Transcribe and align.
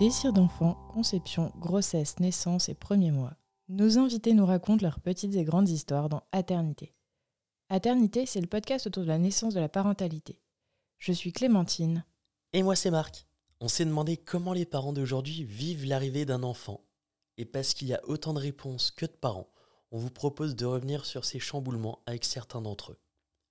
Désir 0.00 0.32
d'enfant, 0.32 0.78
conception, 0.94 1.52
grossesse, 1.58 2.20
naissance 2.20 2.70
et 2.70 2.74
premiers 2.74 3.10
mois. 3.10 3.34
Nos 3.68 3.98
invités 3.98 4.32
nous 4.32 4.46
racontent 4.46 4.82
leurs 4.82 4.98
petites 4.98 5.34
et 5.34 5.44
grandes 5.44 5.68
histoires 5.68 6.08
dans 6.08 6.22
Aternité. 6.32 6.94
Aternité, 7.68 8.24
c'est 8.24 8.40
le 8.40 8.46
podcast 8.46 8.86
autour 8.86 9.02
de 9.02 9.08
la 9.08 9.18
naissance 9.18 9.52
de 9.52 9.60
la 9.60 9.68
parentalité. 9.68 10.40
Je 10.96 11.12
suis 11.12 11.34
Clémentine. 11.34 12.06
Et 12.54 12.62
moi, 12.62 12.76
c'est 12.76 12.90
Marc. 12.90 13.26
On 13.60 13.68
s'est 13.68 13.84
demandé 13.84 14.16
comment 14.16 14.54
les 14.54 14.64
parents 14.64 14.94
d'aujourd'hui 14.94 15.44
vivent 15.44 15.84
l'arrivée 15.84 16.24
d'un 16.24 16.44
enfant. 16.44 16.80
Et 17.36 17.44
parce 17.44 17.74
qu'il 17.74 17.88
y 17.88 17.94
a 17.94 18.00
autant 18.04 18.32
de 18.32 18.40
réponses 18.40 18.90
que 18.90 19.04
de 19.04 19.10
parents, 19.10 19.52
on 19.90 19.98
vous 19.98 20.08
propose 20.08 20.56
de 20.56 20.64
revenir 20.64 21.04
sur 21.04 21.26
ces 21.26 21.40
chamboulements 21.40 21.98
avec 22.06 22.24
certains 22.24 22.62
d'entre 22.62 22.92
eux. 22.92 22.98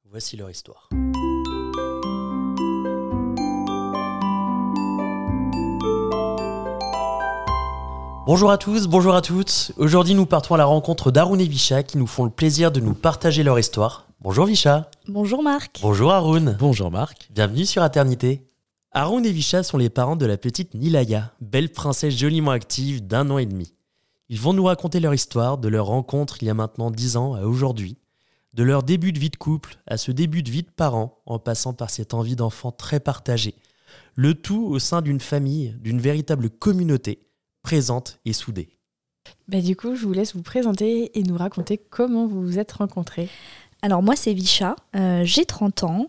Voici 0.06 0.36
leur 0.36 0.50
histoire. 0.50 0.90
Bonjour 8.32 8.52
à 8.52 8.60
tous, 8.60 8.86
bonjour 8.86 9.16
à 9.16 9.24
toutes. 9.24 9.72
Aujourd'hui, 9.78 10.14
nous 10.14 10.28
partons 10.28 10.54
à 10.54 10.58
la 10.60 10.66
rencontre 10.66 11.10
d'Arun 11.10 11.40
et 11.40 11.48
Visha 11.48 11.82
qui 11.82 11.98
nous 11.98 12.06
font 12.06 12.26
le 12.26 12.30
plaisir 12.30 12.72
de 12.72 12.80
nous 12.80 12.94
partager 12.94 13.42
leur 13.42 13.58
histoire. 13.58 14.06
Bonjour 14.22 14.46
Visha. 14.46 14.92
Bonjour 15.08 15.42
Marc. 15.42 15.80
Bonjour 15.82 16.12
Arun. 16.12 16.56
Bonjour 16.60 16.92
Marc. 16.92 17.28
Bienvenue 17.32 17.66
sur 17.66 17.82
Aternité. 17.82 18.46
Arun 18.92 19.24
et 19.24 19.32
Visha 19.32 19.64
sont 19.64 19.78
les 19.78 19.90
parents 19.90 20.16
de 20.16 20.28
la 20.28 20.38
petite 20.38 20.76
Nilaya, 20.76 21.34
belle 21.42 21.72
princesse 21.72 22.16
joliment 22.16 22.52
active 22.52 23.08
d'un 23.08 23.32
an 23.32 23.40
et 23.40 23.48
demi. 23.48 23.74
Ils 24.30 24.40
vont 24.40 24.54
nous 24.54 24.66
raconter 24.66 25.00
leur 25.00 25.16
histoire, 25.16 25.58
de 25.58 25.68
leur 25.68 25.88
rencontre 25.88 26.44
il 26.44 26.46
y 26.46 26.52
a 26.52 26.54
maintenant 26.54 26.92
dix 26.92 27.18
ans 27.18 27.34
à 27.34 27.46
aujourd'hui, 27.46 27.98
de 28.54 28.62
leur 28.62 28.84
début 28.84 29.12
de 29.12 29.18
vie 29.18 29.32
de 29.32 29.38
couple 29.38 29.80
à 29.88 29.98
ce 29.98 30.12
début 30.12 30.44
de 30.44 30.52
vie 30.52 30.62
de 30.62 30.70
parents, 30.70 31.18
en 31.26 31.40
passant 31.40 31.74
par 31.74 31.90
cette 31.90 32.14
envie 32.14 32.36
d'enfant 32.36 32.72
très 32.72 33.00
partagée. 33.00 33.56
Le 34.14 34.36
tout 34.36 34.68
au 34.68 34.78
sein 34.78 35.02
d'une 35.02 35.20
famille, 35.20 35.76
d'une 35.82 36.00
véritable 36.00 36.52
communauté, 36.52 37.26
présente 37.70 38.18
et 38.26 38.34
soudée. 38.34 38.68
Bah, 39.48 39.62
du 39.62 39.76
coup, 39.76 39.96
je 39.96 40.04
vous 40.04 40.12
laisse 40.12 40.36
vous 40.36 40.42
présenter 40.42 41.12
et 41.14 41.22
nous 41.22 41.38
raconter 41.38 41.78
comment 41.78 42.26
vous 42.26 42.42
vous 42.42 42.58
êtes 42.58 42.72
rencontrés. 42.72 43.30
Alors 43.84 44.02
moi 44.04 44.16
c'est 44.18 44.34
Visha, 44.34 44.76
euh, 44.98 45.22
j'ai 45.24 45.46
30 45.46 45.84
ans, 45.84 46.08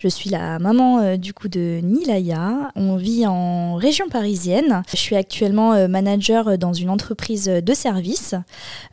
je 0.00 0.08
suis 0.08 0.28
la 0.28 0.58
maman 0.58 0.98
euh, 0.98 1.16
du 1.16 1.32
coup 1.32 1.46
de 1.46 1.78
Nilaya, 1.80 2.72
on 2.74 2.96
vit 2.96 3.28
en 3.28 3.76
région 3.76 4.08
parisienne, 4.08 4.82
je 4.90 4.96
suis 4.96 5.14
actuellement 5.14 5.72
euh, 5.72 5.86
manager 5.86 6.58
dans 6.58 6.72
une 6.72 6.90
entreprise 6.90 7.44
de 7.44 7.74
services 7.74 8.34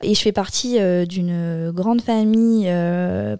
et 0.03 0.13
je 0.13 0.21
fais 0.21 0.31
partie 0.31 0.77
d'une 1.07 1.71
grande 1.71 2.01
famille 2.01 2.71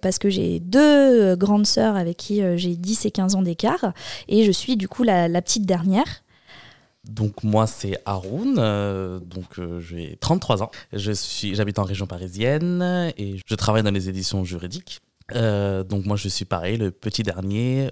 parce 0.01 0.17
que 0.17 0.29
j'ai 0.29 0.59
deux 0.59 1.35
grandes 1.35 1.67
sœurs 1.67 1.95
avec 1.95 2.17
qui 2.17 2.41
j'ai 2.55 2.75
10 2.75 3.05
et 3.05 3.11
15 3.11 3.35
ans 3.35 3.43
d'écart 3.43 3.93
et 4.27 4.43
je 4.43 4.51
suis 4.51 4.75
du 4.75 4.87
coup 4.87 5.03
la, 5.03 5.27
la 5.27 5.41
petite 5.43 5.67
dernière. 5.67 6.23
Donc 7.09 7.43
moi 7.43 7.65
c'est 7.65 7.97
Haroun, 8.05 8.57
euh, 8.59 9.19
donc 9.19 9.57
euh, 9.57 9.79
j'ai 9.79 10.17
33 10.21 10.61
ans. 10.61 10.71
Je 10.93 11.11
suis, 11.11 11.55
j'habite 11.55 11.79
en 11.79 11.83
région 11.83 12.05
parisienne 12.05 13.11
et 13.17 13.37
je 13.45 13.55
travaille 13.55 13.83
dans 13.83 13.91
les 13.91 14.09
éditions 14.09 14.43
juridiques. 14.45 15.01
Euh, 15.35 15.83
donc 15.83 16.05
moi 16.05 16.17
je 16.17 16.27
suis 16.27 16.45
pareil, 16.45 16.77
le 16.77 16.91
petit 16.91 17.23
dernier. 17.23 17.89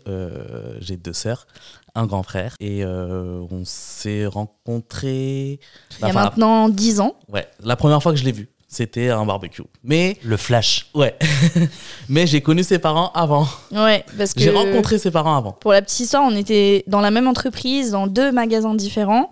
j'ai 0.80 0.98
deux 0.98 1.14
sœurs, 1.14 1.48
un 1.96 2.06
grand 2.06 2.24
frère 2.24 2.56
et 2.60 2.86
on 2.86 3.64
s'est 3.66 4.28
rencontrés. 4.28 5.60
Il 6.00 6.08
y 6.08 6.10
a 6.10 6.14
maintenant 6.14 6.70
10 6.70 7.00
ans. 7.00 7.16
Ouais, 7.28 7.48
la 7.64 7.76
première 7.76 8.04
fois 8.04 8.12
que 8.12 8.20
je 8.20 8.24
l'ai 8.24 8.32
vu 8.32 8.50
c'était 8.70 9.10
un 9.10 9.26
barbecue. 9.26 9.62
Mais 9.86 10.18
le 10.26 10.36
flash. 10.36 10.88
Ouais. 10.94 11.16
mais 12.10 12.28
j'ai 12.28 12.42
connu 12.42 12.64
ses 12.64 12.80
parents 12.80 13.12
avant. 13.16 13.48
Ouais, 13.72 14.04
parce 14.18 14.34
que 14.34 14.42
j'ai 14.42 14.50
rencontré 14.50 14.98
ses 14.98 15.10
parents 15.10 15.38
avant. 15.38 15.54
Pour 15.54 15.72
la 15.72 15.82
petite 15.82 16.02
histoire, 16.02 16.24
on 16.26 16.36
était 16.36 16.84
dans 16.86 17.00
la 17.00 17.10
même 17.10 17.28
entreprise, 17.28 17.92
dans 17.92 18.08
deux 18.08 18.34
magasins 18.34 18.76
différents. 18.76 19.30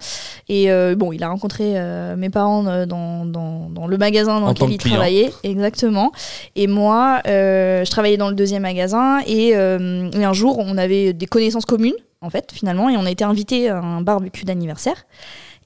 Et 0.48 0.72
euh, 0.72 0.96
bon, 0.96 1.12
il 1.12 1.22
a 1.22 1.28
rencontré 1.28 1.74
euh, 1.76 2.16
mes 2.16 2.30
parents 2.30 2.66
euh, 2.66 2.86
dans, 2.86 3.26
dans, 3.26 3.70
dans, 3.70 3.88
le 3.88 3.98
magasin 3.98 4.40
dans 4.40 4.48
lequel 4.48 4.72
il 4.72 4.78
travaillait, 4.78 5.34
exactement. 5.44 6.14
Et 6.56 6.68
moi, 6.68 7.22
je 7.26 7.90
travaillais 7.90 8.18
dans 8.18 8.30
le 8.30 8.36
deuxième 8.36 8.62
magasin. 8.62 9.20
Et, 9.28 9.50
et 9.50 10.24
un 10.24 10.34
jour, 10.34 10.60
on 10.60 10.78
avait 10.78 11.12
des 11.12 11.26
connaissances 11.26 11.66
communes, 11.66 11.94
en 12.22 12.30
fait, 12.30 12.54
finalement, 12.54 12.90
et 12.90 12.96
on 12.96 13.06
a 13.06 13.12
été 13.12 13.26
invité 13.26 13.68
à 13.68 13.80
un 13.80 14.00
barbecue 14.00 14.46
d'anniversaire. 14.46 15.06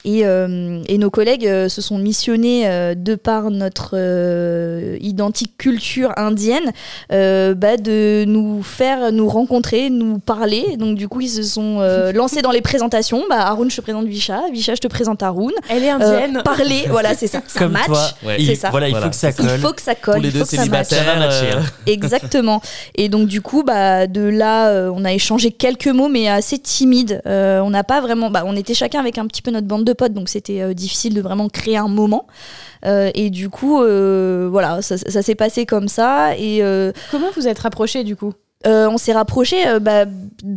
Et, 0.06 0.26
euh, 0.26 0.82
et, 0.88 0.98
nos 0.98 1.10
collègues 1.10 1.46
euh, 1.46 1.68
se 1.68 1.82
sont 1.82 1.98
missionnés 1.98 2.66
euh, 2.66 2.96
de 2.96 3.16
par 3.16 3.52
notre 3.52 3.98
identique 5.02 5.58
culture 5.58 6.14
indienne 6.16 6.72
bah, 7.10 7.76
de 7.78 8.24
nous 8.26 8.64
faire 8.64 9.12
nous 9.12 9.28
rencontrer, 9.28 9.90
nous 9.90 10.20
parler. 10.20 10.78
Donc 10.78 10.96
du 10.96 11.10
coup 11.10 11.22
ils 11.22 11.30
se 11.30 11.44
sont 11.44 11.80
lancés 12.14 12.42
dans 12.42 12.52
les 12.52 12.62
présentations. 12.62 13.24
Bah, 13.30 13.42
Haroun, 13.42 13.70
je 13.70 13.76
te 13.76 13.82
présente 13.82 14.06
Visha, 14.06 14.44
Visha, 14.54 14.76
je 14.76 14.80
te 14.80 14.88
présente 14.88 15.22
Haroun. 15.22 15.52
Elle 15.70 15.84
est 15.84 15.90
indienne. 15.90 16.42
parler, 16.46 16.86
voilà 16.90 17.14
c'est 17.14 17.28
ça. 17.28 17.42
Ça 17.48 17.68
match. 17.68 17.90
C'est 18.38 18.56
ça. 18.56 18.70
Voilà, 18.70 18.88
il 18.88 18.96
faut 18.96 19.10
que 19.10 19.16
ça 19.16 19.34
colle. 19.34 19.50
Il 19.54 19.60
faut 19.60 19.74
que 19.74 19.82
ça 19.82 19.96
colle. 19.96 20.14
Pour 20.16 20.24
les 20.24 20.32
deux 20.32 20.46
célibataires. 20.46 21.74
Exactement. 21.88 22.62
Et 22.96 23.10
donc 23.10 23.28
du 23.28 23.42
coup 23.42 23.64
bah, 23.64 24.08
de 24.08 24.22
là 24.22 24.90
on 24.94 25.04
a 25.04 25.12
échangé 25.12 25.52
quelques 25.52 25.88
mots 25.88 26.08
mais 26.08 26.30
assez 26.30 26.58
timides. 26.58 27.22
on 27.26 27.70
n'a 27.70 27.84
pas 27.84 28.00
vraiment, 28.00 28.30
bah, 28.30 28.44
on 28.46 28.56
était 28.56 28.74
chacun 28.74 29.00
avec 29.00 29.18
un 29.18 29.28
petit 29.28 29.42
peu 29.42 29.52
notre 29.52 29.68
bande 29.68 29.84
de 29.89 29.89
potes, 29.92 30.14
donc 30.14 30.30
c'était 30.30 30.62
euh, 30.62 30.74
difficile 30.74 31.14
de 31.14 31.22
vraiment 31.22 31.50
créer 31.50 31.78
un 31.78 31.88
moment. 31.88 32.28
Euh, 32.86 33.12
et 33.14 33.30
du 33.30 33.50
coup, 33.50 33.82
euh, 33.82 34.48
voilà, 34.52 34.82
ça, 34.82 34.98
ça 34.98 35.22
s'est 35.22 35.36
passé 35.36 35.66
comme 35.66 35.88
ça. 35.88 36.38
Et 36.38 36.62
comment 37.12 37.30
vous 37.36 37.48
êtes 37.48 37.60
rapprochés 37.60 38.04
du 38.04 38.16
coup? 38.16 38.34
On 38.66 38.98
s'est 38.98 39.14
rapproché 39.14 39.66
euh, 39.66 39.80
bah, 39.80 40.04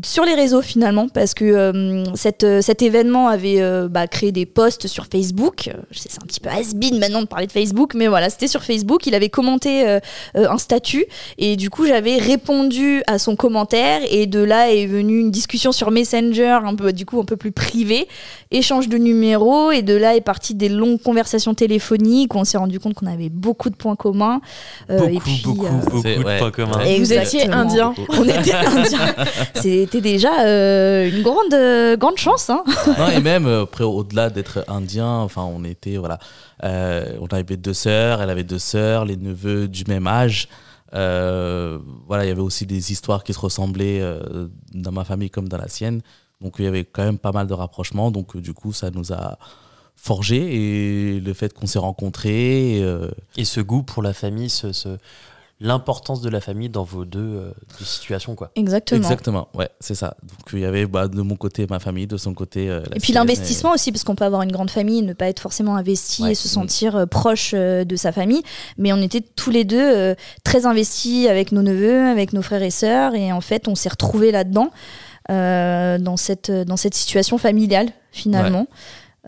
sur 0.04 0.24
les 0.24 0.34
réseaux 0.34 0.60
finalement 0.60 1.08
parce 1.08 1.34
que 1.34 1.44
euh, 1.44 2.04
cette, 2.16 2.44
cet 2.60 2.82
événement 2.82 3.28
avait 3.28 3.62
bah, 3.88 4.08
créé 4.08 4.32
des 4.32 4.44
posts 4.44 4.88
sur 4.88 5.06
Facebook. 5.06 5.70
C'est 5.92 6.20
un 6.20 6.26
petit 6.26 6.40
peu 6.40 6.48
has-been 6.48 6.98
maintenant 6.98 7.22
de 7.22 7.26
parler 7.26 7.46
de 7.46 7.52
Facebook, 7.52 7.94
mais 7.94 8.08
voilà, 8.08 8.28
c'était 8.28 8.48
sur 8.48 8.64
Facebook. 8.64 9.06
Il 9.06 9.14
avait 9.14 9.28
commenté 9.28 9.98
un 10.34 10.58
statut 10.58 11.04
et 11.38 11.56
du 11.56 11.70
coup 11.70 11.86
j'avais 11.86 12.16
répondu 12.16 13.02
à 13.06 13.18
son 13.18 13.36
commentaire 13.36 14.00
et 14.10 14.26
de 14.26 14.40
là 14.40 14.72
est 14.72 14.86
venue 14.86 15.20
une 15.20 15.30
discussion 15.30 15.70
sur 15.70 15.90
Messenger, 15.90 16.58
un 16.64 16.74
peu 16.74 16.92
du 16.92 17.06
coup 17.06 17.20
un 17.20 17.24
peu 17.24 17.36
plus 17.36 17.52
privé, 17.52 18.08
échange 18.50 18.88
de 18.88 18.98
numéros 18.98 19.70
et 19.70 19.82
de 19.82 19.94
là 19.94 20.16
est 20.16 20.20
partie 20.20 20.54
des 20.54 20.68
longues 20.68 21.00
conversations 21.00 21.54
téléphoniques 21.54 22.34
où 22.34 22.38
on 22.38 22.44
s'est 22.44 22.58
rendu 22.58 22.80
compte 22.80 22.94
qu'on 22.94 23.06
avait 23.06 23.28
beaucoup 23.28 23.70
de 23.70 23.76
points 23.76 23.96
communs. 23.96 24.40
beaucoup, 24.88 25.04
et 25.04 25.18
puis, 25.18 25.42
beaucoup, 25.44 25.66
beaucoup 25.84 26.02
de 26.02 26.38
points 26.38 26.50
communs. 26.50 26.96
Vous 26.98 27.12
étiez 27.12 27.48
indien. 27.48 27.91
On 28.08 28.24
était 28.24 28.52
indiens. 28.66 29.14
C'était 29.54 30.00
déjà 30.00 30.44
euh, 30.44 31.10
une 31.10 31.22
grande, 31.22 31.54
euh, 31.54 31.96
grande 31.96 32.16
chance. 32.16 32.50
Hein. 32.50 32.64
et 33.14 33.20
même 33.20 33.46
euh, 33.46 33.62
après, 33.62 33.84
au-delà 33.84 34.30
d'être 34.30 34.64
indien, 34.68 35.18
enfin, 35.18 35.42
on 35.42 35.64
était 35.64 35.96
voilà, 35.96 36.18
on 36.62 37.26
avait 37.30 37.56
deux 37.56 37.74
sœurs, 37.74 38.22
elle 38.22 38.30
avait 38.30 38.44
deux 38.44 38.58
sœurs, 38.58 39.04
les 39.04 39.16
neveux 39.16 39.68
du 39.68 39.84
même 39.88 40.06
âge. 40.06 40.48
voilà, 40.92 42.24
il 42.24 42.28
y 42.28 42.30
avait 42.30 42.40
aussi 42.40 42.66
des 42.66 42.92
histoires 42.92 43.24
qui 43.24 43.32
se 43.32 43.40
ressemblaient 43.40 44.02
dans 44.72 44.92
ma 44.92 45.04
famille 45.04 45.30
comme 45.30 45.48
dans 45.48 45.58
la 45.58 45.68
sienne. 45.68 46.02
Donc 46.40 46.56
il 46.58 46.64
y 46.64 46.68
avait 46.68 46.84
quand 46.84 47.04
même 47.04 47.18
pas 47.18 47.32
mal 47.32 47.46
de 47.46 47.54
rapprochements. 47.54 48.10
Donc 48.10 48.36
du 48.36 48.52
coup, 48.52 48.72
ça 48.72 48.90
nous 48.90 49.12
a 49.12 49.38
forgé 49.96 51.16
et 51.16 51.20
le 51.20 51.32
fait 51.34 51.52
qu'on 51.52 51.66
s'est 51.66 51.78
rencontrés. 51.78 52.78
Et, 53.36 53.44
ce 53.44 53.60
goût 53.60 53.82
pour 53.82 54.02
la 54.02 54.12
famille, 54.12 54.50
ce, 54.50 54.72
ce 54.72 54.98
l'importance 55.62 56.20
de 56.20 56.28
la 56.28 56.40
famille 56.40 56.68
dans 56.68 56.82
vos 56.82 57.04
deux, 57.04 57.20
euh, 57.20 57.52
situations 57.80 58.34
quoi. 58.34 58.50
Exactement. 58.56 59.00
Exactement, 59.00 59.48
ouais, 59.54 59.70
c'est 59.80 59.94
ça. 59.94 60.16
Donc 60.22 60.40
il 60.52 60.58
y 60.58 60.64
avait 60.64 60.86
bah, 60.86 61.08
de 61.08 61.22
mon 61.22 61.36
côté 61.36 61.66
ma 61.70 61.78
famille, 61.78 62.06
de 62.06 62.16
son 62.16 62.34
côté 62.34 62.68
euh, 62.68 62.82
la 62.90 62.96
Et 62.96 63.00
puis 63.00 63.12
l'investissement 63.12 63.72
aussi, 63.72 63.92
parce 63.92 64.02
qu'on 64.02 64.16
peut 64.16 64.24
avoir 64.24 64.42
une 64.42 64.50
grande 64.52 64.70
famille 64.70 64.98
et 64.98 65.02
ne 65.02 65.12
pas 65.12 65.28
être 65.28 65.40
forcément 65.40 65.76
investi 65.76 66.26
et 66.26 66.34
se 66.34 66.48
sentir 66.48 66.96
euh, 66.96 67.06
proche 67.06 67.54
de 67.54 67.96
sa 67.96 68.10
famille. 68.10 68.42
Mais 68.76 68.92
on 68.92 69.00
était 69.00 69.20
tous 69.20 69.50
les 69.50 69.64
deux 69.64 70.14
très 70.42 70.66
investis 70.66 71.28
avec 71.28 71.52
nos 71.52 71.62
neveux, 71.62 72.08
avec 72.08 72.32
nos 72.32 72.42
frères 72.42 72.62
et 72.62 72.70
sœurs, 72.70 73.14
et 73.14 73.32
en 73.32 73.40
fait 73.40 73.68
on 73.68 73.74
s'est 73.74 73.88
retrouvés 73.88 74.32
là-dedans, 74.32 74.70
dans, 75.28 76.16
cette, 76.16 76.50
dans 76.50 76.76
cette 76.76 76.94
situation 76.94 77.38
familiale 77.38 77.90
finalement. 78.10 78.66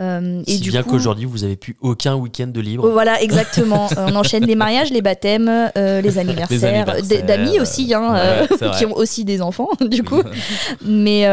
Euh, 0.01 0.43
et 0.49 0.59
du 0.59 0.71
bien 0.71 0.83
qu'aujourd'hui, 0.83 1.25
vous 1.25 1.45
avez 1.45 1.55
plus 1.55 1.77
aucun 1.81 2.17
week-end 2.17 2.49
de 2.49 2.61
libre. 2.61 2.89
Voilà, 2.91 3.23
exactement. 3.23 3.89
Euh, 3.99 4.07
on 4.11 4.17
enchaîne 4.17 4.45
les 4.45 4.55
mariages, 4.55 4.91
les 4.91 5.03
baptêmes, 5.03 5.71
euh, 5.77 6.01
les 6.01 6.19
anniversaires, 6.19 6.87
d'amis 7.27 7.61
aussi, 7.61 7.93
hein, 7.95 8.15
euh, 8.17 8.47
qui 8.77 8.87
ont 8.87 8.97
aussi 8.97 9.25
des 9.25 9.43
enfants, 9.43 9.69
du 9.81 10.03
coup. 10.03 10.23
mais, 10.85 11.27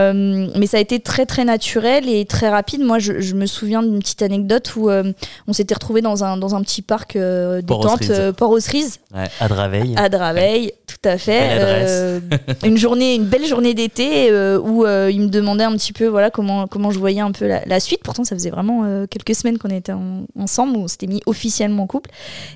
mais 0.56 0.68
ça 0.68 0.78
a 0.78 0.80
été 0.80 1.00
très, 1.00 1.26
très 1.26 1.46
naturel 1.46 2.10
et 2.10 2.26
très 2.26 2.50
rapide. 2.50 2.82
Moi, 2.82 3.00
je, 3.00 3.20
je 3.20 3.36
me 3.36 3.46
souviens 3.46 3.82
d'une 3.82 4.00
petite 4.00 4.22
anecdote 4.22 4.76
où 4.76 4.90
on 4.90 5.54
s'était 5.54 5.74
retrouvé 5.74 6.02
dans 6.02 6.24
un, 6.24 6.38
dans 6.38 6.56
un 6.56 6.62
petit 6.62 6.82
parc 6.82 7.18
détente, 7.18 8.12
Port 8.38 8.52
aux 8.52 8.60
Cerises. 8.60 9.00
Ouais, 9.16 9.28
à 9.40 9.48
Draveil. 9.48 9.94
À 9.98 10.10
Draveil, 10.10 10.74
tout 10.88 11.10
à 11.10 11.18
fait. 11.18 12.22
une 12.64 12.78
journée, 12.78 13.16
une 13.16 13.26
belle 13.26 13.46
journée 13.46 13.74
d'été 13.74 14.32
où 14.60 14.86
il 14.86 15.22
me 15.22 15.30
demandait 15.30 15.64
un 15.64 15.74
petit 15.74 15.94
peu 15.94 16.08
voilà, 16.08 16.30
comment, 16.30 16.68
comment 16.68 16.92
je 16.92 17.00
voyais 17.00 17.22
un 17.22 17.32
peu 17.32 17.48
la, 17.48 17.66
la 17.66 17.80
suite. 17.80 18.02
Pourtant, 18.04 18.24
ça 18.24 18.36
faisait 18.36 18.51
vraiment 18.52 18.84
euh, 18.84 19.08
quelques 19.08 19.36
semaines 19.36 19.58
qu'on 19.58 19.70
était 19.70 19.94
ensemble, 20.38 20.78
où 20.78 20.82
on 20.82 20.88
s'était 20.88 21.08
mis 21.08 21.22
officiellement 21.26 21.84
en 21.84 21.88
couple. 21.88 22.12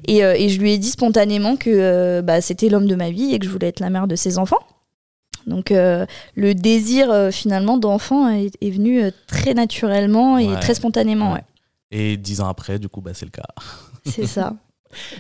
Et, 0.08 0.24
euh, 0.24 0.36
et, 0.38 0.50
je 0.50 0.60
lui 0.60 0.74
ai 0.74 0.78
dit 0.78 0.90
spontanément 0.90 1.56
que 1.56 1.70
euh, 1.70 2.22
bah, 2.22 2.42
c'était 2.42 2.70
l'homme 2.70 2.88
de 2.88 2.96
ma 2.96 3.10
vie 3.10 3.34
et 3.34 3.40
que 3.40 3.46
je 3.46 3.52
voulais 3.52 3.68
être 3.68 3.80
la 3.80 3.90
mère 3.90 4.08
de 4.08 4.16
ses 4.16 4.38
enfants. 4.38 4.60
Donc 5.48 5.70
le 5.70 6.54
désir 6.54 7.30
finalement 7.32 7.78
d'enfant 7.78 8.30
est, 8.30 8.50
venu 8.64 9.04
très 9.28 9.54
naturellement 9.54 10.40
et 10.40 10.60
très 10.60 10.74
spontanément. 10.74 11.34
Ouais. 11.34 11.44
Et 11.92 12.18
dix 12.18 12.42
ans 12.42 12.48
après, 12.48 12.80
du 12.80 12.90
coup, 12.90 13.00
bah, 13.00 13.12
c'est 13.14 13.26
le 13.26 13.32
cas. 13.32 13.44
C'est 14.06 14.26
ça. 14.26 14.54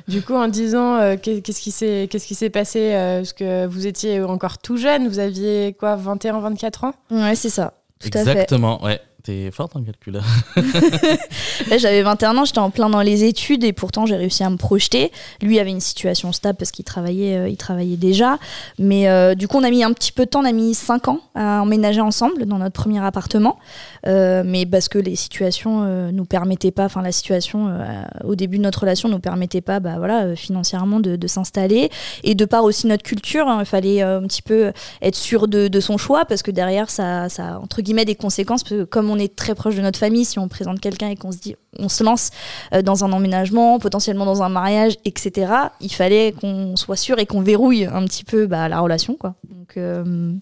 Du 0.07 0.22
coup, 0.22 0.36
en 0.36 0.48
dix 0.48 0.74
ans, 0.74 1.18
qu'est-ce 1.22 1.60
qui 1.60 2.36
s'est 2.36 2.50
passé 2.50 2.92
Parce 2.94 3.33
que 3.33 3.66
vous 3.66 3.86
étiez 3.86 4.22
encore 4.22 4.57
tout 4.57 4.77
jeune, 4.77 5.10
vous 5.10 5.19
aviez 5.19 5.75
quoi, 5.77 5.98
21, 5.98 6.39
24 6.39 6.86
ans? 6.86 6.94
Ouais, 7.12 7.36
c'est 7.36 7.50
ça. 7.50 7.74
Tout 8.00 8.07
Exactement, 8.07 8.81
ouais. 8.83 9.01
T'es 9.25 9.50
forte 9.50 9.75
en 9.75 9.81
calcul. 9.81 10.22
Là, 11.68 11.80
j'avais 11.80 12.04
21 12.04 12.38
ans, 12.38 12.45
j'étais 12.45 12.60
en 12.60 12.69
plein 12.69 12.92
dans 12.92 13.01
les 13.01 13.24
études 13.24 13.63
et 13.63 13.74
pourtant 13.74 14.06
j'ai 14.06 14.16
réussi 14.16 14.44
à 14.44 14.51
me 14.51 14.56
projeter. 14.56 15.12
Lui 15.42 15.57
avait 15.57 15.72
une 15.72 15.80
situation 15.80 16.31
stable 16.31 16.60
parce 16.60 16.69
qu'il 16.69 16.86
travaillait, 16.86 17.36
euh, 17.36 17.50
il 17.50 17.57
travaillait 17.57 17.98
déjà. 17.98 18.38
Mais 18.77 19.10
euh, 19.10 19.33
du 19.33 19.48
coup, 19.48 19.57
on 19.57 19.63
a 19.63 19.72
mis 19.72 19.83
un 19.83 19.94
petit 19.94 20.12
peu 20.12 20.25
de 20.25 20.30
temps, 20.30 20.42
on 20.42 20.45
a 20.45 20.51
mis 20.51 20.75
5 20.75 21.07
ans 21.07 21.22
à 21.33 21.63
emménager 21.63 22.01
ensemble 22.01 22.45
dans 22.45 22.60
notre 22.60 22.74
premier 22.74 23.04
appartement. 23.04 23.57
Euh, 24.06 24.44
mais 24.45 24.68
parce 24.68 24.89
que 24.89 25.00
les 25.00 25.16
situations 25.16 26.12
nous 26.12 26.25
permettaient 26.25 26.69
pas, 26.69 26.86
enfin 26.86 27.01
la 27.01 27.12
situation 27.12 27.80
au 28.24 28.36
début 28.36 28.57
de 28.57 28.63
notre 28.63 28.81
relation 28.81 29.10
nous 29.10 29.18
permettait 29.18 29.62
pas, 29.62 29.80
bah 29.80 29.95
voilà, 29.98 30.36
financièrement 30.36 31.00
de, 31.00 31.27
s'installer 31.27 31.89
et 32.24 32.36
de 32.36 32.45
par 32.45 32.63
aussi 32.63 32.86
notre 32.86 33.01
culture, 33.01 33.48
hein, 33.48 33.57
il 33.62 33.66
fallait 33.66 34.04
un 34.04 34.22
petit 34.22 34.44
peu 34.44 34.72
être 35.01 35.16
sûr 35.16 35.48
de, 35.48 35.80
son 35.80 35.98
choix 35.98 36.25
parce 36.25 36.44
que 36.44 36.51
derrière 36.51 36.92
ça, 36.92 37.27
ça 37.30 37.60
entre 37.60 37.81
guillemets 37.81 38.06
des 38.06 38.16
conséquences 38.16 38.63
parce 38.63 38.75
que 38.75 38.83
comme 38.83 39.10
on 39.10 39.14
on 39.15 39.19
est 39.19 39.35
très 39.35 39.56
proche 39.56 39.75
de 39.75 39.81
notre 39.81 40.00
famille, 40.00 40.25
si 40.25 40.39
on 40.39 40.47
présente 40.47 40.79
quelqu'un 40.79 41.09
et 41.09 41.15
qu'on 41.15 41.31
se 41.31 41.38
dit, 41.38 41.56
on 41.79 41.89
se 41.89 42.03
lance 42.03 42.31
euh, 42.73 42.81
dans 42.81 43.03
un 43.03 43.12
emménagement, 43.12 43.79
potentiellement 43.79 44.25
dans 44.25 44.44
un 44.44 44.50
mariage, 44.50 44.97
etc., 45.06 45.51
il 45.79 45.91
fallait 45.91 46.33
qu'on 46.33 46.75
soit 46.75 46.95
sûr 46.95 47.19
et 47.19 47.25
qu'on 47.25 47.41
verrouille 47.41 47.85
un 47.85 48.03
petit 48.06 48.23
peu 48.23 48.47
bah, 48.47 48.67
la 48.69 48.79
relation, 48.79 49.15
quoi. 49.15 49.35
Donc, 49.50 49.77
euh, 49.77 50.33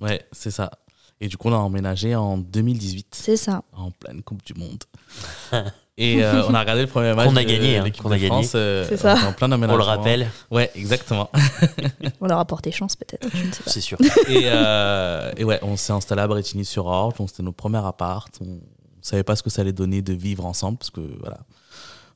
Ouais, 0.00 0.24
c'est 0.32 0.50
ça. 0.50 0.70
Et 1.20 1.28
du 1.28 1.36
coup, 1.36 1.48
on 1.48 1.52
a 1.52 1.56
emménagé 1.56 2.14
en 2.14 2.38
2018. 2.38 3.08
C'est 3.10 3.36
ça. 3.36 3.62
En 3.72 3.90
pleine 3.90 4.22
Coupe 4.22 4.44
du 4.44 4.54
Monde. 4.54 4.84
Et 6.00 6.22
euh, 6.22 6.44
on 6.48 6.54
a 6.54 6.60
regardé 6.60 6.82
le 6.82 6.86
premier 6.86 7.12
match. 7.12 7.28
qu'on 7.28 7.36
a 7.36 7.44
gagné, 7.44 7.78
hein, 7.78 7.84
qu'on 8.00 8.12
a 8.12 8.18
gagné. 8.18 8.44
c'est 8.44 8.96
ça. 8.96 9.16
En 9.26 9.32
plein 9.32 9.50
On 9.50 9.76
le 9.76 9.82
rappelle. 9.82 10.30
Ouais, 10.50 10.70
exactement. 10.74 11.28
on 12.20 12.26
leur 12.26 12.38
a 12.38 12.44
porté 12.44 12.70
chance 12.70 12.94
peut-être. 12.96 13.26
C'est 13.66 13.80
sûr. 13.80 13.98
Et, 14.28 14.44
et, 15.36 15.44
ouais, 15.44 15.58
on 15.62 15.76
s'est 15.76 15.92
installé 15.92 16.22
à 16.22 16.26
Bretigny-sur-Orge. 16.28 17.14
C'était 17.26 17.42
nos 17.42 17.52
premiers 17.52 17.84
appart. 17.84 18.32
On 18.40 18.60
savait 19.02 19.24
pas 19.24 19.36
ce 19.36 19.42
que 19.42 19.50
ça 19.50 19.62
allait 19.62 19.72
donner 19.72 20.00
de 20.00 20.12
vivre 20.12 20.46
ensemble 20.46 20.78
parce 20.78 20.90
que 20.90 21.00
voilà. 21.20 21.38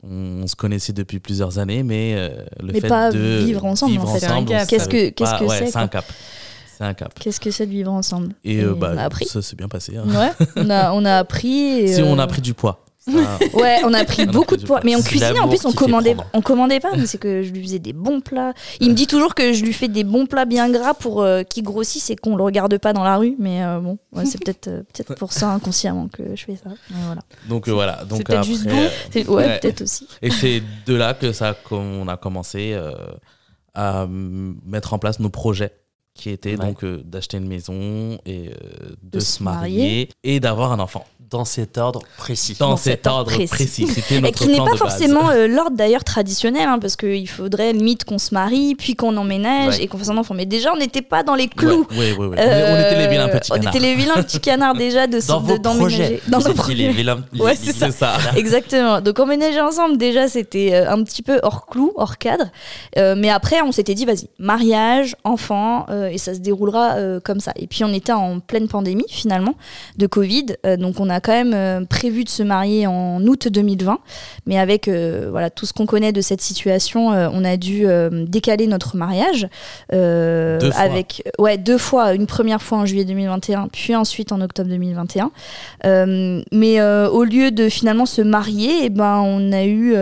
On, 0.05 0.49
se 0.49 0.57
connaissait 0.57 0.93
depuis 0.93 1.21
plusieurs 1.21 1.61
années, 1.61 1.85
mais 1.85 2.15
euh, 2.17 2.45
le 2.61 2.73
fait 2.73 2.89
pas 2.89 3.13
de 3.13 3.45
vivre 3.45 3.65
ensemble, 3.65 4.01
en 4.01 4.07
fait. 4.07 4.67
Qu'est-ce 4.67 4.89
que 4.89 5.11
qu'est-ce 5.11 5.39
que 5.39 5.49
c'est 5.49 5.67
C'est 5.69 5.79
un 5.79 5.87
cap. 5.87 6.05
C'est 6.77 6.85
un 6.85 6.95
cap. 6.95 7.15
Qu'est-ce 7.21 7.39
que 7.39 7.53
c'est 7.53 7.67
de 7.67 7.71
vivre 7.71 7.93
ensemble 7.93 8.35
Et, 8.43 8.61
euh, 8.63 8.75
bah, 8.75 9.09
ça 9.27 9.43
s'est 9.43 9.55
bien 9.55 9.69
passé. 9.69 9.97
Hein. 9.97 10.05
Ouais, 10.09 10.47
on 10.57 10.71
a, 10.71 10.93
on 10.93 11.05
a 11.05 11.19
appris. 11.19 11.89
si 11.95 12.03
on 12.03 12.19
a 12.19 12.25
euh, 12.25 12.27
pris 12.27 12.43
du 12.43 12.55
poids. 12.55 12.82
ouais, 13.55 13.81
on 13.85 13.93
a 13.95 14.05
pris 14.05 14.27
beaucoup 14.27 14.57
de 14.57 14.65
poids. 14.65 14.81
Mais 14.85 14.95
en 14.95 15.03
cuisine, 15.03 15.39
en 15.41 15.49
plus, 15.49 15.65
on 15.65 15.73
commandait, 15.73 16.17
on 16.33 16.41
commandait 16.41 16.81
pas, 16.81 16.97
mais 16.97 17.07
c'est 17.07 17.19
que 17.19 17.43
je 17.43 17.51
lui 17.51 17.63
faisais 17.63 17.79
des 17.79 17.93
bons 17.93 18.21
plats. 18.21 18.53
Il 18.81 18.91
me 18.91 18.95
dit 18.95 19.07
toujours 19.07 19.35
que 19.35 19.53
je 19.53 19.65
lui 19.65 19.73
fais 19.73 19.89
des 19.89 20.05
bons 20.05 20.27
plats 20.27 20.45
bien 20.45 20.71
gras 20.71 20.95
pour 20.95 21.23
euh, 21.23 21.43
qu'il 21.43 21.65
grossisse 21.65 22.11
et 22.11 22.17
qu'on 22.17 22.37
le 22.37 22.45
regarde 22.45 22.77
pas 22.79 22.93
dans 22.93 23.03
la 23.03 23.17
rue. 23.17 23.35
Mais 23.39 23.65
euh, 23.65 23.81
bon, 23.81 23.99
c'est 24.25 24.43
peut-être 24.43 24.69
euh, 24.69 24.83
peut-être 24.93 25.15
pour 25.17 25.33
ça 25.33 25.51
inconsciemment 25.51 26.09
que 26.09 26.37
je 26.37 26.45
fais 26.45 26.57
ça. 26.57 26.71
voilà. 26.91 27.23
Donc 27.49 27.69
voilà. 27.69 28.05
Donc 28.05 28.25
peut-être 28.25 28.45
juste 28.45 28.67
bon. 28.67 29.35
Ouais, 29.35 29.59
peut-être 29.59 29.83
aussi. 29.83 30.07
Et 30.21 30.31
c'est 30.31 30.63
de 30.87 30.95
là 30.95 31.15
que 31.15 31.33
ça 31.33 31.55
qu'on 31.55 32.07
a 32.09 32.17
commencé 32.17 32.79
à 33.75 34.07
mettre 34.07 34.93
en 34.93 34.99
place 34.99 35.19
nos 35.19 35.31
projets 35.31 35.73
qui 36.15 36.31
étaient 36.31 36.57
donc 36.57 36.85
d'acheter 36.85 37.39
une 37.39 37.49
maison 37.49 38.19
et 38.27 38.51
de, 39.03 39.21
se 39.21 39.43
marier 39.43 40.09
et 40.23 40.41
d'avoir 40.41 40.73
un 40.73 40.79
enfant 40.79 41.07
dans 41.33 41.45
cet 41.47 41.79
ordre 41.79 42.03
précis. 42.19 42.57
Dans, 42.59 42.77
cet, 42.77 43.07
ordre 43.07 43.33
précis. 43.47 43.87
Notre 43.87 44.27
Et 44.27 44.33
qui 44.33 44.49
n'est 44.49 44.59
pas 44.59 44.77
forcément 44.77 45.31
euh, 45.31 45.49
l'ordre 45.49 45.77
d'ailleurs 45.77 46.05
traditionnel, 46.05 46.69
hein, 46.69 46.79
parce 46.79 46.95
qu'il 46.95 47.29
faudrait 47.29 47.73
limite 47.73 48.05
qu'on 48.05 48.19
se 48.19 48.35
marie, 48.35 48.75
puis 48.75 48.95
qu'on 48.95 49.17
emménage 49.17 49.81
et 49.81 49.89
qu'on 49.89 49.97
fasse 49.97 50.11
un 50.11 50.19
enfant. 50.19 50.35
Mais 50.35 50.45
déjà, 50.45 50.73
on 50.73 50.77
n'était 50.77 51.03
pas 51.03 51.23
dans 51.23 51.35
les 51.35 51.49
clous. 51.49 51.87
Oui, 51.93 52.13
oui, 52.19 52.27
oui. 52.27 52.29
on 52.29 52.33
était 52.35 52.99
les 52.99 53.09
vilains 53.09 53.29
petits 53.29 53.51
canards. 53.51 53.67
On 53.67 53.71
était 53.71 53.87
les 53.87 53.95
vilains 53.95 54.23
petits 54.23 54.41
canards 54.41 54.75
déjà 54.75 55.07
de 55.07 55.57
d'emménager. 55.59 56.21
Dans 56.29 56.41
nos 56.41 56.53
projets. 56.53 56.75
Les 56.75 56.91
vilains, 56.91 57.25
ouais, 57.39 57.57
c'est 57.57 57.91
ça. 57.91 58.19
Exactement. 58.37 59.01
Donc 59.01 59.19
emménager 59.19 59.61
ensemble, 59.61 59.97
déjà, 59.97 60.29
c'était 60.29 60.75
euh, 60.75 60.93
un 60.93 61.03
petit 61.03 61.23
peu 61.23 61.41
hors 61.43 61.65
clou, 61.67 61.93
hors 61.97 62.19
cadre. 62.19 62.47
Euh, 62.99 63.15
mais 63.17 63.31
après, 63.31 63.63
on 63.63 63.73
s'était 63.73 63.95
dit, 63.95 64.05
vas-y, 64.05 64.29
mariage, 64.39 65.17
enfant, 65.25 65.87
et 66.11 66.19
ça 66.19 66.35
se 66.35 66.41
déroulera 66.41 66.97
comme 67.25 67.41
ça. 67.41 67.53
Et 67.57 67.67
puis 67.67 67.85
on 67.85 67.93
était 67.93 68.13
en 68.13 68.41
pleine 68.41 68.69
pandémie 68.69 69.05
finalement 69.09 69.55
de 69.97 70.07
Covid, 70.07 70.47
donc 70.79 71.01
on 71.01 71.09
a 71.11 71.21
quand 71.21 71.33
même 71.33 71.53
euh, 71.55 71.85
prévu 71.85 72.25
de 72.25 72.29
se 72.29 72.43
marier 72.43 72.87
en 72.87 73.25
août 73.27 73.49
2020, 73.49 73.99
mais 74.47 74.59
avec 74.59 74.89
euh, 74.89 75.29
voilà 75.31 75.51
tout 75.51 75.67
ce 75.67 75.73
qu'on 75.73 75.87
connaît 75.87 76.13
de 76.13 76.21
cette 76.21 76.41
situation, 76.41 77.13
euh, 77.13 77.29
on 77.33 77.45
a 77.45 77.57
dû 77.57 77.87
décaler 78.27 78.67
notre 78.67 78.97
mariage 78.97 79.49
deux 79.91 80.71
avec 80.77 81.23
ouais 81.39 81.59
deux 81.59 81.79
fois, 81.79 82.15
une 82.15 82.27
première 82.27 82.63
fois 82.63 82.79
en 82.79 82.87
juillet 82.87 83.05
2021, 83.05 83.69
puis 83.69 83.95
ensuite 83.95 84.33
en 84.33 84.41
octobre 84.41 84.69
2021. 84.69 85.31
mais 86.53 86.83
au 86.83 87.25
lieu 87.25 87.51
de 87.51 87.69
finalement 87.69 88.07
se 88.07 88.23
marier, 88.23 88.83
et 88.83 88.85
eh 88.85 88.91
ben 88.91 89.19
on 89.25 89.53
a 89.53 89.65
eu 89.65 89.95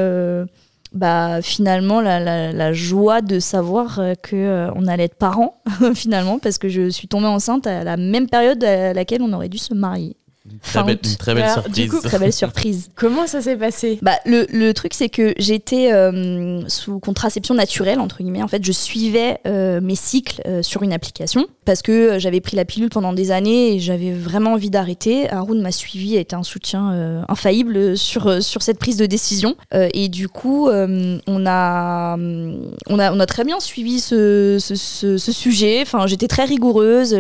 bah, 0.93 1.41
finalement 1.43 2.01
la, 2.01 2.53
la, 2.53 2.73
joie 2.73 3.21
de 3.21 3.39
savoir 3.39 4.01
que 4.23 4.69
on 4.75 4.87
allait 4.87 5.05
être 5.05 5.15
parents 5.15 5.63
finalement 5.95 6.39
parce 6.39 6.59
que 6.59 6.69
je 6.69 6.89
suis 6.91 7.09
tombée 7.09 7.27
enceinte 7.27 7.67
à 7.67 7.85
la 7.85 7.97
même 7.97 8.29
période 8.29 8.63
à 8.65 8.93
laquelle 8.93 9.23
on 9.23 9.33
aurait 9.33 9.49
dû 9.49 9.59
se 9.59 9.75
marier. 9.75 10.17
Une 10.51 10.59
très, 10.59 10.83
belle, 10.83 10.99
très 10.99 11.35
belle 11.35 11.51
surprise. 11.51 12.01
très 12.03 12.19
belle 12.19 12.33
surprise. 12.33 12.89
Comment 12.95 13.27
ça 13.27 13.43
s'est 13.43 13.57
passé? 13.57 13.99
Bah, 14.01 14.19
le, 14.25 14.47
le, 14.51 14.73
truc, 14.73 14.95
c'est 14.95 15.11
que 15.11 15.35
j'étais 15.39 15.93
euh, 15.93 16.67
sous 16.69 16.99
contraception 16.99 17.55
naturelle, 17.55 18.01
entre 18.01 18.23
guillemets. 18.23 18.43
En 18.43 18.49
fait, 18.49 18.65
je 18.65 18.73
suivais 18.73 19.39
euh, 19.47 19.83
mes 19.83 19.97
cycles 19.97 20.41
euh, 20.47 20.63
sur 20.63 20.83
une 20.83 20.95
application 20.95 21.47
parce 21.71 21.83
que 21.83 22.19
j'avais 22.19 22.41
pris 22.41 22.57
la 22.57 22.65
pilule 22.65 22.89
pendant 22.89 23.13
des 23.13 23.31
années 23.31 23.77
et 23.77 23.79
j'avais 23.79 24.11
vraiment 24.11 24.55
envie 24.55 24.71
d'arrêter. 24.71 25.31
Haroun 25.31 25.63
m'a 25.63 25.71
suivi, 25.71 26.17
a 26.17 26.21
été 26.21 26.35
un 26.35 26.43
soutien 26.43 27.23
infaillible 27.29 27.97
sur, 27.97 28.43
sur 28.43 28.63
cette 28.63 28.81
prise 28.81 28.97
de 28.97 29.07
décision. 29.07 29.55
et 29.73 30.09
du 30.09 30.29
coup, 30.29 30.69
on, 30.69 31.47
a, 31.47 32.17
on, 32.17 32.99
a, 32.99 33.13
on 33.13 33.21
a 33.21 33.27
très 33.27 33.45
bien 33.45 33.61
suivi 33.61 34.01
ce, 34.01 34.57
ce, 34.59 35.17
ce, 35.17 35.33
sujet. 35.33 35.79
Enfin, 35.83 36.09
j'étais 36.09 36.27
très 36.27 36.45
rigoureuse. 36.45 37.15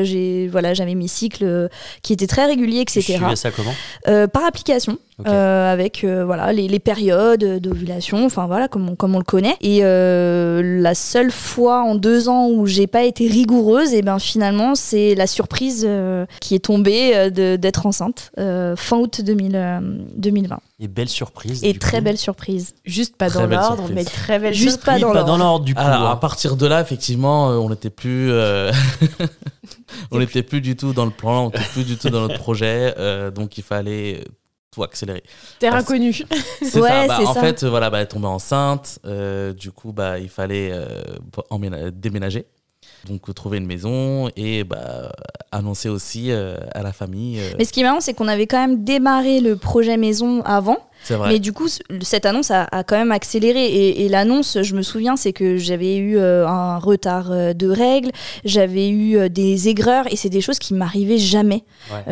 Voilà, 0.50 0.75
j'avais 0.75 0.96
mes 0.96 1.06
cycles 1.06 1.68
qui 2.02 2.12
étaient 2.12 2.26
très 2.26 2.46
réguliers, 2.46 2.80
etc. 2.80 3.20
Tu 3.30 3.36
ça 3.36 3.52
comment? 3.52 3.75
Euh, 4.08 4.26
Par 4.26 4.44
application. 4.44 4.98
Euh, 5.26 5.70
avec 5.70 6.02
euh, 6.02 6.25
voilà 6.25 6.50
les, 6.50 6.78
périodes 6.78 7.58
d'ovulation, 7.60 8.25
enfin 8.25 8.46
voilà 8.46 8.68
comme 8.68 8.88
on, 8.88 8.94
comme 8.94 9.14
on 9.14 9.18
le 9.18 9.25
connaît. 9.25 9.54
Et 9.60 9.80
la 9.82 10.94
seule 10.94 11.30
fois 11.30 11.82
en 11.82 11.94
deux 11.94 12.30
ans 12.30 12.48
où 12.48 12.64
j'ai 12.66 12.86
pas 12.86 13.02
été 13.02 13.26
rigoureuse, 13.26 13.92
et 13.92 13.98
eh 13.98 14.02
ben 14.02 14.18
finalement 14.18 14.39
c'est 14.75 15.14
la 15.14 15.26
surprise 15.26 15.88
qui 16.40 16.54
est 16.54 16.64
tombée 16.64 17.30
d'être 17.30 17.87
enceinte 17.87 18.30
fin 18.37 18.99
août 18.99 19.20
2020. 19.23 20.61
Et 20.82 20.88
belle 20.88 21.09
surprise. 21.09 21.62
Et 21.62 21.75
très 21.75 22.00
belle 22.00 22.16
surprise. 22.16 22.75
Juste 22.85 23.16
pas 23.16 23.28
dans 23.28 23.47
l'ordre, 23.47 23.88
mais 23.92 24.04
très 24.04 24.38
belle 24.38 24.54
Juste 24.54 24.85
pas 24.85 24.99
dans 24.99 25.12
l'ordre 25.12 25.64
du 25.64 25.75
coup. 25.75 25.80
Alors, 25.80 26.09
à 26.09 26.20
partir 26.20 26.56
de 26.56 26.66
là, 26.66 26.80
effectivement, 26.80 27.49
on 27.49 27.70
n'était 27.70 27.90
plus. 27.90 28.32
on 30.11 30.18
n'était 30.18 30.42
plus 30.42 30.61
du 30.61 30.76
tout 30.76 30.92
dans 30.92 31.04
le 31.04 31.11
plan, 31.11 31.47
on 31.47 31.47
n'était 31.47 31.68
plus 31.73 31.85
du 31.85 31.97
tout 31.97 32.11
dans 32.11 32.20
notre 32.20 32.38
projet, 32.38 32.94
euh, 32.99 33.30
donc 33.30 33.59
il 33.59 33.64
fallait 33.64 34.25
tout 34.70 34.82
accélérer. 34.82 35.23
Terre 35.59 35.75
inconnue. 35.75 36.12
C'est 36.61 36.80
ça. 36.80 37.06
Bah, 37.06 37.18
en 37.25 37.35
fait, 37.35 37.64
voilà, 37.64 37.90
bah, 37.90 38.00
elle 38.00 38.09
tombait 38.09 38.26
enceinte, 38.26 38.99
euh, 39.04 39.52
du 39.52 39.73
coup, 39.73 39.92
bah, 39.92 40.18
il 40.18 40.28
fallait 40.28 40.70
euh, 40.73 41.90
déménager. 41.92 42.47
Donc 43.07 43.33
trouver 43.35 43.59
une 43.59 43.66
maison 43.66 44.30
et 44.37 44.64
bah, 44.64 45.12
annoncer 45.52 45.88
aussi 45.88 46.33
à 46.33 46.83
la 46.83 46.92
famille. 46.92 47.40
Mais 47.59 47.64
ce 47.64 47.73
qui 47.73 47.80
est 47.80 47.85
marrant, 47.85 48.00
c'est 48.00 48.14
qu'on 48.14 48.28
avait 48.28 48.47
quand 48.47 48.61
même 48.61 48.85
démarré 48.85 49.40
le 49.40 49.57
projet 49.57 49.97
maison 49.97 50.42
avant. 50.42 50.78
Mais 51.09 51.38
du 51.38 51.52
coup, 51.52 51.69
cette 52.02 52.26
annonce 52.26 52.50
a, 52.50 52.66
quand 52.85 52.97
même 52.97 53.12
accéléré. 53.12 54.04
Et, 54.04 54.09
l'annonce, 54.09 54.59
je 54.62 54.75
me 54.75 54.83
souviens, 54.83 55.16
c'est 55.16 55.33
que 55.33 55.57
j'avais 55.57 55.97
eu 55.97 56.16
euh, 56.16 56.47
un 56.47 56.78
retard 56.78 57.30
euh, 57.30 57.52
de 57.52 57.69
règles, 57.69 58.11
j'avais 58.45 58.88
eu 58.88 59.16
euh, 59.16 59.28
des 59.28 59.69
aigreurs, 59.69 60.07
et 60.12 60.16
c'est 60.16 60.28
des 60.28 60.40
choses 60.40 60.59
qui 60.59 60.75
m'arrivaient 60.75 61.19
jamais. 61.19 61.64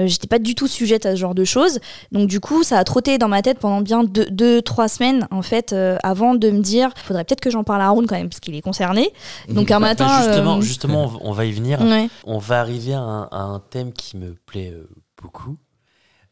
J'étais 0.06 0.26
pas 0.26 0.38
du 0.38 0.54
tout 0.54 0.66
sujette 0.66 1.06
à 1.06 1.12
ce 1.12 1.16
genre 1.16 1.34
de 1.34 1.44
choses. 1.44 1.78
Donc 2.12 2.28
du 2.28 2.40
coup, 2.40 2.62
ça 2.62 2.78
a 2.78 2.84
trotté 2.84 3.18
dans 3.18 3.28
ma 3.28 3.42
tête 3.42 3.58
pendant 3.58 3.80
bien 3.80 4.04
deux, 4.04 4.62
trois 4.62 4.88
semaines, 4.88 5.26
en 5.30 5.42
fait, 5.42 5.74
avant 6.02 6.34
de 6.34 6.50
me 6.50 6.60
dire, 6.60 6.90
faudrait 7.04 7.24
peut-être 7.24 7.40
que 7.40 7.50
j'en 7.50 7.64
parle 7.64 7.82
à 7.82 7.86
Aaron 7.86 8.04
quand 8.06 8.16
même, 8.16 8.28
parce 8.28 8.40
qu'il 8.40 8.54
est 8.54 8.62
concerné. 8.62 9.12
Donc 9.48 9.70
un 9.70 9.80
bah, 9.80 9.88
matin... 9.88 10.06
Bah, 10.06 10.22
justement, 10.24 10.60
justement, 10.60 11.12
on 11.20 11.32
va 11.32 11.44
y 11.44 11.52
venir. 11.52 11.80
On 12.24 12.38
va 12.38 12.60
arriver 12.60 12.94
à 12.94 13.28
un 13.32 13.60
thème 13.70 13.92
qui 13.92 14.16
me 14.16 14.34
plaît 14.46 14.74
beaucoup. 15.22 15.56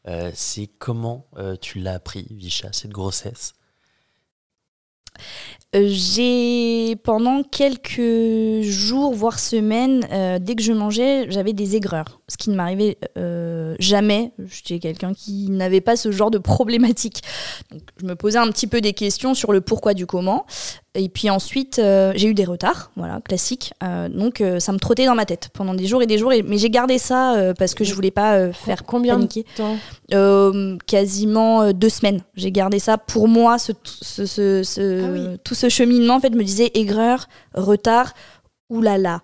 Euh, 0.07 0.31
c'est 0.33 0.69
comment 0.79 1.25
euh, 1.37 1.55
tu 1.59 1.79
l'as 1.79 1.95
appris, 1.95 2.27
Visha, 2.31 2.69
cette 2.71 2.91
grossesse? 2.91 3.53
Euh, 5.75 5.87
j'ai 5.89 6.95
pendant 6.97 7.43
quelques 7.43 8.61
jours, 8.61 9.13
voire 9.13 9.39
semaines, 9.39 10.01
dès 10.39 10.55
que 10.55 10.61
je 10.61 10.71
mangeais, 10.71 11.29
j'avais 11.29 11.53
des 11.53 11.75
aigreurs, 11.75 12.21
ce 12.29 12.37
qui 12.37 12.49
ne 12.51 12.55
m'arrivait 12.55 12.97
jamais. 13.79 14.31
J'étais 14.45 14.79
quelqu'un 14.79 15.13
qui 15.13 15.49
n'avait 15.49 15.81
pas 15.81 15.97
ce 15.97 16.11
genre 16.11 16.31
de 16.31 16.37
problématique. 16.37 17.21
Donc, 17.71 17.81
je 17.99 18.05
me 18.05 18.15
posais 18.15 18.37
un 18.37 18.49
petit 18.49 18.67
peu 18.67 18.79
des 18.79 18.93
questions 18.93 19.33
sur 19.33 19.51
le 19.51 19.59
pourquoi 19.59 19.93
du 19.93 20.05
comment. 20.05 20.45
Et 20.99 21.09
puis 21.09 21.29
ensuite, 21.29 21.77
euh, 21.79 22.11
j'ai 22.15 22.27
eu 22.27 22.33
des 22.33 22.43
retards, 22.43 22.91
voilà, 22.97 23.21
classique. 23.21 23.71
Euh, 23.83 24.09
donc 24.09 24.41
euh, 24.41 24.59
ça 24.59 24.71
me 24.73 24.79
trottait 24.79 25.05
dans 25.05 25.13
ma 25.15 25.25
tête 25.25 25.49
pendant 25.53 25.73
des 25.75 25.85
jours 25.85 26.01
et 26.01 26.07
des 26.07 26.17
jours. 26.17 26.33
Et, 26.33 26.41
mais 26.41 26.57
j'ai 26.57 26.69
gardé 26.71 26.97
ça 26.97 27.35
parce 27.57 27.73
que 27.75 27.83
je 27.83 27.93
voulais 27.93 28.11
pas 28.11 28.51
faire 28.51 28.83
combien 28.83 29.15
paniquer. 29.15 29.45
de 29.59 30.11
temps 30.11 30.77
Quasiment 30.87 31.71
deux 31.71 31.89
semaines. 31.89 32.21
J'ai 32.35 32.51
gardé 32.51 32.79
ça 32.79 32.97
pour 32.97 33.27
moi, 33.27 33.57
ce, 33.57 33.71
ce, 33.83 34.25
ce, 34.25 35.03
Ah 35.05 35.09
oui. 35.13 35.37
tout 35.43 35.55
ce 35.55 35.69
cheminement. 35.69 36.15
En 36.15 36.19
fait, 36.19 36.33
je 36.33 36.37
me 36.37 36.43
disais 36.43 36.71
aigreur, 36.73 37.27
retard, 37.53 38.13
oulala. 38.69 39.21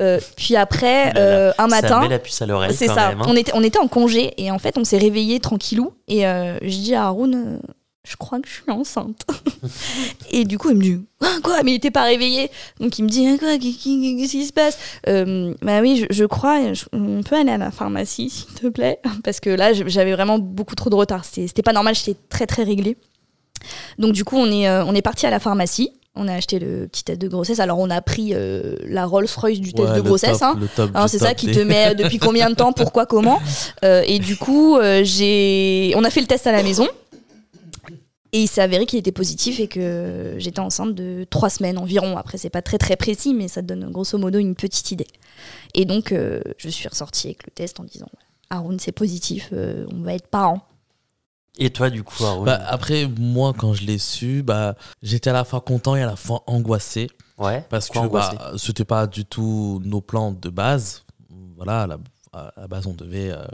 Euh, 0.00 0.20
puis 0.36 0.54
après, 0.54 1.12
euh, 1.16 1.50
un 1.58 1.68
Ça 1.68 1.80
matin, 1.82 2.00
met 2.02 2.08
la 2.08 2.20
puce 2.20 2.40
à 2.40 2.46
l'oreille 2.46 2.72
c'est 2.72 2.86
quand 2.86 2.94
ça. 2.94 3.08
même. 3.08 3.20
hein. 3.20 3.26
On 3.26 3.34
était, 3.34 3.50
on 3.54 3.64
était 3.64 3.80
en 3.80 3.88
congé 3.88 4.32
et 4.36 4.48
en 4.52 4.58
fait, 4.60 4.78
on 4.78 4.84
s'est 4.84 4.98
réveillé 4.98 5.40
tranquillou. 5.40 5.92
Et 6.06 6.24
euh, 6.24 6.56
je 6.62 6.68
dis 6.68 6.94
à 6.94 7.06
Haroun, 7.06 7.60
je 8.08 8.16
crois 8.16 8.40
que 8.40 8.48
je 8.48 8.54
suis 8.54 8.70
enceinte. 8.70 9.26
et 10.30 10.44
du 10.44 10.56
coup, 10.58 10.70
il 10.70 10.76
me 10.76 10.82
dit, 10.82 11.00
Ah, 11.20 11.36
quoi 11.42 11.62
Mais 11.62 11.72
il 11.72 11.74
était 11.76 11.90
pas 11.90 12.04
réveillé. 12.04 12.50
Donc 12.80 12.98
il 12.98 13.02
me 13.04 13.08
dit, 13.08 13.26
Ah, 13.28 13.36
quoi 13.38 13.58
Qu'est-ce 13.58 14.30
qui 14.32 14.46
se 14.46 14.52
passe 14.52 14.78
Euh, 15.08 15.52
Bah 15.62 15.80
oui, 15.80 16.06
je, 16.10 16.14
je 16.14 16.24
crois. 16.24 16.72
je- 16.72 16.84
on 16.92 17.22
peut 17.22 17.36
aller 17.36 17.52
à 17.52 17.58
la 17.58 17.70
pharmacie, 17.70 18.30
s'il 18.30 18.46
te 18.54 18.66
plaît 18.68 19.00
Parce 19.24 19.40
que 19.40 19.50
là, 19.50 19.72
j'avais 19.72 20.12
vraiment 20.12 20.38
beaucoup 20.38 20.74
trop 20.74 20.90
de 20.90 20.94
retard. 20.94 21.24
C'était 21.24 21.62
pas 21.62 21.72
normal. 21.72 21.94
J'étais 21.94 22.16
très 22.28 22.46
très 22.46 22.62
réglée. 22.62 22.96
Donc 23.98 24.12
du 24.12 24.24
coup, 24.24 24.36
on 24.36 24.50
est, 24.50 24.68
euh, 24.68 24.84
on 24.84 24.94
est 24.94 25.02
parti 25.02 25.26
à 25.26 25.30
la 25.30 25.40
pharmacie. 25.40 25.90
On 26.20 26.26
a 26.26 26.32
acheté 26.34 26.58
le 26.58 26.88
petit 26.88 27.04
test 27.04 27.20
de 27.20 27.28
grossesse. 27.28 27.60
Alors 27.60 27.78
on 27.78 27.90
a 27.90 28.00
pris 28.00 28.30
euh, 28.34 28.74
la 28.86 29.06
Rolls-Royce 29.06 29.60
du 29.60 29.72
test 29.72 29.88
Ouais, 29.88 29.96
de 29.96 30.00
grossesse. 30.00 30.42
hein. 30.42 30.58
Hein, 30.94 31.06
c'est 31.06 31.18
ça 31.18 31.34
qui 31.34 31.46
te 31.46 31.60
met 31.60 31.94
depuis 31.94 32.18
combien 32.18 32.50
de 32.50 32.54
temps, 32.56 32.72
pourquoi, 32.72 33.06
comment. 33.06 33.38
Euh, 33.84 34.02
et 34.06 34.18
du 34.18 34.36
coup, 34.36 34.76
euh, 34.78 35.02
j'ai, 35.04 35.92
on 35.96 36.02
a 36.02 36.10
fait 36.10 36.20
le 36.20 36.26
test 36.26 36.46
à 36.48 36.52
la 36.52 36.62
maison. 36.64 36.88
Et 38.32 38.42
il 38.42 38.46
s'est 38.46 38.60
avéré 38.60 38.84
qu'il 38.84 38.98
était 38.98 39.12
positif 39.12 39.58
et 39.58 39.68
que 39.68 40.34
j'étais 40.36 40.60
enceinte 40.60 40.94
de 40.94 41.24
trois 41.30 41.48
semaines 41.48 41.78
environ. 41.78 42.16
Après, 42.18 42.36
c'est 42.36 42.50
pas 42.50 42.60
très 42.60 42.76
très 42.76 42.96
précis, 42.96 43.32
mais 43.32 43.48
ça 43.48 43.62
te 43.62 43.66
donne 43.66 43.90
grosso 43.90 44.18
modo 44.18 44.38
une 44.38 44.54
petite 44.54 44.90
idée. 44.90 45.06
Et 45.74 45.86
donc, 45.86 46.12
euh, 46.12 46.42
je 46.58 46.68
suis 46.68 46.86
ressortie 46.88 47.28
avec 47.28 47.46
le 47.46 47.52
test 47.52 47.80
en 47.80 47.84
disant 47.84 48.08
Haroun, 48.50 48.78
c'est 48.78 48.92
positif, 48.92 49.48
euh, 49.52 49.86
on 49.92 50.02
va 50.02 50.12
être 50.14 50.26
parents. 50.26 50.62
Et 51.58 51.70
toi, 51.70 51.88
du 51.90 52.04
coup, 52.04 52.22
Haroun 52.24 52.44
Bah, 52.44 52.60
après, 52.66 53.06
moi, 53.18 53.52
quand 53.56 53.72
je 53.72 53.84
l'ai 53.84 53.98
su, 53.98 54.42
bah, 54.42 54.74
j'étais 55.02 55.30
à 55.30 55.32
la 55.32 55.44
fois 55.44 55.60
content 55.62 55.96
et 55.96 56.02
à 56.02 56.06
la 56.06 56.16
fois 56.16 56.42
angoissé. 56.46 57.08
Ouais. 57.38 57.64
Parce 57.70 57.88
que 57.88 58.06
bah, 58.08 58.52
c'était 58.58 58.84
pas 58.84 59.06
du 59.06 59.24
tout 59.24 59.80
nos 59.84 60.00
plans 60.00 60.32
de 60.32 60.50
base. 60.50 61.04
Voilà, 61.56 61.82
à 61.82 61.86
la, 61.86 61.98
à 62.32 62.52
la 62.58 62.68
base, 62.68 62.86
on 62.86 62.92
devait. 62.94 63.30
euh, 63.30 63.44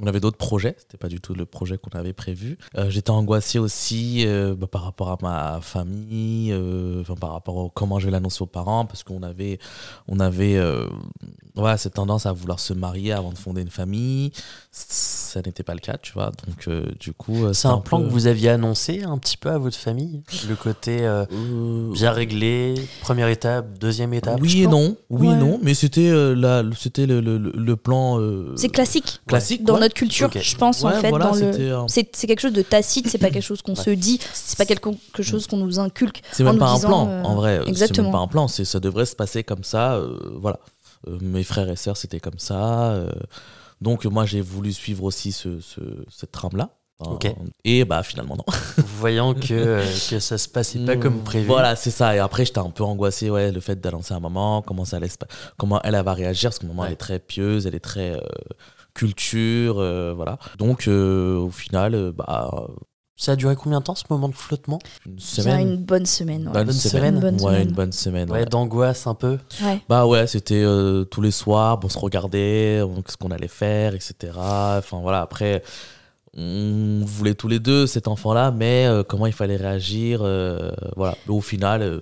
on 0.00 0.06
avait 0.06 0.20
d'autres 0.20 0.36
projets. 0.36 0.74
C'était 0.78 0.98
pas 0.98 1.08
du 1.08 1.20
tout 1.20 1.34
le 1.34 1.46
projet 1.46 1.78
qu'on 1.78 1.96
avait 1.98 2.12
prévu. 2.12 2.58
Euh, 2.76 2.90
J'étais 2.90 3.10
angoissé 3.10 3.58
aussi 3.58 4.24
euh, 4.26 4.54
bah, 4.54 4.66
par 4.66 4.82
rapport 4.82 5.10
à 5.10 5.18
ma 5.22 5.60
famille, 5.62 6.52
euh, 6.52 7.00
enfin, 7.00 7.14
par 7.14 7.32
rapport 7.32 7.64
à 7.64 7.68
comment 7.74 7.98
je 7.98 8.06
vais 8.06 8.10
l'annoncer 8.12 8.42
aux 8.42 8.46
parents, 8.46 8.84
parce 8.84 9.02
qu'on 9.02 9.22
avait, 9.22 9.58
on 10.08 10.20
avait 10.20 10.56
euh, 10.56 10.86
voilà, 11.54 11.76
cette 11.78 11.94
tendance 11.94 12.26
à 12.26 12.32
vouloir 12.32 12.60
se 12.60 12.72
marier 12.74 13.12
avant 13.12 13.30
de 13.32 13.38
fonder 13.38 13.62
une 13.62 13.70
famille. 13.70 14.32
Ça 14.70 15.40
n'était 15.44 15.62
pas 15.62 15.74
le 15.74 15.80
cas, 15.80 15.96
tu 16.00 16.12
vois. 16.12 16.26
Donc, 16.46 16.68
euh, 16.68 16.86
du 17.00 17.12
coup. 17.12 17.44
euh, 17.46 17.52
C'est 17.52 17.68
un 17.68 17.78
plan 17.78 18.00
peu- 18.00 18.06
que 18.06 18.10
vous 18.12 18.26
aviez 18.26 18.50
annoncé 18.50 19.02
un 19.04 19.16
petit 19.18 19.36
peu 19.36 19.50
à 19.50 19.58
votre 19.58 19.76
famille 19.76 20.22
Le 20.48 20.54
côté 20.54 21.06
euh, 21.06 21.24
Euh, 21.32 21.92
bien 21.92 22.10
réglé, 22.12 22.74
première 23.00 23.28
étape, 23.28 23.78
deuxième 23.78 24.12
étape 24.14 24.38
oui 24.40 24.62
et 24.62 24.66
non, 24.66 24.96
oui 25.10 25.28
Ouais. 25.28 25.36
non, 25.36 25.58
mais 25.62 25.74
c'était 25.74 26.08
euh, 26.08 26.34
le, 26.34 27.38
le, 27.38 27.76
plan 27.76 28.20
euh, 28.20 28.52
C'est 28.56 28.68
classique. 28.68 29.20
classique 29.26 29.64
Dans. 29.64 29.78
Notre 29.86 29.94
culture, 29.94 30.30
je 30.32 30.56
pense, 30.56 30.84
en 30.84 30.90
fait, 30.92 31.08
voilà, 31.10 31.26
dans 31.26 31.34
le. 31.34 31.52
c'était 31.52 31.70
un- 31.70 31.88
C'est 31.88 32.08
c'est 32.14 32.26
quelque 32.26 32.40
chose 32.40 32.52
de 32.52 32.62
tacite, 32.62 33.08
c'est 33.08 33.18
pas 33.18 33.30
quelque 33.30 33.42
chose 33.42 33.62
qu'on 33.62 33.74
Ouais. 33.74 33.82
se 33.82 33.90
dit, 33.90 34.20
c'est 34.32 34.58
pas 34.58 34.64
quelque 34.66 34.88
quelque 34.90 35.22
chose 35.22 35.46
qu'on 35.46 35.56
nous 35.56 35.78
inculque. 35.78 36.22
C'est 36.32 36.44
même 36.44 36.58
pas 36.58 36.70
un 36.70 36.78
plan, 36.80 37.08
euh, 37.08 37.22
en 37.22 37.34
vrai. 37.36 37.60
C'est 37.64 37.68
exactement. 37.70 38.08
même 38.08 38.12
pas 38.12 38.18
un 38.22 38.28
plan, 38.28 38.48
c'est 38.48 38.64
ça 38.64 38.80
devrait 38.80 39.06
se 39.06 39.16
passer 39.16 39.42
comme 39.44 39.64
ça. 39.64 39.94
euh, 39.94 40.18
voilà. 40.40 40.58
Euh, 41.08 41.18
mes 41.20 41.44
frères 41.44 41.68
et 41.70 41.76
sœurs, 41.76 41.96
c'était 41.96 42.20
comme 42.20 42.38
ça. 42.38 42.84
euh, 42.92 43.10
donc 43.80 44.04
moi, 44.06 44.24
j'ai 44.24 44.40
voulu 44.40 44.72
suivre 44.72 45.04
aussi 45.04 45.32
ce, 45.32 45.60
ce- 45.60 45.80
cette 46.10 46.32
trame-là. 46.32 46.70
Enfin, 46.98 47.12
Ok. 47.12 47.26
Et 47.64 47.84
bah 47.84 48.02
finalement 48.02 48.36
non. 48.36 48.44
Voyant 48.98 49.34
que, 49.34 49.52
euh, 49.52 49.84
que 50.10 50.18
ça 50.18 50.38
se 50.38 50.48
passait 50.48 50.78
pas 50.78 50.96
comme 50.96 51.18
prévu. 51.22 51.44
Mmh. 51.44 51.48
Voilà, 51.48 51.76
c'est 51.76 51.90
ça. 51.90 52.16
Et 52.16 52.18
après, 52.20 52.46
j'étais 52.46 52.58
un 52.58 52.70
peu 52.70 52.84
angoissé, 52.84 53.28
ouais, 53.28 53.52
le 53.52 53.60
fait 53.60 53.78
d'annoncer 53.78 54.14
à 54.14 54.20
maman, 54.20 54.62
comment 54.62 54.86
ça 54.86 54.96
allait 54.96 55.10
se 55.10 55.18
pa- 55.18 55.26
comment 55.58 55.78
elle, 55.82 55.94
elle 55.94 56.02
va 56.04 56.14
réagir, 56.14 56.48
parce 56.48 56.58
que 56.58 56.64
maman, 56.66 56.80
Ouais. 56.82 56.88
elle 56.88 56.94
est 56.94 56.96
très 56.96 57.18
pieuse, 57.18 57.66
elle 57.66 57.74
est 57.74 57.80
très 57.80 58.12
euh, 58.12 58.20
culture, 58.96 59.76
euh, 59.78 60.12
voilà. 60.14 60.38
Donc, 60.58 60.88
euh, 60.88 61.36
au 61.38 61.50
final, 61.50 61.94
euh, 61.94 62.12
bah, 62.12 62.50
Ça 63.18 63.32
a 63.32 63.36
duré 63.36 63.56
combien 63.56 63.78
de 63.78 63.84
temps 63.84 63.94
ce 63.94 64.04
moment 64.10 64.28
de 64.28 64.34
flottement? 64.34 64.78
Une 65.06 65.18
semaine. 65.18 65.68
une 65.68 65.76
bonne 65.76 66.04
semaine. 66.06 66.46
ouais. 66.48 66.52
bonne 66.52 66.64
bonne 66.66 66.72
semaine. 66.74 67.14
Une 67.14 67.20
bonne 67.20 67.34
ouais, 67.34 67.40
semaine. 67.40 67.68
une 67.68 67.74
bonne 67.74 67.92
semaine. 67.92 68.30
Ouais, 68.30 68.40
ouais. 68.40 68.44
d'angoisse 68.46 69.06
un 69.06 69.14
peu. 69.14 69.38
Ouais. 69.62 69.80
Bah 69.88 70.06
ouais, 70.06 70.26
c'était 70.26 70.62
euh, 70.62 71.04
tous 71.04 71.22
les 71.22 71.30
soirs, 71.30 71.80
on 71.82 71.88
se 71.88 71.98
regardait, 71.98 72.82
on- 72.82 73.02
ce 73.06 73.16
qu'on 73.16 73.30
allait 73.30 73.48
faire, 73.48 73.94
etc. 73.94 74.32
Enfin 74.36 75.00
voilà, 75.00 75.22
après, 75.22 75.62
on 76.36 77.02
voulait 77.06 77.34
tous 77.34 77.48
les 77.48 77.58
deux 77.60 77.86
cet 77.86 78.08
enfant-là, 78.08 78.50
mais 78.50 78.86
euh, 78.86 79.02
comment 79.02 79.26
il 79.26 79.32
fallait 79.32 79.56
réagir, 79.56 80.20
euh, 80.22 80.70
voilà. 80.96 81.16
Mais 81.26 81.32
au 81.34 81.40
final, 81.40 81.80
euh, 81.82 82.00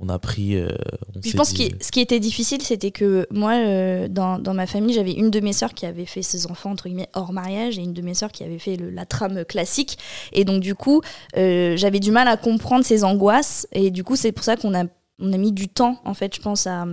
on 0.00 0.08
a 0.08 0.18
pris. 0.18 0.56
euh, 0.56 0.68
on 1.16 1.20
Je 1.24 1.36
pense 1.36 1.52
dit- 1.52 1.70
que 1.70 1.84
ce 1.84 1.90
qui 1.90 2.00
était 2.00 2.20
difficile, 2.20 2.62
c'était 2.62 2.90
que 2.90 3.26
moi, 3.30 3.54
euh, 3.54 4.08
dans, 4.08 4.38
dans 4.38 4.54
ma 4.54 4.66
famille, 4.66 4.94
j'avais 4.94 5.12
une 5.12 5.30
de 5.30 5.40
mes 5.40 5.52
sœurs 5.52 5.74
qui 5.74 5.86
avait 5.86 6.06
fait 6.06 6.22
ses 6.22 6.46
enfants, 6.46 6.70
entre 6.70 6.84
guillemets, 6.88 7.08
hors 7.14 7.32
mariage, 7.32 7.78
et 7.78 7.82
une 7.82 7.92
de 7.94 8.02
mes 8.02 8.14
sœurs 8.14 8.30
qui 8.32 8.44
avait 8.44 8.58
fait 8.58 8.76
le- 8.76 8.90
la 8.90 9.06
trame 9.06 9.44
classique. 9.44 9.98
Et 10.32 10.44
donc, 10.44 10.60
du 10.60 10.74
coup, 10.74 11.00
euh, 11.36 11.76
j'avais 11.76 12.00
du 12.00 12.10
mal 12.12 12.28
à 12.28 12.36
comprendre 12.36 12.84
ses 12.84 13.02
angoisses. 13.04 13.66
Et 13.72 13.90
du 13.90 14.04
coup, 14.04 14.16
c'est 14.16 14.32
pour 14.32 14.44
ça 14.44 14.56
qu'on 14.56 14.74
a, 14.74 14.84
on 15.20 15.32
a 15.32 15.36
mis 15.36 15.50
du 15.50 15.66
temps, 15.68 15.98
en 16.04 16.14
fait, 16.14 16.32
je 16.36 16.40
pense, 16.40 16.68
à 16.68 16.86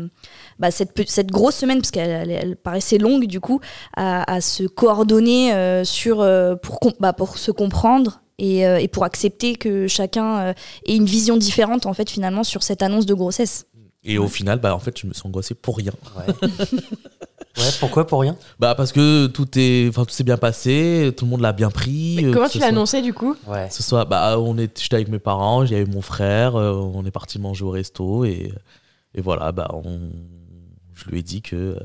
bah, 0.57 0.71
cette, 0.71 1.07
cette 1.07 1.29
grosse 1.31 1.55
semaine, 1.55 1.77
parce 1.77 1.91
qu'elle 1.91 2.09
elle- 2.09 2.31
elle 2.31 2.55
paraissait 2.55 2.97
longue, 2.97 3.25
du 3.27 3.39
coup, 3.39 3.59
à, 3.95 4.23
à 4.33 4.41
se 4.41 4.63
coordonner 4.63 5.53
euh, 5.53 5.83
sur, 5.83 6.21
euh, 6.21 6.55
pour, 6.55 6.79
bah, 6.99 7.13
pour 7.13 7.37
se 7.37 7.51
comprendre. 7.51 8.21
Et, 8.37 8.67
euh, 8.67 8.77
et 8.79 8.87
pour 8.87 9.03
accepter 9.05 9.55
que 9.55 9.87
chacun 9.87 10.39
euh, 10.39 10.53
ait 10.85 10.95
une 10.95 11.05
vision 11.05 11.37
différente 11.37 11.85
en 11.85 11.93
fait 11.93 12.09
finalement 12.09 12.43
sur 12.43 12.63
cette 12.63 12.81
annonce 12.83 13.05
de 13.05 13.13
grossesse. 13.13 13.65
Et 14.03 14.17
au 14.19 14.27
final, 14.27 14.59
bah 14.59 14.75
en 14.75 14.79
fait, 14.79 14.99
je 14.99 15.07
me 15.07 15.13
suis 15.13 15.25
angoissé 15.25 15.55
pour 15.55 15.77
rien. 15.77 15.91
Ouais. 16.15 16.47
ouais, 17.57 17.69
pourquoi 17.79 18.05
Pour 18.05 18.21
rien? 18.21 18.37
Bah 18.59 18.75
parce 18.75 18.91
que 18.91 19.25
tout 19.27 19.47
est, 19.57 19.87
enfin 19.89 20.05
tout 20.05 20.11
s'est 20.13 20.23
bien 20.23 20.37
passé, 20.37 21.11
tout 21.17 21.25
le 21.25 21.31
monde 21.31 21.41
l'a 21.41 21.53
bien 21.53 21.71
pris. 21.71 22.15
Mais 22.17 22.25
euh, 22.25 22.31
comment 22.33 22.47
tu 22.47 22.59
l'as 22.59 22.65
soit- 22.65 22.69
annoncé 22.73 23.01
du 23.01 23.13
coup? 23.13 23.35
Ouais. 23.47 23.67
Ce 23.71 23.81
soit, 23.81 24.05
bah 24.05 24.37
on 24.39 24.57
est, 24.59 24.79
j'étais 24.79 24.95
avec 24.97 25.07
mes 25.07 25.17
parents, 25.17 25.61
avait 25.61 25.85
mon 25.85 26.01
frère, 26.01 26.55
euh, 26.55 26.73
on 26.73 27.03
est 27.05 27.11
parti 27.11 27.39
manger 27.39 27.63
au 27.65 27.71
resto 27.71 28.25
et, 28.25 28.51
et 29.15 29.21
voilà, 29.21 29.51
bah 29.51 29.71
on, 29.73 30.11
je 30.93 31.05
lui 31.09 31.19
ai 31.19 31.23
dit 31.23 31.41
que 31.41 31.55
euh, 31.55 31.79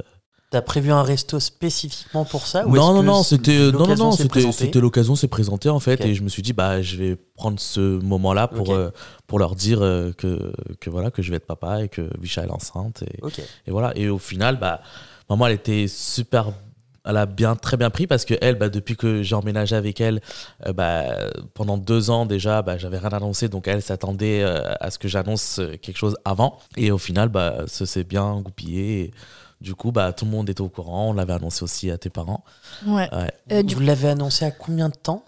T'as 0.51 0.63
prévu 0.63 0.91
un 0.91 1.05
resto 1.05 1.39
spécifiquement 1.39 2.25
pour 2.25 2.45
ça 2.45 2.67
ou 2.67 2.75
non, 2.75 2.93
non, 2.93 3.05
non, 3.05 3.23
c'était 3.23 3.57
non, 3.57 3.71
non, 3.71 3.79
l'occasion 3.79 4.11
s'est 4.11 4.17
c'était 4.17 4.29
présentée 4.29 4.59
c'était 4.59 4.81
l'occasion 4.81 5.15
s'est 5.15 5.29
présentée 5.29 5.69
en 5.69 5.79
fait 5.79 6.05
et 6.05 6.17
je 6.17 6.25
me 6.25 6.29
suis 6.29 6.43
dit 6.43 6.53
bah 6.53 6.83
je 6.83 6.97
vais 6.97 7.17
prendre 7.37 7.61
ce 7.61 8.01
moment-là 8.03 8.49
pour 8.49 8.75
euh, 8.75 8.91
pour 9.29 9.39
leur 9.39 9.55
dire 9.55 9.81
euh, 9.81 10.11
que 10.13 10.53
que 10.81 10.91
voilà 10.91 11.13
que 11.13 11.23
je 11.23 11.31
vais 11.31 11.37
être 11.37 11.47
papa 11.47 11.85
et 11.85 11.89
que 11.89 12.11
Visha 12.21 12.43
est 12.45 12.51
enceinte 12.51 13.05
et, 13.05 13.71
voilà. 13.71 13.97
Et 13.97 14.09
au 14.09 14.19
final 14.19 14.59
bah 14.59 14.81
maman 15.29 15.47
elle 15.47 15.55
était 15.55 15.87
super 15.87 16.49
elle 17.07 17.17
a 17.17 17.27
bien 17.27 17.55
très 17.55 17.77
bien 17.77 17.91
pris 17.91 18.09
parce 18.09 18.25
que 18.25 18.35
elle 18.41 18.57
bah, 18.57 18.69
depuis 18.69 18.97
que 18.97 19.23
j'ai 19.23 19.37
emménagé 19.37 19.77
avec 19.77 20.01
elle 20.01 20.21
euh, 20.67 20.73
bah, 20.73 21.05
pendant 21.55 21.79
deux 21.79 22.11
ans 22.11 22.27
déjà 22.27 22.63
bah, 22.63 22.77
j'avais 22.77 22.99
rien 22.99 23.11
annoncé 23.11 23.49
donc 23.49 23.69
elle 23.69 23.83
s'attendait 23.83 24.43
à 24.43 24.91
ce 24.91 24.99
que 24.99 25.07
j'annonce 25.07 25.61
quelque 25.81 25.97
chose 25.97 26.17
avant. 26.25 26.59
Et 26.77 26.91
au 26.91 26.99
final 26.99 27.29
bah 27.29 27.59
ça 27.69 27.87
s'est 27.87 28.03
bien 28.03 28.41
goupillé 28.41 29.03
et 29.03 29.11
du 29.61 29.75
coup 29.75 29.93
bah 29.93 30.13
tout 30.13 30.25
le 30.25 30.31
monde 30.31 30.49
était 30.49 30.61
au 30.63 30.69
courant 30.69 31.11
on 31.11 31.13
l'avait 31.13 31.33
annoncé 31.35 31.63
aussi 31.63 31.91
à 31.91 31.99
tes 31.99 32.11
parents 32.11 32.43
Ouais. 32.87 33.09
Ouais. 33.15 33.31
Euh, 33.53 33.63
du 33.63 33.75
Vous 33.75 33.81
l'avez 33.81 34.09
annoncé 34.09 34.45
à 34.45 34.51
combien 34.51 34.89
de 34.89 34.95
temps? 34.97 35.25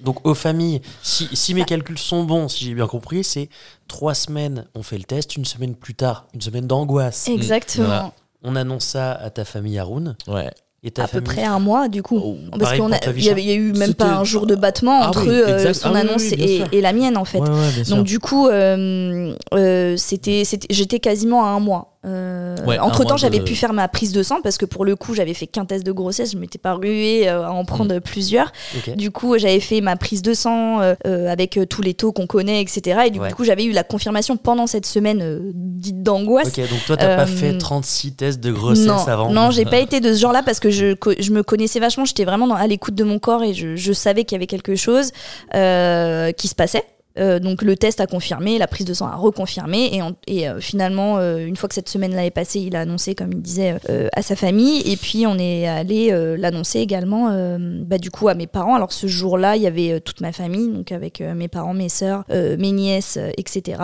Donc 0.00 0.24
aux 0.26 0.34
familles, 0.34 0.80
si, 1.02 1.28
si 1.32 1.54
mes 1.54 1.64
calculs 1.64 1.98
sont 1.98 2.22
bons, 2.22 2.46
si 2.48 2.64
j'ai 2.64 2.74
bien 2.74 2.86
compris, 2.86 3.24
c'est 3.24 3.48
trois 3.88 4.14
semaines, 4.14 4.64
on 4.76 4.84
fait 4.84 4.96
le 4.96 5.02
test, 5.04 5.34
une 5.36 5.44
semaine 5.44 5.74
plus 5.74 5.94
tard, 5.94 6.26
une 6.34 6.40
semaine 6.40 6.68
d'angoisse. 6.68 7.26
Exactement. 7.28 7.86
Voilà. 7.86 8.12
On 8.44 8.54
annonce 8.54 8.84
ça 8.84 9.10
à 9.12 9.30
ta 9.30 9.44
famille 9.44 9.76
Haroun 9.78 10.16
ouais 10.28 10.52
et 10.84 10.92
ta 10.92 11.02
À 11.02 11.08
peu 11.08 11.20
près 11.20 11.42
un 11.42 11.58
mois, 11.58 11.88
du 11.88 12.04
coup. 12.04 12.20
Oh, 12.24 12.36
Parce 12.56 12.74
qu'il 12.74 12.84
y, 12.84 13.12
Visha 13.12 13.32
avait- 13.32 13.42
il 13.42 13.48
y 13.48 13.50
a 13.50 13.56
eu 13.56 13.72
même 13.72 13.94
pas 13.94 14.14
un 14.14 14.22
jour 14.22 14.46
de 14.46 14.54
battement 14.54 15.00
Ah 15.02 15.08
entre 15.08 15.24
oui, 15.24 15.30
euh, 15.30 15.74
son 15.74 15.88
Ah 15.88 15.92
oui, 15.94 15.98
annonce 15.98 16.22
oui, 16.22 16.62
et, 16.70 16.80
la 16.80 16.92
mienne, 16.92 17.16
en 17.16 17.24
fait. 17.24 17.40
Ouais, 17.40 17.48
ouais, 17.50 17.72
bien 17.72 17.82
sûr. 17.82 17.96
Donc 17.96 18.06
du 18.06 18.20
coup, 18.20 18.46
euh, 18.46 19.34
euh, 19.54 19.96
c'était, 19.96 20.44
c'était- 20.44 20.72
j'étais 20.72 21.00
quasiment 21.00 21.44
à 21.44 21.48
un 21.48 21.58
mois. 21.58 21.97
Entre 22.04 23.04
temps, 23.04 23.16
j'avais 23.16 23.40
pu 23.40 23.54
faire 23.54 23.72
ma 23.72 23.88
prise 23.88 24.12
de 24.12 24.22
sang 24.22 24.40
parce 24.42 24.58
que 24.58 24.66
pour 24.66 24.84
le 24.84 24.96
coup, 24.96 25.14
j'avais 25.14 25.34
fait 25.34 25.46
qu'un 25.46 25.64
test 25.64 25.84
de 25.84 25.92
grossesse. 25.92 26.32
Je 26.32 26.38
m'étais 26.38 26.58
pas 26.58 26.74
ruée 26.74 27.28
à 27.28 27.52
en 27.52 27.64
prendre 27.64 27.94
mm. 27.94 28.00
plusieurs. 28.00 28.52
Du 28.96 29.10
coup, 29.10 29.36
j'avais 29.38 29.60
fait 29.60 29.80
ma 29.80 29.96
prise 29.96 30.22
de 30.22 30.34
sang 30.34 30.80
avec 31.04 31.58
tous 31.68 31.82
les 31.82 31.94
taux 31.94 32.12
qu'on 32.12 32.26
connaît, 32.26 32.60
etc. 32.60 33.00
Et 33.06 33.10
du 33.10 33.20
coup, 33.20 33.44
j'avais 33.44 33.64
eu 33.64 33.72
la 33.72 33.84
confirmation 33.84 34.36
pendant 34.36 34.66
cette 34.66 34.86
semaine 34.86 35.52
dite 35.54 36.02
d'angoisse. 36.02 36.48
Ok, 36.48 36.68
donc 36.68 36.84
toi, 36.86 36.96
t'as 36.96 37.16
pas 37.16 37.26
fait 37.26 37.56
36 37.56 38.12
tests 38.12 38.40
de 38.40 38.52
grossesse 38.52 39.08
avant 39.08 39.30
Non, 39.30 39.50
j'ai 39.50 39.64
pas 39.64 39.78
été 39.80 40.00
de 40.00 40.12
ce 40.12 40.20
genre-là 40.20 40.42
parce 40.42 40.60
que 40.60 40.70
je, 40.70 40.94
je 41.18 41.30
me 41.30 41.42
connaissais 41.42 41.80
vachement. 41.80 42.04
J'étais 42.04 42.24
vraiment 42.24 42.54
à 42.54 42.66
l'écoute 42.66 42.94
de 42.94 43.04
mon 43.04 43.18
corps 43.18 43.42
et 43.42 43.54
je, 43.54 43.76
je 43.76 43.92
savais 43.92 44.24
qu'il 44.24 44.36
y 44.36 44.38
avait 44.38 44.46
quelque 44.46 44.76
chose 44.76 45.10
qui 45.52 46.48
se 46.48 46.54
passait. 46.54 46.84
Euh, 47.18 47.38
donc 47.38 47.62
le 47.62 47.76
test 47.76 48.00
a 48.00 48.06
confirmé, 48.06 48.58
la 48.58 48.66
prise 48.66 48.86
de 48.86 48.94
sang 48.94 49.06
a 49.06 49.16
reconfirmé 49.16 50.00
et, 50.26 50.48
euh, 50.48 50.60
finalement 50.60 51.18
euh, 51.18 51.38
une 51.38 51.56
fois 51.56 51.68
que 51.68 51.74
cette 51.74 51.88
semaine-là 51.88 52.24
est 52.24 52.30
passée, 52.30 52.60
il 52.60 52.76
a 52.76 52.80
annoncé 52.80 53.14
comme 53.14 53.32
il 53.32 53.42
disait 53.42 53.76
à 54.14 54.22
sa 54.22 54.36
famille 54.36 54.80
et 54.90 54.96
puis 54.96 55.26
on 55.26 55.38
est 55.38 55.66
allé 55.66 56.10
l'annoncer 56.36 56.80
également 56.80 57.58
bah, 57.58 57.98
du 57.98 58.10
coup 58.10 58.28
à 58.28 58.34
mes 58.34 58.46
parents. 58.46 58.74
Alors 58.74 58.92
ce 58.92 59.06
jour-là, 59.06 59.56
il 59.56 59.62
y 59.62 59.66
avait 59.66 60.00
toute 60.00 60.20
ma 60.20 60.32
famille 60.32 60.68
donc 60.68 60.92
avec 60.92 61.20
mes 61.20 61.48
parents, 61.48 61.74
mes 61.74 61.88
sœurs, 61.88 62.24
mes 62.28 62.72
nièces, 62.72 63.18
etc. 63.36 63.82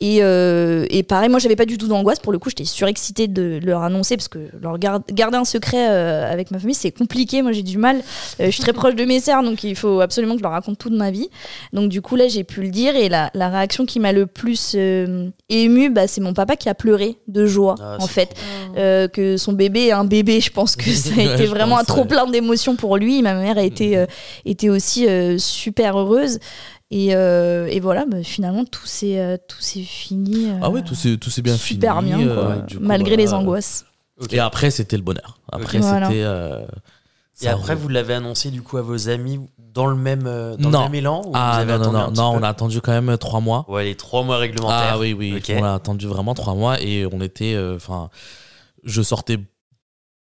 Et, 0.00 0.16
et 0.18 1.02
pareil, 1.02 1.28
moi 1.28 1.38
j'avais 1.38 1.56
pas 1.56 1.66
du 1.66 1.78
tout 1.78 1.88
d'angoisse 1.88 2.18
pour 2.18 2.32
le 2.32 2.38
coup, 2.38 2.50
j'étais 2.50 2.64
surexcitée 2.64 3.28
de 3.28 3.60
leur 3.62 3.82
annoncer 3.82 4.16
parce 4.16 4.28
que 4.28 4.38
leur 4.60 4.78
garder 4.78 5.36
un 5.36 5.44
secret 5.44 5.86
avec 5.86 6.50
ma 6.50 6.58
famille 6.58 6.74
c'est 6.74 6.92
compliqué. 6.92 7.42
Moi 7.42 7.52
j'ai 7.52 7.62
du 7.62 7.78
mal, 7.78 8.02
je 8.38 8.50
suis 8.50 8.62
très 8.62 8.72
proche 8.72 8.94
de 8.94 9.04
mes 9.04 9.20
sœurs 9.20 9.42
donc 9.42 9.64
il 9.64 9.76
faut 9.76 10.00
absolument 10.00 10.34
que 10.34 10.40
je 10.40 10.44
leur 10.44 10.52
raconte 10.52 10.78
toute 10.78 10.94
ma 10.94 11.10
vie. 11.10 11.28
Donc 11.72 11.88
du 11.88 12.02
coup 12.02 12.16
là 12.16 12.28
j'ai 12.28 12.44
pu 12.44 12.65
dire. 12.66 12.96
Et 12.96 13.08
la, 13.08 13.30
la 13.34 13.48
réaction 13.48 13.86
qui 13.86 14.00
m'a 14.00 14.12
le 14.12 14.26
plus 14.26 14.74
euh, 14.74 15.28
émue, 15.48 15.90
bah, 15.90 16.06
c'est 16.06 16.20
mon 16.20 16.34
papa 16.34 16.56
qui 16.56 16.68
a 16.68 16.74
pleuré 16.74 17.18
de 17.28 17.46
joie, 17.46 17.74
ah, 17.80 17.96
en 18.00 18.06
fait. 18.06 18.34
Euh, 18.76 19.08
que 19.08 19.36
son 19.36 19.52
bébé 19.52 19.86
est 19.86 19.92
un 19.92 20.04
bébé, 20.04 20.40
je 20.40 20.50
pense 20.50 20.76
que 20.76 20.90
ça 20.90 21.14
a 21.18 21.34
été 21.34 21.46
vraiment 21.46 21.78
un 21.78 21.84
trop 21.84 22.04
plein 22.04 22.26
d'émotions 22.26 22.76
pour 22.76 22.96
lui. 22.96 23.22
Ma 23.22 23.34
mère 23.34 23.58
a 23.58 23.62
été, 23.62 23.96
euh, 23.96 24.06
était 24.44 24.68
aussi 24.68 25.06
super 25.38 25.98
heureuse. 25.98 26.38
Et, 26.90 27.08
et, 27.08 27.80
voilà, 27.80 28.04
bah, 28.06 28.22
finalement, 28.22 28.64
tout 28.64 28.86
s'est 28.86 29.38
tout 29.48 29.62
fini. 29.62 30.48
ah 30.62 30.70
oui, 30.70 30.82
tout 30.84 30.94
s'est 30.94 31.42
bien 31.42 31.56
super 31.56 32.00
fini. 32.00 32.24
bien, 32.24 32.64
malgré 32.80 33.16
les 33.16 33.32
angoisses. 33.32 33.84
Et 34.30 34.38
après, 34.38 34.70
c'était 34.70 34.96
le 34.96 35.02
bonheur. 35.02 35.38
Après, 35.52 35.82
c'était. 35.82 36.24
Et 37.42 37.48
après, 37.48 37.74
vous 37.74 37.88
l'avez 37.88 38.14
annoncé 38.14 38.50
du 38.50 38.62
coup 38.62 38.78
à 38.78 38.82
vos 38.82 39.08
amis 39.08 39.40
dans 39.58 39.86
le 39.86 39.94
même, 39.94 40.26
euh, 40.26 40.56
dans 40.56 40.70
le 40.70 40.78
même 40.78 40.94
élan 40.94 41.30
ah, 41.34 41.64
non, 41.66 41.78
non, 41.78 41.92
non, 41.92 42.10
non 42.10 42.30
on 42.30 42.42
a 42.42 42.48
attendu 42.48 42.80
quand 42.80 42.92
même 42.92 43.18
trois 43.18 43.40
mois. 43.40 43.66
Ouais, 43.68 43.84
les 43.84 43.94
trois 43.94 44.22
mois 44.22 44.38
réglementaires. 44.38 44.92
Ah 44.92 44.98
oui, 44.98 45.12
oui, 45.12 45.42
on 45.50 45.64
a 45.64 45.74
attendu 45.74 46.06
vraiment 46.06 46.34
trois 46.34 46.54
mois 46.54 46.80
et 46.80 47.06
on 47.12 47.20
était. 47.20 47.54
Euh, 47.54 47.76
enfin, 47.76 48.08
je 48.84 49.02
sortais 49.02 49.38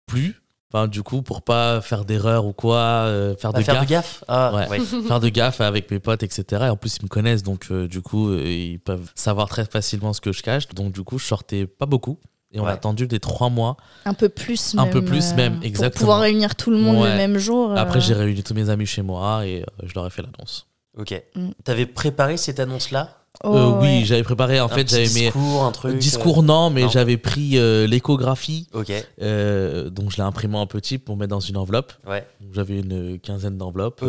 plus. 0.05 0.41
Enfin, 0.73 0.87
du 0.87 1.03
coup, 1.03 1.21
pour 1.21 1.41
pas 1.41 1.81
faire 1.81 2.05
d'erreur 2.05 2.45
ou 2.45 2.53
quoi, 2.53 2.77
euh, 2.77 3.35
faire, 3.35 3.51
de, 3.51 3.61
faire 3.61 3.81
de 3.81 3.85
gaffe. 3.85 4.23
Ah, 4.29 4.67
ouais. 4.69 4.79
faire 5.07 5.19
de 5.19 5.27
gaffe 5.27 5.59
avec 5.59 5.91
mes 5.91 5.99
potes, 5.99 6.23
etc. 6.23 6.63
Et 6.67 6.69
en 6.69 6.77
plus, 6.77 6.95
ils 6.95 7.03
me 7.03 7.09
connaissent, 7.09 7.43
donc 7.43 7.69
du 7.73 8.01
coup, 8.01 8.33
ils 8.33 8.79
peuvent 8.79 9.11
savoir 9.15 9.49
très 9.49 9.65
facilement 9.65 10.13
ce 10.13 10.21
que 10.21 10.31
je 10.31 10.41
cache. 10.41 10.69
Donc, 10.69 10.93
du 10.93 11.03
coup, 11.03 11.19
je 11.19 11.25
sortais 11.25 11.65
pas 11.67 11.85
beaucoup. 11.85 12.19
Et 12.53 12.59
on 12.59 12.65
a 12.65 12.71
attendu 12.71 13.07
des 13.07 13.19
trois 13.19 13.49
mois. 13.49 13.77
Un 14.05 14.13
peu 14.13 14.29
plus 14.29 14.73
même. 14.73 14.85
Un 14.85 14.87
peu 14.87 15.03
plus 15.03 15.33
même, 15.33 15.59
exactement. 15.63 15.89
Pour 15.89 15.99
pouvoir 15.99 16.19
réunir 16.19 16.55
tout 16.55 16.71
le 16.71 16.77
monde 16.77 17.03
le 17.05 17.15
même 17.15 17.37
jour. 17.37 17.77
Après, 17.77 17.99
euh. 17.99 18.01
j'ai 18.01 18.13
réuni 18.13 18.43
tous 18.43 18.53
mes 18.53 18.69
amis 18.69 18.85
chez 18.85 19.01
moi 19.01 19.45
et 19.45 19.61
euh, 19.61 19.65
je 19.83 19.93
leur 19.95 20.05
ai 20.05 20.09
fait 20.09 20.21
l'annonce. 20.21 20.67
Ok. 20.97 21.21
Mm. 21.35 21.49
T'avais 21.63 21.85
préparé 21.85 22.35
cette 22.35 22.59
annonce-là? 22.59 23.17
Oh, 23.45 23.55
euh, 23.55 23.79
Oui, 23.79 24.03
j'avais 24.03 24.23
préparé. 24.23 24.59
En 24.59 24.67
fait, 24.67 24.89
j'avais 24.89 25.03
mes. 25.03 25.27
Discours, 25.27 25.63
un 25.63 25.71
truc. 25.71 25.97
Discours, 25.97 26.43
non, 26.43 26.69
mais 26.69 26.89
j'avais 26.89 27.15
pris 27.15 27.51
l'échographie. 27.87 28.67
Ok. 28.73 28.91
donc, 29.17 30.11
je 30.11 30.17
l'ai 30.17 30.23
imprimé 30.23 30.57
en 30.57 30.67
petit 30.67 30.97
pour 30.97 31.15
mettre 31.15 31.29
dans 31.29 31.39
une 31.39 31.55
enveloppe. 31.55 31.93
Ouais. 32.05 32.27
J'avais 32.51 32.79
une 32.79 33.17
quinzaine 33.19 33.57
d'enveloppes. 33.57 34.03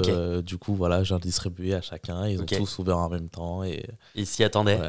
du 0.45 0.59
coup, 0.59 0.75
voilà, 0.75 1.05
j'en 1.05 1.21
distribué 1.21 1.75
à 1.75 1.81
chacun. 1.81 2.27
Ils 2.27 2.41
ont 2.41 2.47
tous 2.47 2.79
ouvert 2.81 2.99
en 2.99 3.09
même 3.09 3.29
temps. 3.29 3.63
Et 3.63 3.87
ils 4.17 4.27
s'y 4.27 4.43
attendaient 4.43 4.81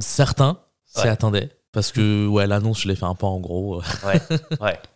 Certains 0.00 0.56
s'y 0.86 1.08
attendaient. 1.08 1.50
Parce 1.74 1.92
que 1.92 2.26
ouais, 2.26 2.46
l'annonce, 2.46 2.82
je 2.82 2.88
l'ai 2.88 2.94
fait 2.94 3.04
un 3.04 3.14
peu 3.14 3.26
en 3.26 3.40
gros. 3.40 3.82
Ouais, 4.06 4.20
ouais. 4.60 4.78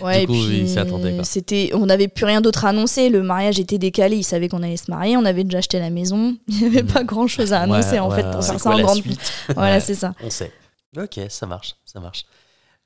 Ouais, 0.00 0.20
du 0.20 0.26
coup, 0.26 0.34
et 0.34 0.62
puis, 0.64 1.24
C'était, 1.24 1.70
on 1.74 1.84
n'avait 1.84 2.08
plus 2.08 2.24
rien 2.24 2.40
d'autre 2.40 2.64
à 2.64 2.70
annoncer. 2.70 3.10
Le 3.10 3.22
mariage 3.22 3.60
était 3.60 3.76
décalé. 3.76 4.16
Ils 4.16 4.24
savaient 4.24 4.48
qu'on 4.48 4.62
allait 4.62 4.76
se 4.76 4.90
marier. 4.90 5.16
On 5.18 5.24
avait 5.24 5.44
déjà 5.44 5.58
acheté 5.58 5.78
la 5.78 5.90
maison. 5.90 6.36
Il 6.48 6.60
n'y 6.60 6.66
avait 6.66 6.82
mm. 6.82 6.92
pas 6.92 7.04
grand 7.04 7.26
chose 7.26 7.52
à 7.52 7.60
annoncer 7.60 7.98
en 7.98 8.10
fait 8.10 8.22
pour 8.30 8.42
faire 8.42 8.60
ça 8.60 8.70
en 8.70 8.80
grande. 8.80 9.02
Voilà, 9.54 9.80
c'est 9.80 9.94
ça. 9.94 10.14
On 10.22 10.30
sait. 10.30 10.52
Ok, 10.96 11.20
ça 11.28 11.46
marche, 11.46 11.76
ça 11.84 12.00
marche. 12.00 12.24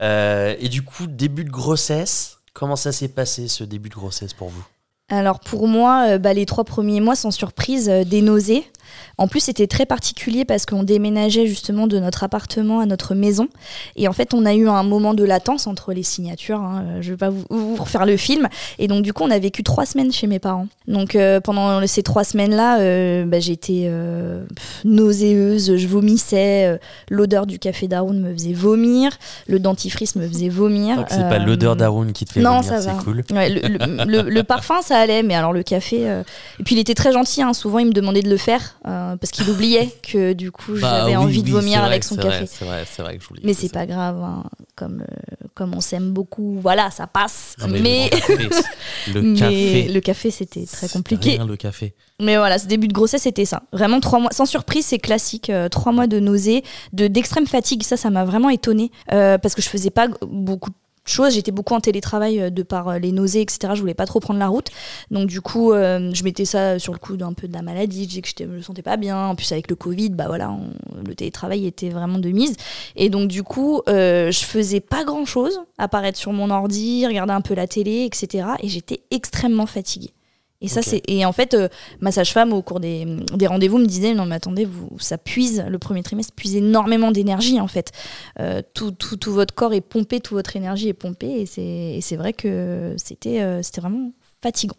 Euh, 0.02 0.56
et 0.58 0.68
du 0.68 0.82
coup, 0.82 1.06
début 1.06 1.44
de 1.44 1.50
grossesse. 1.50 2.38
Comment 2.52 2.74
ça 2.74 2.90
s'est 2.90 3.08
passé 3.08 3.46
ce 3.46 3.62
début 3.62 3.88
de 3.88 3.94
grossesse 3.94 4.34
pour 4.34 4.48
vous? 4.48 4.64
Alors 5.08 5.40
pour 5.40 5.68
moi, 5.68 6.06
euh, 6.08 6.18
bah, 6.18 6.32
les 6.32 6.46
trois 6.46 6.64
premiers 6.64 7.00
mois, 7.00 7.14
sans 7.14 7.30
surprise, 7.30 7.88
euh, 7.88 8.04
des 8.04 8.22
nausées. 8.22 8.64
En 9.18 9.29
plus, 9.29 9.40
c'était 9.40 9.66
très 9.66 9.87
particulier 9.87 10.44
parce 10.44 10.66
qu'on 10.66 10.83
déménageait 10.83 11.46
justement 11.46 11.87
de 11.87 11.98
notre 11.98 12.24
appartement 12.24 12.81
à 12.81 12.87
notre 12.87 13.14
maison. 13.14 13.48
Et 13.96 14.09
en 14.09 14.12
fait, 14.12 14.35
on 14.35 14.46
a 14.46 14.55
eu 14.55 14.68
un 14.68 14.83
moment 14.83 15.14
de 15.14 15.24
latence 15.24 15.66
entre 15.66 15.92
les 15.92 16.03
signatures. 16.03 16.61
Hein. 16.61 16.85
Je 17.00 17.09
ne 17.09 17.14
vais 17.14 17.18
pas 17.18 17.31
vous, 17.31 17.76
refaire 17.76 18.07
le 18.07 18.16
film. 18.16 18.48
Et 18.79 18.88
donc, 18.88 19.03
du 19.03 19.12
coup, 19.12 19.24
on 19.24 19.31
a 19.31 19.38
vécu 19.38 19.62
trois 19.62 19.87
semaines 19.87 20.12
chez 20.12 20.26
mes 20.26 20.38
parents. 20.38 20.68
Donc, 20.88 21.14
euh, 21.14 21.40
pendant 21.40 21.87
ces 21.87 22.03
trois 22.03 22.24
semaines-là, 22.24 22.81
euh, 22.81 23.24
bah, 23.24 23.40
j'étais 23.40 23.85
euh, 23.87 24.44
nauséeuse, 24.85 25.76
je 25.76 25.87
vomissais. 25.87 26.79
L'odeur 27.09 27.46
du 27.46 27.59
café 27.59 27.88
d'Aroun 27.88 28.20
me 28.20 28.33
faisait 28.33 28.53
vomir. 28.53 29.12
Le 29.46 29.59
dentifrice 29.59 30.16
me 30.16 30.26
faisait 30.26 30.48
vomir. 30.48 31.05
C'est 31.09 31.29
pas 31.29 31.38
l'odeur 31.38 31.76
d'Aroun 31.76 32.12
qui 32.12 32.24
te 32.24 32.33
fait 32.33 32.40
non, 32.40 32.61
vomir, 32.61 32.81
c'est 32.81 33.05
cool. 33.05 33.22
le, 33.31 34.42
parfum, 34.42 34.81
ça 34.83 34.98
allait. 34.98 35.22
Mais 35.22 35.35
alors, 35.35 35.53
le 35.53 35.62
café. 35.62 36.03
Et 36.59 36.62
puis, 36.64 36.74
il 36.74 36.79
était 36.79 36.94
très 36.94 37.12
gentil. 37.12 37.42
Hein. 37.42 37.53
Souvent, 37.53 37.79
il 37.79 37.87
me 37.87 37.92
demandait 37.92 38.22
de 38.22 38.31
le 38.31 38.37
faire. 38.37 38.76
Euh, 38.86 39.16
parce 39.16 39.30
qu'il 39.30 39.48
oubliait 39.50 39.90
que 40.02 40.32
du 40.32 40.50
coup 40.50 40.72
bah 40.72 41.00
j'avais 41.00 41.16
envie 41.16 41.42
de 41.42 41.50
vomir 41.50 41.84
avec 41.84 42.02
son 42.02 42.16
café. 42.16 42.46
C'est 42.46 42.64
vrai, 42.64 42.84
c'est 42.90 43.02
vrai 43.02 43.18
que 43.18 43.24
j'oublie. 43.24 43.42
Mais 43.44 43.52
c'est 43.52 43.68
pas 43.68 43.84
grave, 43.84 44.22
hein. 44.22 44.44
comme, 44.74 45.02
euh, 45.02 45.46
comme 45.54 45.74
on 45.74 45.80
s'aime 45.80 46.12
beaucoup, 46.12 46.58
voilà, 46.60 46.90
ça 46.90 47.06
passe. 47.06 47.56
mais, 47.68 48.10
le 49.12 49.34
café, 49.38 49.88
le 49.88 50.00
café, 50.00 50.30
c'était 50.30 50.64
très 50.64 50.88
compliqué. 50.88 51.32
Rien, 51.32 51.46
le 51.46 51.56
café. 51.56 51.94
Mais 52.20 52.36
voilà, 52.36 52.58
ce 52.58 52.66
début 52.66 52.88
de 52.88 52.94
grossesse, 52.94 53.22
c'était 53.22 53.44
ça. 53.44 53.62
Vraiment 53.72 54.00
trois 54.00 54.18
mois, 54.18 54.30
sans 54.32 54.46
surprise, 54.46 54.86
c'est 54.86 54.98
classique. 54.98 55.50
Euh, 55.50 55.68
trois 55.68 55.92
mois 55.92 56.06
de 56.06 56.18
nausées, 56.18 56.64
de 56.94 57.06
d'extrême 57.06 57.46
fatigue. 57.46 57.82
Ça, 57.82 57.98
ça 57.98 58.08
m'a 58.08 58.24
vraiment 58.24 58.48
étonnée 58.48 58.90
parce 59.08 59.54
que 59.54 59.60
je 59.60 59.68
faisais 59.68 59.90
pas 59.90 60.08
beaucoup 60.22 60.70
de 60.70 60.76
chose. 61.10 61.34
J'étais 61.34 61.50
beaucoup 61.50 61.74
en 61.74 61.80
télétravail 61.80 62.40
euh, 62.40 62.50
de 62.50 62.62
par 62.62 62.88
euh, 62.88 62.98
les 62.98 63.12
nausées, 63.12 63.40
etc. 63.40 63.72
Je 63.74 63.80
voulais 63.80 63.94
pas 63.94 64.06
trop 64.06 64.20
prendre 64.20 64.40
la 64.40 64.48
route. 64.48 64.68
Donc, 65.10 65.28
du 65.28 65.40
coup, 65.40 65.72
euh, 65.72 66.10
je 66.12 66.24
mettais 66.24 66.44
ça 66.44 66.78
sur 66.78 66.92
le 66.92 66.98
coup 66.98 67.16
d'un 67.16 67.32
peu 67.32 67.48
de 67.48 67.52
la 67.52 67.62
maladie. 67.62 68.04
Je 68.04 68.08
disais 68.08 68.22
que 68.22 68.28
je 68.38 68.44
me 68.44 68.62
sentais 68.62 68.82
pas 68.82 68.96
bien. 68.96 69.26
En 69.26 69.34
plus, 69.34 69.50
avec 69.52 69.68
le 69.68 69.76
Covid, 69.76 70.10
bah 70.10 70.24
voilà, 70.26 70.56
le 71.06 71.14
télétravail 71.14 71.66
était 71.66 71.90
vraiment 71.90 72.18
de 72.18 72.30
mise. 72.30 72.56
Et 72.96 73.08
donc, 73.08 73.28
du 73.28 73.42
coup, 73.42 73.82
je 73.86 74.44
faisais 74.44 74.80
pas 74.80 75.04
grand 75.04 75.24
chose, 75.24 75.60
apparaître 75.78 76.18
sur 76.18 76.32
mon 76.32 76.50
ordi, 76.50 77.06
regarder 77.06 77.32
un 77.32 77.40
peu 77.40 77.54
la 77.54 77.66
télé, 77.66 78.04
etc. 78.04 78.48
Et 78.62 78.68
j'étais 78.68 79.00
extrêmement 79.10 79.66
fatiguée. 79.66 80.12
Et 80.62 80.68
ça, 80.68 80.82
c'est 80.82 81.02
et 81.08 81.24
en 81.24 81.32
fait, 81.32 81.54
euh, 81.54 81.68
ma 82.00 82.12
sage-femme 82.12 82.52
au 82.52 82.60
cours 82.62 82.80
des, 82.80 83.06
des 83.34 83.46
rendez-vous 83.46 83.78
me 83.78 83.86
disait 83.86 84.12
non 84.12 84.26
mais 84.26 84.34
attendez, 84.34 84.66
vous, 84.66 84.90
ça 84.98 85.16
puise 85.16 85.64
le 85.66 85.78
premier 85.78 86.02
trimestre 86.02 86.34
puise 86.34 86.54
énormément 86.54 87.12
d'énergie 87.12 87.60
en 87.60 87.66
fait. 87.66 87.92
Euh, 88.40 88.60
tout, 88.74 88.90
tout, 88.90 89.16
tout, 89.16 89.32
votre 89.32 89.54
corps 89.54 89.72
est 89.72 89.80
pompé, 89.80 90.20
toute 90.20 90.34
votre 90.34 90.56
énergie 90.56 90.88
est 90.88 90.94
pompée 90.94 91.40
et 91.40 91.46
c'est, 91.46 91.98
c'est 92.02 92.16
vrai 92.16 92.34
que 92.34 92.94
c'était, 92.98 93.40
euh, 93.40 93.62
c'était 93.62 93.80
vraiment 93.80 94.12
fatigant. 94.42 94.76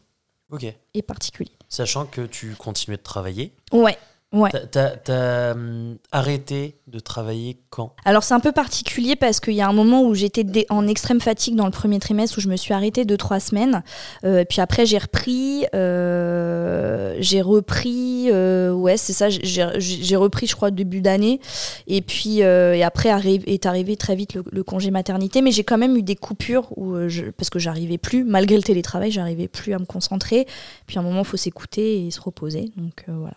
Ok. 0.52 0.66
Et 0.94 1.02
particulier. 1.02 1.52
Sachant 1.68 2.06
que 2.06 2.22
tu 2.28 2.56
continuais 2.56 2.98
de 2.98 3.04
travailler. 3.04 3.54
Ouais. 3.72 3.98
Ouais. 4.34 4.50
T'as 4.72 5.52
hum, 5.52 5.98
arrêté 6.14 6.78
de 6.88 7.00
travailler 7.00 7.58
quand? 7.70 7.94
Alors 8.06 8.24
c'est 8.24 8.34
un 8.34 8.40
peu 8.40 8.54
particulier 8.54 9.18
parce 9.18 9.42
qu'il 9.42 9.56
y 9.56 9.62
a 9.62 9.68
un 9.68 9.74
moment 9.74 10.04
où 10.04 10.14
j'étais 10.14 10.66
en 10.70 10.88
extrême 10.88 11.20
fatigue 11.20 11.56
dans 11.56 11.66
le 11.66 11.72
premier 11.72 12.00
trimestre 12.00 12.38
où 12.38 12.42
je 12.42 12.48
me 12.48 12.56
suis 12.56 12.74
arrêtée 12.74 13.04
deux 13.04 13.18
trois 13.18 13.42
semaines. 13.42 13.84
Euh, 14.24 14.46
puis 14.48 14.62
après 14.62 14.86
j'ai 14.86 15.00
repris, 15.00 15.66
euh, 15.76 17.18
j'ai 17.20 17.42
repris, 17.42 18.30
euh, 18.32 18.72
ouais 18.72 18.96
c'est 18.96 19.12
ça, 19.12 19.28
j'ai 19.30 20.16
repris 20.16 20.48
je 20.48 20.56
crois 20.56 20.72
début 20.72 21.02
d'année. 21.02 21.42
Et 21.88 22.02
puis 22.02 22.40
et 22.40 22.84
après 22.84 23.10
est 23.10 23.66
arrivé 23.66 23.98
très 23.98 24.16
vite 24.16 24.38
le, 24.50 24.64
congé 24.64 24.92
maternité, 24.92 25.42
mais 25.42 25.52
j'ai 25.52 25.66
quand 25.66 25.78
même 25.78 25.98
eu 25.98 26.04
des 26.04 26.16
coupures 26.16 26.70
où 26.78 27.10
je, 27.10 27.26
parce 27.32 27.50
que 27.50 27.60
j'arrivais 27.60 27.98
plus, 27.98 28.24
malgré 28.24 28.56
le 28.56 28.64
télétravail, 28.64 29.12
j'arrivais 29.12 29.50
plus 29.50 29.74
à 29.74 29.80
me 29.80 29.86
concentrer. 29.86 30.48
Puis 30.88 30.98
à 30.98 31.02
un 31.02 31.04
moment 31.04 31.20
il 31.20 31.28
faut 31.28 31.36
s'écouter 31.36 32.06
et 32.08 32.12
se 32.12 32.22
reposer. 32.22 32.72
Donc 32.78 33.04
voilà. 33.10 33.36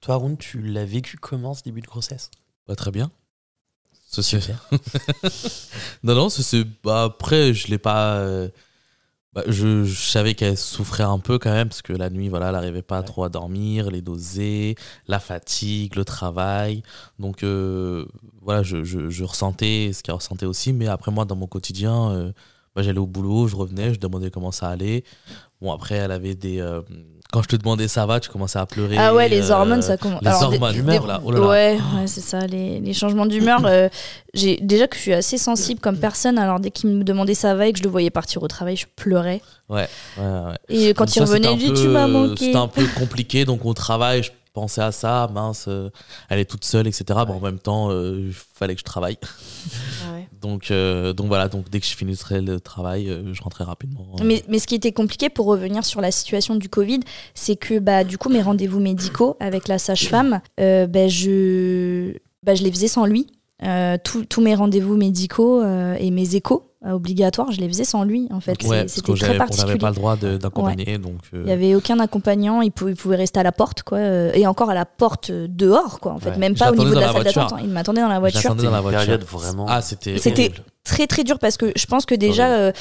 Toi, 0.00 0.14
Arun, 0.14 0.36
tu 0.36 0.60
l'as 0.62 0.84
vécu 0.84 1.16
comment 1.16 1.54
ce 1.54 1.62
début 1.62 1.80
de 1.80 1.86
grossesse? 1.86 2.30
Pas 2.66 2.76
très 2.76 2.90
bien. 2.90 3.10
Super. 4.10 4.68
non, 6.02 6.14
non, 6.14 6.28
c'est 6.30 6.64
bah, 6.82 7.04
après, 7.04 7.52
je 7.52 7.68
l'ai 7.68 7.78
pas. 7.78 8.16
Euh, 8.16 8.48
bah, 9.34 9.44
je, 9.46 9.84
savais 9.84 10.34
qu'elle 10.34 10.56
souffrait 10.56 11.02
un 11.04 11.18
peu 11.18 11.38
quand 11.38 11.52
même, 11.52 11.68
parce 11.68 11.82
que 11.82 11.92
la 11.92 12.08
nuit, 12.08 12.28
voilà, 12.28 12.46
elle 12.46 12.54
n'arrivait 12.54 12.82
pas 12.82 13.02
trop 13.02 13.24
à 13.24 13.28
dormir, 13.28 13.90
les 13.90 14.00
nausées, 14.00 14.74
la 15.06 15.20
fatigue, 15.20 15.94
le 15.96 16.04
travail. 16.04 16.82
Donc, 17.18 17.42
euh, 17.42 18.06
voilà, 18.40 18.62
je, 18.62 18.82
je, 18.84 19.24
ressentais 19.24 19.92
ce 19.92 20.02
qu'elle 20.02 20.14
ressentait 20.14 20.46
aussi. 20.46 20.72
Mais 20.72 20.88
après, 20.88 21.12
moi, 21.12 21.24
dans 21.26 21.36
mon 21.36 21.46
quotidien, 21.46 22.10
euh, 22.10 22.32
bah, 22.74 22.82
j'allais 22.82 22.98
au 22.98 23.06
boulot, 23.06 23.46
je 23.48 23.56
revenais, 23.56 23.92
je 23.92 24.00
demandais 24.00 24.30
comment 24.30 24.52
ça 24.52 24.68
allait. 24.68 25.04
Bon, 25.60 25.72
après, 25.72 25.96
elle 25.96 26.12
avait 26.12 26.34
des. 26.34 26.60
Euh, 26.60 26.80
quand 27.32 27.42
je 27.42 27.48
te 27.48 27.56
demandais 27.56 27.88
ça 27.88 28.06
va, 28.06 28.20
tu 28.20 28.30
commençais 28.30 28.58
à 28.58 28.64
pleurer. 28.64 28.96
Ah 28.98 29.14
ouais, 29.14 29.28
les 29.28 29.50
hormones, 29.50 29.82
ça 29.82 29.96
commence. 29.96 30.22
Les 30.22 30.30
hormones 30.30 30.72
d'humeur, 30.72 31.06
là. 31.06 31.20
Oh 31.24 31.30
là 31.30 31.38
là. 31.38 31.46
Ouais, 31.46 31.78
ouais 31.96 32.06
c'est 32.06 32.22
ça, 32.22 32.46
les, 32.46 32.80
les 32.80 32.92
changements 32.94 33.26
d'humeur. 33.26 33.60
j'ai 34.34 34.56
déjà 34.56 34.86
que 34.86 34.96
je 34.96 35.02
suis 35.02 35.12
assez 35.12 35.38
sensible 35.38 35.80
comme 35.80 35.98
personne, 35.98 36.38
alors 36.38 36.60
dès 36.60 36.70
qu'il 36.70 36.90
me 36.90 37.04
demandait 37.04 37.34
ça 37.34 37.54
va 37.54 37.66
et 37.66 37.72
que 37.72 37.78
je 37.78 37.84
le 37.84 37.90
voyais 37.90 38.10
partir 38.10 38.42
au 38.42 38.48
travail, 38.48 38.76
je 38.76 38.86
pleurais. 38.96 39.42
Ouais, 39.68 39.88
ouais, 40.16 40.24
ouais. 40.24 40.56
Et 40.68 40.94
quand 40.94 41.14
il 41.14 41.20
revenait, 41.20 41.52
il 41.52 41.58
dit 41.58 41.72
Tu 41.72 41.88
m'as 41.88 42.06
manqué. 42.06 42.46
C'était 42.46 42.56
un 42.56 42.68
peu 42.68 42.86
compliqué, 42.98 43.44
donc 43.44 43.66
au 43.66 43.74
travail, 43.74 44.22
je 44.22 44.30
pensais 44.54 44.82
à 44.82 44.92
ça, 44.92 45.28
mince, 45.32 45.66
euh, 45.68 45.90
elle 46.28 46.40
est 46.40 46.44
toute 46.44 46.64
seule, 46.64 46.86
etc. 46.86 47.04
Bon, 47.26 47.34
en 47.34 47.40
même 47.40 47.58
temps, 47.58 47.90
euh, 47.90 48.28
il 48.28 48.32
fallait 48.32 48.74
que 48.74 48.80
je 48.80 48.84
travaille. 48.84 49.18
donc, 50.40 50.70
euh, 50.70 51.12
donc 51.12 51.28
voilà, 51.28 51.48
donc 51.48 51.70
dès 51.70 51.80
que 51.80 51.86
je 51.86 51.96
finissais 51.96 52.40
le 52.40 52.60
travail, 52.60 53.06
je 53.32 53.42
rentrais 53.42 53.64
rapidement. 53.64 54.06
Mais, 54.22 54.42
mais, 54.48 54.58
ce 54.58 54.66
qui 54.66 54.74
était 54.74 54.92
compliqué 54.92 55.28
pour 55.28 55.46
revenir 55.46 55.84
sur 55.84 56.00
la 56.00 56.10
situation 56.10 56.56
du 56.56 56.68
Covid, 56.68 57.00
c'est 57.34 57.56
que 57.56 57.78
bah, 57.78 58.04
du 58.04 58.18
coup, 58.18 58.28
mes 58.28 58.42
rendez-vous 58.42 58.80
médicaux 58.80 59.36
avec 59.40 59.68
la 59.68 59.78
sage-femme, 59.78 60.40
bah, 60.56 61.08
je, 61.08 62.14
bah, 62.42 62.54
je 62.54 62.62
les 62.62 62.70
faisais 62.70 62.88
sans 62.88 63.06
lui. 63.06 63.26
tous 64.04 64.40
mes 64.40 64.54
rendez-vous 64.54 64.96
médicaux 64.96 65.62
et 65.62 66.10
mes 66.10 66.34
échos 66.34 66.67
euh, 66.86 66.92
obligatoire, 66.92 67.50
je 67.50 67.60
les 67.60 67.66
faisais 67.66 67.82
sans 67.82 68.04
lui 68.04 68.28
en 68.30 68.38
fait. 68.38 68.56
C'était 68.86 69.12
très 69.14 69.36
particulier. 69.36 69.64
On 69.64 69.66
n'avait 69.66 69.78
pas 69.78 69.88
le 69.88 69.96
droit 69.96 70.16
d'accompagner. 70.16 70.98
donc. 70.98 71.18
Euh, 71.34 71.40
il 71.40 71.46
n'y 71.46 71.50
avait 71.50 71.74
aucun 71.74 71.98
accompagnant, 71.98 72.60
il 72.60 72.70
pouvait, 72.70 72.92
il 72.92 72.96
pouvait, 72.96 73.16
rester 73.16 73.40
à 73.40 73.42
la 73.42 73.50
porte 73.50 73.82
quoi, 73.82 73.98
euh, 73.98 74.30
et 74.32 74.46
encore 74.46 74.70
à 74.70 74.74
la 74.74 74.84
porte 74.84 75.32
dehors 75.32 75.98
quoi 75.98 76.12
en 76.12 76.20
fait, 76.20 76.36
même 76.36 76.54
pas 76.54 76.70
au 76.70 76.76
niveau 76.76 76.94
de 76.94 77.00
la, 77.00 77.12
salle 77.12 77.24
d'attente. 77.24 77.54
Hein. 77.54 77.60
Il 77.64 77.70
m'attendait 77.70 78.00
dans 78.00 78.08
la 78.08 78.20
voiture. 78.20 78.54
dans 78.54 78.70
la 78.70 78.80
voiture. 78.80 79.18
vraiment. 79.28 79.66
Ah 79.68 79.82
c'était. 79.82 80.18
C'était 80.18 80.52
très 80.84 81.08
très 81.08 81.24
dur 81.24 81.40
parce 81.40 81.56
que 81.56 81.72
je 81.74 81.86
pense 81.86 82.06
que 82.06 82.14
déjà 82.14 82.72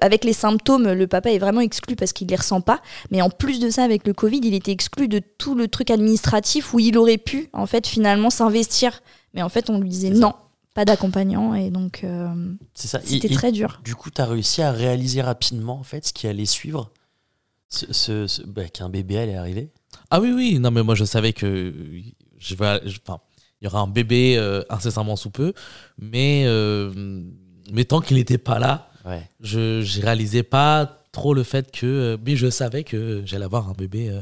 avec 0.00 0.22
les 0.24 0.32
symptômes, 0.32 0.92
le 0.92 1.06
papa 1.08 1.32
est 1.32 1.38
vraiment 1.38 1.60
exclu 1.60 1.96
parce 1.96 2.12
qu'il 2.12 2.28
les 2.28 2.36
ressent 2.36 2.60
pas. 2.60 2.80
Mais 3.10 3.20
en 3.20 3.30
plus 3.30 3.58
de 3.58 3.68
ça, 3.68 3.82
avec 3.82 4.06
le 4.06 4.12
Covid, 4.12 4.42
il 4.44 4.54
était 4.54 4.70
exclu 4.70 5.08
de 5.08 5.20
tout 5.38 5.56
le 5.56 5.66
truc 5.66 5.90
administratif 5.90 6.72
où 6.72 6.78
il 6.78 6.96
aurait 6.96 7.18
pu 7.18 7.50
en 7.52 7.66
fait 7.66 7.88
finalement 7.88 8.30
s'investir. 8.30 9.02
Mais 9.34 9.42
en 9.42 9.48
fait, 9.48 9.70
on 9.70 9.80
lui 9.80 9.88
disait 9.88 10.10
non 10.10 10.34
pas 10.74 10.84
d'accompagnant 10.84 11.54
et 11.54 11.70
donc 11.70 12.04
euh, 12.04 12.54
c'était 12.74 13.28
très 13.28 13.52
dur. 13.52 13.80
Du 13.84 13.94
coup, 13.94 14.10
tu 14.10 14.20
as 14.20 14.26
réussi 14.26 14.62
à 14.62 14.70
réaliser 14.72 15.22
rapidement 15.22 15.78
en 15.78 15.82
fait 15.82 16.06
ce 16.06 16.12
qui 16.12 16.26
allait 16.26 16.46
suivre, 16.46 16.92
ce, 17.68 18.46
bah, 18.46 18.68
qu'un 18.68 18.88
bébé 18.88 19.18
allait 19.18 19.36
arriver? 19.36 19.70
Ah 20.10 20.20
oui 20.20 20.32
oui, 20.32 20.58
non 20.58 20.70
mais 20.70 20.82
moi 20.82 20.94
je 20.94 21.04
savais 21.04 21.32
que 21.32 21.74
je 22.38 22.54
vais, 22.54 22.80
il 22.84 23.64
y 23.64 23.66
aura 23.66 23.80
un 23.80 23.88
bébé 23.88 24.36
euh, 24.38 24.62
incessamment 24.70 25.16
sous 25.16 25.30
peu, 25.30 25.52
mais 25.98 26.44
euh, 26.46 26.92
mais 27.72 27.84
tant 27.84 28.00
qu'il 28.00 28.16
n'était 28.16 28.38
pas 28.38 28.58
là, 28.58 28.90
ouais. 29.04 29.28
je 29.40 29.80
ne 29.80 30.02
réalisais 30.02 30.42
pas 30.44 31.04
trop 31.12 31.34
le 31.34 31.42
fait 31.42 31.72
que, 31.72 32.18
mais 32.24 32.36
je 32.36 32.48
savais 32.48 32.84
que 32.84 33.22
j'allais 33.24 33.44
avoir 33.44 33.68
un 33.68 33.72
bébé 33.72 34.16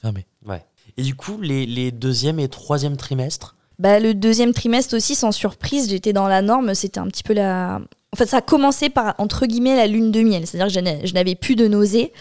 fermé. 0.00 0.26
Ouais. 0.46 0.64
Et 0.96 1.02
du 1.02 1.14
coup, 1.14 1.40
les, 1.40 1.66
les 1.66 1.90
deuxième 1.92 2.38
et 2.38 2.48
troisième 2.48 2.96
trimestres, 2.96 3.56
bah, 3.78 4.00
le 4.00 4.12
deuxième 4.12 4.52
trimestre 4.52 4.96
aussi, 4.96 5.14
sans 5.14 5.30
surprise, 5.30 5.88
j'étais 5.88 6.12
dans 6.12 6.26
la 6.26 6.42
norme. 6.42 6.74
C'était 6.74 6.98
un 6.98 7.06
petit 7.06 7.22
peu 7.22 7.32
la. 7.32 7.80
En 8.10 8.16
fait, 8.16 8.26
ça 8.26 8.38
a 8.38 8.40
commencé 8.40 8.88
par, 8.88 9.14
entre 9.18 9.44
guillemets, 9.44 9.76
la 9.76 9.86
lune 9.86 10.10
de 10.10 10.22
miel. 10.22 10.46
C'est-à-dire 10.46 10.74
que 10.74 11.06
je 11.06 11.12
n'avais 11.12 11.34
plus 11.34 11.56
de 11.56 11.68
nausées. 11.68 12.12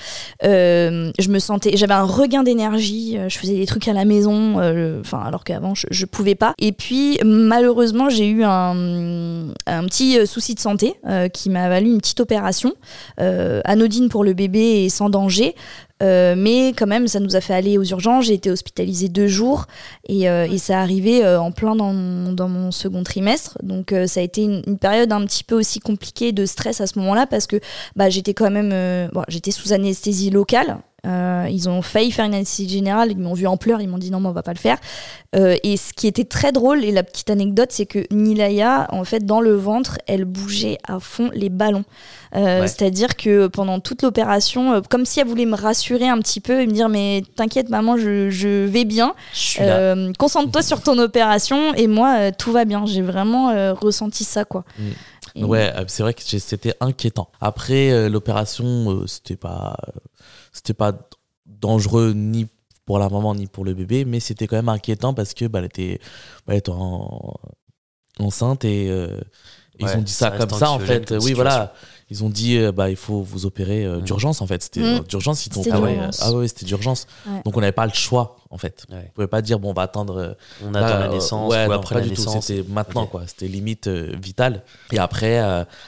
Euh. 0.44 1.12
J'avais 1.18 1.94
un 1.94 2.04
regain 2.04 2.44
d'énergie. 2.44 3.18
Euh, 3.18 3.30
je 3.30 3.38
faisais 3.38 3.56
des 3.56 3.66
trucs 3.66 3.88
à 3.88 3.94
la 3.94 4.04
maison. 4.04 4.60
Euh, 4.60 5.00
enfin, 5.00 5.20
alors 5.26 5.46
qu'avant, 5.46 5.74
je, 5.76 5.88
ne 5.90 6.06
pouvais 6.06 6.36
pas. 6.36 6.54
Et 6.60 6.74
puis, 6.74 7.18
malheureusement, 7.24 8.10
j'ai 8.10 8.28
eu 8.28 8.44
un, 8.44 9.48
un, 9.66 9.84
petit 9.86 10.28
souci 10.28 10.56
de 10.56 10.60
santé 10.60 10.96
qui 11.34 11.50
m'a 11.50 11.70
valu 11.70 11.90
une 11.90 12.00
petite 12.00 12.20
opération. 12.20 12.74
anodine 13.18 14.10
pour 14.10 14.26
le 14.26 14.34
bébé 14.34 14.84
et 14.84 14.90
sans 14.90 15.10
danger. 15.10 15.56
Euh, 16.04 16.36
mais 16.38 16.74
quand 16.78 16.88
même, 16.88 17.08
ça 17.08 17.20
nous 17.20 17.36
a 17.36 17.42
fait 17.42 17.54
aller 17.54 17.78
aux 17.78 17.84
urgences. 17.84 18.26
J'ai 18.26 18.34
été 18.34 18.52
hospitalisée 18.52 19.10
deux 19.10 19.28
jours 19.28 19.66
et, 20.08 20.30
euh, 20.30 20.48
et 20.50 20.58
ça 20.58 20.80
arrivait 20.80 21.24
euh, 21.24 21.40
en 21.40 21.52
plein 21.52 21.76
dans 21.76 21.94
mon, 21.94 22.34
dans 22.34 22.48
mon, 22.48 22.72
second 22.72 23.04
trimestre. 23.04 23.58
Donc 23.64 23.94
ça 24.08 24.20
a 24.20 24.24
été 24.24 24.44
une, 24.44 24.78
période 24.78 25.12
un 25.12 25.26
petit 25.26 25.44
peu 25.44 25.56
aussi 25.56 25.80
compliquée 25.80 26.32
de 26.32 26.46
stress 26.46 26.82
à 26.82 26.88
ce 26.88 27.00
moment-là 27.00 27.26
parce 27.26 27.48
que 27.48 27.60
bah, 27.96 28.10
j'étais 28.10 28.34
quand 28.34 28.52
même 28.52 29.10
bon, 29.14 29.24
j'étais 29.28 29.52
sous 29.52 29.74
anesthésie 29.74 30.30
locale. 30.30 30.78
Ils 31.04 31.70
ont 31.70 31.82
failli 31.82 32.12
faire 32.12 32.26
une 32.26 32.34
anesthésie 32.34 32.70
générale, 32.70 33.12
ils 33.12 33.18
m'ont 33.18 33.34
vu 33.34 33.48
en 33.48 33.58
pleurs, 33.58 33.82
ils 33.82 33.88
m'ont 33.88 33.98
dit 33.98 34.12
non, 34.12 34.20
mais 34.20 34.28
on 34.28 34.34
va 34.34 34.44
pas 34.44 34.54
le 34.54 34.60
faire. 34.60 34.78
et 35.34 35.78
ce 35.78 35.94
qui 35.94 36.08
était 36.08 36.26
très 36.26 36.52
drôle, 36.52 36.84
et 36.84 36.92
la 36.92 37.04
petite 37.04 37.30
anecdote, 37.30 37.70
c'est 37.72 37.86
que 37.86 38.06
Nilaya, 38.12 38.88
en 38.92 39.04
fait, 39.04 39.26
dans 39.26 39.40
le 39.40 39.56
ventre, 39.56 39.98
elle 40.08 40.26
bougeait 40.26 40.78
à 40.88 41.00
fond 41.00 41.30
les 41.34 41.50
ballons. 41.50 41.86
Euh, 42.36 42.62
c'est-à-dire 42.64 43.16
que 43.16 43.48
pendant 43.48 43.80
toute 43.80 44.02
l'opération, 44.02 44.74
euh, 44.74 44.82
comme 44.82 45.06
si 45.06 45.20
elle 45.20 45.28
voulait 45.28 45.46
me 45.46 45.56
rassurer 45.56 46.08
un 46.08 46.20
petit 46.20 46.40
peu 46.40 46.62
et 46.62 46.68
me 46.68 46.74
dire 46.74 46.90
mais 46.90 47.24
t'inquiète 47.36 47.70
maman, 47.70 47.98
je, 47.98 48.66
vais 48.66 48.86
bien. 48.86 49.16
Euh, 49.60 50.12
concentre-toi 50.18 50.62
sur 50.62 50.82
ton 50.82 50.98
opération 51.00 51.74
et 51.76 51.88
moi 51.88 52.32
tout 52.32 52.52
va 52.52 52.66
bien. 52.66 52.86
J'ai 52.86 53.02
vraiment 53.02 53.74
ressenti 53.74 54.24
ça 54.24 54.46
quoi. 54.46 54.66
Mm. 54.78 55.44
Ouais, 55.44 55.72
c'est 55.88 56.04
vrai 56.04 56.14
que 56.14 56.22
c'était 56.24 56.74
inquiétant. 56.80 57.30
Après 57.42 58.10
l'opération, 58.10 59.04
c'était 59.06 59.36
pas, 59.36 59.78
c'était 60.58 60.74
pas 60.74 60.94
dangereux 61.46 62.14
ni 62.14 62.48
pour 62.86 63.00
la 63.00 63.10
maman 63.10 63.36
ni 63.36 63.48
pour 63.48 63.64
le 63.64 63.74
bébé, 63.74 64.06
mais 64.06 64.20
c'était 64.20 64.48
quand 64.48 64.56
même 64.56 64.70
inquiétant 64.70 65.14
parce 65.14 65.34
que 65.34 65.46
bah, 65.46 65.62
était, 65.64 66.00
elle 66.48 66.58
était 66.58 66.72
enceinte 68.20 68.66
et 68.66 68.88
ils 69.80 69.88
ont 69.90 70.02
dit 70.02 70.12
ça 70.12 70.32
comme 70.32 70.50
ça 70.50 70.72
en 70.72 70.80
fait. 70.80 71.14
Oui, 71.22 71.34
voilà. 71.34 71.74
ils 72.10 72.24
ont 72.24 72.30
dit 72.30 72.58
euh, 72.58 72.72
bah 72.72 72.90
il 72.90 72.96
faut 72.96 73.22
vous 73.22 73.46
opérer 73.46 73.86
euh, 73.86 74.00
d'urgence 74.00 74.42
en 74.42 74.48
fait. 74.48 74.64
C'était 74.64 74.82
mm. 74.82 75.02
d'urgence 75.02 75.46
ils 75.46 75.52
ah 75.72 75.80
ouais, 75.80 76.00
ah 76.22 76.32
ouais 76.32 76.48
c'était 76.48 76.66
d'urgence. 76.66 77.08
Donc 77.46 77.58
on 77.58 77.60
n'avait 77.60 77.72
pas 77.72 77.86
le 77.86 77.94
choix 77.94 78.38
en 78.50 78.58
fait. 78.58 78.86
On 78.90 79.02
pouvait 79.14 79.28
pas 79.28 79.42
dire 79.42 79.60
bon 79.60 79.72
on 79.72 79.74
va 79.74 79.84
attendre 79.84 80.18
euh, 80.18 80.34
on 80.66 80.74
attend 80.74 81.00
la 81.00 81.10
naissance 81.10 81.50
ou 81.50 81.54
après 81.54 81.96
pas 81.96 82.02
la 82.02 82.08
du 82.08 82.14
tout. 82.14 82.24
c'était 82.42 82.64
maintenant 82.70 83.06
quoi. 83.06 83.24
C'était 83.28 83.48
limite 83.48 83.88
vital. 83.88 84.64
Et 84.92 85.00
après 85.00 85.40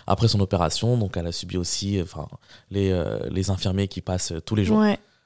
après 0.07 0.27
son 0.27 0.39
opération 0.39 0.97
donc 0.97 1.17
elle 1.17 1.27
a 1.27 1.31
subi 1.31 1.57
aussi 1.57 1.99
enfin 2.01 2.27
les 2.71 2.97
les 3.29 3.49
infirmiers 3.49 3.87
qui 3.87 4.01
passent 4.01 4.33
tous 4.45 4.55
les 4.55 4.65
jours 4.65 4.83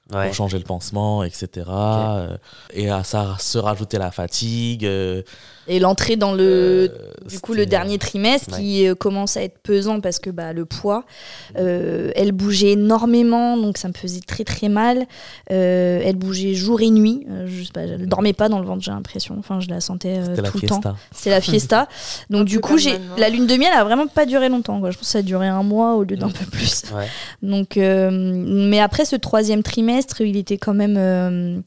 pour 0.09 0.33
changer 0.33 0.57
le 0.57 0.63
pansement, 0.63 1.23
etc. 1.23 1.65
et 2.73 2.89
à 2.89 3.03
ça 3.03 3.35
se 3.39 3.57
rajouter 3.57 3.97
la 3.97 4.11
fatigue, 4.11 4.87
et 5.67 5.79
l'entrée 5.79 6.15
dans 6.15 6.33
le, 6.33 6.43
euh, 6.43 6.89
du 7.27 7.39
coup, 7.39 7.53
le 7.53 7.65
dernier 7.65 7.97
trimestre 7.97 8.57
qui 8.57 8.87
euh, 8.87 8.95
commence 8.95 9.37
à 9.37 9.43
être 9.43 9.59
pesant 9.59 10.01
parce 10.01 10.19
que 10.19 10.29
bah, 10.29 10.53
le 10.53 10.65
poids, 10.65 11.05
euh, 11.57 12.11
elle 12.15 12.31
bougeait 12.31 12.71
énormément, 12.71 13.55
donc 13.57 13.77
ça 13.77 13.87
me 13.87 13.93
faisait 13.93 14.19
très 14.19 14.43
très 14.43 14.69
mal. 14.69 15.05
elle 15.47 16.15
bougeait 16.15 16.53
jour 16.53 16.81
et 16.81 16.89
nuit. 16.89 17.25
je 17.45 17.63
sais 17.63 17.71
pas, 17.71 17.81
elle 17.81 18.07
dormait 18.07 18.33
pas 18.33 18.49
dans 18.49 18.59
le 18.59 18.65
ventre, 18.65 18.83
j'ai 18.83 18.91
l'impression. 18.91 19.35
Enfin, 19.39 19.59
je 19.59 19.69
la 19.69 19.79
sentais 19.79 20.19
tout 20.45 20.59
le 20.61 20.67
temps. 20.67 20.81
C'était 21.11 21.29
la 21.29 21.41
fiesta. 21.41 21.87
donc 22.29 22.45
du 22.45 22.59
coup, 22.59 22.77
j'ai 22.77 22.97
la 23.17 23.29
lune 23.29 23.47
de 23.47 23.55
miel 23.55 23.71
a 23.73 23.83
vraiment 23.83 24.07
pas 24.07 24.25
duré 24.25 24.49
longtemps. 24.49 24.79
Quoi. 24.79 24.91
Je 24.91 24.97
pense 24.97 25.07
que 25.07 25.11
ça 25.11 25.19
a 25.19 25.23
duré 25.23 25.47
un 25.47 25.63
mois 25.63 25.95
au 25.95 26.03
lieu 26.03 26.17
d'un 26.17 26.29
peu 26.29 26.45
plus. 26.45 26.83
Donc, 27.41 27.77
mais 27.77 28.79
après 28.79 29.05
ce 29.05 29.15
troisième 29.15 29.63
trimestre, 29.63 30.21
il 30.21 30.35
était 30.35 30.57
quand 30.57 30.73
même 30.73 31.63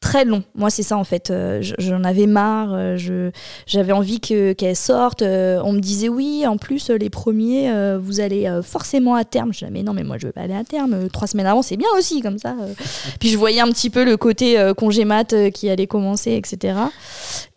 très 0.00 0.24
long. 0.24 0.42
Moi, 0.54 0.70
c'est 0.70 0.82
ça 0.82 0.96
en 0.96 1.04
fait. 1.04 1.30
Euh, 1.30 1.60
j'en 1.78 2.04
avais 2.04 2.26
marre. 2.26 2.70
Euh, 2.72 3.30
j'avais 3.66 3.92
envie 3.92 4.20
que 4.20 4.52
qu'elle 4.52 4.76
sorte. 4.76 5.22
Euh, 5.22 5.60
on 5.64 5.72
me 5.72 5.80
disait 5.80 6.08
oui. 6.08 6.46
En 6.46 6.56
plus, 6.56 6.90
les 6.90 7.10
premiers, 7.10 7.72
vous 7.98 8.20
allez 8.20 8.50
forcément 8.62 9.14
à 9.14 9.24
terme. 9.24 9.52
Je 9.52 9.60
disais 9.60 9.70
mais 9.70 9.82
non, 9.82 9.92
mais 9.92 10.04
moi 10.04 10.16
je 10.18 10.26
veux 10.26 10.32
pas 10.32 10.42
aller 10.42 10.54
à 10.54 10.64
terme. 10.64 11.08
Trois 11.08 11.26
semaines 11.26 11.46
avant, 11.46 11.62
c'est 11.62 11.76
bien 11.76 11.88
aussi 11.96 12.20
comme 12.20 12.38
ça. 12.38 12.54
Puis 13.20 13.30
je 13.30 13.38
voyais 13.38 13.60
un 13.60 13.70
petit 13.70 13.90
peu 13.90 14.04
le 14.04 14.16
côté 14.16 14.72
congé 14.76 15.04
mat 15.04 15.34
qui 15.52 15.68
allait 15.68 15.86
commencer, 15.86 16.32
etc. 16.32 16.78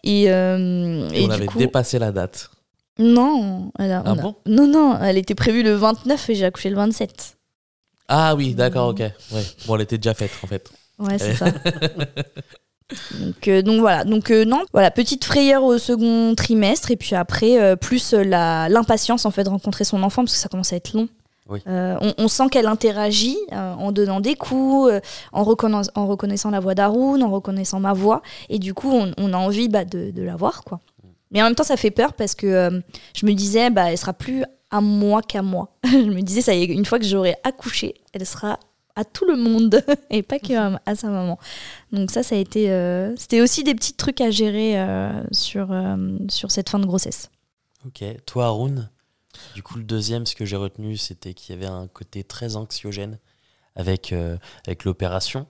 Et, 0.04 0.24
et, 0.24 0.32
on 0.32 1.30
avait 1.30 1.48
dépassé 1.58 2.00
la 2.00 2.12
date. 2.12 2.50
Non, 3.00 3.72
ah 3.80 4.16
bon? 4.16 4.36
Non, 4.46 4.68
non, 4.68 5.00
elle 5.02 5.18
était 5.18 5.34
prévue 5.34 5.64
le 5.64 5.74
29 5.74 6.30
et 6.30 6.36
j'ai 6.36 6.46
accouché 6.46 6.70
le 6.70 6.76
27. 6.76 7.38
Ah 8.10 8.36
oui, 8.36 8.54
d'accord, 8.54 8.90
ok. 8.90 9.00
Ouais. 9.00 9.44
Bon, 9.66 9.76
elle 9.76 9.82
était 9.82 9.98
déjà 9.98 10.14
faite 10.14 10.32
en 10.44 10.48
fait. 10.48 10.70
Ouais, 11.02 11.18
c'est 11.18 11.36
ça. 11.36 11.48
Donc, 13.20 13.48
euh, 13.48 13.62
donc, 13.62 13.80
voilà, 13.80 14.04
donc 14.04 14.32
euh, 14.32 14.44
non, 14.44 14.64
voilà, 14.74 14.92
petite 14.92 15.24
frayeur 15.24 15.64
au 15.64 15.78
second 15.78 16.36
trimestre 16.36 16.92
et 16.92 16.98
puis 16.98 17.16
après 17.16 17.58
euh, 17.58 17.78
plus 17.78 18.14
l'impatience 18.14 19.26
en 19.26 19.32
fait 19.32 19.46
de 19.46 19.50
rencontrer 19.50 19.86
son 19.86 20.04
enfant 20.04 20.24
parce 20.24 20.34
que 20.34 20.40
ça 20.40 20.50
commence 20.50 20.74
à 20.74 20.76
être 20.76 20.94
long. 20.94 21.08
On, 21.66 22.28
sent 22.28 22.50
qu'elle 22.50 22.68
interagit 22.68 23.38
en 23.52 23.92
donnant 23.92 24.20
des 24.20 24.36
coups, 24.36 24.92
en, 25.34 25.42
en, 25.96 26.06
reconnaissant 26.08 26.50
la 26.50 26.60
voix 26.60 26.76
d'Aroun, 26.76 27.24
en 27.24 27.30
reconnaissant 27.30 27.80
ma 27.80 27.92
voix 27.92 28.22
et 28.50 28.58
du 28.58 28.74
coup 28.74 28.92
on, 28.92 29.34
a 29.34 29.38
envie 29.38 29.68
bah, 29.68 29.84
de, 29.84 30.12
de, 30.12 30.24
la 30.24 30.38
voir 30.38 30.64
quoi. 30.64 30.80
Mais 31.32 31.42
en 31.42 31.46
même 31.46 31.56
temps 31.56 31.64
ça 31.64 31.76
fait 31.76 31.92
peur 31.92 32.14
parce 32.14 32.36
que 32.36 32.82
je 33.16 33.26
me 33.26 33.34
disais 33.34 33.70
bah 33.70 33.92
elle 33.92 33.98
sera 33.98 34.14
plus 34.14 34.44
à 34.72 34.82
moi 34.82 35.22
qu'à 35.22 35.42
moi. 35.42 35.70
je 35.84 35.98
me 35.98 36.22
disais, 36.22 36.42
ça 36.42 36.56
y 36.56 36.64
est, 36.64 36.66
une 36.66 36.86
fois 36.86 36.98
que 36.98 37.06
j'aurai 37.06 37.36
accouché, 37.44 37.96
elle 38.14 38.26
sera 38.26 38.58
à 38.96 39.06
tout 39.06 39.26
le 39.26 39.36
monde 39.36 39.84
et 40.10 40.24
pas 40.24 40.40
que 40.40 40.54
à, 40.54 40.96
sa 40.96 41.10
maman. 41.10 41.40
Donc 41.92 42.12
ça, 42.12 42.24
ça 42.24 42.36
a 42.36 42.38
été, 42.38 42.72
euh, 42.72 43.16
c'était 43.16 43.42
aussi 43.42 43.64
des 43.64 43.76
petits 43.76 43.94
trucs 43.94 44.22
à 44.22 44.32
gérer 44.32 44.80
euh, 44.80 45.24
sur, 45.32 45.72
euh, 45.72 46.18
sur 46.30 46.52
cette 46.52 46.70
fin 46.70 46.80
de 46.80 46.86
grossesse. 46.86 47.30
Ok, 47.86 48.04
toi 48.26 48.46
Haroun, 48.46 48.90
du 49.56 49.64
coup 49.64 49.78
le 49.78 49.84
deuxième, 49.84 50.26
ce 50.26 50.36
que 50.36 50.46
j'ai 50.46 50.56
retenu, 50.56 50.98
c'était 50.98 51.34
qu'il 51.34 51.56
y 51.56 51.58
avait 51.58 51.72
un 51.72 51.88
côté 51.88 52.24
très 52.24 52.56
anxiogène 52.56 53.18
avec, 53.76 54.14
avec 54.68 54.84
l'opération. 54.84 55.48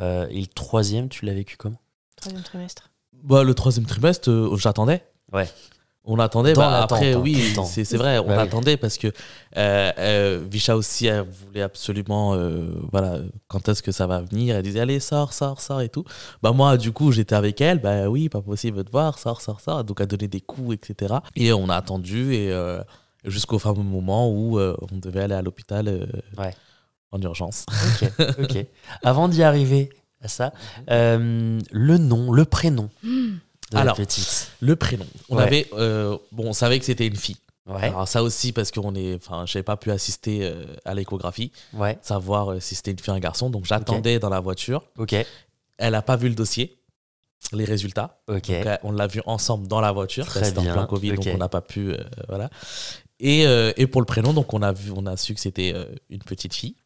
et 0.00 0.40
le 0.40 0.46
troisième, 0.46 1.08
tu 1.08 1.24
l'as 1.26 1.34
vécu 1.34 1.56
comment? 1.56 1.80
Troisième 2.16 2.42
trimestre. 2.42 2.90
Bah, 3.12 3.42
le 3.42 3.54
troisième 3.54 3.84
trimestre, 3.84 4.56
j'attendais. 4.56 5.04
Ouais. 5.32 5.48
On 6.10 6.18
attendait, 6.18 6.54
bah, 6.54 6.84
après, 6.84 7.12
hein, 7.12 7.20
oui, 7.22 7.54
c'est 7.66 7.96
vrai, 7.98 8.18
on 8.18 8.30
attendait 8.30 8.78
parce 8.78 8.96
que 8.96 9.08
euh, 9.58 9.92
euh, 9.98 10.42
Visha 10.50 10.74
aussi, 10.74 11.06
elle 11.06 11.26
voulait 11.44 11.60
absolument, 11.60 12.32
euh, 12.34 12.70
voilà, 12.90 13.18
quand 13.46 13.68
est-ce 13.68 13.82
que 13.82 13.92
ça 13.92 14.06
va 14.06 14.22
venir? 14.22 14.56
Elle 14.56 14.62
disait, 14.62 14.80
allez, 14.80 15.00
sors, 15.00 15.34
sors, 15.34 15.60
sors 15.60 15.82
et 15.82 15.90
tout. 15.90 16.04
Bah, 16.42 16.52
moi, 16.52 16.78
du 16.78 16.92
coup, 16.92 17.12
j'étais 17.12 17.34
avec 17.34 17.60
elle, 17.60 17.78
bah 17.80 18.08
oui, 18.08 18.30
pas 18.30 18.40
possible 18.40 18.78
de 18.78 18.82
te 18.84 18.90
voir, 18.90 19.18
sors, 19.18 19.42
sors, 19.42 19.60
sors. 19.60 19.84
Donc, 19.84 20.00
elle 20.00 20.06
donnait 20.06 20.28
des 20.28 20.40
coups, 20.40 20.76
etc. 20.76 21.16
Et 21.36 21.52
on 21.52 21.68
a 21.68 21.76
attendu 21.76 22.32
et 22.34 22.56
jusqu'au 23.24 23.58
fameux 23.58 23.82
moment 23.82 24.30
où 24.30 24.58
on 24.58 24.96
devait 24.96 25.20
aller 25.20 25.34
à 25.34 25.42
l'hôpital 25.42 26.08
en 27.12 27.20
urgence. 27.20 27.66
Ok, 28.00 28.10
ok. 28.38 28.66
Avant 29.04 29.28
d'y 29.28 29.42
arriver 29.42 29.90
à 30.22 30.28
ça, 30.28 30.54
le 30.88 31.96
nom, 31.98 32.32
le 32.32 32.46
prénom. 32.46 32.88
Hmm. 33.72 33.76
Alors, 33.76 33.96
petite. 33.96 34.50
le 34.60 34.76
prénom. 34.76 35.06
On 35.28 35.38
avait, 35.38 35.66
euh, 35.72 36.16
bon, 36.32 36.48
on 36.48 36.52
savait 36.52 36.78
que 36.78 36.84
c'était 36.84 37.06
une 37.06 37.16
fille. 37.16 37.36
Alors 37.66 38.08
ça 38.08 38.22
aussi 38.22 38.52
parce 38.52 38.70
que 38.70 38.80
est, 38.96 39.14
enfin, 39.16 39.44
j'avais 39.44 39.62
pas 39.62 39.76
pu 39.76 39.90
assister 39.90 40.40
euh, 40.42 40.64
à 40.86 40.94
l'échographie, 40.94 41.52
ouais. 41.74 41.98
savoir 42.00 42.52
euh, 42.52 42.60
si 42.60 42.74
c'était 42.74 42.92
une 42.92 42.98
fille 42.98 43.12
ou 43.12 43.16
un 43.16 43.20
garçon. 43.20 43.50
Donc 43.50 43.66
j'attendais 43.66 44.18
dans 44.18 44.30
la 44.30 44.40
voiture. 44.40 44.84
Ok. 44.96 45.14
Elle 45.76 45.94
a 45.94 46.00
pas 46.00 46.16
vu 46.16 46.30
le 46.30 46.34
dossier, 46.34 46.78
les 47.52 47.66
résultats. 47.66 48.22
Ok. 48.26 48.50
on 48.84 48.92
l'a 48.92 49.06
vu 49.06 49.20
ensemble 49.26 49.68
dans 49.68 49.82
la 49.82 49.92
voiture. 49.92 50.30
C'était 50.30 50.58
en 50.58 50.62
plein 50.62 50.86
Covid, 50.86 51.12
donc 51.12 51.28
on 51.34 51.36
n'a 51.36 51.50
pas 51.50 51.60
pu, 51.60 51.94
voilà. 52.26 52.48
Et, 53.20 53.42
et, 53.42 53.86
pour 53.86 54.00
le 54.00 54.06
prénom, 54.06 54.32
donc 54.32 54.54
on 54.54 54.62
a 54.62 54.72
vu, 54.72 54.90
on 54.96 55.04
a 55.04 55.18
su 55.18 55.34
que 55.34 55.40
c'était 55.40 55.74
une 56.08 56.22
petite 56.22 56.54
fille. 56.54 56.76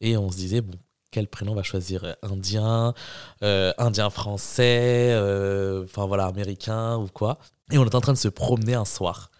Et 0.00 0.16
on 0.16 0.32
se 0.32 0.36
disait 0.36 0.60
bon, 0.60 0.76
quel 1.12 1.28
prénom 1.28 1.54
va 1.54 1.62
choisir 1.62 2.02
euh, 2.04 2.14
Indien, 2.22 2.94
euh, 3.44 3.72
Indien 3.78 4.10
français, 4.10 5.10
euh, 5.12 5.84
enfin 5.84 6.06
voilà, 6.06 6.26
américain 6.26 6.96
ou 6.96 7.06
quoi. 7.06 7.38
Et 7.70 7.78
on 7.78 7.84
est 7.84 7.94
en 7.94 8.00
train 8.00 8.14
de 8.14 8.18
se 8.18 8.28
promener 8.28 8.74
un 8.74 8.84
soir. 8.84 9.30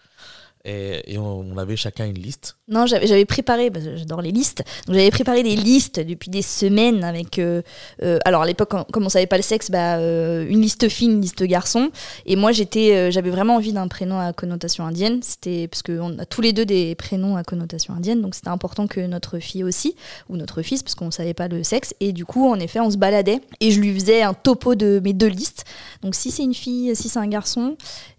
Et, 0.65 1.17
on, 1.17 1.57
avait 1.57 1.75
chacun 1.75 2.05
une 2.05 2.17
liste. 2.17 2.55
Non, 2.69 2.85
j'avais 2.85 3.25
préparé, 3.25 3.69
parce 3.69 3.83
que 3.83 3.97
j'adore 3.97 4.21
les 4.21 4.31
listes, 4.31 4.63
j'avais 4.87 5.11
préparé 5.11 5.43
des 5.43 5.57
listes 5.57 5.99
depuis 5.99 6.29
des 6.29 6.41
semaines 6.41 7.03
avec. 7.03 7.37
Euh, 7.37 7.61
euh, 8.01 8.17
alors 8.23 8.43
à 8.43 8.45
l'époque, 8.45 8.69
comme 8.91 9.05
on 9.05 9.09
savait 9.09 9.27
pas 9.27 9.35
le 9.35 9.43
sexe, 9.43 9.69
bah, 9.69 9.97
euh, 9.97 10.47
une 10.47 10.61
liste 10.61 10.87
fille, 10.87 11.09
une 11.09 11.19
liste 11.19 11.43
garçon. 11.43 11.91
Et 12.25 12.37
moi, 12.37 12.53
j'étais, 12.53 13.11
j'avais 13.11 13.29
vraiment 13.29 13.57
envie 13.57 13.73
d'un 13.73 13.89
prénom 13.89 14.19
à 14.19 14.31
connotation 14.31 14.85
indienne. 14.85 15.19
C'était 15.21 15.67
parce 15.67 15.83
qu'on 15.83 16.17
a 16.17 16.25
tous 16.25 16.39
les 16.39 16.53
deux 16.53 16.65
des 16.65 16.95
prénoms 16.95 17.35
à 17.35 17.43
connotation 17.43 17.93
indienne, 17.93 18.21
donc 18.21 18.33
c'était 18.33 18.47
important 18.47 18.87
que 18.87 19.01
notre 19.01 19.39
fille 19.39 19.65
aussi, 19.65 19.95
ou 20.29 20.37
notre 20.37 20.61
fils, 20.61 20.81
parce 20.81 20.95
qu'on 20.95 21.11
savait 21.11 21.33
pas 21.33 21.49
le 21.49 21.63
sexe. 21.63 21.93
Et 21.99 22.13
du 22.13 22.23
coup, 22.25 22.47
en 22.47 22.59
effet, 22.59 22.79
on 22.79 22.89
se 22.89 22.97
baladait 22.97 23.41
et 23.59 23.71
je 23.71 23.81
lui 23.81 23.93
faisais 23.93 24.21
un 24.21 24.33
topo 24.33 24.75
de 24.75 25.01
mes 25.03 25.13
deux 25.13 25.27
listes. 25.27 25.65
Donc 26.03 26.15
si 26.15 26.31
c'est 26.31 26.43
une 26.43 26.53
fille, 26.53 26.95
si 26.95 27.09
c'est 27.09 27.19
un 27.19 27.27
garçon. 27.27 27.75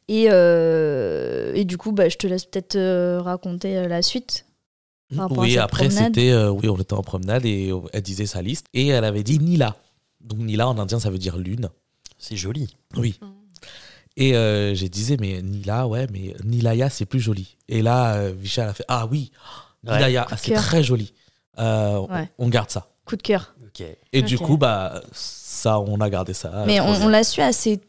Et, 0.08 0.26
euh, 0.30 1.52
et 1.54 1.64
du 1.64 1.78
coup, 1.78 1.92
bah, 1.92 2.08
je 2.08 2.16
te 2.16 2.26
laisse 2.26 2.44
peut-être 2.44 2.76
euh, 2.76 3.20
raconter 3.22 3.78
euh, 3.78 3.88
la 3.88 4.02
suite. 4.02 4.46
Oui, 5.30 5.58
après, 5.58 5.90
c'était. 5.90 6.34
oui, 6.48 6.68
on 6.68 6.76
était 6.76 6.94
en 6.94 7.02
promenade 7.02 7.44
et 7.46 7.72
elle 7.92 8.02
disait 8.02 8.26
sa 8.26 8.42
liste. 8.42 8.66
Et 8.74 8.88
elle 8.88 9.04
avait 9.04 9.22
dit 9.22 9.38
Nila. 9.38 9.76
Donc, 10.20 10.40
Nila 10.40 10.68
en 10.68 10.78
indien, 10.78 10.98
ça 10.98 11.10
veut 11.10 11.18
dire 11.18 11.36
lune. 11.36 11.68
C'est 12.18 12.36
joli. 12.36 12.74
Oui. 12.96 13.18
Mm. 13.20 13.26
Et 14.16 14.74
j'ai 14.74 14.88
disais, 14.88 15.16
mais 15.20 15.40
Nila, 15.42 15.86
ouais, 15.86 16.06
mais 16.12 16.34
Nilaya, 16.44 16.90
c'est 16.90 17.06
plus 17.06 17.20
joli. 17.20 17.56
Et 17.68 17.82
là, 17.82 18.30
Vishal 18.30 18.68
a 18.68 18.74
fait 18.74 18.84
Ah 18.88 19.06
oui, 19.10 19.30
Nilaya, 19.84 20.26
c'est 20.36 20.54
très 20.54 20.82
joli. 20.82 21.12
On 21.56 22.48
garde 22.48 22.70
ça. 22.70 22.88
Coup 23.04 23.16
de 23.16 23.22
cœur. 23.22 23.54
Et 24.12 24.22
du 24.22 24.38
coup, 24.38 24.56
bah, 24.56 25.02
ça, 25.12 25.78
on 25.78 26.00
a 26.00 26.10
gardé 26.10 26.34
ça. 26.34 26.64
Mais 26.66 26.80
on, 26.80 26.88
on 26.88 27.08
l'a 27.08 27.24
su 27.24 27.40
assez 27.40 27.80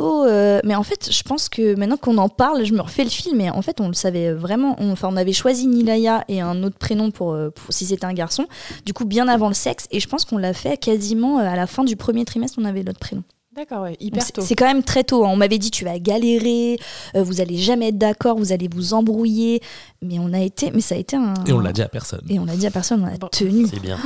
euh, 0.00 0.60
mais 0.64 0.74
en 0.74 0.82
fait, 0.82 1.10
je 1.12 1.22
pense 1.22 1.48
que 1.48 1.74
maintenant 1.76 1.96
qu'on 1.96 2.18
en 2.18 2.28
parle, 2.28 2.64
je 2.64 2.72
me 2.72 2.80
refais 2.80 3.04
le 3.04 3.10
film. 3.10 3.36
Mais 3.36 3.50
en 3.50 3.62
fait, 3.62 3.80
on 3.80 3.88
le 3.88 3.94
savait 3.94 4.32
vraiment. 4.32 4.76
enfin, 4.80 5.08
on 5.10 5.16
avait 5.16 5.32
choisi 5.32 5.66
Nilaya 5.66 6.24
et 6.28 6.40
un 6.40 6.62
autre 6.62 6.78
prénom 6.78 7.10
pour, 7.10 7.32
euh, 7.32 7.50
pour 7.50 7.72
si 7.72 7.86
c'était 7.86 8.04
un 8.04 8.12
garçon. 8.12 8.46
Du 8.86 8.92
coup, 8.92 9.04
bien 9.04 9.28
avant 9.28 9.48
le 9.48 9.54
sexe. 9.54 9.86
Et 9.90 10.00
je 10.00 10.08
pense 10.08 10.24
qu'on 10.24 10.38
l'a 10.38 10.54
fait 10.54 10.76
quasiment 10.76 11.38
euh, 11.38 11.42
à 11.44 11.56
la 11.56 11.66
fin 11.66 11.84
du 11.84 11.96
premier 11.96 12.24
trimestre. 12.24 12.58
On 12.60 12.64
avait 12.64 12.82
l'autre 12.82 13.00
prénom. 13.00 13.22
D'accord, 13.54 13.82
ouais, 13.82 13.98
hyper 14.00 14.32
tôt. 14.32 14.40
C'est 14.40 14.54
quand 14.54 14.66
même 14.66 14.82
très 14.82 15.04
tôt. 15.04 15.26
Hein. 15.26 15.30
On 15.30 15.36
m'avait 15.36 15.58
dit 15.58 15.70
tu 15.70 15.84
vas 15.84 15.98
galérer, 15.98 16.78
vous 17.14 17.42
allez 17.42 17.58
jamais 17.58 17.88
être 17.88 17.98
d'accord, 17.98 18.38
vous 18.38 18.50
allez 18.50 18.66
vous 18.66 18.94
embrouiller. 18.94 19.60
Mais 20.00 20.18
on 20.18 20.32
a 20.32 20.40
été, 20.40 20.70
mais 20.70 20.80
ça 20.80 20.94
a 20.94 20.98
été 20.98 21.16
un. 21.16 21.34
Et 21.46 21.52
on 21.52 21.60
l'a 21.60 21.74
dit 21.74 21.82
à 21.82 21.88
personne. 21.88 22.22
Et 22.30 22.38
on 22.38 22.46
l'a 22.46 22.56
dit 22.56 22.66
à 22.66 22.70
personne, 22.70 23.02
on 23.02 23.14
a 23.14 23.28
tenu. 23.28 23.66
C'est 23.66 23.78
bien. 23.78 23.98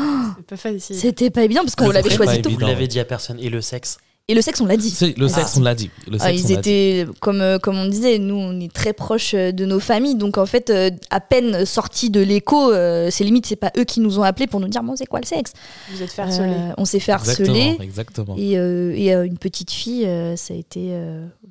C'était 0.81 1.31
pas 1.31 1.45
évident 1.45 1.61
parce 1.61 1.77
qu'on 1.77 1.91
l'avait 1.91 2.11
choisi 2.11 2.43
tôt. 2.43 2.51
Vous 2.51 2.59
l'avez 2.59 2.89
dit 2.89 2.99
à 2.99 3.05
personne. 3.05 3.39
Et 3.39 3.49
le 3.49 3.61
sexe 3.61 3.99
et 4.29 4.35
le 4.35 4.43
sexe, 4.43 4.61
on 4.61 4.67
l'a 4.67 4.77
dit. 4.77 4.93
Le 5.17 5.29
sexe, 5.29 5.57
on 5.57 5.63
l'a 5.63 5.77
dit. 5.77 5.89
Le 6.11 6.19
ah, 6.21 6.33
ils 6.33 6.51
étaient, 6.51 7.07
comme, 7.21 7.41
euh, 7.41 7.61
comme 7.61 7.79
on 7.79 7.87
disait, 7.87 8.19
nous, 8.19 8.35
on 8.35 8.59
est 8.59 8.73
très 8.73 8.93
proches 8.93 9.35
euh, 9.35 9.53
de 9.53 9.65
nos 9.65 9.79
familles. 9.79 10.17
Donc, 10.17 10.37
en 10.37 10.47
fait, 10.47 10.69
euh, 10.69 10.91
à 11.11 11.21
peine 11.21 11.65
sortis 11.65 12.11
de 12.11 12.21
l'écho, 12.21 12.73
c'est 12.73 13.23
limite, 13.23 13.47
c'est 13.47 13.55
pas 13.55 13.71
eux 13.79 13.85
qui 13.85 14.01
nous 14.01 14.19
ont 14.19 14.25
appelés 14.25 14.49
pour 14.49 14.59
nous 14.59 14.67
dire, 14.67 14.83
bon, 14.83 14.97
c'est 14.97 15.07
quoi 15.07 15.21
le 15.21 15.27
sexe 15.27 15.53
Vous 15.93 16.03
êtes 16.03 16.11
fait 16.11 16.23
harceler. 16.23 16.57
on 16.77 16.85
s'est 16.85 16.99
fait 16.99 17.13
harceler. 17.13 17.77
Exactement. 17.81 18.35
Et, 18.37 18.55
et 18.55 19.13
une 19.13 19.39
petite 19.39 19.71
fille, 19.71 20.09
ça 20.37 20.55
a 20.55 20.57
été 20.57 20.99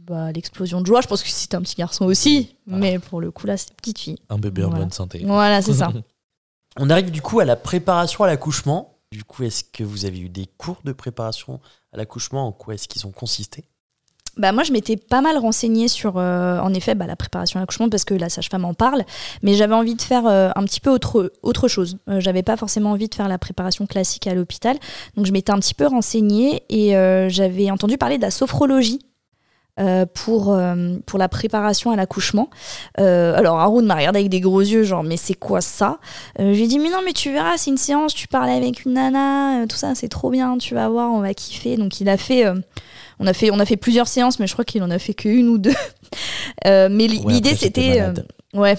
bah, 0.06 0.34
l'explosion 0.34 0.82
de 0.82 0.86
joie. 0.86 1.00
Je 1.00 1.08
pense 1.08 1.24
que 1.24 1.30
c'était 1.30 1.56
un 1.56 1.62
petit 1.62 1.76
garçon 1.76 2.04
aussi. 2.04 2.58
Mais 2.68 3.00
pour 3.00 3.22
le 3.22 3.32
coup, 3.32 3.48
là, 3.48 3.56
c'était 3.56 3.72
une 3.72 3.78
petite 3.78 4.00
fille. 4.00 4.18
Un 4.30 4.38
bébé 4.38 4.66
en 4.66 4.70
bonne 4.70 4.92
santé. 4.92 5.22
Voilà, 5.26 5.62
c'est 5.62 5.76
ça. 5.76 5.94
on 6.78 6.90
arrive 6.90 7.10
du 7.10 7.22
coup 7.22 7.40
à 7.40 7.46
la 7.46 7.56
préparation 7.56 8.26
à 8.26 8.28
l'accouchement. 8.28 8.95
Du 9.12 9.24
coup, 9.24 9.44
est-ce 9.44 9.64
que 9.64 9.84
vous 9.84 10.06
avez 10.06 10.20
eu 10.20 10.30
des 10.30 10.48
cours 10.58 10.82
de 10.84 10.92
préparation 10.92 11.60
à 11.94 11.98
l'accouchement? 11.98 12.48
En 12.48 12.52
quoi 12.52 12.74
est-ce 12.74 12.88
qu'ils 12.88 13.06
ont 13.08 13.12
consisté? 13.12 13.66
Bah 14.38 14.52
moi, 14.52 14.64
je 14.64 14.74
m'étais 14.74 14.98
pas 14.98 15.22
mal 15.22 15.38
renseignée 15.38 15.88
sur, 15.88 16.18
euh, 16.18 16.60
en 16.60 16.74
effet, 16.74 16.94
bah, 16.94 17.08
la 17.08 17.16
préparation 17.16 17.58
à 17.60 17.64
l'accouchement 17.64 17.88
parce 17.90 18.04
que 18.04 18.14
la 18.14 18.28
sage-femme 18.28 18.66
en 18.66 18.74
parle, 18.74 19.06
mais 19.44 19.54
j'avais 19.54 19.74
envie 19.74 19.96
de 19.96 20.02
faire 20.02 20.28
euh, 20.28 20.50
un 20.56 20.64
petit 20.66 20.82
peu 20.82 20.90
autre, 20.90 21.32
autre 21.42 21.70
chose. 21.70 21.98
Euh, 22.10 22.20
j'avais 22.20 22.44
pas 22.44 22.58
forcément 22.58 22.92
envie 22.92 23.08
de 23.08 23.16
faire 23.16 23.30
la 23.30 23.38
préparation 23.38 23.86
classique 23.86 24.28
à 24.28 24.36
l'hôpital, 24.36 24.78
donc 25.16 25.26
je 25.26 25.32
m'étais 25.32 25.52
un 25.52 25.60
petit 25.60 25.74
peu 25.74 25.88
renseignée 25.88 26.64
et 26.70 26.92
j'avais 27.30 27.72
entendu 27.72 27.98
parler 27.98 28.18
de 28.18 28.24
la 28.24 28.32
sophrologie 28.32 29.00
euh, 29.78 30.06
pour, 30.06 30.54
euh, 30.54 30.96
pour 31.06 31.20
la 31.20 31.28
préparation 31.28 31.92
à 31.92 31.98
l'accouchement. 31.98 32.50
Euh, 32.98 33.36
alors 33.36 33.60
Haroun 33.60 33.86
m'a 33.86 33.96
regardé 33.96 34.20
avec 34.20 34.30
des 34.30 34.40
gros 34.40 34.62
yeux, 34.62 34.84
genre 34.84 35.04
mais 35.04 35.18
c'est 35.18 35.34
quoi 35.34 35.60
ça? 35.60 36.00
Je 36.40 36.46
lui 36.46 36.64
ai 36.64 36.68
dit 36.68 36.80
mais 36.80 36.90
non 36.90 37.00
mais 37.04 37.12
tu 37.12 37.30
verras, 37.34 37.58
c'est 37.58 37.72
une 37.72 37.78
séance, 37.78 38.14
tu 38.14 38.30
parles 38.30 38.52
avec 38.52 38.86
une 38.86 38.94
nana, 38.94 39.68
tout 39.68 39.76
ça 39.76 39.94
c'est 39.94 40.08
trop 40.08 40.30
bien, 40.30 40.58
tu 40.58 40.76
vas 40.76 40.88
voir, 40.88 41.12
on 41.12 41.20
va 41.20 41.34
kiffer. 41.34 41.76
Donc 41.76 42.00
il 42.00 42.08
a 42.08 42.16
fait, 42.16 42.46
on 43.20 43.28
a 43.28 43.34
fait, 43.34 43.52
on 43.52 43.60
a 43.60 43.66
fait 43.66 43.76
plusieurs 43.76 44.08
séances, 44.08 44.40
mais 44.40 44.48
je 44.48 44.54
crois 44.54 44.64
qu'il 44.64 44.82
en 44.82 44.92
a 44.92 44.98
fait 44.98 45.14
qu'une 45.14 45.50
ou 45.50 45.58
deux. 45.58 45.76
mais 46.66 47.08
l'idée 47.08 47.56
c'était 47.56 48.02
Ouais, 48.56 48.78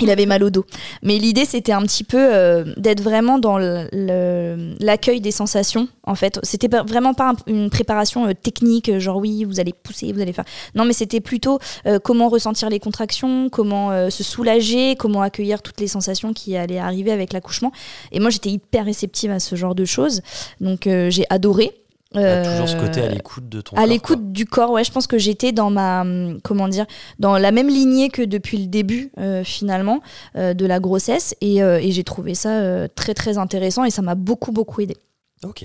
il 0.00 0.10
avait 0.10 0.26
mal 0.26 0.42
au 0.42 0.50
dos. 0.50 0.64
Mais 1.02 1.16
l'idée, 1.18 1.44
c'était 1.44 1.70
un 1.72 1.82
petit 1.82 2.02
peu 2.02 2.18
euh, 2.18 2.74
d'être 2.76 3.00
vraiment 3.00 3.38
dans 3.38 3.56
l'accueil 3.56 5.20
des 5.20 5.30
sensations, 5.30 5.86
en 6.02 6.16
fait. 6.16 6.40
C'était 6.42 6.68
vraiment 6.68 7.14
pas 7.14 7.34
une 7.46 7.70
préparation 7.70 8.26
euh, 8.26 8.32
technique, 8.34 8.98
genre 8.98 9.18
oui, 9.18 9.44
vous 9.44 9.60
allez 9.60 9.72
pousser, 9.72 10.12
vous 10.12 10.20
allez 10.20 10.32
faire. 10.32 10.44
Non, 10.74 10.84
mais 10.84 10.92
c'était 10.92 11.20
plutôt 11.20 11.60
euh, 11.86 12.00
comment 12.00 12.28
ressentir 12.28 12.68
les 12.68 12.80
contractions, 12.80 13.48
comment 13.48 14.10
se 14.10 14.24
soulager, 14.24 14.96
comment 14.96 15.22
accueillir 15.22 15.62
toutes 15.62 15.80
les 15.80 15.86
sensations 15.86 16.32
qui 16.32 16.56
allaient 16.56 16.78
arriver 16.78 17.12
avec 17.12 17.32
l'accouchement. 17.32 17.70
Et 18.10 18.18
moi, 18.18 18.30
j'étais 18.30 18.50
hyper 18.50 18.84
réceptive 18.84 19.30
à 19.30 19.38
ce 19.38 19.54
genre 19.54 19.76
de 19.76 19.84
choses. 19.84 20.22
Donc, 20.60 20.82
j'ai 20.84 21.24
adoré. 21.30 21.81
Euh, 22.16 22.44
toujours 22.44 22.68
ce 22.68 22.76
côté 22.76 23.00
à 23.00 23.08
l'écoute 23.08 23.48
de 23.48 23.60
ton 23.60 23.76
à 23.76 23.86
l'écoute 23.86 24.32
du 24.32 24.44
corps 24.44 24.70
ouais 24.70 24.84
je 24.84 24.92
pense 24.92 25.06
que 25.06 25.18
j'étais 25.18 25.52
dans 25.52 25.70
ma 25.70 26.04
comment 26.42 26.68
dire 26.68 26.86
dans 27.18 27.38
la 27.38 27.52
même 27.52 27.68
lignée 27.68 28.08
que 28.10 28.22
depuis 28.22 28.58
le 28.58 28.66
début 28.66 29.10
euh, 29.18 29.44
finalement 29.44 30.00
euh, 30.36 30.54
de 30.54 30.66
la 30.66 30.80
grossesse 30.80 31.34
et, 31.40 31.56
et 31.58 31.92
j'ai 31.92 32.04
trouvé 32.04 32.34
ça 32.34 32.88
très 32.88 33.14
très 33.14 33.38
intéressant 33.38 33.84
et 33.84 33.90
ça 33.90 34.02
m'a 34.02 34.14
beaucoup 34.14 34.52
beaucoup 34.52 34.80
aidé. 34.80 34.96
Ok 35.44 35.64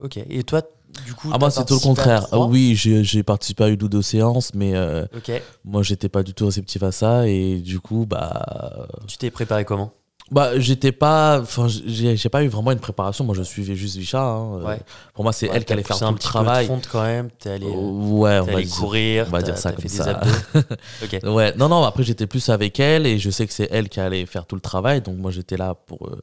ok. 0.00 0.18
Et 0.28 0.42
toi 0.42 0.62
du 1.04 1.14
coup 1.14 1.30
ah 1.32 1.38
moi 1.38 1.50
c'est 1.50 1.64
tout 1.64 1.74
le 1.74 1.80
contraire. 1.80 2.26
ah 2.32 2.40
oui 2.40 2.74
j'ai 2.76 3.22
participé 3.22 3.64
à 3.64 3.68
une 3.68 3.82
ou 3.82 3.88
deux 3.88 4.02
séances 4.02 4.52
mais 4.54 4.74
okay. 5.16 5.42
moi 5.64 5.82
j'étais 5.82 6.08
pas 6.08 6.22
du 6.22 6.34
tout 6.34 6.46
réceptif 6.46 6.82
à 6.82 6.92
ça 6.92 7.28
et 7.28 7.56
du 7.56 7.80
coup 7.80 8.06
bah 8.06 8.88
tu 9.06 9.16
t'es 9.18 9.30
préparé 9.30 9.64
comment? 9.64 9.92
Bah, 10.30 10.58
j'étais 10.58 10.92
pas. 10.92 11.40
Enfin, 11.40 11.68
j'ai 11.68 12.16
j'ai 12.16 12.28
pas 12.28 12.42
eu 12.42 12.48
vraiment 12.48 12.72
une 12.72 12.78
préparation. 12.80 13.24
Moi, 13.24 13.34
je 13.34 13.42
suivais 13.42 13.74
juste 13.76 13.96
Vicha. 13.96 14.22
hein. 14.22 14.58
Euh, 14.60 14.64
Ouais. 14.64 14.80
Pour 15.12 15.22
moi, 15.24 15.32
c'est 15.32 15.46
elle 15.52 15.64
qui 15.64 15.72
allait 15.72 15.82
faire 15.82 15.98
tout 15.98 16.04
un 16.06 16.10
le 16.10 16.16
petit 16.16 16.26
travail. 16.26 16.66
fonte 16.66 16.88
quand 16.90 17.02
même. 17.02 17.30
T'es 17.30 17.50
allé, 17.50 17.66
Euh, 17.66 17.70
ouais, 17.70 18.38
on 18.40 18.44
t'es 18.46 18.50
va 18.52 18.56
allé 18.58 18.66
dire- 18.66 18.76
courir. 18.76 19.24
on 19.28 19.30
va 19.30 19.38
t'as- 19.42 19.44
dire 19.52 19.58
ça 19.58 19.70
t'as 19.70 19.76
comme 19.76 19.82
fait 19.82 19.88
ça. 19.88 20.04
Des 20.04 20.10
abdos. 20.10 20.74
ok. 21.04 21.34
Ouais, 21.34 21.54
non, 21.56 21.68
non, 21.68 21.82
après 21.84 22.02
j'étais 22.02 22.26
plus 22.26 22.48
avec 22.48 22.80
elle 22.80 23.06
et 23.06 23.18
je 23.18 23.30
sais 23.30 23.46
que 23.46 23.52
c'est 23.52 23.68
elle 23.70 23.88
qui 23.88 24.00
allait 24.00 24.24
faire 24.26 24.46
tout 24.46 24.54
le 24.54 24.60
travail. 24.62 25.00
Donc 25.02 25.18
moi 25.18 25.30
j'étais 25.30 25.56
là 25.56 25.74
pour, 25.74 26.06
euh, 26.08 26.20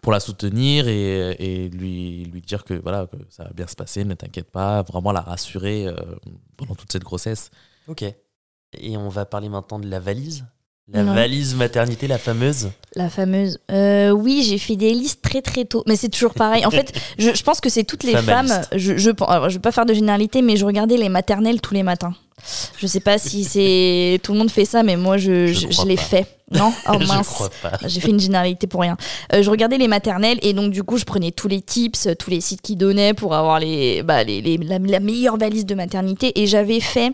pour 0.00 0.12
la 0.12 0.20
soutenir 0.20 0.86
et, 0.88 1.30
et 1.38 1.68
lui, 1.68 2.24
lui 2.24 2.40
dire 2.42 2.64
que, 2.64 2.74
voilà, 2.74 3.06
que 3.06 3.16
ça 3.28 3.44
va 3.44 3.50
bien 3.54 3.66
se 3.66 3.74
passer, 3.76 4.04
ne 4.04 4.14
t'inquiète 4.14 4.50
pas, 4.50 4.82
vraiment 4.82 5.12
la 5.12 5.20
rassurer 5.20 5.86
euh, 5.88 5.94
pendant 6.56 6.74
toute 6.74 6.90
cette 6.92 7.04
grossesse. 7.04 7.50
Ok. 7.88 8.04
Et 8.78 8.96
on 8.96 9.08
va 9.08 9.24
parler 9.26 9.48
maintenant 9.48 9.78
de 9.78 9.88
la 9.88 10.00
valise. 10.00 10.44
La 10.92 11.02
Non. 11.02 11.14
valise 11.14 11.54
maternité, 11.54 12.06
la 12.06 12.18
fameuse. 12.18 12.70
La 12.96 13.08
fameuse. 13.08 13.58
Euh, 13.70 14.10
oui, 14.10 14.44
j'ai 14.46 14.58
fait 14.58 14.76
des 14.76 14.92
listes 14.92 15.22
très 15.22 15.40
très 15.40 15.64
tôt. 15.64 15.82
Mais 15.86 15.96
c'est 15.96 16.10
toujours 16.10 16.34
pareil. 16.34 16.66
En 16.66 16.70
fait, 16.70 16.92
je, 17.18 17.34
je 17.34 17.42
pense 17.42 17.60
que 17.60 17.70
c'est 17.70 17.84
toutes 17.84 18.04
les 18.04 18.14
femmes. 18.16 18.52
Je, 18.74 18.98
je, 18.98 19.10
alors, 19.26 19.48
je 19.48 19.54
vais 19.54 19.60
pas 19.62 19.72
faire 19.72 19.86
de 19.86 19.94
généralité, 19.94 20.42
mais 20.42 20.56
je 20.56 20.66
regardais 20.66 20.98
les 20.98 21.08
maternelles 21.08 21.60
tous 21.62 21.72
les 21.74 21.82
matins. 21.82 22.14
Je 22.76 22.86
sais 22.86 23.00
pas 23.00 23.18
si 23.18 23.44
c'est 23.52 24.20
tout 24.22 24.32
le 24.32 24.38
monde 24.38 24.50
fait 24.50 24.64
ça, 24.66 24.82
mais 24.82 24.96
moi 24.96 25.16
je, 25.16 25.46
Je 25.46 25.70
je, 25.70 25.86
l'ai 25.86 25.96
fait. 25.96 26.26
Non 26.54 26.72
Oh 26.88 26.98
mince. 27.08 27.28
J'ai 27.86 28.00
fait 28.00 28.10
une 28.10 28.20
généralité 28.20 28.66
pour 28.66 28.80
rien. 28.82 28.96
Euh, 29.32 29.42
je 29.42 29.50
regardais 29.50 29.78
les 29.78 29.88
maternelles 29.88 30.38
et 30.42 30.52
donc 30.52 30.70
du 30.72 30.82
coup 30.82 30.96
je 30.98 31.04
prenais 31.04 31.30
tous 31.30 31.48
les 31.48 31.60
tips, 31.60 32.08
tous 32.18 32.30
les 32.30 32.40
sites 32.40 32.60
qui 32.62 32.76
donnaient 32.76 33.14
pour 33.14 33.34
avoir 33.34 33.58
les, 33.60 34.02
bah, 34.02 34.24
les, 34.24 34.40
les- 34.40 34.56
la, 34.58 34.78
la 34.78 35.00
meilleure 35.00 35.36
valise 35.36 35.66
de 35.66 35.74
maternité 35.74 36.40
et 36.40 36.46
j'avais 36.46 36.80
fait, 36.80 37.12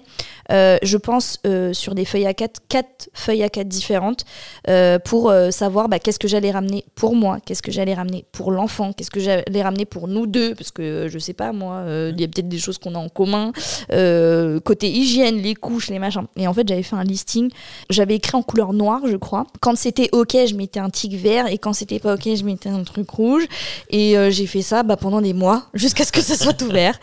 euh, 0.51 0.79
je 0.83 0.96
pense, 0.96 1.38
euh, 1.46 1.72
sur 1.72 1.94
des 1.94 2.05
feuilles 2.05 2.27
à 2.27 2.35
4, 2.35 2.61
quatre 2.68 3.09
feuilles 3.14 3.42
à 3.42 3.48
4 3.48 3.68
différentes 3.68 4.24
euh, 4.68 4.98
pour 4.98 5.31
euh, 5.31 5.51
savoir 5.51 5.88
bah, 5.88 5.98
qu'est-ce 5.98 6.18
que 6.18 6.29
j'allais 6.29 6.51
ramener 6.51 6.85
pour 6.94 7.14
moi, 7.14 7.38
qu'est-ce 7.44 7.62
que 7.62 7.70
j'allais 7.72 7.94
ramener 7.94 8.24
pour 8.33 8.51
l'enfant, 8.51 8.92
qu'est-ce 8.92 9.11
que 9.11 9.20
j'allais 9.20 9.62
ramener 9.62 9.85
pour 9.85 10.09
nous 10.09 10.27
deux, 10.27 10.55
parce 10.55 10.70
que 10.70 10.83
euh, 10.83 11.09
je 11.09 11.18
sais 11.18 11.33
pas 11.35 11.53
moi, 11.53 11.74
euh, 11.87 12.12
il 12.14 12.20
y 12.20 12.24
a 12.24 12.29
peut-être 12.29 12.48
des 12.48 12.59
choses 12.59 12.79
qu'on 12.79 12.94
a 12.94 12.98
en 12.98 13.09
commun, 13.09 13.53
euh, 13.92 14.61
côté 14.61 14.90
hygiène, 14.90 15.37
les 15.37 15.55
couches, 15.55 15.88
les 15.90 15.98
machins. 15.98 16.27
Et 16.37 16.46
en 16.48 16.55
fait 16.55 16.66
j'avais 16.68 16.83
fait 16.83 16.96
un 16.96 17.05
listing 17.05 17.51
j'avais 17.90 18.16
écrit 18.16 18.37
en 18.37 18.42
couleur 18.42 18.72
noire, 18.72 19.01
je 19.07 19.16
crois. 19.16 19.28
Quand 19.61 19.77
c'était 19.77 20.09
OK, 20.12 20.33
je 20.47 20.55
mettais 20.55 20.81
un 20.81 20.91
tic 20.91 21.14
vert 21.14 21.47
et 21.49 21.59
quand 21.59 21.73
c'était 21.73 21.99
pas 21.99 22.14
OK, 22.14 22.23
je 22.25 22.45
mettais 22.45 22.69
un 22.69 22.83
truc 22.85 23.09
rouge. 23.11 23.45
Et 23.91 24.17
euh, 24.17 24.31
j'ai 24.31 24.47
fait 24.47 24.62
ça 24.62 24.83
bah, 24.83 24.97
pendant 24.97 25.21
des 25.21 25.33
mois 25.35 25.67
jusqu'à 25.75 26.05
ce 26.05 26.12
que 26.12 26.21
ça 26.21 26.37
soit 26.37 26.61
ouvert. 26.62 26.99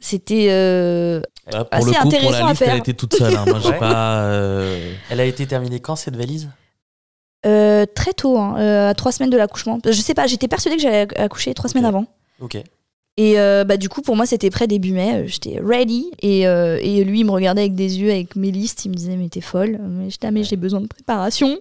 C'était 0.00 0.48
euh, 0.50 1.20
pour 1.50 1.60
Assez 1.70 1.86
le 1.86 1.92
coup, 1.92 1.98
pour 1.98 2.06
intéressant 2.08 2.30
la 2.32 2.46
à 2.46 2.50
liste, 2.50 2.62
elle 2.62 2.68
faire. 2.68 2.76
était 2.76 2.92
toute 2.94 3.14
seule. 3.16 3.34
hein. 3.36 3.44
Moi 3.46 3.58
j'ai 3.62 3.68
Ouais. 3.70 3.78
pas. 3.78 4.18
euh, 4.24 4.92
Elle 5.10 5.20
a 5.20 5.24
été 5.24 5.46
terminée 5.46 5.80
quand 5.80 5.96
cette 5.96 6.16
valise? 6.16 6.48
Euh, 7.46 7.86
très 7.94 8.12
tôt, 8.12 8.38
hein, 8.38 8.56
euh, 8.58 8.90
à 8.90 8.94
trois 8.94 9.12
semaines 9.12 9.30
de 9.30 9.36
l'accouchement. 9.36 9.78
Je 9.84 9.92
sais 9.92 10.14
pas, 10.14 10.26
j'étais 10.26 10.48
persuadée 10.48 10.76
que 10.76 10.82
j'allais 10.82 11.06
accoucher 11.18 11.54
trois 11.54 11.70
semaines 11.70 11.84
avant. 11.84 12.06
Ok. 12.40 12.58
Et 13.18 13.40
euh, 13.40 13.64
bah, 13.64 13.78
du 13.78 13.88
coup, 13.88 14.02
pour 14.02 14.14
moi, 14.14 14.26
c'était 14.26 14.50
prêt 14.50 14.66
début 14.66 14.92
mai. 14.92 15.22
euh, 15.22 15.26
J'étais 15.26 15.58
ready. 15.64 16.10
Et, 16.20 16.46
euh, 16.46 16.78
et 16.82 17.02
lui, 17.02 17.20
il 17.20 17.24
me 17.24 17.30
regardait 17.30 17.62
avec 17.62 17.74
des 17.74 17.98
yeux, 17.98 18.10
avec 18.10 18.36
mes 18.36 18.50
listes. 18.50 18.84
Il 18.84 18.90
me 18.90 18.94
disait, 18.94 19.16
mais 19.16 19.30
t'es 19.30 19.40
folle. 19.40 19.78
Mais 19.88 20.10
j'étais, 20.10 20.26
ah, 20.26 20.30
mais 20.30 20.44
j'ai 20.44 20.56
besoin 20.56 20.82
de 20.82 20.86
préparation. 20.86 21.58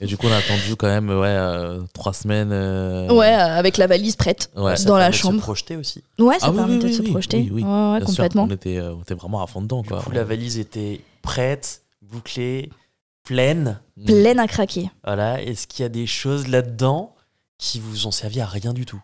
Et 0.00 0.06
du 0.06 0.16
coup, 0.16 0.26
on 0.26 0.32
a 0.32 0.36
attendu 0.38 0.76
quand 0.76 0.86
même 0.86 1.10
ouais, 1.10 1.26
euh, 1.28 1.80
trois 1.92 2.14
semaines. 2.14 2.48
euh, 2.52 3.12
Ouais, 3.12 3.26
avec 3.28 3.76
la 3.76 3.86
valise 3.86 4.16
prête. 4.16 4.50
Ouais. 4.56 4.74
Ça 4.76 4.84
Dans 4.88 4.94
la 4.96 5.00
permet 5.04 5.10
de 5.10 5.16
se 5.16 5.22
chambre. 5.22 5.40
projeter 5.40 5.76
aussi. 5.76 6.02
Ouais, 6.18 6.38
ça 6.38 6.46
Ah 6.46 6.50
oui, 6.50 6.56
permettait 6.56 6.84
oui, 6.86 6.90
de 6.92 6.96
se 6.96 7.02
projeter. 7.10 7.36
oui, 7.38 7.50
oui. 7.52 7.62
Ouais, 7.62 7.68
ouais, 7.68 7.98
bien 7.98 8.06
sûr, 8.06 8.16
complètement. 8.16 8.44
on, 8.44 8.50
était, 8.50 8.80
on 8.80 9.02
était 9.02 9.14
vraiment 9.14 9.42
à 9.42 9.46
fond 9.46 9.60
dedans. 9.60 9.82
Du 9.82 9.88
Quoi. 9.90 10.00
coup, 10.00 10.12
la 10.12 10.24
valise 10.24 10.58
était 10.58 11.02
prête, 11.20 11.82
bouclée, 12.00 12.70
pleine. 13.24 13.80
Pleine 14.06 14.38
à 14.38 14.46
craquer. 14.48 14.90
Voilà. 15.04 15.42
Est-ce 15.42 15.66
qu'il 15.66 15.82
y 15.82 15.86
a 15.86 15.90
des 15.90 16.06
choses 16.06 16.48
là-dedans 16.48 17.14
qui 17.58 17.80
vous 17.80 18.06
ont 18.06 18.10
servi 18.12 18.40
à 18.40 18.46
rien 18.46 18.72
du 18.72 18.86
tout? 18.86 19.02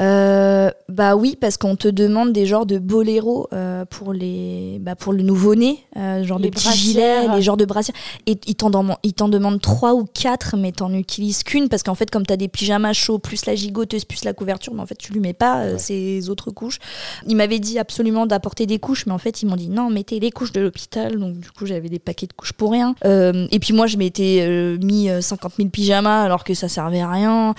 Euh, 0.00 0.70
bah 0.88 1.16
oui, 1.16 1.36
parce 1.38 1.58
qu'on 1.58 1.76
te 1.76 1.86
demande 1.86 2.32
des 2.32 2.46
genres 2.46 2.64
de 2.64 2.78
boléros 2.78 3.46
euh, 3.52 3.84
pour, 3.84 4.14
les, 4.14 4.78
bah 4.80 4.96
pour 4.96 5.12
le 5.12 5.22
nouveau-né, 5.22 5.84
euh, 5.98 6.24
genre 6.24 6.38
Les 6.38 6.48
de 6.48 6.54
petits 6.54 6.72
gilets, 6.72 7.28
les 7.28 7.42
genres 7.42 7.58
de 7.58 7.66
brassières. 7.66 7.94
Et 8.26 8.38
ils 8.46 8.54
t'en 8.54 8.70
demandent, 8.70 9.60
trois 9.60 9.94
ou 9.94 10.04
quatre, 10.04 10.56
mais 10.56 10.72
t'en 10.72 10.92
utilises 10.94 11.42
qu'une, 11.42 11.68
parce 11.68 11.82
qu'en 11.82 11.94
fait, 11.94 12.10
comme 12.10 12.24
t'as 12.24 12.36
des 12.38 12.48
pyjamas 12.48 12.94
chauds, 12.94 13.18
plus 13.18 13.44
la 13.44 13.54
gigoteuse, 13.54 14.06
plus 14.06 14.24
la 14.24 14.32
couverture, 14.32 14.72
mais 14.72 14.80
en 14.80 14.86
fait, 14.86 14.96
tu 14.96 15.12
lui 15.12 15.20
mets 15.20 15.34
pas 15.34 15.58
euh, 15.60 15.72
Ouais. 15.72 15.78
ces 15.78 16.30
autres 16.30 16.50
couches. 16.50 16.78
Ils 17.26 17.36
m'avaient 17.36 17.58
dit 17.60 17.78
absolument 17.78 18.24
d'apporter 18.26 18.64
des 18.66 18.78
couches, 18.78 19.04
mais 19.06 19.12
en 19.12 19.18
fait, 19.18 19.42
ils 19.42 19.46
m'ont 19.46 19.56
dit 19.56 19.68
non, 19.68 19.90
mettez 19.90 20.20
les 20.20 20.30
couches 20.30 20.52
de 20.52 20.60
l'hôpital. 20.62 21.18
Donc, 21.18 21.38
du 21.38 21.50
coup, 21.50 21.66
j'avais 21.66 21.88
des 21.90 21.98
paquets 21.98 22.26
de 22.26 22.32
couches 22.32 22.54
pour 22.54 22.72
rien. 22.72 22.94
Euh, 23.04 23.46
et 23.50 23.58
puis, 23.58 23.74
moi, 23.74 23.86
je 23.86 23.98
m'étais 23.98 24.38
euh, 24.42 24.78
mis 24.78 25.10
euh, 25.10 25.20
50 25.20 25.52
000 25.58 25.68
pyjamas 25.68 26.22
alors 26.22 26.44
que 26.44 26.54
ça 26.54 26.68
servait 26.68 27.00
à 27.00 27.10
rien. 27.10 27.54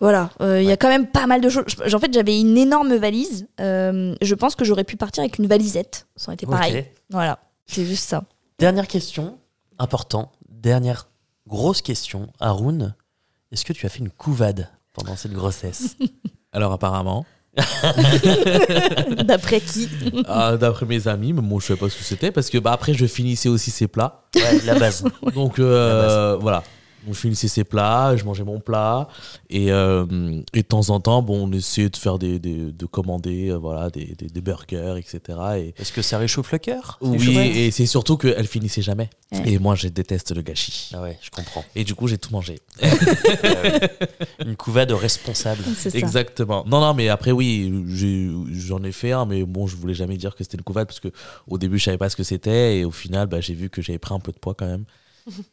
Voilà, 0.00 0.30
euh, 0.42 0.60
il 0.60 0.68
y 0.68 0.72
a 0.72 0.76
quand 0.76 0.88
même 0.88 1.06
pas 1.06 1.26
mal 1.26 1.40
de 1.40 1.48
choses. 1.48 1.64
En 1.92 1.98
fait, 1.98 2.12
j'avais 2.12 2.38
une 2.38 2.58
énorme 2.58 2.94
valise. 2.96 3.48
Euh, 3.60 4.14
je 4.20 4.34
pense 4.34 4.54
que 4.54 4.64
j'aurais 4.64 4.84
pu 4.84 4.96
partir 4.96 5.22
avec 5.22 5.38
une 5.38 5.46
valisette. 5.46 6.06
Ça 6.16 6.28
aurait 6.28 6.34
été 6.34 6.46
pareil. 6.46 6.86
Voilà, 7.10 7.38
c'est 7.66 7.86
juste 7.86 8.08
ça. 8.08 8.24
Dernière 8.58 8.88
question, 8.88 9.38
important. 9.78 10.32
Dernière 10.48 11.08
grosse 11.46 11.80
question. 11.80 12.28
Haroun, 12.40 12.94
est-ce 13.52 13.64
que 13.64 13.72
tu 13.72 13.86
as 13.86 13.88
fait 13.88 14.00
une 14.00 14.10
couvade 14.10 14.68
pendant 14.92 15.16
cette 15.16 15.32
grossesse? 15.32 15.96
Alors, 16.52 16.72
apparemment, 16.72 17.24
D'après 19.24 19.60
qui? 19.60 19.88
Ah, 20.26 20.56
d'après 20.56 20.84
mes 20.86 21.08
amis, 21.08 21.32
mais 21.32 21.40
moi 21.40 21.58
je 21.60 21.68
savais 21.68 21.80
pas 21.80 21.88
ce 21.88 21.96
que 21.96 22.04
c'était 22.04 22.30
parce 22.30 22.50
que 22.50 22.58
bah, 22.58 22.72
après 22.72 22.92
je 22.92 23.06
finissais 23.06 23.48
aussi 23.48 23.70
ces 23.70 23.88
plats. 23.88 24.24
Ouais, 24.34 24.60
la 24.66 24.78
base. 24.78 25.04
Donc 25.34 25.58
euh, 25.58 26.36
voilà. 26.38 26.62
Je 27.06 27.12
finissais 27.12 27.48
ces 27.48 27.64
plats, 27.64 28.16
je 28.16 28.24
mangeais 28.24 28.44
mon 28.44 28.60
plat 28.60 29.08
et, 29.50 29.70
euh, 29.72 30.40
et 30.52 30.62
de 30.62 30.66
temps 30.66 30.90
en 30.90 31.00
temps, 31.00 31.22
bon, 31.22 31.46
on 31.48 31.52
essayait 31.52 31.88
de 31.88 31.96
faire 31.96 32.18
des, 32.18 32.38
des- 32.38 32.72
de 32.72 32.86
commander, 32.86 33.50
euh, 33.50 33.56
voilà, 33.56 33.90
des, 33.90 34.14
des, 34.18 34.26
des 34.26 34.40
burgers, 34.40 34.94
etc. 34.98 35.20
Et 35.56 35.74
Est-ce 35.80 35.92
que 35.92 36.02
ça 36.02 36.18
réchauffe 36.18 36.52
le 36.52 36.58
cœur 36.58 36.98
oui, 37.00 37.36
et 37.38 37.70
c'est 37.70 37.86
surtout 37.86 38.16
qu'elle 38.16 38.46
finissait 38.46 38.82
jamais. 38.82 39.08
Ouais. 39.32 39.42
Et 39.52 39.58
moi, 39.58 39.74
je 39.74 39.88
déteste 39.88 40.34
le 40.34 40.42
gâchis. 40.42 40.90
Ah 40.94 41.02
ouais, 41.02 41.18
je 41.22 41.30
comprends. 41.30 41.64
Et 41.74 41.84
du 41.84 41.94
coup, 41.94 42.08
j'ai 42.08 42.18
tout 42.18 42.30
mangé. 42.32 42.58
Ah. 44.38 44.44
Une 44.44 44.56
couvade 44.56 44.92
responsable. 44.92 45.62
C'est 45.76 45.90
ça. 45.90 45.98
Exactement. 45.98 46.64
Non, 46.66 46.80
non, 46.80 46.94
mais 46.94 47.08
après, 47.08 47.32
oui, 47.32 47.72
j'en 48.52 48.82
ai 48.82 48.92
fait 48.92 49.12
un, 49.12 49.26
mais 49.26 49.44
bon, 49.44 49.66
je 49.66 49.76
voulais 49.76 49.94
jamais 49.94 50.16
dire 50.16 50.34
que 50.34 50.44
c'était 50.44 50.56
une 50.56 50.62
couvade 50.64 50.86
parce 50.86 51.00
que 51.00 51.08
au 51.48 51.58
début, 51.58 51.78
je 51.78 51.84
savais 51.84 51.98
pas 51.98 52.08
ce 52.10 52.16
que 52.16 52.22
c'était 52.22 52.78
et 52.78 52.84
au 52.84 52.90
final, 52.90 53.26
bah, 53.26 53.40
j'ai 53.40 53.54
vu 53.54 53.70
que 53.70 53.82
j'avais 53.82 53.98
pris 53.98 54.14
un 54.14 54.20
peu 54.20 54.32
de 54.32 54.38
poids 54.38 54.54
quand 54.54 54.66
même. 54.66 54.84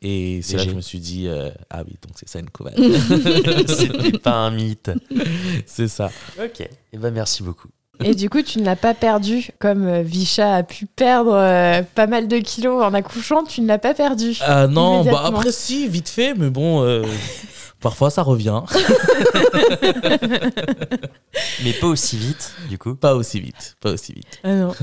Et 0.02 0.42
c'est 0.44 0.58
là 0.58 0.66
que 0.66 0.72
je 0.72 0.76
me 0.76 0.82
suis 0.82 1.00
dit, 1.00 1.28
euh, 1.28 1.50
ah 1.70 1.84
oui, 1.86 1.98
donc 2.02 2.14
c'est 2.16 2.30
ça 2.30 2.40
une 2.40 2.50
couvade. 2.50 2.76
C'était 3.68 4.18
pas 4.18 4.34
un 4.34 4.52
mythe. 4.52 4.92
c'est 5.66 5.88
ça. 5.88 6.12
Ok. 6.40 6.62
Et 6.62 6.98
ben 6.98 7.12
merci 7.12 7.44
beaucoup. 7.44 7.70
Et 8.04 8.16
du 8.16 8.30
coup, 8.30 8.42
tu 8.42 8.60
ne 8.60 8.66
l'as 8.66 8.76
pas 8.76 8.94
perdu 8.94 9.50
comme 9.60 9.88
euh, 9.88 10.02
Vicha 10.02 10.56
a 10.56 10.64
pu 10.64 10.86
perdre 10.86 11.34
euh, 11.36 11.84
pas 11.96 12.08
mal 12.08 12.28
de 12.28 12.38
kilos 12.38 12.84
en 12.84 12.94
accouchant, 12.94 13.44
tu 13.44 13.62
ne 13.62 13.68
l'as 13.68 13.78
pas 13.78 13.94
perdu. 13.94 14.38
Euh, 14.48 14.68
non, 14.68 15.04
bah 15.04 15.22
après, 15.26 15.52
si, 15.52 15.88
vite 15.88 16.10
fait, 16.10 16.34
mais 16.34 16.50
bon, 16.50 16.82
euh, 16.84 17.04
parfois 17.80 18.10
ça 18.10 18.24
revient. 18.24 18.62
Mais 21.64 21.74
pas 21.74 21.88
aussi 21.88 22.18
vite, 22.18 22.54
du 22.70 22.78
coup. 22.78 22.96
Pas 22.96 23.16
aussi 23.16 23.40
vite, 23.40 23.78
pas 23.80 23.92
aussi 23.92 24.14
vite. 24.14 24.40
Ah 24.44 24.56
non. 24.56 24.74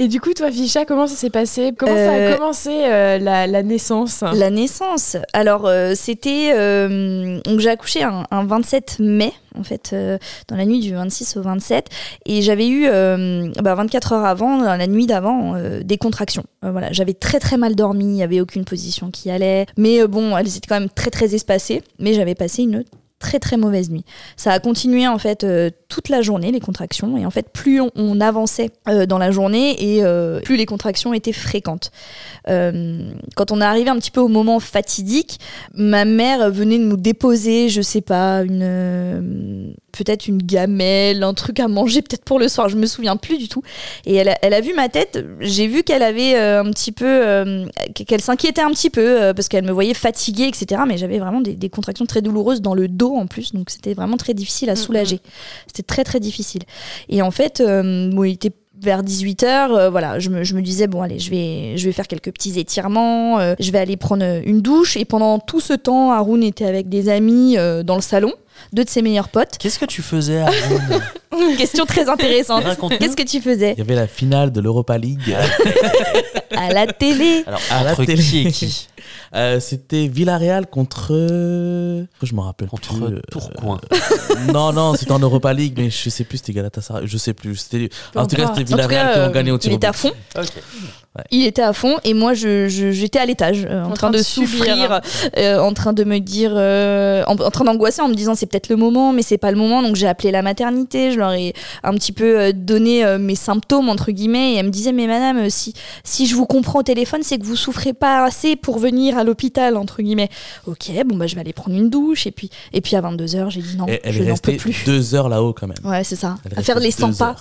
Et 0.00 0.06
du 0.06 0.20
coup, 0.20 0.32
toi, 0.32 0.48
Vicha, 0.48 0.84
comment 0.84 1.08
ça 1.08 1.16
s'est 1.16 1.28
passé? 1.28 1.72
Comment 1.76 1.92
ça 1.94 2.12
a 2.12 2.16
Euh, 2.18 2.36
commencé 2.36 2.70
euh, 2.70 3.18
la, 3.18 3.48
la 3.48 3.62
naissance? 3.64 4.22
La 4.32 4.48
naissance. 4.48 5.16
Alors, 5.32 5.66
euh, 5.66 5.94
c'était. 5.96 6.52
donc, 7.44 7.58
j'ai 7.58 7.68
accouché 7.68 8.04
un, 8.04 8.24
un 8.30 8.44
27 8.44 8.98
mai, 9.00 9.32
en 9.58 9.64
fait, 9.64 9.90
euh, 9.92 10.16
dans 10.46 10.54
la 10.56 10.66
nuit 10.66 10.78
du 10.78 10.94
26 10.94 11.36
au 11.36 11.42
27. 11.42 11.88
Et 12.26 12.42
j'avais 12.42 12.68
eu, 12.68 12.86
euh, 12.86 13.50
bah, 13.60 13.74
24 13.74 14.12
heures 14.12 14.24
avant, 14.24 14.58
dans 14.58 14.76
la 14.76 14.86
nuit 14.86 15.06
d'avant, 15.06 15.56
euh, 15.56 15.82
des 15.82 15.98
contractions. 15.98 16.44
Voilà, 16.62 16.92
j'avais 16.92 17.14
très 17.14 17.40
très 17.40 17.56
mal 17.56 17.74
dormi, 17.74 18.04
il 18.04 18.10
n'y 18.12 18.22
avait 18.22 18.40
aucune 18.40 18.64
position 18.64 19.10
qui 19.10 19.30
allait. 19.30 19.66
Mais 19.76 20.06
bon, 20.06 20.36
elles 20.36 20.56
étaient 20.56 20.68
quand 20.68 20.78
même 20.78 20.90
très 20.90 21.10
très 21.10 21.34
espacées. 21.34 21.82
Mais 21.98 22.14
j'avais 22.14 22.34
passé 22.36 22.62
une 22.62 22.84
très 23.18 23.38
très 23.38 23.56
mauvaise 23.56 23.90
nuit. 23.90 24.04
Ça 24.36 24.52
a 24.52 24.60
continué 24.60 25.06
en 25.08 25.18
fait 25.18 25.44
euh, 25.44 25.70
toute 25.88 26.08
la 26.08 26.22
journée 26.22 26.52
les 26.52 26.60
contractions 26.60 27.16
et 27.16 27.26
en 27.26 27.30
fait 27.30 27.48
plus 27.50 27.80
on, 27.96 28.20
avançait 28.20 28.70
euh, 28.88 29.06
dans 29.06 29.18
la 29.18 29.30
journée 29.30 29.96
et 29.96 30.04
euh, 30.04 30.40
plus 30.40 30.56
les 30.56 30.66
contractions 30.66 31.12
étaient 31.14 31.32
fréquentes. 31.32 31.90
Quand 32.46 33.52
on 33.52 33.60
est 33.60 33.64
arrivé 33.64 33.90
un 33.90 33.96
petit 33.96 34.10
peu 34.10 34.20
au 34.20 34.28
moment 34.28 34.58
fatidique, 34.58 35.38
ma 35.74 36.04
mère 36.04 36.50
venait 36.50 36.78
de 36.78 36.84
nous 36.84 36.96
déposer, 36.96 37.68
je 37.68 37.82
sais 37.82 38.00
pas, 38.00 38.42
une 38.42 39.74
peut-être 39.98 40.28
une 40.28 40.42
gamelle, 40.42 41.22
un 41.22 41.34
truc 41.34 41.58
à 41.60 41.68
manger 41.68 42.02
peut-être 42.02 42.24
pour 42.24 42.38
le 42.38 42.48
soir, 42.48 42.68
je 42.68 42.76
me 42.76 42.86
souviens 42.86 43.16
plus 43.16 43.36
du 43.36 43.48
tout. 43.48 43.62
Et 44.06 44.14
elle 44.14 44.28
a, 44.28 44.38
elle 44.42 44.54
a 44.54 44.60
vu 44.60 44.72
ma 44.74 44.88
tête, 44.88 45.24
j'ai 45.40 45.66
vu 45.66 45.82
qu'elle 45.82 46.02
avait 46.02 46.36
euh, 46.36 46.62
un 46.62 46.70
petit 46.70 46.92
peu, 46.92 47.04
euh, 47.06 47.66
qu'elle 47.94 48.20
s'inquiétait 48.20 48.60
un 48.60 48.70
petit 48.70 48.90
peu 48.90 49.22
euh, 49.22 49.34
parce 49.34 49.48
qu'elle 49.48 49.64
me 49.64 49.72
voyait 49.72 49.94
fatiguée, 49.94 50.46
etc. 50.46 50.82
Mais 50.86 50.96
j'avais 50.96 51.18
vraiment 51.18 51.40
des, 51.40 51.54
des 51.54 51.68
contractions 51.68 52.06
très 52.06 52.22
douloureuses 52.22 52.62
dans 52.62 52.74
le 52.74 52.86
dos 52.86 53.14
en 53.16 53.26
plus, 53.26 53.52
donc 53.52 53.70
c'était 53.70 53.94
vraiment 53.94 54.16
très 54.16 54.34
difficile 54.34 54.70
à 54.70 54.76
soulager. 54.76 55.20
C'était 55.66 55.82
très 55.82 56.04
très 56.04 56.20
difficile. 56.20 56.62
Et 57.08 57.22
en 57.22 57.30
fait, 57.30 57.60
bon, 57.60 58.24
il 58.24 58.32
était 58.32 58.52
vers 58.80 59.02
18h, 59.02 59.88
voilà, 59.90 60.20
je 60.20 60.30
me, 60.30 60.44
je 60.44 60.54
me, 60.54 60.62
disais, 60.62 60.86
bon, 60.86 61.02
allez, 61.02 61.18
je 61.18 61.30
vais, 61.30 61.76
je 61.76 61.84
vais 61.84 61.92
faire 61.92 62.06
quelques 62.06 62.30
petits 62.32 62.60
étirements, 62.60 63.40
je 63.58 63.72
vais 63.72 63.78
aller 63.78 63.96
prendre 63.96 64.24
une 64.44 64.60
douche. 64.60 64.96
Et 64.96 65.04
pendant 65.04 65.40
tout 65.40 65.60
ce 65.60 65.72
temps, 65.72 66.12
Haroun 66.12 66.44
était 66.44 66.66
avec 66.66 66.88
des 66.88 67.08
amis 67.08 67.56
dans 67.84 67.96
le 67.96 68.02
salon 68.02 68.32
deux 68.72 68.84
de 68.84 68.90
ses 68.90 69.02
meilleurs 69.02 69.28
potes. 69.28 69.58
Qu'est-ce 69.58 69.78
que 69.78 69.84
tu 69.84 70.02
faisais 70.02 70.44
Question 71.56 71.84
très 71.84 72.08
intéressante. 72.08 72.64
Qu'est-ce 72.98 73.16
que 73.16 73.22
tu 73.22 73.40
faisais 73.40 73.72
Il 73.72 73.78
y 73.78 73.82
avait 73.82 73.94
la 73.94 74.06
finale 74.06 74.52
de 74.52 74.60
l'Europa 74.60 74.98
League. 74.98 75.36
à 76.56 76.72
la 76.72 76.86
télé. 76.86 77.44
Alors, 77.46 77.60
à 77.70 77.84
la 77.84 77.94
télé. 77.94 78.22
qui 78.22 78.38
et 78.40 78.50
qui 78.50 78.88
euh, 79.34 79.60
C'était 79.60 80.08
Villarreal 80.08 80.66
contre. 80.66 81.12
Je 81.12 82.34
me 82.34 82.40
rappelle 82.40 82.68
contre 82.68 82.94
plus. 82.94 83.20
Tourcoing. 83.30 83.78
Euh, 83.92 84.52
non, 84.52 84.72
non, 84.72 84.94
c'était 84.94 85.12
en 85.12 85.18
Europa 85.18 85.52
League, 85.52 85.74
mais 85.76 85.90
je 85.90 86.10
sais 86.10 86.24
plus, 86.24 86.38
c'était 86.38 86.52
Galatasaray. 86.52 87.06
Je 87.06 87.18
sais 87.18 87.34
plus. 87.34 87.56
En 88.16 88.26
tout 88.26 88.36
cas, 88.36 88.52
c'était 88.54 88.64
Villarreal 88.64 89.14
qui 89.14 89.20
ont 89.20 89.30
gagné 89.30 89.50
au 89.50 89.58
tir. 89.58 89.72
Il 89.72 89.76
était 89.76 89.86
à 89.86 89.92
fond. 89.92 90.12
Il 91.30 91.44
était 91.44 91.62
à 91.62 91.72
fond 91.72 91.96
et 92.04 92.14
moi 92.14 92.34
j'étais 92.34 92.68
je, 92.70 93.18
à 93.18 93.26
l'étage 93.26 93.66
euh, 93.68 93.84
en, 93.84 93.92
train, 93.92 94.10
de, 94.10 94.18
souffrir, 94.18 95.00
euh, 95.36 95.58
en 95.58 95.72
train 95.72 95.92
de 95.92 96.04
me 96.04 96.18
dire, 96.18 96.52
euh, 96.54 97.24
en, 97.26 97.36
train 97.50 97.64
d'angoisser 97.64 98.00
en 98.02 98.08
me 98.08 98.14
disant 98.14 98.34
c'est 98.34 98.46
peut-être 98.46 98.68
le 98.68 98.76
moment 98.76 99.12
mais 99.12 99.22
c'est 99.22 99.38
pas 99.38 99.50
le 99.50 99.56
moment 99.56 99.82
donc 99.82 99.96
j'ai 99.96 100.06
appelé 100.06 100.30
la 100.30 100.42
maternité, 100.42 101.10
je 101.12 101.18
leur 101.18 101.32
ai 101.32 101.54
un 101.82 101.94
petit 101.94 102.12
peu 102.12 102.52
donné 102.52 103.18
mes 103.18 103.34
symptômes 103.34 103.88
entre 103.88 104.10
guillemets 104.10 104.54
et 104.54 104.56
elle 104.56 104.66
me 104.66 104.70
disait 104.70 104.92
mais 104.92 105.06
madame 105.06 105.50
si, 105.50 105.74
si 106.04 106.26
je 106.26 106.34
vous 106.34 106.46
comprends 106.46 106.80
au 106.80 106.82
téléphone 106.82 107.22
c'est 107.22 107.38
que 107.38 107.44
vous 107.44 107.56
souffrez 107.56 107.92
pas 107.92 108.24
assez 108.24 108.56
pour 108.56 108.78
venir 108.78 109.18
à 109.18 109.24
l'hôpital 109.24 109.76
entre 109.76 110.02
guillemets. 110.02 110.28
Ok 110.66 110.90
bon 111.06 111.16
bah 111.16 111.26
je 111.26 111.34
vais 111.34 111.40
aller 111.40 111.52
prendre 111.52 111.76
une 111.76 111.90
douche 111.90 112.26
et 112.26 112.30
puis, 112.30 112.50
et 112.72 112.80
puis 112.80 112.96
à 112.96 113.00
22h 113.00 113.50
j'ai 113.50 113.62
dit 113.62 113.76
non 113.76 113.86
elle 113.88 114.12
je 114.12 114.22
n'en 114.22 114.36
peux 114.36 114.56
plus. 114.56 114.84
deux 114.84 115.14
heures 115.14 115.28
là-haut 115.28 115.52
quand 115.52 115.66
même. 115.66 115.78
Ouais 115.84 116.04
c'est 116.04 116.16
ça, 116.16 116.36
à 116.56 116.62
faire 116.62 116.78
les 116.80 116.90
100 116.90 117.14
pas, 117.14 117.36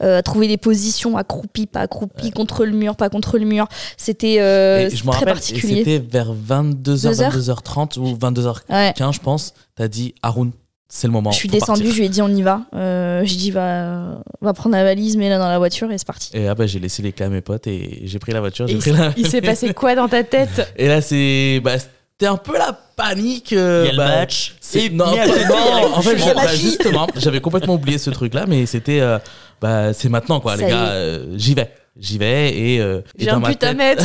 à 0.00 0.22
trouver 0.22 0.48
des 0.48 0.56
positions 0.56 1.16
accroupies 1.16 1.66
pas 1.66 1.80
accroupies 1.80 2.30
contre 2.30 2.64
le 2.64 2.72
mur 2.72 2.96
pas 2.96 3.08
contre 3.08 3.21
contre 3.22 3.38
le 3.38 3.46
mur. 3.46 3.66
C'était 3.96 4.36
euh, 4.40 4.88
très 4.90 5.10
rappelle, 5.10 5.34
particulier. 5.34 5.78
C'était 5.78 5.98
vers 5.98 6.32
22h, 6.34 7.30
22h30 7.30 7.98
ou 7.98 8.14
22h15, 8.16 9.14
je 9.14 9.20
pense. 9.20 9.54
T'as 9.76 9.88
dit 9.88 10.14
Haroun, 10.22 10.50
c'est 10.88 11.06
le 11.06 11.12
moment. 11.12 11.30
Je 11.30 11.36
suis 11.36 11.48
descendu, 11.48 11.90
je 11.90 11.98
lui 11.98 12.06
ai 12.06 12.08
dit 12.08 12.20
on 12.20 12.28
y 12.28 12.42
va. 12.42 12.62
Euh, 12.74 13.22
j'ai 13.24 13.36
dit 13.36 13.50
va, 13.50 14.22
va 14.40 14.52
prendre 14.52 14.74
la 14.74 14.84
valise, 14.84 15.16
mets-la 15.16 15.38
dans 15.38 15.48
la 15.48 15.58
voiture 15.58 15.90
et 15.90 15.98
c'est 15.98 16.06
parti. 16.06 16.30
Et 16.34 16.48
ah 16.48 16.54
bah 16.54 16.66
j'ai 16.66 16.80
laissé 16.80 17.02
les 17.02 17.12
clés 17.12 17.26
à 17.26 17.28
mes 17.28 17.40
potes 17.40 17.66
et 17.66 18.02
j'ai 18.04 18.18
pris 18.18 18.32
la 18.32 18.40
voiture. 18.40 18.66
il 18.68 19.26
s'est 19.26 19.40
passé 19.40 19.72
quoi 19.74 19.94
dans 19.94 20.08
ta 20.08 20.24
tête? 20.24 20.72
Et 20.76 20.88
là 20.88 21.00
c'est 21.00 21.60
bah, 21.62 21.78
c'était 21.78 22.26
un 22.26 22.36
peu 22.36 22.58
la 22.58 22.78
panique. 22.96 23.52
Euh, 23.52 23.86
il 23.86 23.92
y 23.92 23.94
a 23.94 23.96
bah, 23.96 24.16
match. 24.20 24.56
C'est 24.60 24.88
non, 24.92 25.06
en 25.06 26.02
fait 26.02 26.16
bah, 26.34 26.54
justement 26.54 27.06
j'avais 27.16 27.40
complètement 27.40 27.74
oublié 27.74 27.98
ce 27.98 28.10
truc 28.10 28.34
là, 28.34 28.44
mais 28.46 28.66
c'était 28.66 29.00
euh, 29.00 29.18
bah 29.60 29.92
c'est 29.92 30.08
maintenant 30.08 30.40
quoi 30.40 30.56
les 30.56 30.66
gars, 30.66 30.92
j'y 31.36 31.54
vais 31.54 31.70
j'y 31.98 32.18
vais 32.18 32.56
et, 32.56 32.80
euh, 32.80 33.02
et 33.18 33.26
dans 33.26 33.40
ma 33.40 33.54
tête 33.54 34.02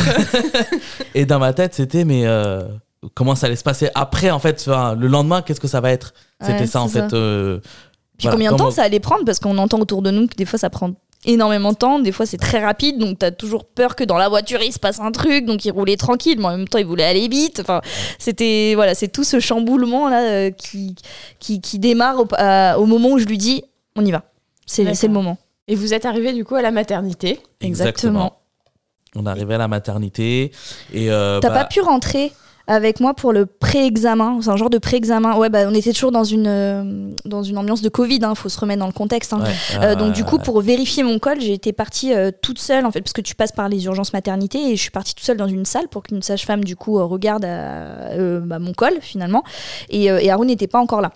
et 1.14 1.26
dans 1.26 1.38
ma 1.38 1.52
tête 1.52 1.74
c'était 1.74 2.04
mais 2.04 2.26
euh, 2.26 2.62
comment 3.14 3.34
ça 3.34 3.46
allait 3.46 3.56
se 3.56 3.64
passer 3.64 3.88
après 3.94 4.30
en 4.30 4.38
fait 4.38 4.66
le 4.66 5.06
lendemain 5.06 5.42
qu'est-ce 5.42 5.60
que 5.60 5.68
ça 5.68 5.80
va 5.80 5.90
être? 5.90 6.14
C'était 6.40 6.66
ça 6.66 6.80
en 6.80 6.88
fait 6.88 7.12
euh, 7.12 7.60
puis 8.18 8.28
combien 8.28 8.52
de 8.52 8.56
temps 8.56 8.70
ça 8.70 8.82
allait 8.82 9.00
prendre? 9.00 9.24
Parce 9.24 9.38
qu'on 9.38 9.58
entend 9.58 9.78
autour 9.78 10.02
de 10.02 10.10
nous 10.10 10.26
que 10.26 10.34
des 10.34 10.44
fois 10.44 10.58
ça 10.58 10.70
prend 10.70 10.92
énormément 11.24 11.70
de 11.72 11.76
temps. 11.76 12.00
Des 12.00 12.10
fois 12.10 12.26
c'est 12.26 12.36
très 12.36 12.64
rapide. 12.64 12.98
Donc 12.98 13.20
t'as 13.20 13.30
toujours 13.30 13.64
peur 13.64 13.94
que 13.94 14.02
dans 14.02 14.18
la 14.18 14.28
voiture 14.28 14.60
il 14.60 14.72
se 14.72 14.80
passe 14.80 14.98
un 14.98 15.12
truc. 15.12 15.44
Donc 15.46 15.64
il 15.64 15.70
roulait 15.70 15.96
tranquille. 15.96 16.36
Mais 16.38 16.46
en 16.46 16.56
même 16.56 16.68
temps 16.68 16.78
il 16.78 16.86
voulait 16.86 17.04
aller 17.04 17.28
vite. 17.28 17.60
Enfin 17.60 17.80
c'était 18.18 18.72
voilà 18.74 18.96
c'est 18.96 19.06
tout 19.06 19.22
ce 19.22 19.38
chamboulement 19.38 20.08
là 20.08 20.50
qui, 20.50 20.96
qui, 21.38 21.60
qui 21.60 21.78
démarre 21.78 22.18
au, 22.18 22.82
au 22.82 22.86
moment 22.86 23.10
où 23.10 23.18
je 23.20 23.26
lui 23.26 23.38
dis 23.38 23.62
on 23.94 24.04
y 24.04 24.10
va. 24.10 24.24
C'est 24.66 24.82
le 24.82 25.08
moment 25.12 25.38
et 25.68 25.74
vous 25.74 25.94
êtes 25.94 26.06
arrivé 26.06 26.32
du 26.32 26.44
coup 26.44 26.56
à 26.56 26.62
la 26.62 26.70
maternité. 26.70 27.40
Exactement. 27.60 28.38
On 29.14 29.26
est 29.26 29.28
arrivé 29.28 29.54
à 29.54 29.58
la 29.58 29.68
maternité 29.68 30.52
et. 30.92 31.10
Euh, 31.10 31.40
T'as 31.40 31.48
bah 31.48 31.60
pas 31.60 31.64
pu 31.66 31.80
rentrer 31.80 32.32
avec 32.66 33.00
moi 33.00 33.14
pour 33.14 33.32
le 33.32 33.46
pré-examen. 33.46 34.40
C'est 34.42 34.50
un 34.50 34.56
genre 34.56 34.68
de 34.68 34.76
pré-examen. 34.76 35.36
Ouais, 35.38 35.48
bah, 35.48 35.60
on 35.66 35.72
était 35.72 35.92
toujours 35.94 36.12
dans 36.12 36.24
une, 36.24 36.46
euh, 36.46 37.10
dans 37.24 37.42
une 37.42 37.56
ambiance 37.56 37.80
de 37.80 37.88
Covid, 37.88 38.16
il 38.16 38.24
hein, 38.24 38.34
faut 38.34 38.50
se 38.50 38.60
remettre 38.60 38.80
dans 38.80 38.86
le 38.86 38.92
contexte. 38.92 39.32
Hein. 39.32 39.42
Euh, 39.80 39.94
donc, 39.94 40.12
du 40.12 40.22
coup, 40.22 40.38
pour 40.38 40.60
vérifier 40.60 41.02
mon 41.02 41.18
col, 41.18 41.40
j'ai 41.40 41.54
été 41.54 41.72
partie 41.72 42.12
toute 42.42 42.58
seule, 42.58 42.84
en 42.84 42.90
fait, 42.90 43.00
parce 43.00 43.14
que 43.14 43.22
tu 43.22 43.34
passes 43.34 43.52
par 43.52 43.70
les 43.70 43.86
urgences 43.86 44.12
maternité, 44.12 44.58
et 44.58 44.76
je 44.76 44.82
suis 44.82 44.90
partie 44.90 45.14
toute 45.14 45.24
seule 45.24 45.38
dans 45.38 45.48
une 45.48 45.64
salle 45.64 45.88
pour 45.88 46.02
qu'une 46.02 46.20
sage-femme, 46.20 46.62
du 46.62 46.76
coup, 46.76 47.02
regarde 47.08 47.46
bah, 47.46 48.58
mon 48.58 48.74
col, 48.74 48.98
finalement. 49.00 49.44
Et, 49.88 50.04
et 50.04 50.30
Haroun 50.30 50.48
n'était 50.48 50.66
pas 50.66 50.78
encore 50.78 51.00
là. 51.00 51.12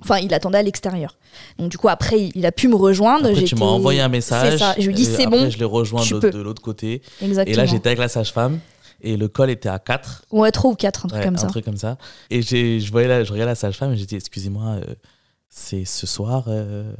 Enfin, 0.00 0.18
il 0.18 0.34
attendait 0.34 0.58
à 0.58 0.62
l'extérieur. 0.62 1.16
Donc 1.58 1.70
du 1.70 1.78
coup, 1.78 1.88
après, 1.88 2.30
il 2.34 2.44
a 2.44 2.52
pu 2.52 2.68
me 2.68 2.74
rejoindre. 2.74 3.28
Après, 3.28 3.44
tu 3.44 3.54
m'as 3.54 3.66
envoyé 3.66 4.00
un 4.00 4.08
message. 4.08 4.58
Ça. 4.58 4.74
Je 4.78 4.86
lui 4.86 4.94
dis 4.94 5.04
c'est 5.04 5.26
bon. 5.26 5.48
Je 5.48 5.58
l'ai 5.58 5.64
rejoint 5.64 6.04
de, 6.04 6.42
l'autre 6.42 6.62
côté. 6.62 7.02
Exactement. 7.22 7.54
Et 7.54 7.56
là, 7.56 7.66
j'étais 7.66 7.88
avec 7.88 7.98
la 7.98 8.08
sage-femme. 8.08 8.58
Et 9.02 9.16
le 9.16 9.28
col 9.28 9.50
était 9.50 9.68
à 9.68 9.78
4. 9.78 10.24
Ouais, 10.32 10.50
3 10.50 10.70
ou 10.70 10.74
4, 10.74 11.04
un 11.04 11.08
truc 11.08 11.22
comme 11.22 11.36
ça. 11.36 11.46
Un 11.46 11.50
truc 11.50 11.64
comme 11.64 11.76
ça. 11.76 11.98
Et 12.30 12.42
je 12.42 12.90
voyais 12.90 13.08
là, 13.08 13.24
je 13.24 13.32
regardais 13.32 13.52
la 13.52 13.54
sage-femme 13.54 13.92
et 13.92 13.96
j'ai 13.96 14.06
dit, 14.06 14.16
excusez-moi, 14.16 14.64
euh, 14.64 14.94
c'est 15.50 15.84
ce 15.84 16.06
soir. 16.06 16.44
Euh... 16.48 16.92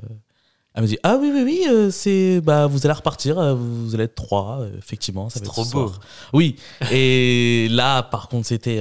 Elle 0.75 0.83
me 0.83 0.89
dit, 0.89 0.99
ah 1.03 1.17
oui, 1.19 1.31
oui, 1.33 1.43
oui, 1.43 1.63
euh, 1.71 1.91
c'est, 1.91 2.43
bah, 2.43 2.67
vous 2.67 2.85
allez 2.85 2.93
repartir, 2.93 3.57
vous 3.57 3.95
allez 3.95 4.05
être 4.05 4.15
3, 4.15 4.67
effectivement. 4.77 5.31
Ça 5.31 5.41
va 5.41 5.47
trop 5.47 5.65
beau. 5.65 5.91
Oui. 6.35 6.57
et 6.93 7.69
là, 7.71 8.03
par 8.03 8.29
contre, 8.29 8.47
c'était 8.47 8.79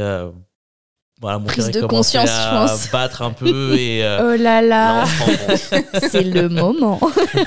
voilà, 1.26 1.40
mon 1.40 1.48
prise 1.48 1.72
de 1.72 1.82
conscience, 1.82 2.30
à 2.30 2.68
battre 2.92 3.24
un 3.24 3.32
peu 3.32 3.74
et 3.74 4.06
euh, 4.06 4.34
oh 4.36 4.38
là 4.40 4.62
là, 4.62 5.06
c'est 6.12 6.22
le 6.22 6.50
moment. 6.50 7.00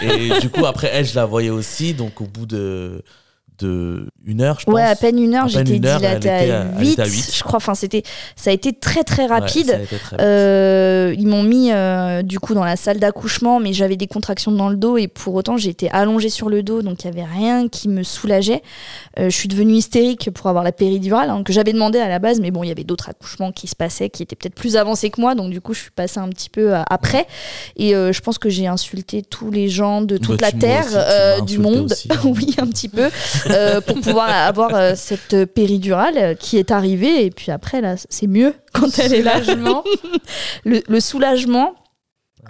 et 0.03 0.41
du 0.41 0.51
coup 0.51 0.67
après 0.67 0.91
elle, 0.93 1.07
je 1.07 1.15
la 1.15 1.27
voyais 1.27 1.51
aussi, 1.51 1.95
donc 1.95 2.21
au 2.21 2.25
bout 2.25 2.45
de 2.45 3.05
de 3.59 4.09
une 4.25 4.43
heure, 4.43 4.61
je 4.61 4.67
pense. 4.67 4.75
Ouais, 4.75 4.83
à 4.83 4.95
peine 4.95 5.19
une 5.19 5.35
heure, 5.35 5.49
j'étais 5.49 5.79
dilatée 5.79 6.29
à, 6.51 6.67
8, 6.79 7.01
je 7.35 7.43
crois. 7.43 7.57
Enfin, 7.57 7.75
c'était, 7.75 8.03
ça 8.37 8.51
a 8.51 8.53
été 8.53 8.73
très 8.73 9.05
très 9.05 9.27
rapide. 9.27 9.81
Euh, 10.21 11.15
ils 11.17 11.27
m'ont 11.27 11.43
mis 11.43 11.73
euh, 11.73 12.23
du 12.23 12.39
coup 12.39 12.55
dans 12.55 12.65
la 12.65 12.77
salle 12.77 12.99
d'accouchement, 12.99 13.61
mais 13.61 13.73
j'avais 13.73 13.97
des 13.97 14.07
contractions 14.07 14.53
dans 14.53 14.69
le 14.69 14.77
dos 14.77 14.99
et 14.99 15.09
pour 15.09 15.35
autant 15.35 15.57
j'étais 15.57 15.89
allongée 15.91 16.29
sur 16.29 16.49
le 16.49 16.63
dos, 16.63 16.83
donc 16.83 17.05
il 17.05 17.07
y 17.07 17.11
avait 17.11 17.25
rien 17.25 17.69
qui 17.69 17.89
me 17.89 18.03
soulageait. 18.03 18.63
Euh, 19.19 19.31
je 19.31 19.37
suis 19.37 19.49
devenue 19.49 19.75
hystérique 19.75 20.31
pour 20.31 20.49
avoir 20.49 20.65
la 20.65 20.73
péridurale 20.73 21.31
hein, 21.31 21.43
que 21.43 21.53
j'avais 21.53 21.73
demandé 21.73 21.99
à 21.99 22.09
la 22.09 22.19
base, 22.19 22.41
mais 22.41 22.51
bon, 22.51 22.63
il 22.63 22.69
y 22.69 22.73
avait 22.73 22.85
d'autres 22.85 23.09
accouchements 23.09 23.53
qui 23.53 23.67
se 23.67 23.77
passaient, 23.77 24.11
qui 24.11 24.23
étaient 24.23 24.37
peut-être 24.37 24.55
plus 24.55 24.77
avancés 24.77 25.11
que 25.11 25.21
moi, 25.21 25.35
donc 25.35 25.51
du 25.51 25.61
coup 25.61 25.75
je 25.75 25.81
suis 25.81 25.91
passée 25.91 26.21
un 26.21 26.29
petit 26.29 26.51
peu 26.51 26.75
après. 26.75 27.27
Et 27.77 27.93
je 27.93 28.21
pense 28.21 28.39
que 28.39 28.51
j'ai 28.51 28.67
insulté 28.67 29.23
tous 29.23 29.51
les 29.51 29.69
gens 29.69 30.03
de 30.03 30.19
toute 30.19 30.41
bah, 30.41 30.49
la 30.53 30.59
terre, 30.59 31.43
du 31.45 31.59
monde, 31.59 31.95
hein. 32.11 32.17
oui 32.25 32.55
un 32.59 32.67
petit 32.67 32.89
peu. 32.89 33.09
Euh, 33.51 33.81
pour 33.81 34.01
pouvoir 34.01 34.29
avoir 34.31 34.75
euh, 34.75 34.93
cette 34.95 35.45
péridurale 35.47 36.37
qui 36.39 36.59
est 36.59 36.71
arrivée. 36.71 37.25
Et 37.25 37.31
puis 37.31 37.51
après, 37.51 37.81
là, 37.81 37.97
c'est 38.09 38.27
mieux 38.27 38.55
quand 38.73 38.99
elle 38.99 39.15
est 39.15 39.23
là. 39.23 39.41
le, 40.65 40.83
le 40.87 41.01
soulagement. 41.01 41.75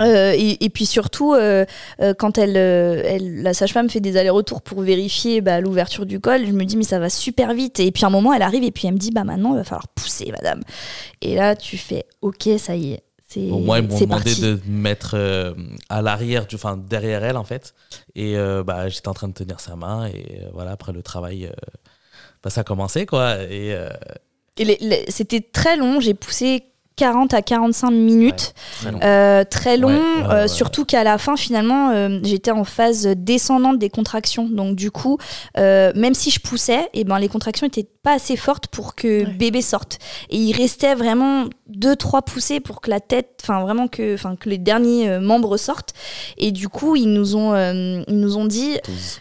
Euh, 0.00 0.32
et, 0.36 0.68
puis 0.68 0.86
surtout, 0.86 1.34
quand 2.18 2.38
elle, 2.38 2.56
elle 2.56 3.42
la 3.42 3.52
sage-femme 3.52 3.90
fait 3.90 3.98
des 3.98 4.16
allers-retours 4.16 4.62
pour 4.62 4.82
vérifier 4.82 5.40
bah, 5.40 5.60
l'ouverture 5.60 6.06
du 6.06 6.20
col, 6.20 6.46
je 6.46 6.52
me 6.52 6.64
dis 6.64 6.76
mais 6.76 6.84
ça 6.84 7.00
va 7.00 7.10
super 7.10 7.52
vite. 7.52 7.80
Et 7.80 7.90
puis 7.90 8.04
à 8.04 8.06
un 8.06 8.10
moment, 8.10 8.32
elle 8.32 8.42
arrive 8.42 8.62
et 8.62 8.70
puis 8.70 8.86
elle 8.86 8.94
me 8.94 8.98
dit 8.98 9.10
bah 9.10 9.24
maintenant 9.24 9.54
il 9.54 9.56
va 9.56 9.64
falloir 9.64 9.88
pousser, 9.88 10.30
madame. 10.30 10.60
Et 11.20 11.34
là, 11.34 11.56
tu 11.56 11.76
fais 11.78 12.04
ok, 12.22 12.48
ça 12.58 12.76
y 12.76 12.92
est, 12.92 13.02
Bon, 13.36 13.60
moi, 13.60 13.80
ils 13.80 13.88
m'ont 13.88 13.98
demandé 13.98 14.34
de 14.34 14.58
mettre 14.66 15.10
euh, 15.14 15.52
à 15.90 16.00
l'arrière, 16.00 16.46
enfin 16.54 16.78
derrière 16.78 17.22
elle 17.24 17.36
en 17.36 17.44
fait. 17.44 17.74
Et 18.14 18.38
euh, 18.38 18.62
bah, 18.62 18.88
j'étais 18.88 19.08
en 19.08 19.14
train 19.14 19.28
de 19.28 19.34
tenir 19.34 19.60
sa 19.60 19.76
main. 19.76 20.06
Et 20.06 20.40
euh, 20.42 20.48
voilà, 20.54 20.70
après 20.72 20.92
le 20.92 21.02
travail, 21.02 21.50
bah, 22.42 22.48
ça 22.48 22.62
a 22.62 22.64
commencé 22.64 23.04
quoi. 23.04 23.42
Et, 23.42 23.76
et 24.56 25.04
c'était 25.08 25.40
très 25.40 25.76
long. 25.76 26.00
J'ai 26.00 26.14
poussé 26.14 26.64
40 26.98 27.32
à 27.32 27.42
45 27.42 27.90
minutes. 27.90 28.54
très 29.50 29.76
long, 29.76 29.88
euh, 29.88 30.30
euh, 30.30 30.48
surtout 30.48 30.84
qu'à 30.84 31.04
la 31.04 31.16
fin, 31.16 31.36
finalement, 31.36 31.90
euh, 31.90 32.18
j'étais 32.24 32.50
en 32.50 32.64
phase 32.64 33.06
descendante 33.16 33.78
des 33.78 33.88
contractions. 33.88 34.48
Donc, 34.48 34.74
du 34.74 34.90
coup, 34.90 35.16
même 35.56 36.14
si 36.14 36.30
je 36.30 36.40
poussais, 36.40 36.82
et 36.92 37.00
eh 37.00 37.04
ben, 37.04 37.18
les 37.18 37.28
contractions 37.28 37.66
n'étaient 37.66 37.88
pas 38.02 38.14
assez 38.14 38.36
fortes 38.36 38.66
pour 38.66 38.94
que 38.94 39.24
bébé 39.24 39.62
sorte. 39.62 39.98
Et 40.28 40.36
il 40.36 40.52
restait 40.52 40.94
vraiment 40.94 41.44
2-3 41.72 42.22
poussées 42.22 42.60
pour 42.60 42.80
que 42.80 42.90
la 42.90 43.00
tête, 43.00 43.40
enfin, 43.42 43.60
vraiment 43.60 43.86
que, 43.86 44.16
que 44.36 44.48
les 44.48 44.58
derniers 44.58 45.18
membres 45.20 45.56
sortent. 45.56 45.94
Et 46.36 46.50
du 46.50 46.68
coup, 46.68 46.96
ils 46.96 47.12
nous 47.12 47.36
ont, 47.36 47.54
ils 48.08 48.18
nous 48.18 48.36
ont 48.36 48.46
dit 48.46 48.78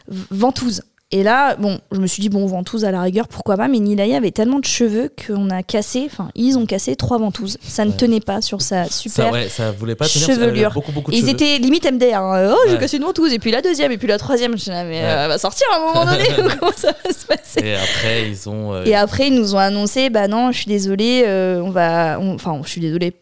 ventouse. 0.07 0.81
Et 1.11 1.23
là, 1.23 1.55
bon, 1.55 1.79
je 1.93 1.99
me 2.01 2.07
suis 2.07 2.19
dit, 2.19 2.27
bon, 2.27 2.45
ventouse 2.47 2.83
à 2.83 2.91
la 2.91 3.01
rigueur, 3.01 3.29
pourquoi 3.29 3.55
pas, 3.55 3.69
mais 3.69 3.79
Nilaya 3.79 4.17
avait 4.17 4.31
tellement 4.31 4.59
de 4.59 4.65
cheveux 4.65 5.09
qu'on 5.25 5.49
a 5.49 5.63
cassé, 5.63 6.03
enfin, 6.05 6.29
ils 6.35 6.57
ont 6.57 6.65
cassé 6.65 6.97
trois 6.97 7.17
ventouses. 7.17 7.57
Ça 7.61 7.85
ne 7.85 7.93
tenait 7.93 8.19
pas 8.19 8.41
sur 8.41 8.61
sa 8.61 8.89
super 8.89 9.27
ça, 9.27 9.31
ouais, 9.31 9.47
ça 9.47 9.71
voulait 9.71 9.95
pas 9.95 10.05
tenir, 10.09 10.27
chevelure. 10.27 10.73
Beaucoup, 10.73 10.91
beaucoup 10.91 11.11
de 11.11 11.15
ils 11.15 11.29
étaient 11.29 11.59
limite 11.59 11.89
MDR. 11.89 12.17
Hein. 12.17 12.53
Oh, 12.53 12.69
j'ai 12.69 12.77
cassé 12.77 12.97
une 12.97 13.03
ventouse, 13.03 13.31
et 13.31 13.39
puis 13.39 13.51
la 13.51 13.61
deuxième, 13.61 13.93
et 13.93 13.97
puis 13.97 14.09
la 14.09 14.17
troisième. 14.17 14.57
Je 14.57 14.63
suis 14.63 14.71
là, 14.71 14.83
mais 14.83 15.01
euh, 15.01 15.23
elle 15.23 15.29
va 15.29 15.37
sortir 15.37 15.65
à 15.71 15.77
un 15.77 15.79
moment 15.79 16.11
donné, 16.11 16.25
comment 16.59 16.73
ça 16.75 16.91
va 16.91 17.13
se 17.13 17.25
passer? 17.25 17.65
Et 17.65 17.75
après, 17.75 18.27
ils 18.27 18.49
ont. 18.49 18.73
Euh, 18.73 18.83
et 18.83 18.93
après, 18.93 19.27
ils 19.27 19.35
nous 19.35 19.55
ont 19.55 19.59
annoncé, 19.59 20.09
bah 20.09 20.27
non, 20.27 20.51
je 20.51 20.57
suis 20.57 20.67
désolée, 20.67 21.23
euh, 21.25 21.61
on 21.61 21.69
va. 21.69 22.19
Enfin, 22.19 22.59
je 22.65 22.69
suis 22.69 22.81
désolée 22.81 23.13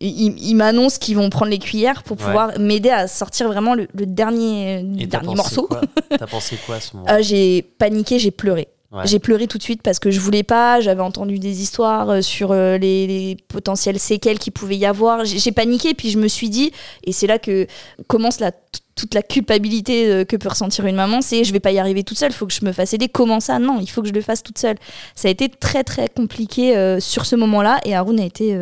ils, 0.00 0.54
m'annoncent 0.54 0.98
qu'ils 0.98 1.16
vont 1.16 1.30
prendre 1.30 1.50
les 1.50 1.58
cuillères 1.58 2.02
pour 2.02 2.16
pouvoir 2.16 2.58
m'aider 2.58 2.90
à 2.90 3.06
sortir 3.08 3.48
vraiment 3.48 3.74
le, 3.74 3.86
dernier, 3.94 4.82
dernier 4.82 5.34
morceau. 5.34 5.68
T'as 6.10 6.26
pensé 6.26 6.58
quoi 6.64 6.76
à 6.76 6.80
ce 6.80 6.96
moment 6.96 7.06
J'ai 7.20 7.62
paniqué, 7.62 8.18
j'ai 8.18 8.30
pleuré. 8.30 8.68
J'ai 9.04 9.18
pleuré 9.18 9.48
tout 9.48 9.58
de 9.58 9.62
suite 9.62 9.82
parce 9.82 9.98
que 9.98 10.10
je 10.10 10.20
voulais 10.20 10.44
pas, 10.44 10.80
j'avais 10.80 11.02
entendu 11.02 11.40
des 11.40 11.62
histoires 11.62 12.10
euh, 12.10 12.20
sur 12.20 12.52
euh, 12.52 12.78
les, 12.78 13.36
potentielles 13.48 13.98
séquelles 13.98 14.38
qu'il 14.38 14.52
pouvait 14.52 14.76
y 14.76 14.86
avoir. 14.86 15.24
J'ai 15.24 15.52
paniqué, 15.52 15.94
puis 15.94 16.10
je 16.10 16.18
me 16.18 16.28
suis 16.28 16.48
dit, 16.48 16.70
et 17.02 17.10
c'est 17.10 17.26
là 17.26 17.40
que 17.40 17.66
commence 18.06 18.38
la, 18.38 18.52
toute 18.94 19.14
la 19.14 19.22
culpabilité 19.22 20.06
euh, 20.06 20.24
que 20.24 20.36
peut 20.36 20.48
ressentir 20.48 20.86
une 20.86 20.94
maman, 20.94 21.22
c'est 21.22 21.42
je 21.42 21.52
vais 21.52 21.60
pas 21.60 21.72
y 21.72 21.80
arriver 21.80 22.04
toute 22.04 22.18
seule, 22.18 22.30
il 22.30 22.34
faut 22.34 22.46
que 22.46 22.52
je 22.52 22.64
me 22.64 22.70
fasse 22.70 22.94
aider. 22.94 23.08
Comment 23.08 23.40
ça? 23.40 23.58
Non, 23.58 23.80
il 23.80 23.90
faut 23.90 24.00
que 24.00 24.08
je 24.08 24.12
le 24.12 24.20
fasse 24.20 24.44
toute 24.44 24.58
seule. 24.58 24.76
Ça 25.16 25.26
a 25.26 25.30
été 25.32 25.48
très 25.48 25.82
très 25.82 26.08
compliqué 26.08 26.98
sur 27.00 27.26
ce 27.26 27.34
moment-là, 27.34 27.80
et 27.84 27.96
Haroun 27.96 28.20
a 28.20 28.24
été 28.24 28.56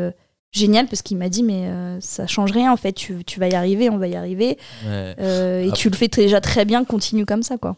génial 0.53 0.87
parce 0.87 1.03
qu'il 1.03 1.17
m'a 1.17 1.29
dit 1.29 1.43
mais 1.43 1.71
ça 2.01 2.27
change 2.27 2.53
rien 2.53 2.73
en 2.73 2.77
fait, 2.77 2.93
tu, 2.93 3.25
tu, 3.25 3.41
vas 3.41 3.49
y 3.49 3.55
arriver, 3.55 3.91
on 3.91 3.99
va 3.99 4.09
y 4.09 4.17
arriver, 4.17 4.59
et 4.85 5.71
tu 5.75 5.91
le 5.91 5.97
fais 5.97 6.09
déjà 6.09 6.41
très 6.41 6.65
bien, 6.65 6.85
continue 6.85 7.27
comme 7.27 7.43
ça 7.43 7.59
quoi. 7.59 7.77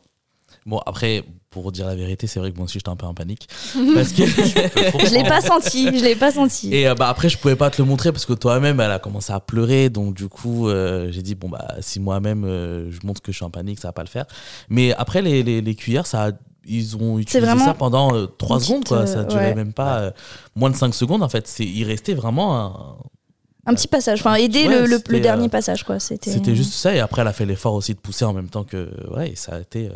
Bon 0.67 0.79
après 0.87 1.25
pour 1.55 1.71
dire 1.71 1.87
la 1.87 1.95
vérité, 1.95 2.27
c'est 2.27 2.41
vrai 2.41 2.51
que 2.51 2.57
moi 2.57 2.65
aussi 2.65 2.81
j'étais 2.81 2.89
un 2.89 2.97
peu 2.97 3.07
en 3.07 3.15
panique. 3.15 3.49
Parce 3.95 4.13
que 4.13 4.27
je 4.27 5.15
l'ai 5.15 5.23
pas 5.23 5.41
senti, 5.41 5.87
je 5.87 6.05
l'ai 6.05 6.17
pas 6.17 6.33
senti. 6.33 6.75
Et 6.75 6.89
euh, 6.89 6.97
bah, 6.97 7.09
après, 7.09 7.29
je 7.29 7.39
pouvais 7.39 7.55
pas 7.55 7.71
te 7.71 7.81
le 7.81 7.87
montrer 7.87 8.11
parce 8.11 8.27
que 8.27 8.33
toi-même, 8.33 8.81
elle 8.81 8.91
a 8.91 8.99
commencé 8.99 9.33
à 9.33 9.39
pleurer. 9.39 9.89
Donc, 9.89 10.15
du 10.15 10.29
coup, 10.29 10.69
euh, 10.69 11.13
j'ai 11.13 11.23
dit, 11.23 11.37
bon, 11.37 11.49
bah, 11.49 11.77
si 11.81 12.01
moi-même 12.01 12.45
euh, 12.45 12.91
je 12.91 13.07
montre 13.07 13.23
que 13.23 13.31
je 13.31 13.37
suis 13.37 13.45
en 13.45 13.51
panique, 13.51 13.79
ça 13.79 13.89
va 13.89 13.93
pas 13.93 14.03
le 14.03 14.09
faire. 14.09 14.27
Mais 14.69 14.93
après, 14.95 15.23
les, 15.23 15.45
les, 15.45 15.75
cuillères, 15.77 16.09
ça 16.09 16.33
ils 16.67 16.97
ont 16.97 17.19
utilisé 17.19 17.59
ça 17.59 17.75
pendant 17.75 18.27
3 18.27 18.61
secondes, 18.61 18.85
quoi. 18.85 19.07
Ça 19.07 19.25
durait 19.25 19.55
même 19.55 19.73
pas 19.73 20.13
moins 20.55 20.71
de 20.71 20.77
5 20.77 20.95
secondes, 20.95 21.23
en 21.23 21.29
fait. 21.29 21.53
Il 21.61 21.85
restait 21.85 22.15
vraiment 22.15 22.57
un. 22.59 22.97
Un 23.67 23.73
petit 23.73 23.89
passage, 23.89 24.21
enfin 24.21 24.35
aider 24.35 24.69
le, 24.69 24.85
le, 24.85 25.21
dernier 25.21 25.49
passage 25.49 25.85
quoi. 25.85 25.99
C'était 25.99 26.55
juste 26.55 26.75
ça 26.75 26.95
et 26.95 27.01
après 27.01 27.23
elle 27.23 27.29
a 27.29 27.33
fait 27.33 27.47
l'effort 27.47 27.73
aussi 27.73 27.95
de 27.95 27.99
pousser 27.99 28.27
en 28.27 28.35
même 28.35 28.51
temps 28.51 28.63
que 28.63 28.91
ouais 29.17 29.31
et 29.31 29.37
ça 29.37 29.55
a 29.55 29.61
été 29.61 29.89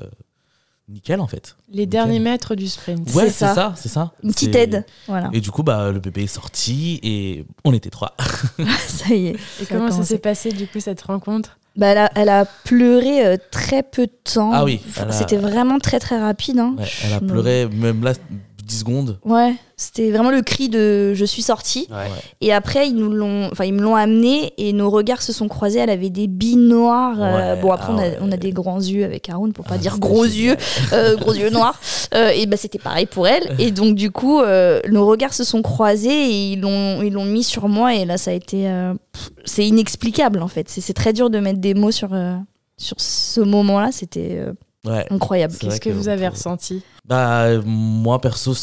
nickel 0.88 1.20
en 1.20 1.26
fait. 1.26 1.56
Les 1.70 1.86
derniers 1.86 2.18
mètres 2.18 2.54
du 2.54 2.68
sprint. 2.68 3.12
Ouais, 3.14 3.30
c'est 3.30 3.46
ça, 3.46 3.74
c'est 3.76 3.88
ça. 3.88 4.12
Une 4.22 4.32
petite 4.32 4.54
aide, 4.54 4.84
voilà. 5.06 5.30
Et 5.32 5.40
du 5.40 5.50
coup, 5.50 5.62
bah, 5.62 5.92
le 5.92 6.00
bébé 6.00 6.24
est 6.24 6.26
sorti 6.26 6.98
et 7.02 7.44
on 7.64 7.72
était 7.72 7.90
trois. 7.90 8.16
ça 8.86 9.14
y 9.14 9.28
est. 9.28 9.36
Et 9.62 9.66
comment 9.68 9.90
ça 9.90 10.02
s'est 10.02 10.18
passé 10.18 10.50
du 10.50 10.66
coup 10.66 10.80
cette 10.80 11.02
rencontre? 11.02 11.58
Bah, 11.78 11.86
elle, 11.86 11.98
a, 11.98 12.10
elle 12.16 12.28
a 12.28 12.44
pleuré 12.44 13.24
euh, 13.24 13.36
très 13.50 13.82
peu 13.82 14.06
de 14.06 14.12
temps. 14.24 14.50
Ah 14.52 14.64
oui. 14.64 14.80
C'était 15.10 15.36
vraiment 15.36 15.78
très 15.78 16.00
très 16.00 16.18
rapide. 16.18 16.58
Hein. 16.58 16.74
elle 17.04 17.12
a 17.14 17.20
pleuré, 17.20 17.68
même 17.72 18.02
là, 18.02 18.12
10 18.68 18.78
secondes. 18.80 19.18
Ouais, 19.24 19.54
c'était 19.76 20.10
vraiment 20.10 20.30
le 20.30 20.42
cri 20.42 20.68
de 20.68 21.14
je 21.14 21.24
suis 21.24 21.40
sortie. 21.40 21.88
Et 22.42 22.52
après, 22.52 22.88
ils 22.88 22.94
nous 22.94 23.10
l'ont, 23.10 23.48
enfin, 23.50 23.64
ils 23.64 23.72
me 23.72 23.80
l'ont 23.80 23.96
amené 23.96 24.52
et 24.58 24.74
nos 24.74 24.90
regards 24.90 25.22
se 25.22 25.32
sont 25.32 25.48
croisés. 25.48 25.78
Elle 25.78 25.90
avait 25.90 26.10
des 26.10 26.26
billes 26.26 26.56
noires. 26.56 27.16
Euh, 27.18 27.56
bon, 27.56 27.72
après, 27.72 27.92
on, 27.92 27.98
a, 27.98 28.08
ah 28.08 28.18
on, 28.20 28.30
a, 28.30 28.36
des 28.36 28.52
grands 28.52 28.80
yeux 28.80 29.04
avec 29.04 29.30
Haroun, 29.30 29.54
pour 29.54 29.64
pas 29.64 29.76
ah, 29.76 29.78
dire 29.78 29.98
gros 29.98 30.24
yeux, 30.24 30.54
euh, 30.92 31.16
gros 31.16 31.32
yeux 31.34 31.50
noirs. 31.50 31.80
Euh, 32.14 32.30
et 32.30 32.46
bah, 32.46 32.56
c'était 32.56 32.78
pareil 32.78 33.04
pour 33.04 33.28
elle. 33.28 33.54
Et 33.58 33.70
donc, 33.70 33.94
du 33.94 34.10
coup, 34.10 34.40
nos 34.40 35.06
regards 35.06 35.34
se 35.34 35.44
sont 35.44 35.60
croisés 35.60 36.08
et 36.08 36.52
ils 36.52 36.60
l'ont, 36.60 37.02
ils 37.02 37.12
l'ont 37.12 37.26
mis 37.26 37.44
sur 37.44 37.68
moi. 37.68 37.94
Et 37.94 38.06
là, 38.06 38.16
ça 38.16 38.30
a 38.30 38.34
été. 38.34 38.66
c'est 39.44 39.66
inexplicable, 39.66 40.42
en 40.42 40.48
fait. 40.48 40.70
C'est, 40.70 40.94
très 40.94 41.12
dur 41.12 41.28
de 41.28 41.38
mettre 41.38 41.60
des 41.60 41.74
mots 41.74 41.90
sur, 41.90 42.10
sur 42.78 42.98
ce 42.98 43.40
moment-là. 43.42 43.90
C'était 43.92 44.42
incroyable. 44.84 45.54
Qu'est-ce 45.58 45.80
que, 45.80 45.90
vous 45.90 46.08
avez 46.08 46.28
ressenti? 46.28 46.82
Bah, 47.04 47.58
moi, 47.64 48.20
perso, 48.20 48.54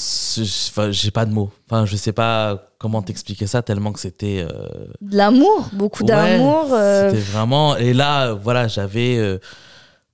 j'ai 0.92 1.12
pas 1.12 1.26
de 1.26 1.34
mots. 1.34 1.52
Enfin, 1.68 1.86
je 1.86 1.96
sais 1.96 2.14
pas 2.14 2.72
comment 2.78 3.02
t'expliquer 3.02 3.48
ça 3.48 3.62
tellement 3.62 3.92
que 3.92 4.00
c'était. 4.00 4.46
Euh, 4.48 4.68
de 5.02 5.18
l'amour, 5.18 5.70
beaucoup 5.74 6.04
d'amour. 6.04 6.74
Euh. 6.74 7.10
C'était 7.10 7.22
vraiment. 7.22 7.76
Et 7.78 7.94
là, 7.94 8.34
voilà, 8.34 8.68
j'avais 8.68 9.18
euh, 9.18 9.40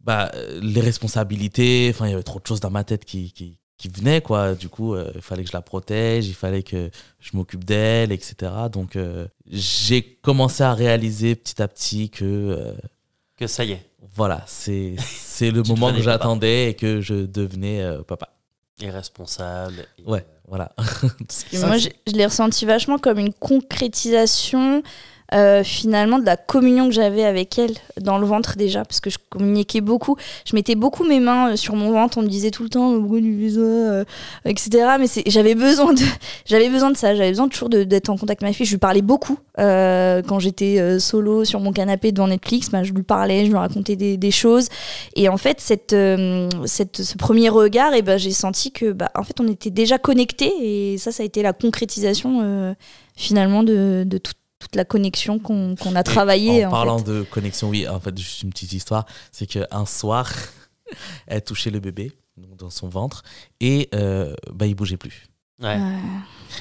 bah, 0.02 0.32
les 0.62 0.82
responsabilités. 0.82 1.92
Enfin, 1.94 2.08
il 2.08 2.12
y 2.12 2.14
avait 2.14 2.24
trop 2.24 2.40
de 2.40 2.48
choses 2.48 2.60
dans 2.60 2.72
ma 2.72 2.84
tête 2.84 3.06
qui, 3.06 3.32
qui, 3.32 3.58
qui 3.78 3.90
venaient, 3.90 4.22
quoi. 4.22 4.56
Du 4.56 4.70
coup, 4.70 4.96
il 4.96 5.22
fallait 5.22 5.44
que 5.44 5.50
je 5.50 5.56
la 5.56 5.62
protège, 5.62 6.28
il 6.28 6.36
fallait 6.36 6.64
que 6.64 6.90
je 7.20 7.32
m'occupe 7.34 7.64
d'elle, 7.64 8.12
etc. 8.12 8.52
Donc, 8.72 8.98
j'ai 9.48 10.04
commencé 10.22 10.64
à 10.64 10.74
réaliser 10.74 11.36
petit 11.36 11.62
à 11.62 11.68
petit 11.68 12.10
que. 12.10 12.74
que 13.38 13.48
ça 13.48 13.64
y 13.64 13.74
est 13.74 13.91
voilà, 14.16 14.44
c'est 14.48 14.96
le 15.42 15.64
moment 15.68 15.94
que 15.94 16.02
j'attendais 16.02 16.70
et 16.70 16.74
que 16.74 17.02
je 17.02 17.26
devenais 17.26 17.82
euh, 17.82 18.02
papa. 18.04 18.30
Irresponsable. 18.80 19.86
ouais, 20.08 20.20
euh, 20.20 20.40
voilà. 20.48 20.72
moi, 21.54 21.78
je, 21.78 21.90
je 22.08 22.14
l'ai 22.14 22.26
ressenti 22.26 22.66
vachement 22.66 22.98
comme 22.98 23.20
une 23.20 23.34
concrétisation 23.34 24.82
euh, 25.34 25.64
finalement 25.64 26.20
de 26.20 26.26
la 26.26 26.36
communion 26.36 26.88
que 26.90 26.94
j'avais 26.94 27.24
avec 27.24 27.58
elle 27.58 27.72
dans 28.02 28.18
le 28.18 28.26
ventre 28.26 28.58
déjà, 28.58 28.84
parce 28.84 29.00
que 29.00 29.10
je 29.10 29.18
communiquais 29.30 29.80
beaucoup. 29.80 30.18
Je 30.46 30.56
mettais 30.58 30.76
beaucoup 30.76 31.06
mes 31.06 31.22
mains 31.22 31.54
euh, 31.54 31.56
sur 31.56 31.78
mon 31.78 31.92
ventre, 31.92 32.18
on 32.18 32.22
me 32.22 32.28
disait 32.28 32.52
tout 32.52 32.64
le 32.64 32.70
temps, 32.70 32.98
bruit 32.98 33.22
du 33.22 33.50
euh, 33.58 34.04
etc. 34.44 34.98
Mais 35.00 35.06
j'avais 35.28 35.56
besoin, 35.56 35.94
de, 35.94 36.02
j'avais 36.46 36.70
besoin 36.70 36.92
de 36.92 36.98
ça, 36.98 37.16
j'avais 37.16 37.30
besoin 37.30 37.48
toujours 37.48 37.70
d'être 37.70 38.10
en 38.10 38.18
contact 38.18 38.44
avec 38.44 38.52
ma 38.52 38.54
fille. 38.54 38.66
Je 38.66 38.72
lui 38.72 38.78
parlais 38.78 39.02
beaucoup 39.02 39.38
quand 39.58 40.40
j'étais 40.40 41.00
solo 41.00 41.46
sur 41.46 41.60
mon 41.60 41.72
canapé 41.72 42.12
devant 42.12 42.28
Netflix. 42.28 42.70
Bah, 42.70 42.84
je 42.84 42.92
lui 42.92 43.04
parlais, 43.04 43.46
je 43.46 43.52
lui 43.52 43.58
racontais 43.58 43.96
des, 43.96 44.18
des 44.18 44.32
choses. 44.32 44.68
Et 45.16 45.30
en 45.30 45.38
fait, 45.38 45.62
cette, 45.62 45.96
cette, 46.66 47.02
ce 47.04 47.18
premier 47.18 47.48
regard, 47.48 47.94
et 47.94 48.00
eh 48.00 48.02
ben, 48.02 48.18
j'ai 48.18 48.32
senti 48.32 48.72
que 48.72 48.92
bah, 48.92 49.12
en 49.16 49.24
fait, 49.24 49.40
on 49.40 49.48
était 49.48 49.70
déjà 49.70 49.98
connectés. 49.98 50.52
Et 50.62 50.98
ça, 50.98 51.12
ça 51.12 51.24
a 51.24 51.26
été 51.26 51.42
la 51.42 51.54
concrétisation 51.54 52.76
finalement 53.16 53.64
de, 53.64 54.04
de 54.06 54.18
tout, 54.18 54.34
toute 54.62 54.76
la 54.76 54.86
connexion 54.86 55.40
qu'on 55.40 55.76
a 55.96 56.04
travaillé. 56.04 56.66
En, 56.66 56.72
parlant 56.72 57.02
de 57.02 57.24
connexion, 57.24 57.70
oui, 57.70 57.88
en 57.88 58.00
fait, 58.00 58.18
juste 58.18 58.44
une 58.44 58.52
petite 58.52 58.74
histoire, 58.74 59.06
c'est 59.32 59.48
qu'un 59.48 59.86
soir, 59.86 60.32
elle 61.28 61.44
touchait 61.44 61.72
le 61.72 61.80
bébé 61.80 62.12
dans 62.58 62.70
son 62.70 62.88
ventre 62.88 63.24
et 63.60 63.90
euh, 63.94 64.36
bah, 64.54 64.68
il 64.68 64.76
bougeait 64.76 64.98
plus. 64.98 65.26
Ouais. 65.62 65.78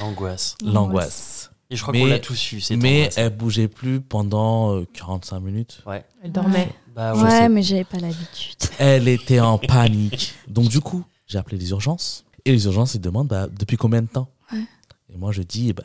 L'angoisse. 0.00 0.56
L'angoisse. 0.64 1.50
Et 1.70 1.76
je 1.76 1.82
crois 1.82 1.94
qu'on 1.94 2.06
l'a 2.06 2.18
tous 2.18 2.52
eu. 2.52 2.60
Mais 2.76 3.10
elle 3.16 3.30
bougeait 3.30 3.68
plus 3.68 4.00
pendant 4.00 4.84
45 4.92 5.36
euh, 5.36 5.40
minutes. 5.40 5.82
Ouais. 5.86 6.04
Elle 6.22 6.32
dormait. 6.32 6.58
Ouais, 6.58 6.74
bah, 6.94 7.14
ouais 7.14 7.48
mais 7.48 7.62
j'avais 7.62 7.84
pas 7.84 7.98
l'habitude. 7.98 8.56
Elle 8.78 9.06
était 9.06 9.38
en 9.38 9.56
panique. 9.56 10.34
Donc 10.48 10.68
du 10.68 10.80
coup, 10.80 11.04
j'ai 11.28 11.38
appelé 11.38 11.56
les 11.56 11.70
urgences. 11.70 12.24
Et 12.44 12.50
les 12.50 12.64
urgences, 12.64 12.94
ils 12.94 13.00
demandent 13.00 13.28
bah, 13.28 13.46
depuis 13.46 13.76
combien 13.76 14.02
de 14.02 14.08
temps? 14.08 14.28
Et 14.52 15.16
moi, 15.16 15.32
je 15.32 15.42
dis, 15.42 15.72
bah, 15.72 15.84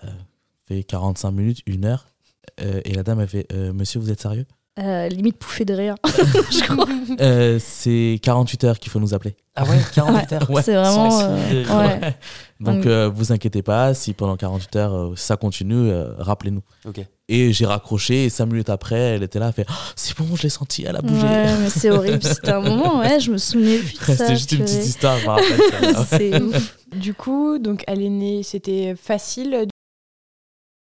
fait 0.67 0.83
45 0.83 1.31
minutes, 1.31 1.61
une 1.65 1.85
heure. 1.85 2.07
Euh, 2.61 2.81
et 2.85 2.93
la 2.93 3.03
dame, 3.03 3.19
a 3.19 3.27
fait 3.27 3.47
euh, 3.53 3.73
Monsieur, 3.73 3.99
vous 3.99 4.11
êtes 4.11 4.21
sérieux? 4.21 4.45
Euh, 4.77 5.07
Limite 5.07 5.37
pouffée 5.37 5.63
de 5.63 5.73
rire, 5.73 5.95
je 6.05 6.63
crois. 6.65 6.85
c'est 7.59 8.19
48 8.21 8.63
heures 8.65 8.79
qu'il 8.79 8.91
faut 8.91 8.99
nous 8.99 9.13
appeler. 9.13 9.37
Ah 9.55 9.63
ouais, 9.63 9.77
48 9.95 10.33
heures 10.33 10.49
C'est 10.61 10.75
vraiment. 10.75 11.17
Ouais. 11.17 12.15
Donc, 12.59 12.85
vous 12.85 13.31
inquiétez 13.31 13.61
pas, 13.61 13.93
si 13.93 14.13
pendant 14.13 14.35
48 14.35 14.75
heures 14.75 15.13
ça 15.17 15.37
continue, 15.37 15.91
rappelez-nous. 16.17 16.61
Ok. 16.85 17.05
Et 17.27 17.53
j'ai 17.53 17.65
raccroché, 17.65 18.25
et 18.25 18.29
5 18.29 18.45
minutes 18.47 18.69
après, 18.69 18.99
elle 18.99 19.23
était 19.23 19.39
là, 19.39 19.47
elle 19.47 19.53
fait 19.53 19.65
oh, 19.67 19.73
C'est 19.95 20.15
bon, 20.17 20.35
je 20.35 20.43
l'ai 20.43 20.49
senti, 20.49 20.83
elle 20.85 20.97
a 20.97 21.01
bougé. 21.01 21.23
Ouais, 21.23 21.57
mais 21.57 21.69
c'est 21.75 21.89
horrible. 21.89 22.21
C'était 22.21 22.51
un 22.51 22.59
moment, 22.61 22.99
ouais, 22.99 23.19
je 23.19 23.31
me 23.31 23.37
souvenais 23.37 23.79
plus. 23.79 23.97
C'était 23.97 24.35
juste 24.35 24.51
une 24.51 24.59
petite 24.59 24.85
histoire, 24.85 25.17
je 25.17 25.25
me 25.25 25.29
rappelle. 25.29 26.05
c'est 26.07 26.41
ouf. 26.41 26.77
Du 26.95 27.13
coup, 27.13 27.57
donc 27.57 27.83
elle 27.87 28.01
est 28.03 28.09
née, 28.09 28.43
c'était 28.43 28.93
facile 28.95 29.67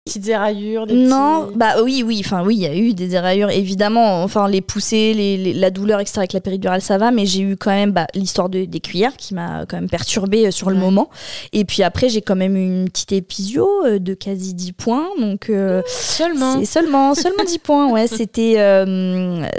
petites 0.09 0.29
éraillures 0.29 0.87
Non, 0.87 1.51
bah 1.55 1.83
oui, 1.83 2.03
oui, 2.05 2.23
enfin 2.25 2.43
oui, 2.45 2.57
il 2.57 2.63
y 2.63 2.67
a 2.67 2.75
eu 2.75 2.95
des 2.95 3.15
éraillures, 3.15 3.51
évidemment. 3.51 4.23
Enfin, 4.23 4.49
les 4.49 4.61
poussées, 4.61 5.15
les, 5.15 5.53
la 5.53 5.71
douleur, 5.71 6.01
etc. 6.01 6.19
avec 6.19 6.33
la 6.33 6.41
péridurale, 6.41 6.81
ça 6.81 6.99
va, 6.99 7.11
mais 7.11 7.27
j'ai 7.27 7.41
eu 7.41 7.57
quand 7.57 7.71
même 7.71 7.93
bah, 7.93 8.07
l'histoire 8.15 8.49
de, 8.49 8.65
des 8.65 8.81
cuillères 8.81 9.17
qui 9.17 9.35
m'a 9.35 9.67
quand 9.67 9.77
même 9.77 9.89
perturbée 9.89 10.47
euh, 10.47 10.51
sur 10.51 10.71
le 10.71 10.77
moment. 10.77 11.11
Et 11.53 11.65
puis 11.65 11.83
après, 11.83 12.09
j'ai 12.09 12.23
quand 12.23 12.37
même 12.37 12.57
eu 12.57 12.65
une 12.65 12.89
petite 12.89 13.13
épisio 13.13 13.69
euh, 13.85 13.99
de 13.99 14.15
quasi 14.15 14.55
10 14.55 14.73
points. 14.73 15.09
Donc, 15.21 15.51
euh, 15.51 15.83
seulement 15.87 16.65
Seulement, 16.65 17.15
seulement 17.15 17.45
10 17.45 17.59
points, 17.59 17.91
ouais. 17.93 18.07
C'était 18.19 18.57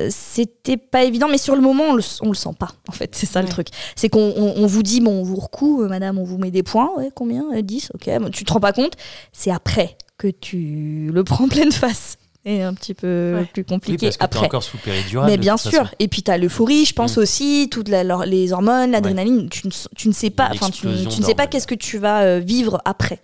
c'était 0.10 0.78
pas 0.78 1.04
évident, 1.04 1.28
mais 1.30 1.38
sur 1.38 1.56
le 1.56 1.62
moment, 1.62 1.84
on 1.90 1.94
le, 1.94 2.04
on 2.22 2.30
le 2.30 2.36
sent 2.36 2.50
pas, 2.58 2.70
en 2.88 2.92
fait. 2.92 3.16
C'est 3.16 3.26
ça 3.26 3.42
le 3.42 3.48
truc. 3.48 3.68
C'est 3.96 4.10
qu'on 4.10 4.34
on, 4.36 4.66
vous 4.66 4.84
dit, 4.84 5.02
bon, 5.02 5.22
on 5.22 5.24
vous 5.24 5.36
recoue, 5.36 5.88
madame, 5.88 6.18
on 6.18 6.24
vous 6.24 6.38
met 6.38 6.52
des 6.52 6.64
points. 6.64 6.90
Ouais, 6.98 7.10
combien 7.14 7.44
10, 7.62 7.92
ok. 7.94 8.10
tu 8.32 8.44
te 8.44 8.54
rends 8.54 8.60
pas 8.60 8.74
compte. 8.74 8.94
C'est 9.32 9.52
après 9.52 9.98
que 10.20 10.28
tu 10.28 11.10
le 11.12 11.24
prends 11.24 11.48
pleine 11.48 11.72
face 11.72 12.20
et 12.46 12.62
un 12.62 12.74
petit 12.74 12.94
peu 12.94 13.46
plus 13.54 13.64
compliqué 13.64 14.06
oui, 14.06 14.08
parce 14.08 14.18
que 14.18 14.24
après. 14.24 14.46
encore 14.46 14.64
sous 14.64 14.78
péridurale. 14.78 15.30
Mais 15.30 15.38
bien 15.38 15.58
sûr. 15.58 15.92
Et 16.00 16.08
puis 16.08 16.22
tu 16.24 16.32
as 16.32 16.38
l'euphorie, 16.38 16.86
je 16.86 16.94
pense 16.94 17.18
mm. 17.18 17.20
aussi, 17.20 17.68
toutes 17.72 17.90
les 17.90 18.52
hormones, 18.52 18.92
l'adrénaline. 18.92 19.50
Tu, 19.50 19.68
ne 19.68 20.14
sais 20.14 20.30
pas, 20.30 20.50
enfin 20.52 20.70
tu, 20.70 20.88
ne 20.88 21.10
sais 21.10 21.36
pas 21.36 21.48
qu'est-ce 21.48 21.68
que 21.68 21.76
tu 21.76 21.98
vas 21.98 22.22
euh, 22.22 22.40
vivre 22.40 22.82
après. 22.86 23.20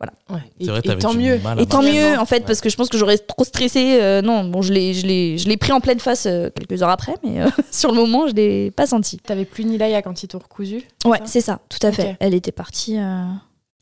Voilà. 0.00 0.42
Et, 0.58 0.66
vrai, 0.66 0.80
et, 0.82 0.98
tant 0.98 1.14
mieux. 1.14 1.40
Et 1.58 1.66
tant 1.66 1.82
mieux 1.82 2.18
en 2.18 2.26
fait 2.26 2.44
parce 2.44 2.60
que 2.60 2.68
je 2.68 2.76
pense 2.76 2.88
que 2.88 2.98
j'aurais 2.98 3.18
trop 3.18 3.44
stressé. 3.44 3.98
Euh, 4.00 4.22
non, 4.22 4.44
bon, 4.44 4.60
je 4.60 4.72
l'ai, 4.72 4.92
je 4.92 5.06
l'ai, 5.06 5.38
je 5.38 5.48
l'ai 5.48 5.56
pris 5.56 5.72
en 5.72 5.80
pleine 5.80 6.00
face 6.00 6.26
euh, 6.26 6.50
quelques 6.54 6.82
heures 6.82 6.90
après, 6.90 7.14
mais 7.22 7.40
sur 7.70 7.90
le 7.90 7.96
moment, 7.96 8.28
je 8.28 8.34
l'ai 8.34 8.70
pas 8.70 8.86
senti. 8.86 9.18
T'avais 9.18 9.44
plus 9.44 9.64
Nilaya 9.64 10.02
quand 10.02 10.22
ils 10.22 10.28
t'ont 10.28 10.38
recousu 10.38 10.82
Ouais, 11.04 11.20
c'est 11.24 11.40
ça, 11.40 11.60
tout 11.68 11.86
à 11.86 11.92
fait. 11.92 12.16
Elle 12.20 12.34
était 12.34 12.52
partie. 12.52 12.98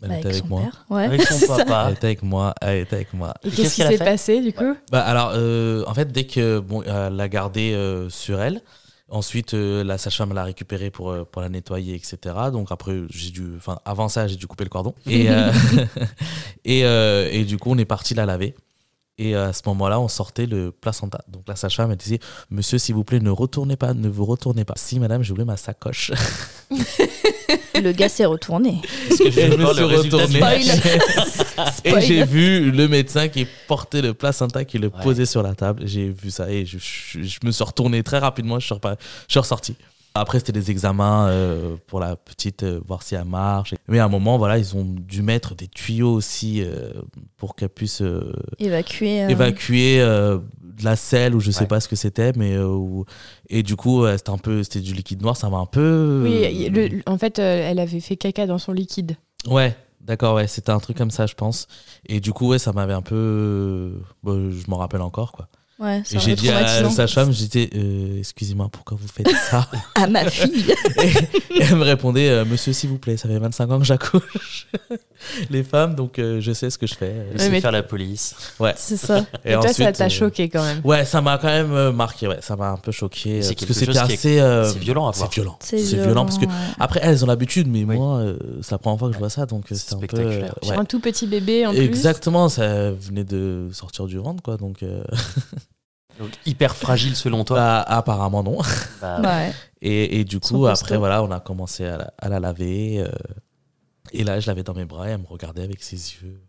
Elle 0.03 0.18
était 0.18 0.28
avec 0.28 0.48
moi. 0.48 0.62
Ouais. 0.90 1.05
Avec 1.05 1.22
son 1.22 1.46
papa. 1.57 1.84
Elle 1.86 1.94
était 1.94 2.07
avec 2.07 2.22
moi. 2.22 2.55
Elle 2.61 2.78
était 2.78 2.96
avec 2.96 3.14
moi. 3.14 3.34
Et, 3.44 3.50
qu'est-ce 3.50 3.76
qui 3.76 3.82
s'est 3.82 3.98
passé 3.98 4.40
du 4.40 4.53
coup? 4.53 4.76
Bah, 4.90 5.03
Alors, 5.03 5.32
euh, 5.34 5.84
en 5.86 5.94
fait, 5.94 6.11
dès 6.11 6.24
que 6.24 6.59
bon, 6.59 6.82
elle 6.82 7.16
l'a 7.16 7.28
gardée 7.28 7.72
euh, 7.72 8.09
sur 8.11 8.40
elle, 8.40 8.62
ensuite 9.09 9.55
euh, 9.55 9.84
la 9.84 9.98
sage-femme 9.98 10.32
l'a 10.32 10.44
récupérée 10.44 10.90
pour, 10.90 11.14
pour 11.26 11.42
la 11.42 11.48
nettoyer, 11.48 11.94
etc. 11.94 12.16
Donc 12.53 12.72
après, 12.72 13.03
j'ai 13.11 13.30
dû, 13.30 13.55
enfin, 13.57 13.78
avant 13.84 14.09
ça, 14.09 14.26
j'ai 14.26 14.36
dû 14.36 14.46
couper 14.46 14.64
le 14.64 14.70
cordon. 14.70 14.94
Et, 15.07 15.28
et, 16.64 16.80
et, 16.80 17.44
du 17.44 17.59
coup, 17.59 17.70
on 17.70 17.78
est 17.78 17.84
parti 17.84 18.14
la 18.14 18.26
laver. 18.26 18.55
Et 19.22 19.36
à 19.36 19.52
ce 19.52 19.62
moment-là, 19.66 20.00
on 20.00 20.08
sortait 20.08 20.46
le 20.46 20.72
placenta. 20.72 21.20
Donc 21.28 21.44
la 21.46 21.54
sage-femme, 21.54 21.92
elle 21.92 21.96
disait 21.96 22.18
Monsieur, 22.50 22.78
s'il 22.78 22.96
vous 22.96 23.04
plaît, 23.04 23.20
ne 23.20 23.30
retournez 23.30 23.76
pas, 23.76 23.94
ne 23.94 24.08
vous 24.08 24.24
retournez 24.24 24.64
pas. 24.64 24.74
Si, 24.76 24.98
madame, 24.98 25.22
j'ai 25.22 25.30
oublié 25.30 25.44
ma 25.46 25.56
sacoche. 25.56 26.10
le 27.80 27.92
gars 27.92 28.08
s'est 28.08 28.24
retourné. 28.24 28.82
que 29.08 29.30
je 29.30 29.56
me 29.56 29.74
suis 29.74 29.84
retourné 29.84 30.40
et 31.84 32.00
j'ai 32.00 32.24
vu 32.24 32.72
le 32.72 32.88
médecin 32.88 33.28
qui 33.28 33.46
portait 33.68 34.02
le 34.02 34.12
placenta, 34.12 34.64
qui 34.64 34.78
le 34.78 34.90
posait 34.90 35.26
sur 35.26 35.44
la 35.44 35.54
table. 35.54 35.82
J'ai 35.86 36.08
vu 36.08 36.32
ça 36.32 36.50
et 36.50 36.66
je, 36.66 36.78
me 37.44 37.52
suis 37.52 37.64
retourné 37.64 38.02
très 38.02 38.18
rapidement. 38.18 38.58
Je 38.58 38.66
suis, 38.66 38.74
je 38.74 39.32
suis 39.32 39.38
ressorti. 39.38 39.76
Après, 40.14 40.38
c'était 40.38 40.52
des 40.52 40.70
examens 40.70 41.28
euh, 41.28 41.76
pour 41.86 41.98
la 41.98 42.16
petite, 42.16 42.64
euh, 42.64 42.80
voir 42.86 43.02
si 43.02 43.14
elle 43.14 43.24
marche. 43.24 43.74
Mais 43.88 43.98
à 43.98 44.04
un 44.04 44.08
moment, 44.08 44.36
voilà, 44.36 44.58
ils 44.58 44.76
ont 44.76 44.84
dû 44.84 45.22
mettre 45.22 45.54
des 45.54 45.68
tuyaux 45.68 46.12
aussi 46.12 46.62
euh, 46.62 46.92
pour 47.36 47.56
qu'elle 47.56 47.70
puisse 47.70 48.02
évacuer, 48.58 49.20
évacuer 49.20 49.98
de 49.98 50.84
la 50.84 50.96
selle 50.96 51.34
ou 51.34 51.40
je 51.40 51.50
sais 51.50 51.66
pas 51.66 51.80
ce 51.80 51.88
que 51.88 51.96
c'était. 51.96 52.32
mais 52.36 52.56
Et 53.48 53.62
du 53.62 53.76
coup, 53.76 54.06
c'était 54.06 54.30
un 54.30 54.38
peu, 54.38 54.62
c'était 54.62 54.80
du 54.80 54.92
liquide 54.92 55.22
noir, 55.22 55.36
ça 55.36 55.48
m'a 55.48 55.58
un 55.58 55.66
peu. 55.66 56.22
Oui, 56.24 57.02
en 57.06 57.18
fait, 57.18 57.38
elle 57.38 57.78
avait 57.78 58.00
fait 58.00 58.16
caca 58.16 58.46
dans 58.46 58.58
son 58.58 58.72
liquide. 58.72 59.16
Ouais, 59.48 59.74
d'accord, 60.00 60.34
ouais, 60.36 60.46
c'était 60.46 60.70
un 60.70 60.78
truc 60.78 60.96
comme 60.96 61.10
ça, 61.10 61.26
je 61.26 61.34
pense. 61.34 61.66
Et 62.06 62.20
du 62.20 62.32
coup, 62.32 62.48
ouais, 62.48 62.58
ça 62.58 62.72
m'avait 62.72 62.92
un 62.92 63.02
peu. 63.02 64.00
Bah, 64.22 64.32
je 64.34 64.70
m'en 64.70 64.76
rappelle 64.76 65.02
encore, 65.02 65.32
quoi 65.32 65.48
et 65.80 66.18
j'ai 66.18 66.34
dit 66.36 66.50
à 66.50 66.88
sa 66.90 67.06
femme, 67.06 67.32
j'étais, 67.32 67.70
euh, 67.74 68.18
excusez-moi, 68.18 68.68
pourquoi 68.70 68.96
vous 69.00 69.08
faites 69.08 69.28
ça 69.50 69.68
À 69.94 70.06
ma 70.06 70.28
fille. 70.30 70.72
et, 71.50 71.62
elle 71.62 71.76
me 71.76 71.82
répondait, 71.82 72.28
euh, 72.28 72.44
monsieur, 72.44 72.72
s'il 72.72 72.90
vous 72.90 72.98
plaît, 72.98 73.16
ça 73.16 73.28
fait 73.28 73.38
25 73.38 73.70
ans 73.70 73.78
que 73.78 73.84
j'accouche 73.84 74.68
les 75.50 75.62
femmes, 75.62 75.94
donc 75.94 76.18
euh, 76.18 76.40
je 76.40 76.52
sais 76.52 76.70
ce 76.70 76.78
que 76.78 76.86
je 76.86 76.94
fais. 76.94 77.14
Je 77.32 77.38
sais 77.38 77.60
faire 77.60 77.72
la 77.72 77.82
police. 77.82 78.36
Ouais. 78.60 78.74
C'est 78.76 78.96
ça. 78.96 79.24
Et, 79.44 79.54
toi, 79.54 79.72
ça 79.72 79.92
t'a 79.92 80.08
choqué 80.08 80.48
quand 80.48 80.62
même. 80.62 80.80
Ouais, 80.84 81.04
ça 81.04 81.20
m'a 81.20 81.38
quand 81.38 81.48
même 81.48 81.90
marqué, 81.90 82.28
ouais, 82.28 82.38
ça 82.42 82.54
m'a 82.54 82.70
un 82.70 82.76
peu 82.76 82.92
choqué. 82.92 83.42
C'est 83.42 83.54
parce 83.54 83.66
que 83.66 83.72
c'était 83.72 83.98
assez. 83.98 84.38
C'est 84.72 84.78
violent 84.78 85.08
à 85.08 85.10
voir. 85.10 85.28
C'est 85.28 85.34
violent. 85.34 85.58
C'est 85.60 85.78
violent, 85.78 86.24
parce 86.24 86.38
que, 86.38 86.46
après, 86.78 87.00
elles 87.02 87.24
ont 87.24 87.28
l'habitude, 87.28 87.66
mais 87.68 87.84
moi, 87.84 88.22
c'est 88.62 88.72
la 88.72 88.78
première 88.78 88.98
fois 88.98 89.08
que 89.08 89.14
je 89.14 89.18
vois 89.18 89.30
ça, 89.30 89.46
donc 89.46 89.64
c'est 89.70 89.94
un 89.94 89.98
peu. 89.98 90.42
Un 90.76 90.84
tout 90.84 91.00
petit 91.00 91.26
bébé 91.26 91.66
en 91.66 91.70
plus. 91.70 91.80
Exactement, 91.80 92.48
ça 92.48 92.92
venait 92.92 93.24
de 93.24 93.68
sortir 93.72 94.06
du 94.06 94.18
ventre, 94.18 94.42
quoi, 94.42 94.56
donc. 94.56 94.84
Donc 96.22 96.30
hyper 96.46 96.76
fragile 96.76 97.16
selon 97.16 97.44
toi 97.44 97.56
bah, 97.56 97.82
Apparemment 97.82 98.42
non. 98.42 98.58
Bah, 99.00 99.20
ouais. 99.20 99.52
et, 99.80 100.20
et, 100.20 100.24
du 100.24 100.38
coup, 100.38 100.66
après, 100.66 100.96
voilà, 100.96 101.22
on 101.24 101.30
a 101.32 101.40
commencé 101.40 101.84
à 101.84 101.96
la, 101.96 102.14
à 102.18 102.28
la 102.28 102.38
laver. 102.38 103.00
Euh, 103.00 103.10
et 104.12 104.22
là, 104.22 104.38
je 104.38 104.46
l'avais 104.46 104.62
dans 104.62 104.74
mes 104.74 104.84
bras 104.84 105.08
et 105.08 105.12
elle 105.12 105.18
me 105.18 105.26
regardait 105.26 105.62
avec 105.62 105.82
ses 105.82 105.96
yeux. 105.96 106.40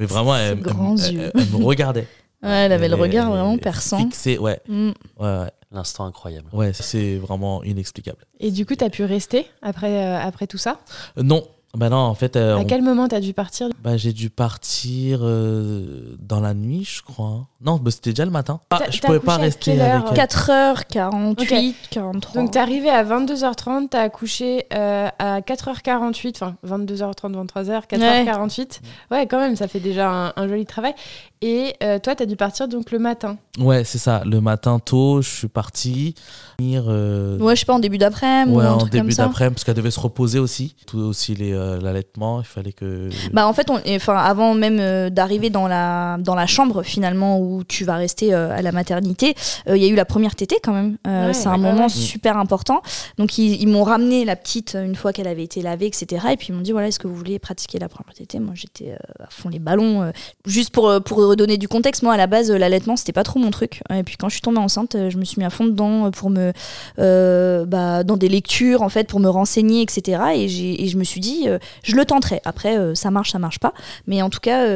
Mais 0.00 0.06
vraiment, 0.06 0.36
elle, 0.36 0.56
me 0.56 1.64
regardait. 1.64 2.08
Ouais, 2.42 2.48
elle 2.48 2.72
avait 2.72 2.88
le 2.88 2.94
regard 2.94 3.28
vraiment 3.28 3.58
perçant. 3.58 3.98
Fixé, 3.98 4.38
ouais. 4.38 4.62
Mm. 4.66 4.92
ouais, 5.18 5.38
ouais. 5.40 5.50
L'instant 5.72 6.06
incroyable. 6.06 6.48
Ouais, 6.54 6.72
c'est 6.72 7.16
vraiment 7.18 7.62
inexplicable. 7.62 8.24
Et 8.40 8.50
du 8.50 8.64
coup, 8.64 8.74
tu 8.74 8.82
as 8.82 8.88
pu 8.88 9.04
rester 9.04 9.46
après, 9.60 10.02
euh, 10.02 10.18
après 10.18 10.46
tout 10.46 10.56
ça? 10.56 10.80
Euh, 11.18 11.22
Non, 11.22 11.46
bah 11.76 11.88
non, 11.88 11.98
en 11.98 12.14
fait. 12.14 12.34
Euh, 12.36 12.58
à 12.58 12.64
quel 12.64 12.82
moment 12.82 13.06
t'as 13.06 13.20
dû 13.20 13.32
partir? 13.32 13.68
Bah, 13.82 13.96
J'ai 13.96 14.12
dû 14.12 14.28
partir 14.28 15.20
euh, 15.22 16.16
dans 16.18 16.40
la 16.40 16.52
nuit, 16.52 16.84
je 16.84 17.02
crois. 17.02 17.46
Non, 17.60 17.76
bah, 17.76 17.90
c'était 17.92 18.10
déjà 18.10 18.24
le 18.24 18.32
matin. 18.32 18.60
Ah, 18.70 18.80
je 18.90 19.00
pouvais 19.00 19.20
pas 19.20 19.36
rester 19.36 19.80
avec 19.80 20.04
elle. 20.10 20.24
4h48, 20.24 21.74
43. 21.90 22.42
Donc 22.42 22.50
t'es 22.52 22.58
arrivé 22.58 22.90
à 22.90 23.04
22h30, 23.04 23.88
t'as 23.90 24.02
accouché 24.02 24.66
euh, 24.74 25.08
à 25.18 25.40
4h48, 25.40 26.36
enfin 26.36 26.56
22h30, 26.66 27.46
23h, 27.46 27.86
4h48. 27.88 28.80
Ouais. 29.10 29.26
quand 29.26 29.38
même, 29.38 29.54
ça 29.54 29.68
fait 29.68 29.80
déjà 29.80 30.10
un, 30.10 30.32
un 30.36 30.48
joli 30.48 30.66
travail. 30.66 30.94
Et 31.42 31.74
toi, 32.02 32.14
t'as 32.14 32.26
dû 32.26 32.36
partir 32.36 32.68
donc 32.68 32.90
le 32.90 32.98
matin. 32.98 33.38
Ouais, 33.58 33.84
c'est 33.84 33.98
ça. 33.98 34.22
Le 34.24 34.40
matin 34.40 34.78
tôt, 34.78 35.22
je 35.22 35.28
suis 35.28 35.48
parti. 35.48 36.14
Euh... 36.60 37.38
Ouais, 37.38 37.54
je 37.56 37.60
sais 37.60 37.66
pas, 37.66 37.74
en 37.74 37.78
début 37.78 37.98
d'après-midi. 37.98 38.56
Ouais, 38.56 38.66
en 38.66 38.84
début 38.84 39.12
d'après-midi, 39.12 39.54
parce 39.54 39.64
qu'elle 39.64 39.74
devait 39.74 39.90
se 39.90 40.00
reposer 40.00 40.38
aussi. 40.38 40.74
Tout 40.86 40.98
aussi 40.98 41.36
euh, 41.40 41.80
l'allaitement, 41.80 42.40
il 42.40 42.46
fallait 42.46 42.72
que. 42.72 43.08
Bah, 43.32 43.46
en 43.46 43.52
fait, 43.52 43.70
on, 43.70 43.80
enfin, 43.88 44.16
avant 44.16 44.54
même 44.54 44.78
euh, 44.80 45.10
d'arriver 45.10 45.50
dans 45.50 45.68
la, 45.68 46.18
dans 46.18 46.34
la 46.34 46.46
chambre, 46.46 46.82
finalement, 46.82 47.40
où 47.40 47.64
tu 47.64 47.84
vas 47.84 47.96
rester 47.96 48.34
euh, 48.34 48.56
à 48.56 48.62
la 48.62 48.72
maternité, 48.72 49.34
il 49.68 49.76
y 49.76 49.84
a 49.84 49.88
eu 49.88 49.94
la 49.94 50.04
première 50.04 50.34
tétée 50.34 50.56
quand 50.62 50.72
même. 50.72 50.96
c'est 51.32 51.48
un 51.48 51.58
moment 51.58 51.88
super 51.88 52.36
important. 52.36 52.82
Donc, 53.18 53.38
ils, 53.38 53.66
m'ont 53.66 53.84
ramené 53.84 54.24
la 54.24 54.36
petite 54.36 54.76
une 54.80 54.96
fois 54.96 55.12
qu'elle 55.12 55.28
avait 55.28 55.44
été 55.44 55.62
lavée, 55.62 55.86
etc. 55.86 56.26
Et 56.32 56.36
puis, 56.36 56.48
ils 56.50 56.54
m'ont 56.54 56.62
dit 56.62 56.72
voilà, 56.72 56.88
est-ce 56.88 56.98
que 56.98 57.06
vous 57.06 57.14
voulez 57.14 57.38
pratiquer 57.38 57.78
la 57.78 57.88
première 57.88 58.14
tétée? 58.14 58.40
Moi, 58.40 58.54
j'étais 58.54 58.96
à 59.18 59.30
fond 59.30 59.48
les 59.48 59.58
ballons. 59.58 60.12
Juste 60.46 60.70
pour, 60.70 61.02
pour 61.02 61.20
redonner 61.30 61.56
du 61.56 61.68
contexte, 61.68 62.02
moi, 62.02 62.14
à 62.14 62.16
la 62.16 62.26
base, 62.26 62.50
l'allaitement, 62.50 62.96
c'était 62.96 63.12
pas 63.12 63.24
trop 63.24 63.38
mon 63.38 63.50
truc. 63.50 63.82
Et 63.94 64.02
puis, 64.02 64.16
quand 64.16 64.28
je 64.28 64.34
suis 64.34 64.42
tombée 64.42 64.58
enceinte, 64.58 64.96
je 65.08 65.16
me 65.16 65.24
suis 65.24 65.38
mis 65.38 65.44
à 65.44 65.50
fond 65.50 65.64
dedans 65.64 66.10
pour 66.10 66.30
me 66.30 66.52
euh, 66.98 67.64
bah, 67.66 68.04
dans 68.04 68.16
des 68.16 68.28
lectures 68.28 68.82
en 68.82 68.88
fait 68.88 69.06
pour 69.08 69.20
me 69.20 69.28
renseigner, 69.28 69.82
etc. 69.82 70.22
Et, 70.34 70.84
et 70.84 70.88
je 70.88 70.96
me 70.96 71.04
suis 71.04 71.20
dit, 71.20 71.44
euh, 71.46 71.58
je 71.82 71.96
le 71.96 72.04
tenterai. 72.04 72.40
Après, 72.44 72.78
euh, 72.78 72.94
ça 72.94 73.10
marche, 73.10 73.32
ça 73.32 73.38
marche 73.38 73.58
pas. 73.58 73.72
Mais 74.06 74.22
en 74.22 74.30
tout 74.30 74.40
cas, 74.40 74.66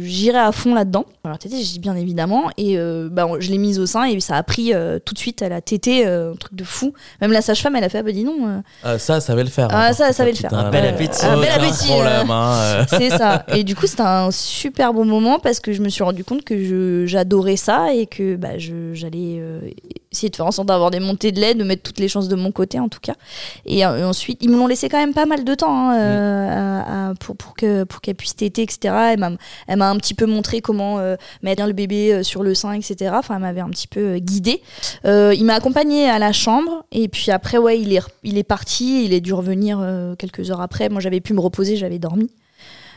j'irai 0.00 0.38
à 0.38 0.52
fond 0.52 0.74
là-dedans. 0.74 1.04
Alors, 1.24 1.38
tété, 1.38 1.56
j'ai 1.58 1.64
dit 1.74 1.78
bien 1.78 1.96
évidemment. 1.96 2.50
Et 2.56 2.76
bah, 3.10 3.28
je 3.38 3.50
l'ai 3.50 3.58
mise 3.58 3.78
au 3.78 3.86
sein 3.86 4.04
et 4.04 4.18
ça 4.20 4.36
a 4.36 4.42
pris 4.42 4.72
tout 5.04 5.14
de 5.14 5.18
suite. 5.18 5.42
Elle 5.42 5.52
a 5.52 5.60
tété, 5.60 6.06
un 6.06 6.34
truc 6.38 6.54
de 6.54 6.64
fou. 6.64 6.92
Même 7.20 7.32
la 7.32 7.42
sage-femme, 7.42 7.76
elle 7.76 7.84
a 7.84 7.88
fait, 7.88 7.98
ah 7.98 8.02
bah 8.02 8.12
dis 8.12 8.24
non. 8.24 8.62
Ah, 8.82 8.98
ça, 8.98 9.20
ça 9.20 9.20
savait 9.20 9.44
le 9.44 9.50
faire. 9.50 9.68
Ah, 9.70 9.92
ça, 9.92 10.06
ça 10.06 10.12
savait 10.12 10.32
le 10.32 10.36
faire. 10.36 10.52
Un 10.52 10.70
bel 10.70 10.86
appétit. 10.86 11.24
Un 11.24 11.40
bel 11.40 11.50
appétit. 11.50 11.92
C'est 12.88 13.10
ça. 13.10 13.44
Et 13.54 13.64
du 13.64 13.74
coup, 13.74 13.86
c'était 13.86 14.02
un 14.02 14.30
super 14.30 14.92
bon 14.92 15.04
moment 15.04 15.38
parce 15.38 15.60
que 15.60 15.72
je 15.72 15.82
me 15.82 15.88
suis 15.88 15.93
rendu 16.02 16.24
compte 16.24 16.44
que 16.44 17.04
j'adorais 17.06 17.56
ça 17.56 17.94
et 17.94 18.06
que 18.06 18.36
bah, 18.36 18.58
j'allais 18.58 19.40
essayer 20.14 20.30
de 20.30 20.36
faire 20.36 20.46
en 20.46 20.52
sorte 20.52 20.68
d'avoir 20.68 20.90
des 20.90 21.00
montées 21.00 21.32
de 21.32 21.40
lait, 21.40 21.54
de 21.54 21.64
mettre 21.64 21.82
toutes 21.82 21.98
les 21.98 22.08
chances 22.08 22.28
de 22.28 22.36
mon 22.36 22.52
côté 22.52 22.80
en 22.80 22.88
tout 22.88 23.00
cas. 23.00 23.14
Et, 23.66 23.84
euh, 23.84 24.08
ensuite, 24.08 24.38
ils 24.42 24.48
me 24.48 24.56
l'ont 24.56 24.66
laissé 24.66 24.88
quand 24.88 24.98
même 24.98 25.12
pas 25.12 25.26
mal 25.26 25.44
de 25.44 25.54
temps 25.54 25.90
hein, 25.90 25.98
euh, 25.98 27.14
pour, 27.20 27.36
pour 27.36 27.54
qu'elle 27.54 27.84
pour 27.86 28.00
qu'elle 28.00 28.14
puisse 28.14 28.36
téter, 28.36 28.62
etc. 28.62 29.14
Elle 29.66 29.78
m'a 29.78 29.90
un 29.90 29.96
petit 29.96 30.14
peu 30.14 30.26
montré 30.26 30.60
comment 30.60 30.98
euh, 30.98 31.16
mettre 31.42 31.66
le 31.66 31.72
bébé 31.72 32.22
sur 32.22 32.42
le 32.42 32.54
sein, 32.54 32.72
etc. 32.72 33.12
Enfin, 33.14 33.34
elle 33.34 33.42
m'avait 33.42 33.60
un 33.60 33.70
petit 33.70 33.88
peu 33.88 34.18
guidée. 34.18 34.62
il 35.04 35.44
m'a 35.44 35.54
accompagnée 35.54 36.08
à 36.08 36.18
la 36.18 36.32
chambre 36.32 36.84
et 36.92 37.08
puis 37.08 37.30
après, 37.30 37.58
ouais, 37.58 37.80
il 37.80 37.92
est, 37.92 38.02
il 38.22 38.38
est 38.38 38.44
parti. 38.44 39.04
Il 39.04 39.12
est 39.12 39.20
dû 39.20 39.34
revenir 39.34 39.84
quelques 40.18 40.50
heures 40.50 40.60
après. 40.60 40.88
Moi, 40.88 41.00
j'avais 41.00 41.20
pu 41.20 41.34
me 41.34 41.40
reposer, 41.40 41.76
j'avais 41.76 41.98
dormi. 41.98 42.30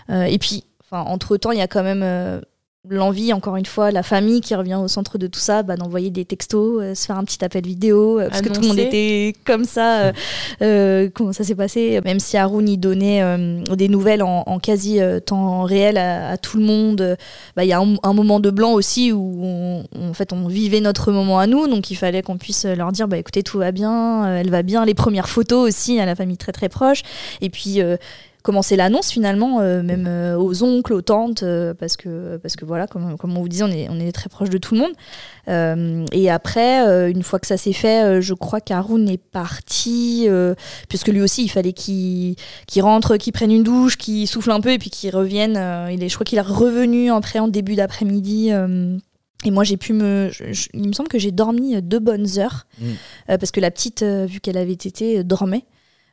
et 0.09 0.37
puis, 0.37 0.63
entre 0.91 1.37
temps, 1.37 1.51
il 1.51 1.57
y 1.57 1.61
a 1.61 1.67
quand 1.67 1.83
même 1.83 2.41
l'envie, 2.89 3.33
encore 3.33 3.55
une 3.55 3.65
fois, 3.65 3.91
la 3.91 4.03
famille 4.03 4.41
qui 4.41 4.55
revient 4.55 4.75
au 4.75 4.87
centre 4.87 5.17
de 5.17 5.27
tout 5.27 5.39
ça, 5.39 5.63
bah, 5.63 5.75
d'envoyer 5.75 6.09
des 6.09 6.25
textos, 6.25 6.81
euh, 6.81 6.95
se 6.95 7.05
faire 7.05 7.17
un 7.17 7.23
petit 7.23 7.43
appel 7.43 7.65
vidéo, 7.65 8.19
euh, 8.19 8.29
parce 8.29 8.41
que 8.41 8.49
tout 8.49 8.61
le 8.61 8.67
monde 8.67 8.79
était 8.79 9.33
comme 9.45 9.65
ça. 9.65 10.11
Euh, 10.61 11.09
comment 11.13 11.33
ça 11.33 11.43
s'est 11.43 11.55
passé 11.55 11.99
Même 12.03 12.19
si 12.19 12.37
Haroun 12.37 12.67
y 12.67 12.77
donnait 12.77 13.23
des 13.75 13.87
nouvelles 13.87 14.23
en, 14.23 14.59
quasi 14.59 14.99
temps 15.25 15.63
réel 15.63 15.97
à, 15.97 16.37
tout 16.37 16.57
le 16.57 16.63
monde, 16.63 17.17
bah, 17.55 17.63
il 17.63 17.67
y 17.67 17.73
a 17.73 17.79
un, 17.79 18.13
moment 18.13 18.39
de 18.39 18.49
blanc 18.49 18.73
aussi 18.73 19.11
où 19.11 19.39
on, 19.43 19.83
en 19.99 20.13
fait, 20.13 20.33
on 20.33 20.47
vivait 20.47 20.81
notre 20.81 21.11
moment 21.11 21.39
à 21.39 21.47
nous, 21.47 21.67
donc 21.67 21.91
il 21.91 21.95
fallait 21.95 22.21
qu'on 22.21 22.37
puisse 22.37 22.65
leur 22.65 22.91
dire, 22.91 23.07
bah, 23.07 23.17
écoutez, 23.17 23.43
tout 23.43 23.59
va 23.59 23.71
bien, 23.71 24.37
elle 24.37 24.49
va 24.49 24.63
bien, 24.63 24.85
les 24.85 24.93
premières 24.93 25.29
photos 25.29 25.67
aussi 25.67 25.99
à 25.99 26.05
la 26.05 26.15
famille 26.15 26.37
très 26.37 26.51
très 26.51 26.69
proche, 26.69 27.03
et 27.41 27.49
puis 27.49 27.81
commencer 28.47 28.77
l'annonce 28.77 29.11
finalement, 29.11 29.59
euh, 29.59 29.83
même 29.83 30.05
euh, 30.07 30.37
aux 30.37 30.63
oncles, 30.63 30.93
aux 30.93 31.01
tantes, 31.01 31.43
euh, 31.43 31.73
parce, 31.73 31.97
que, 31.97 32.37
parce 32.37 32.55
que 32.55 32.63
voilà, 32.63 32.87
comme, 32.87 33.17
comme 33.17 33.35
on 33.37 33.41
vous 33.41 33.49
disait, 33.49 33.65
on 33.65 33.71
est, 33.71 33.89
on 33.89 33.99
est 33.99 34.13
très 34.13 34.29
proche 34.29 34.49
de 34.49 34.57
tout 34.57 34.73
le 34.73 34.79
monde. 34.79 36.07
et 36.13 36.29
après, 36.29 37.11
une 37.11 37.23
fois 37.23 37.39
que 37.39 37.47
ça 37.47 37.57
s'est 37.57 37.73
fait, 37.73 38.21
je 38.21 38.33
crois 38.33 38.61
qu'Haroun 38.61 39.09
est 39.09 39.21
parti, 39.21 40.29
puisque 40.87 41.09
lui 41.09 41.21
aussi, 41.21 41.43
il 41.43 41.49
fallait 41.49 41.73
qu'il 41.73 42.35
rentre, 42.79 43.17
qu'il 43.17 43.33
prenne 43.33 43.51
une 43.51 43.63
douche, 43.63 43.97
qu'il 43.97 44.27
souffle 44.29 44.51
un 44.51 44.61
peu 44.61 44.71
et 44.71 44.77
puis 44.77 44.89
qu'il 44.89 45.13
revienne. 45.13 45.59
il 45.91 46.01
est, 46.01 46.07
je 46.07 46.15
crois 46.15 46.25
qu'il 46.25 46.37
est 46.37 46.41
revenu 46.41 47.11
après 47.11 47.39
en 47.39 47.49
début 47.49 47.75
d'après-midi. 47.75 48.51
Et 49.43 49.51
moi, 49.51 49.65
j'ai 49.65 49.77
pu 49.77 49.91
me. 49.91 50.31
il 50.73 50.87
me 50.87 50.93
semble 50.93 51.09
que 51.09 51.19
j'ai 51.19 51.31
dormi 51.31 51.81
deux 51.81 51.99
bonnes 51.99 52.39
heures, 52.39 52.65
mmh. 52.79 52.85
parce 53.27 53.51
que 53.51 53.59
la 53.59 53.71
petite, 53.71 54.03
vu 54.03 54.39
qu'elle 54.39 54.57
avait 54.57 54.71
été, 54.71 55.23
dormait. 55.25 55.65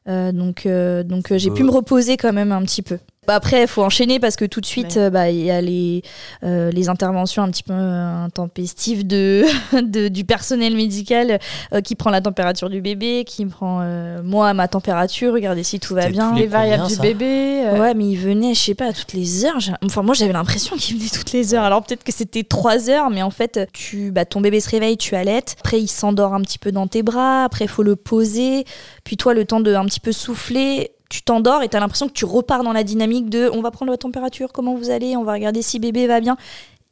Euh, 0.09 0.33
donc, 0.33 0.67
euh, 0.67 1.03
donc 1.03 1.33
euh, 1.33 1.39
j'ai 1.39 1.51
pu 1.51 1.63
me 1.63 1.71
reposer 1.71 2.17
quand 2.17 2.33
même 2.33 2.53
un 2.53 2.63
petit 2.63 2.83
peu. 2.83 2.99
Bah, 3.27 3.35
après, 3.35 3.63
il 3.63 3.69
faut 3.69 3.83
enchaîner 3.83 4.21
parce 4.21 4.37
que 4.37 4.45
tout 4.45 4.61
de 4.61 4.67
suite, 4.67 4.97
euh, 4.97 5.11
bah, 5.11 5.31
il 5.31 5.45
y 5.45 5.51
a 5.51 5.61
les, 5.61 6.03
euh, 6.43 6.71
les 6.71 6.89
interventions 6.89 7.43
un 7.43 7.51
petit 7.51 7.63
peu 7.63 7.73
intempestives 7.73 9.07
de, 9.07 9.45
de 9.83 10.09
du 10.09 10.25
personnel 10.25 10.77
médical 10.77 11.39
euh, 11.73 11.81
qui 11.81 11.95
prend 11.95 12.11
la 12.11 12.21
température 12.21 12.69
du 12.69 12.81
bébé, 12.81 13.25
qui 13.27 13.47
prend 13.47 13.85
moi 14.23 14.55
ma 14.55 14.69
température, 14.69 15.33
regardez 15.33 15.63
si 15.63 15.81
tout 15.81 15.95
va 15.95 16.09
bien. 16.09 16.35
Les, 16.35 16.47
variables 16.47 16.87
du 16.87 16.97
bébé. 16.97 17.65
Ouais, 17.79 17.95
mais 17.95 18.09
il 18.09 18.17
venait, 18.17 18.55
je 18.55 18.61
sais 18.61 18.75
pas, 18.75 18.93
toutes 18.93 19.13
les 19.13 19.45
heures. 19.45 19.59
Enfin, 19.85 20.03
moi, 20.03 20.15
j'avais 20.15 20.33
l'impression 20.33 20.77
qu'il 20.77 20.97
venait 20.97 21.11
toutes 21.11 21.33
les 21.33 21.55
heures. 21.55 21.65
Alors 21.65 21.83
peut-être 21.83 22.05
que 22.05 22.13
c'était 22.13 22.43
trois 22.43 22.91
heures, 22.91 23.11
mais 23.11 23.23
en 23.23 23.31
fait, 23.31 23.69
tu, 23.73 24.11
bah, 24.11 24.25
ton 24.25 24.41
bébé 24.41 24.61
se 24.61 24.71
réveille, 24.71 24.97
tu 24.97 25.15
allaites. 25.17 25.57
Après, 25.61 25.81
il 25.81 25.89
s'endort 25.89 26.35
un 26.35 26.43
petit 26.43 26.59
peu 26.59 26.73
dans 26.73 26.87
tes 26.87 27.03
bras. 27.03 27.45
Après, 27.45 27.65
il 27.65 27.71
faut 27.71 27.83
le 27.83 27.97
poser. 27.97 28.65
Puis 29.05 29.17
toi, 29.17 29.35
le 29.35 29.45
temps 29.45 29.61
de 29.61 29.75
un 29.75 29.85
petit 29.87 30.01
peu 30.01 30.13
souffler 30.13 30.94
tu 31.09 31.23
t'endors 31.23 31.63
et 31.63 31.69
tu 31.69 31.77
as 31.77 31.81
l'impression 31.81 32.09
que 32.09 32.13
tu 32.13 32.25
repars 32.25 32.65
dans 32.65 32.73
la 32.73 32.85
dynamique 32.85 33.31
de 33.31 33.51
on 33.53 33.61
va 33.61 33.71
prendre 33.71 33.91
la 33.91 33.99
température, 33.99 34.53
comment 34.53 34.75
vous 34.75 34.91
allez, 34.91 35.17
on 35.17 35.25
va 35.25 35.33
regarder 35.33 35.63
si 35.63 35.79
bébé 35.79 36.07
va 36.07 36.21
bien. 36.21 36.37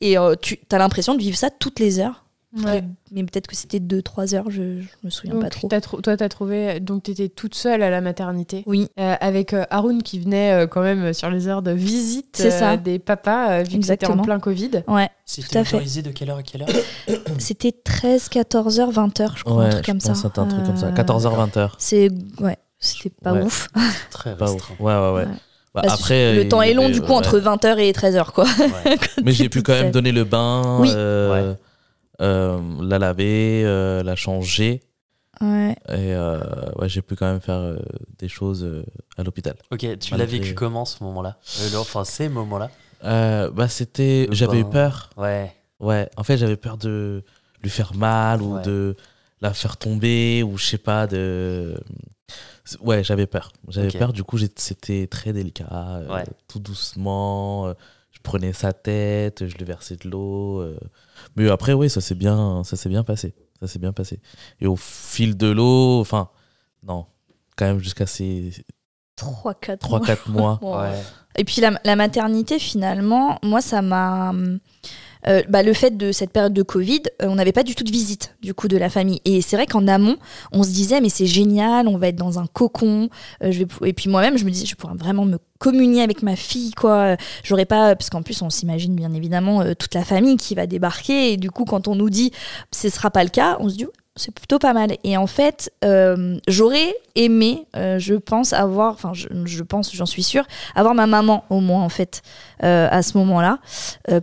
Et 0.00 0.18
euh, 0.18 0.34
tu 0.40 0.58
as 0.70 0.78
l'impression 0.78 1.14
de 1.14 1.20
vivre 1.20 1.36
ça 1.36 1.50
toutes 1.50 1.78
les 1.78 2.00
heures. 2.00 2.24
Mais 2.54 3.24
peut-être 3.24 3.46
que 3.46 3.56
c'était 3.56 3.78
2-3 3.78 4.34
heures, 4.34 4.50
je, 4.50 4.82
je 4.82 4.88
me 5.02 5.08
souviens 5.08 5.40
pas 5.40 5.48
trop. 5.48 5.68
toi, 5.68 6.16
tu 6.18 6.22
as 6.22 6.28
trouvé. 6.28 6.80
Donc, 6.80 7.04
tu 7.04 7.12
étais 7.12 7.30
toute 7.30 7.54
seule 7.54 7.82
à 7.82 7.88
la 7.88 8.02
maternité. 8.02 8.62
Oui. 8.66 8.88
Euh, 9.00 9.14
avec 9.20 9.54
euh, 9.54 9.64
Haroun 9.70 10.02
qui 10.02 10.18
venait 10.18 10.66
quand 10.70 10.82
même 10.82 11.14
sur 11.14 11.30
les 11.30 11.48
heures 11.48 11.62
de 11.62 11.70
visite 11.70 12.36
ça. 12.36 12.76
des 12.76 12.98
papas, 12.98 13.62
vu 13.62 13.78
que 13.78 13.86
c'était 13.86 14.06
en 14.06 14.18
plein 14.18 14.38
Covid. 14.38 14.82
Ouais. 14.86 15.08
C'était 15.24 15.60
autorisé 15.60 16.02
de 16.02 16.10
quelle 16.10 16.28
heure 16.28 16.38
à 16.38 16.42
quelle 16.42 16.62
heure 16.62 16.68
C'était 17.38 17.72
13, 17.72 18.28
14 18.28 18.80
h 18.80 18.90
20 18.90 19.20
h 19.20 19.32
je 19.36 19.44
crois, 19.44 19.64
un 19.64 19.70
truc 19.70 19.86
comme 19.86 20.00
ça. 20.00 20.14
C'était 20.14 20.38
un 20.38 20.46
truc 20.46 20.66
comme 20.66 20.76
ça. 20.76 20.92
14 20.92 21.26
h 21.26 21.34
20 21.34 21.56
h 21.56 21.70
C'est. 21.78 22.10
Ouais. 22.38 22.58
C'était 22.82 23.10
pas 23.10 23.32
ouf. 23.32 23.68
Très 24.10 24.36
pas 24.36 24.50
ouf. 24.52 24.70
Ouais, 24.80 24.92
ouais, 24.92 25.12
ouais. 25.12 25.26
Bah, 25.72 25.82
après, 25.88 26.34
le 26.34 26.48
temps 26.48 26.60
est 26.60 26.74
long, 26.74 26.90
du 26.90 27.00
coup, 27.00 27.12
entre 27.12 27.38
20h 27.38 27.78
et 27.78 27.92
13h, 27.92 28.32
quoi. 28.32 28.44
Mais 29.24 29.32
j'ai 29.32 29.48
pu 29.48 29.62
quand 29.62 29.72
même 29.72 29.90
donner 29.90 30.12
le 30.12 30.24
bain, 30.24 30.84
euh, 30.84 31.54
euh, 32.20 32.60
la 32.82 32.98
laver, 32.98 33.62
euh, 33.64 34.02
la 34.02 34.16
changer. 34.16 34.82
Ouais. 35.40 35.74
Et 35.88 36.14
ouais, 36.76 36.88
j'ai 36.88 37.00
pu 37.00 37.14
quand 37.16 37.26
même 37.26 37.40
faire 37.40 37.76
des 38.18 38.28
choses 38.28 38.84
à 39.16 39.22
l'hôpital. 39.22 39.54
Ok, 39.70 39.86
tu 39.98 40.16
l'as 40.16 40.26
vécu 40.26 40.54
comment 40.54 40.84
ce 40.84 41.02
moment-là? 41.04 41.38
Enfin, 41.76 42.04
ces 42.04 42.28
moments-là? 42.28 42.70
Bah, 43.02 43.68
c'était. 43.68 44.26
J'avais 44.32 44.58
eu 44.58 44.68
peur. 44.68 45.10
Ouais. 45.16 45.54
Ouais, 45.80 46.08
en 46.16 46.22
fait, 46.22 46.36
j'avais 46.36 46.56
peur 46.56 46.76
de 46.76 47.24
lui 47.62 47.70
faire 47.70 47.94
mal 47.94 48.42
ou 48.42 48.60
de 48.60 48.96
la 49.40 49.52
faire 49.52 49.76
tomber 49.76 50.42
ou 50.42 50.56
je 50.58 50.64
sais 50.64 50.78
pas, 50.78 51.06
de 51.06 51.76
Ouais, 52.80 53.02
j'avais 53.02 53.26
peur. 53.26 53.52
J'avais 53.68 53.90
peur, 53.90 54.12
du 54.12 54.22
coup, 54.22 54.38
c'était 54.56 55.06
très 55.06 55.32
délicat. 55.32 55.66
Euh, 55.70 56.24
tout 56.48 56.60
doucement. 56.60 57.66
Euh, 57.66 57.74
je 58.10 58.20
prenais 58.22 58.52
sa 58.52 58.72
tête, 58.72 59.46
je 59.46 59.56
lui 59.56 59.64
versais 59.64 59.96
de 59.96 60.08
l'eau. 60.08 60.60
Euh. 60.60 60.78
Mais 61.36 61.50
après, 61.50 61.72
oui, 61.72 61.90
ça 61.90 62.00
s'est 62.00 62.14
bien, 62.14 62.62
ça 62.64 62.76
bien 62.88 63.02
passé. 63.02 63.34
Ça 63.60 63.66
s'est 63.66 63.78
bien 63.78 63.92
passé. 63.92 64.20
Et 64.60 64.66
au 64.66 64.76
fil 64.76 65.36
de 65.36 65.48
l'eau, 65.48 66.00
enfin, 66.00 66.28
non, 66.82 67.06
quand 67.56 67.66
même 67.66 67.78
jusqu'à 67.78 68.06
ces 68.06 68.52
3-4 69.16 70.30
mois. 70.30 70.58
mois. 70.62 70.92
Et 71.36 71.44
puis 71.44 71.62
la, 71.62 71.80
la, 71.84 71.96
maternité, 71.96 72.58
finalement, 72.58 73.38
moi, 73.42 73.60
ça 73.60 73.80
m'a. 73.80 74.34
Euh, 75.28 75.42
bah, 75.48 75.62
le 75.62 75.72
fait 75.72 75.96
de 75.96 76.12
cette 76.12 76.30
période 76.30 76.52
de 76.52 76.62
Covid, 76.62 77.02
euh, 77.20 77.26
on 77.28 77.36
n'avait 77.36 77.52
pas 77.52 77.62
du 77.62 77.74
tout 77.74 77.84
de 77.84 77.90
visite 77.90 78.34
du 78.42 78.54
coup 78.54 78.68
de 78.68 78.76
la 78.76 78.90
famille. 78.90 79.20
Et 79.24 79.40
c'est 79.40 79.56
vrai 79.56 79.66
qu'en 79.66 79.86
amont, 79.88 80.16
on 80.52 80.62
se 80.62 80.70
disait 80.70 81.00
mais 81.00 81.08
c'est 81.08 81.26
génial, 81.26 81.88
on 81.88 81.98
va 81.98 82.08
être 82.08 82.16
dans 82.16 82.38
un 82.38 82.46
cocon. 82.46 83.08
Euh. 83.42 83.52
Et 83.84 83.92
puis 83.92 84.08
moi-même, 84.08 84.36
je 84.36 84.44
me 84.44 84.50
disais 84.50 84.66
je 84.66 84.74
pourrais 84.74 84.94
vraiment 84.94 85.24
me 85.24 85.38
communier 85.58 86.02
avec 86.02 86.22
ma 86.22 86.34
fille 86.34 86.72
quoi. 86.72 87.16
J'aurais 87.44 87.66
pas 87.66 87.94
parce 87.94 88.10
qu'en 88.10 88.22
plus 88.22 88.42
on 88.42 88.50
s'imagine 88.50 88.96
bien 88.96 89.12
évidemment 89.12 89.62
toute 89.74 89.94
la 89.94 90.04
famille 90.04 90.36
qui 90.36 90.56
va 90.56 90.66
débarquer 90.66 91.32
et 91.32 91.36
du 91.36 91.52
coup 91.52 91.64
quand 91.64 91.86
on 91.86 91.94
nous 91.94 92.10
dit 92.10 92.32
ce 92.72 92.88
sera 92.88 93.10
pas 93.10 93.22
le 93.22 93.30
cas, 93.30 93.58
on 93.60 93.68
se 93.68 93.76
dit 93.76 93.86
c'est 94.14 94.34
plutôt 94.34 94.58
pas 94.58 94.74
mal. 94.74 94.90
Et 95.04 95.16
en 95.16 95.26
fait, 95.26 95.72
euh, 95.84 96.36
j'aurais 96.46 96.94
aimé, 97.14 97.66
euh, 97.76 97.98
je 97.98 98.14
pense, 98.14 98.52
avoir, 98.52 98.92
enfin, 98.92 99.12
je, 99.14 99.62
pense, 99.62 99.94
j'en 99.94 100.04
suis 100.04 100.22
sûre, 100.22 100.44
avoir 100.74 100.94
ma 100.94 101.06
maman 101.06 101.44
au 101.48 101.60
moins, 101.60 101.82
en 101.82 101.88
fait, 101.88 102.20
euh, 102.62 102.88
à 102.90 103.02
ce 103.02 103.16
moment-là. 103.16 103.58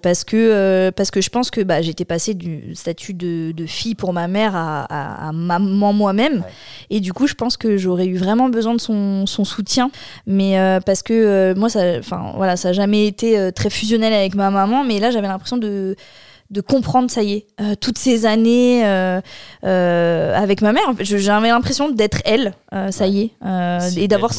parce, 0.04 0.24
que, 0.24 0.92
parce 0.96 1.10
que 1.10 1.22
je 1.22 1.30
pense 1.30 1.50
que 1.50 1.62
bah, 1.62 1.82
j'étais 1.82 2.06
passée 2.06 2.36
du 2.36 2.76
statut 2.76 3.16
de, 3.16 3.52
de, 3.52 3.66
fille 3.66 3.96
pour 3.96 4.14
ma 4.14 4.28
mère 4.28 4.56
à, 4.56 4.84
à, 5.28 5.32
maman 5.32 5.92
moi-même. 5.92 6.44
Et 6.92 7.00
du 7.00 7.12
coup, 7.12 7.26
je 7.26 7.34
pense 7.34 7.58
que 7.58 7.78
j'aurais 7.78 8.06
eu 8.06 8.18
vraiment 8.18 8.50
besoin 8.50 8.76
de 8.76 8.82
son, 8.82 9.26
son 9.26 9.44
soutien. 9.44 9.90
Mais 10.28 10.80
parce 10.86 11.02
que 11.02 11.56
moi, 11.58 11.70
ça, 11.70 11.98
enfin, 11.98 12.34
voilà, 12.36 12.58
ça 12.58 12.70
n'a 12.70 12.74
jamais 12.74 13.08
été 13.08 13.52
très 13.54 13.72
fusionnel 13.72 14.14
avec 14.14 14.36
ma 14.36 14.52
maman. 14.52 14.84
Mais 14.84 15.00
là, 15.00 15.10
j'avais 15.10 15.28
l'impression 15.28 15.58
de 15.58 15.96
de 16.50 16.62
comprendre, 16.62 17.12
ça 17.12 17.22
y 17.22 17.34
est, 17.34 17.47
euh, 17.62 17.76
toutes 17.80 17.97
ces 18.00 18.26
années 18.26 18.86
euh, 18.86 19.22
euh, 19.64 20.36
avec 20.36 20.62
ma 20.62 20.74
mère. 20.74 20.93
J'avais 21.00 21.50
l'impression 21.50 21.89
d'être 21.89 22.22
elle, 22.26 22.54
ça 22.91 23.08
y 23.08 23.22
est, 23.22 23.32
et 23.97 24.08
d'avoir. 24.08 24.32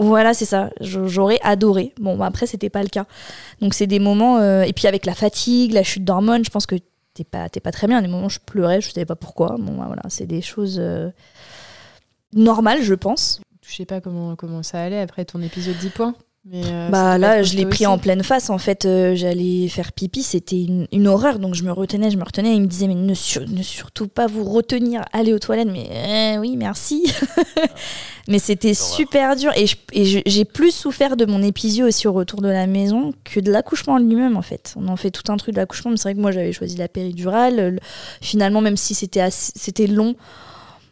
Voilà, 0.00 0.34
c'est 0.34 0.44
ça. 0.44 0.70
J'aurais 0.80 1.38
adoré. 1.42 1.92
Bon, 2.00 2.16
bah, 2.16 2.26
après, 2.26 2.46
c'était 2.46 2.70
pas 2.70 2.82
le 2.82 2.88
cas. 2.88 3.06
Donc, 3.60 3.74
c'est 3.74 3.86
des 3.86 4.00
moments. 4.00 4.40
et 4.62 4.72
puis, 4.72 4.86
avec 4.86 5.06
la 5.06 5.14
fatigue, 5.14 5.72
la 5.72 5.82
chute 5.82 6.04
d'hormones, 6.04 6.44
je 6.44 6.50
pense 6.50 6.66
que 6.66 6.76
t'es 7.14 7.24
pas, 7.24 7.48
pas 7.48 7.72
très 7.72 7.86
bien. 7.86 8.02
Des 8.02 8.08
moments, 8.08 8.28
je 8.28 8.40
pleurais, 8.44 8.80
je 8.80 8.90
savais 8.90 9.06
pas 9.06 9.16
pourquoi. 9.16 9.56
Bon, 9.58 9.76
bah, 9.76 9.84
voilà, 9.86 10.02
c'est 10.08 10.26
des 10.26 10.42
choses 10.42 10.82
normales, 12.32 12.82
je 12.82 12.94
pense. 12.94 13.40
Je 13.62 13.74
sais 13.74 13.86
pas 13.86 14.00
comment, 14.00 14.36
comment 14.36 14.62
ça 14.62 14.80
allait 14.80 15.00
après 15.00 15.24
ton 15.24 15.42
épisode 15.42 15.76
10 15.78 15.90
points. 15.90 16.14
Euh, 16.54 16.90
bah 16.90 17.18
là, 17.18 17.42
je 17.42 17.56
l'ai 17.56 17.66
pris 17.66 17.86
en 17.86 17.98
pleine 17.98 18.22
face. 18.22 18.50
En 18.50 18.58
fait, 18.58 18.84
euh, 18.84 19.16
j'allais 19.16 19.66
faire 19.68 19.92
pipi, 19.92 20.22
c'était 20.22 20.64
une, 20.92 21.08
horreur. 21.08 21.38
Donc 21.38 21.54
je 21.54 21.64
me 21.64 21.72
retenais, 21.72 22.10
je 22.10 22.16
me 22.16 22.24
retenais. 22.24 22.54
Il 22.54 22.62
me 22.62 22.66
disait 22.66 22.86
mais 22.86 22.94
ne, 22.94 23.08
ne 23.08 23.62
surtout 23.62 24.06
pas 24.06 24.26
vous 24.26 24.44
retenir, 24.44 25.02
aller 25.12 25.32
aux 25.32 25.38
toilettes. 25.38 25.68
Mais 25.70 25.88
euh, 25.90 26.40
oui, 26.40 26.56
merci. 26.56 27.12
mais 28.28 28.38
c'était 28.38 28.74
super 28.74 29.34
dur 29.34 29.52
et 29.56 29.66
j'ai 30.24 30.44
plus 30.44 30.70
souffert 30.70 31.16
de 31.16 31.26
mon 31.26 31.42
épisio 31.42 31.86
aussi 31.86 32.06
au 32.06 32.12
retour 32.12 32.40
de 32.40 32.48
la 32.48 32.66
maison 32.66 33.12
que 33.24 33.40
de 33.40 33.50
l'accouchement 33.50 33.98
lui-même 33.98 34.36
en 34.36 34.42
fait. 34.42 34.74
On 34.76 34.88
en 34.88 34.96
fait 34.96 35.10
tout 35.10 35.30
un 35.32 35.36
truc 35.36 35.54
de 35.54 35.60
l'accouchement, 35.60 35.90
mais 35.90 35.96
c'est 35.96 36.04
vrai 36.04 36.14
que 36.14 36.20
moi 36.20 36.30
j'avais 36.30 36.52
choisi 36.52 36.76
la 36.76 36.88
péridurale. 36.88 37.80
Finalement, 38.20 38.60
même 38.60 38.76
si 38.76 38.94
c'était 38.94 39.26
c'était 39.30 39.88
long 39.88 40.14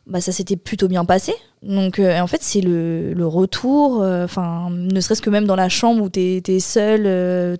bah, 0.06 0.20
ça 0.20 0.32
s'était 0.32 0.56
plutôt 0.56 0.88
bien 0.88 1.04
passé. 1.04 1.34
Donc, 1.62 1.98
euh, 1.98 2.18
en 2.20 2.26
fait, 2.26 2.42
c'est 2.42 2.60
le, 2.60 3.14
le, 3.14 3.26
retour, 3.26 4.02
euh, 4.02 4.24
enfin, 4.24 4.68
ne 4.70 5.00
serait-ce 5.00 5.22
que 5.22 5.30
même 5.30 5.46
dans 5.46 5.56
la 5.56 5.68
chambre 5.68 6.02
où 6.02 6.10
tu 6.10 6.20
es, 6.20 6.60
seul, 6.60 7.04
euh, 7.06 7.56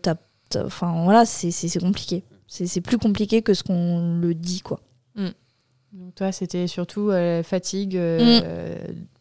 enfin, 0.57 1.05
voilà, 1.05 1.25
c'est 1.25 1.79
compliqué. 1.81 2.23
C'est 2.47 2.81
plus 2.81 2.99
compliqué 2.99 3.43
que 3.43 3.55
ce 3.55 3.63
qu'on 3.63 4.19
le 4.21 4.35
dit, 4.35 4.61
quoi. 4.61 4.81
Mm. 5.17 5.29
Donc, 5.93 6.15
toi, 6.15 6.33
c'était 6.33 6.67
surtout 6.67 7.11
fatigue, 7.45 7.97
mm. 7.97 8.43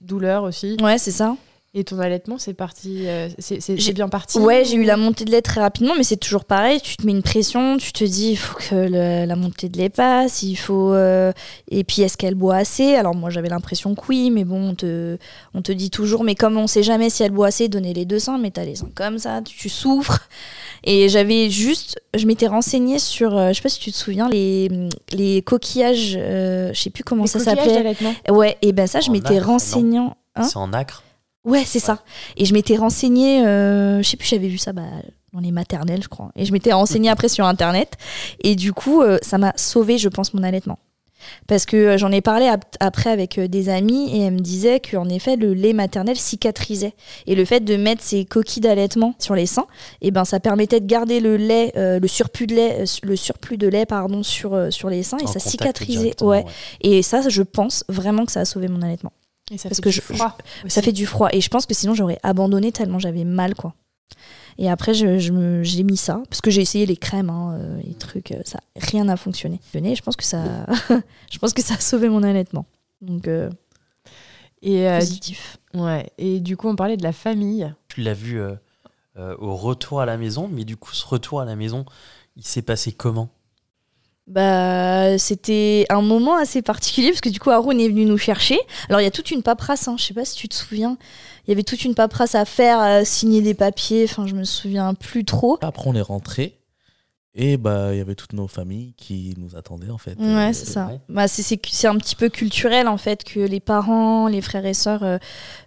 douleur 0.01 0.43
aussi. 0.43 0.77
Ouais, 0.81 0.97
c'est 0.97 1.11
ça. 1.11 1.35
Et 1.75 1.83
ton 1.83 1.97
allaitement, 1.97 2.37
c'est 2.37 2.53
parti, 2.53 3.07
euh, 3.07 3.29
c'est 3.39 3.93
bien 3.93 4.07
parti 4.07 4.37
Ouais, 4.37 4.63
j'ai 4.63 4.75
eu 4.75 4.83
la 4.83 4.95
montée 4.95 5.25
de 5.25 5.31
lait 5.31 5.41
très 5.41 5.59
rapidement, 5.59 5.95
mais 5.97 6.03
c'est 6.03 6.17
toujours 6.17 6.45
pareil. 6.45 6.79
Tu 6.79 6.97
te 6.97 7.03
mets 7.03 7.13
une 7.13 7.23
pression, 7.23 7.77
tu 7.77 7.91
te 7.91 8.03
dis, 8.03 8.33
il 8.33 8.35
faut 8.35 8.55
que 8.59 8.75
la 9.25 9.35
montée 9.35 9.69
de 9.69 9.77
lait 9.79 9.89
passe, 9.89 10.43
il 10.43 10.55
faut. 10.55 10.93
Euh, 10.93 11.31
et 11.71 11.83
puis, 11.83 12.03
est-ce 12.03 12.15
qu'elle 12.15 12.35
boit 12.35 12.57
assez? 12.57 12.93
Alors, 12.93 13.15
moi, 13.15 13.31
j'avais 13.31 13.49
l'impression 13.49 13.95
que 13.95 14.01
oui, 14.07 14.29
mais 14.29 14.43
bon, 14.43 14.69
on 14.69 14.75
te, 14.75 15.17
on 15.55 15.63
te 15.63 15.71
dit 15.71 15.89
toujours, 15.89 16.23
mais 16.23 16.35
comme 16.35 16.57
on 16.57 16.67
sait 16.67 16.83
jamais 16.83 17.09
si 17.09 17.23
elle 17.23 17.31
boit 17.31 17.47
assez, 17.47 17.69
donnez 17.69 17.95
les 17.95 18.05
deux 18.05 18.19
seins, 18.19 18.37
mais 18.37 18.51
t'as 18.51 18.65
les 18.65 18.75
seins 18.75 18.91
comme 18.93 19.17
ça, 19.17 19.41
tu, 19.41 19.67
souffres. 19.67 20.29
Et 20.83 21.09
j'avais 21.09 21.49
juste, 21.49 21.99
je 22.13 22.27
m'étais 22.27 22.45
renseignée 22.45 22.99
sur, 22.99 23.35
euh, 23.35 23.47
je 23.47 23.53
sais 23.53 23.63
pas 23.63 23.69
si 23.69 23.79
tu 23.79 23.91
te 23.91 23.97
souviens, 23.97 24.29
les, 24.29 24.69
les 25.11 25.41
coquillages, 25.41 26.19
je 26.19 26.79
sais 26.79 26.91
plus 26.91 27.03
comment 27.03 27.25
ça 27.25 27.39
s'appelait. 27.39 27.95
Ouais, 28.29 28.57
et 28.61 28.73
ben 28.73 28.85
ça, 28.85 28.99
je 28.99 29.09
m'étais 29.09 29.39
renseignant. 29.39 30.17
Hein 30.35 30.43
c'est 30.43 30.57
en 30.57 30.71
acre 30.71 31.03
Ouais, 31.45 31.63
c'est 31.65 31.79
ça. 31.79 31.99
Et 32.37 32.45
je 32.45 32.53
m'étais 32.53 32.77
renseignée, 32.77 33.45
euh, 33.45 34.01
je 34.01 34.09
sais 34.09 34.17
plus, 34.17 34.27
j'avais 34.27 34.47
vu 34.47 34.57
ça 34.57 34.71
bah, 34.71 34.83
dans 35.33 35.41
les 35.41 35.51
maternelles, 35.51 36.01
je 36.01 36.07
crois. 36.07 36.31
Et 36.35 36.45
je 36.45 36.53
m'étais 36.53 36.71
renseignée 36.71 37.09
après 37.09 37.27
sur 37.27 37.45
Internet. 37.45 37.93
Et 38.43 38.55
du 38.55 38.71
coup, 38.71 39.01
euh, 39.01 39.17
ça 39.21 39.37
m'a 39.37 39.53
sauvé, 39.57 39.97
je 39.97 40.07
pense, 40.07 40.33
mon 40.33 40.43
allaitement. 40.43 40.79
Parce 41.47 41.65
que 41.65 41.75
euh, 41.75 41.97
j'en 41.97 42.11
ai 42.11 42.21
parlé 42.21 42.49
après 42.79 43.09
avec 43.09 43.39
des 43.39 43.69
amis 43.69 44.09
et 44.13 44.21
elles 44.21 44.33
me 44.33 44.39
disaient 44.39 44.79
qu'en 44.79 45.07
effet, 45.09 45.35
le 45.35 45.53
lait 45.53 45.73
maternel 45.73 46.15
cicatrisait. 46.15 46.93
Et 47.27 47.35
le 47.35 47.43
fait 47.43 47.59
de 47.59 47.75
mettre 47.75 48.03
ces 48.03 48.23
coquilles 48.23 48.61
d'allaitement 48.61 49.13
sur 49.19 49.35
les 49.35 49.45
seins, 49.45 49.67
et 50.01 50.07
eh 50.07 50.11
ben, 50.11 50.23
ça 50.23 50.39
permettait 50.39 50.79
de 50.79 50.85
garder 50.85 51.19
le 51.19 51.35
lait, 51.35 51.73
le 51.75 52.07
surplus 52.07 52.47
de 52.47 52.55
lait, 52.55 52.83
le 53.03 53.15
surplus 53.17 53.57
de 53.57 53.67
lait 53.67 53.85
pardon, 53.85 54.23
sur, 54.23 54.71
sur 54.71 54.89
les 54.89 55.03
seins 55.03 55.17
et 55.17 55.27
ça 55.27 55.39
cicatrisait. 55.39 56.13
Ouais. 56.21 56.45
Et 56.81 57.01
ça, 57.03 57.27
je 57.27 57.41
pense 57.41 57.83
vraiment 57.89 58.25
que 58.25 58.31
ça 58.31 58.41
a 58.41 58.45
sauvé 58.45 58.69
mon 58.69 58.81
allaitement. 58.81 59.11
Et 59.51 59.57
ça 59.57 59.69
Parce 59.69 59.77
fait 59.77 59.83
que 59.83 59.89
du 59.89 60.01
froid. 60.01 60.37
ça 60.67 60.81
fait 60.81 60.91
du 60.91 61.05
froid. 61.05 61.29
Et 61.33 61.41
je 61.41 61.49
pense 61.49 61.65
que 61.65 61.73
sinon 61.73 61.93
j'aurais 61.93 62.19
abandonné 62.23 62.71
tellement 62.71 62.99
j'avais 62.99 63.23
mal, 63.25 63.55
quoi. 63.55 63.73
Et 64.57 64.69
après, 64.69 64.93
je, 64.93 65.17
je 65.17 65.61
j'ai 65.63 65.83
mis 65.83 65.97
ça, 65.97 66.21
parce 66.29 66.41
que 66.41 66.51
j'ai 66.51 66.61
essayé 66.61 66.85
les 66.85 66.97
crèmes, 66.97 67.29
hein, 67.31 67.57
euh, 67.57 67.81
les 67.83 67.95
trucs, 67.95 68.31
euh, 68.31 68.41
ça, 68.45 68.59
rien 68.75 69.05
n'a 69.05 69.17
fonctionné. 69.17 69.59
Je 69.73 70.01
pense 70.01 70.15
que 70.15 70.23
ça, 70.23 70.67
je 71.31 71.37
pense 71.39 71.53
que 71.53 71.61
ça 71.63 71.73
a 71.73 71.79
sauvé 71.79 72.07
mon 72.09 72.21
allaitement. 72.21 72.65
Donc, 73.01 73.27
euh, 73.27 73.49
et 74.61 74.87
positif. 74.99 75.57
ouais. 75.73 76.09
Et 76.17 76.39
du 76.39 76.55
coup, 76.55 76.69
on 76.69 76.75
parlait 76.75 76.97
de 76.97 77.03
la 77.03 77.11
famille. 77.13 77.73
Tu 77.89 78.01
l'as 78.01 78.13
vu 78.13 78.39
au 79.17 79.55
retour 79.55 79.99
à 80.01 80.05
la 80.05 80.17
maison. 80.17 80.47
Mais 80.47 80.63
du 80.63 80.77
coup, 80.77 80.93
ce 80.93 81.05
retour 81.05 81.41
à 81.41 81.45
la 81.45 81.55
maison, 81.55 81.85
il 82.37 82.45
s'est 82.45 82.61
passé 82.61 82.91
comment? 82.93 83.29
Bah, 84.27 85.17
c'était 85.17 85.85
un 85.89 86.01
moment 86.01 86.37
assez 86.37 86.61
particulier 86.61 87.09
parce 87.09 87.21
que 87.21 87.29
du 87.29 87.39
coup, 87.39 87.51
Haroun 87.51 87.79
est 87.79 87.89
venu 87.89 88.05
nous 88.05 88.17
chercher. 88.17 88.57
Alors, 88.89 89.01
il 89.01 89.03
y 89.03 89.07
a 89.07 89.11
toute 89.11 89.31
une 89.31 89.43
paperasse, 89.43 89.87
hein, 89.87 89.95
je 89.97 90.05
sais 90.05 90.13
pas 90.13 90.25
si 90.25 90.35
tu 90.35 90.47
te 90.47 90.55
souviens. 90.55 90.97
Il 91.45 91.51
y 91.51 91.53
avait 91.53 91.63
toute 91.63 91.83
une 91.83 91.93
paperasse 91.93 92.35
à 92.35 92.45
faire, 92.45 93.05
signer 93.05 93.41
des 93.41 93.53
papiers. 93.53 94.05
Enfin, 94.09 94.25
je 94.27 94.35
me 94.35 94.45
souviens 94.45 94.93
plus 94.93 95.25
trop. 95.25 95.57
Après, 95.61 95.83
on 95.87 95.95
est 95.95 96.01
rentré. 96.01 96.57
Et 97.35 97.57
bah 97.57 97.87
il 97.93 97.97
y 97.97 98.01
avait 98.01 98.13
toutes 98.13 98.33
nos 98.33 98.47
familles 98.47 98.93
qui 98.95 99.33
nous 99.39 99.55
attendaient 99.55 99.89
en 99.89 99.97
fait. 99.97 100.15
Ouais, 100.19 100.53
c'est 100.53 100.67
ça. 100.67 100.91
Bah, 101.09 101.27
c'est 101.27 101.87
un 101.87 101.95
petit 101.95 102.15
peu 102.15 102.29
culturel 102.29 102.87
en 102.87 102.97
fait 102.97 103.23
que 103.23 103.39
les 103.39 103.59
parents, 103.59 104.27
les 104.27 104.39
frères 104.39 104.67
et 104.67 104.75
sœurs 104.75 105.01
euh, 105.01 105.17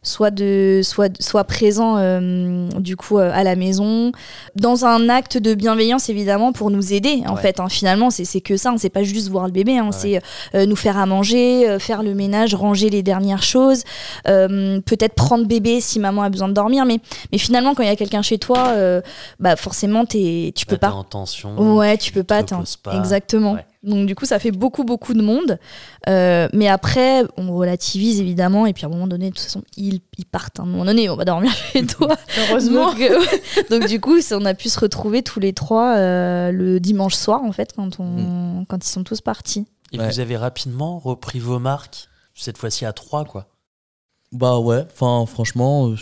soient, 0.00 0.30
de, 0.30 0.80
soient, 0.84 1.08
soient 1.18 1.42
présents 1.42 1.96
euh, 1.96 2.68
du 2.78 2.96
coup 2.96 3.18
euh, 3.18 3.32
à 3.34 3.42
la 3.42 3.56
maison 3.56 4.12
dans 4.54 4.84
un 4.84 5.08
acte 5.08 5.38
de 5.38 5.54
bienveillance 5.54 6.08
évidemment 6.08 6.52
pour 6.52 6.70
nous 6.70 6.92
aider 6.92 7.24
en 7.26 7.34
fait. 7.34 7.58
Hein. 7.58 7.68
finalement, 7.68 8.10
c'est 8.10 8.40
que 8.40 8.56
ça, 8.56 8.70
hein. 8.70 8.76
c'est 8.78 8.88
pas 8.88 9.02
juste 9.02 9.28
voir 9.28 9.46
le 9.46 9.52
bébé, 9.52 9.76
hein. 9.78 9.90
c'est 9.90 10.20
nous 10.54 10.76
faire 10.76 10.96
à 10.96 11.06
manger, 11.06 11.78
faire 11.80 12.04
le 12.04 12.14
ménage, 12.14 12.54
ranger 12.54 12.90
les 12.90 13.02
dernières 13.02 13.42
choses, 13.42 13.82
peut-être 14.24 15.14
prendre 15.14 15.46
bébé 15.46 15.80
si 15.80 15.98
maman 15.98 16.22
a 16.22 16.30
besoin 16.30 16.46
de 16.46 16.52
dormir. 16.52 16.84
Mais, 16.84 17.00
mais 17.32 17.38
finalement, 17.38 17.74
quand 17.74 17.82
il 17.82 17.88
y 17.88 17.92
a 17.92 17.96
quelqu'un 17.96 18.22
chez 18.22 18.38
toi, 18.38 18.72
bah 19.40 19.56
forcément, 19.56 20.04
es, 20.14 20.52
tu 20.54 20.64
peux 20.66 20.78
pas. 20.78 20.92
En 20.92 21.02
tension 21.02 21.55
Ouais, 21.56 21.96
tu 21.98 22.12
peux 22.12 22.22
pas, 22.22 22.42
Exactement. 22.92 23.58
Donc 23.86 24.06
du 24.06 24.16
coup, 24.16 24.24
ça 24.26 24.40
fait 24.40 24.50
beaucoup, 24.50 24.82
beaucoup 24.84 25.14
de 25.14 25.22
monde. 25.22 25.58
Euh, 26.08 26.48
mais 26.52 26.68
après, 26.68 27.22
on 27.36 27.54
relativise 27.56 28.20
évidemment. 28.20 28.66
Et 28.66 28.72
puis 28.72 28.84
à 28.84 28.88
un 28.88 28.90
moment 28.90 29.06
donné, 29.06 29.30
de 29.30 29.34
toute 29.34 29.44
façon, 29.44 29.62
ils, 29.76 30.00
partent. 30.30 30.58
À 30.58 30.64
un 30.64 30.66
moment 30.66 30.84
donné, 30.84 31.08
on 31.08 31.16
va 31.16 31.24
dormir 31.24 31.52
chez 31.52 31.86
toi. 31.86 32.16
Heureusement. 32.38 32.92
Euh, 32.98 33.24
donc, 33.70 33.86
du 33.86 34.00
coup, 34.00 34.16
on 34.32 34.44
a 34.44 34.54
pu 34.54 34.68
se 34.68 34.80
retrouver 34.80 35.22
tous 35.22 35.38
les 35.38 35.52
trois 35.52 35.96
euh, 35.96 36.50
le 36.50 36.80
dimanche 36.80 37.14
soir, 37.14 37.42
en 37.42 37.52
fait, 37.52 37.72
quand, 37.74 38.00
on, 38.00 38.60
mm. 38.60 38.66
quand 38.68 38.84
ils 38.84 38.90
sont 38.90 39.04
tous 39.04 39.20
partis. 39.20 39.66
Et 39.92 39.98
vous 39.98 40.20
avez 40.20 40.36
rapidement 40.36 40.98
repris 40.98 41.38
vos 41.38 41.60
marques, 41.60 42.08
cette 42.34 42.58
fois-ci 42.58 42.84
à 42.84 42.92
trois, 42.92 43.24
quoi. 43.24 43.46
Bah 44.32 44.58
ouais, 44.58 44.84
enfin 44.92 45.24
franchement, 45.26 45.94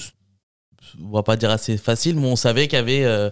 on 0.98 1.10
va 1.12 1.22
pas 1.22 1.36
dire 1.36 1.50
assez 1.50 1.76
facile, 1.76 2.18
mais 2.18 2.26
on 2.26 2.36
savait 2.36 2.66
qu'il 2.66 2.78
y 2.78 2.80
avait 2.80 3.30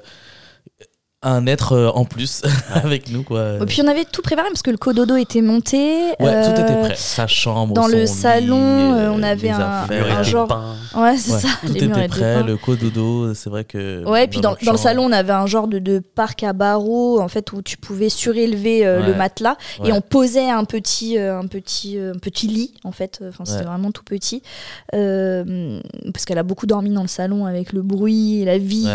un 1.22 1.46
être 1.46 1.72
euh, 1.72 1.90
en 1.90 2.04
plus 2.04 2.42
avec 2.74 3.10
nous 3.10 3.22
quoi. 3.22 3.58
Et 3.60 3.66
puis 3.66 3.80
on 3.82 3.86
avait 3.86 4.04
tout 4.04 4.22
préparé 4.22 4.48
parce 4.48 4.62
que 4.62 4.70
le 4.70 4.76
cododo 4.76 5.16
était 5.16 5.40
monté. 5.40 6.10
Ouais, 6.18 6.44
tout 6.44 6.60
était 6.60 6.80
prêt. 6.80 6.94
Sa 6.96 7.26
chambre, 7.26 7.74
dans 7.74 7.86
le 7.86 8.06
salon, 8.06 8.58
euh, 8.58 9.10
on 9.14 9.22
avait 9.22 9.50
un, 9.50 9.86
un 9.88 10.22
genre. 10.22 10.48
Ouais, 10.96 11.16
c'est 11.16 11.32
ça. 11.32 11.48
Tout 11.64 11.76
était 11.76 12.08
prêt. 12.08 12.42
Le 12.42 12.56
cododo, 12.56 13.34
c'est 13.34 13.50
vrai 13.50 13.64
que. 13.64 14.04
Ouais, 14.04 14.24
et 14.24 14.28
puis 14.28 14.40
dans, 14.40 14.56
dans, 14.62 14.72
le 14.72 14.78
salon, 14.78 15.04
on 15.04 15.12
avait 15.12 15.32
un 15.32 15.46
genre 15.46 15.68
de, 15.68 15.78
de, 15.78 16.00
parc 16.00 16.42
à 16.42 16.52
barreaux 16.52 17.20
en 17.20 17.28
fait 17.28 17.52
où 17.52 17.62
tu 17.62 17.76
pouvais 17.76 18.08
surélever 18.08 18.84
euh, 18.84 19.06
le 19.06 19.14
matelas 19.14 19.56
et 19.84 19.92
on 19.92 20.00
posait 20.00 20.50
un 20.50 20.64
petit, 20.64 21.18
un 21.18 21.46
petit, 21.46 21.98
un 21.98 22.18
petit 22.18 22.48
lit 22.48 22.74
en 22.84 22.92
fait. 22.92 23.22
Enfin, 23.28 23.44
c'était 23.44 23.64
vraiment 23.64 23.92
tout 23.92 24.04
petit 24.04 24.42
parce 24.90 26.24
qu'elle 26.24 26.38
a 26.38 26.42
beaucoup 26.42 26.66
dormi 26.66 26.90
dans 26.90 27.02
le 27.02 27.08
salon 27.08 27.46
avec 27.46 27.72
le 27.72 27.82
bruit 27.82 28.40
et 28.42 28.44
la 28.44 28.58
vie. 28.58 28.88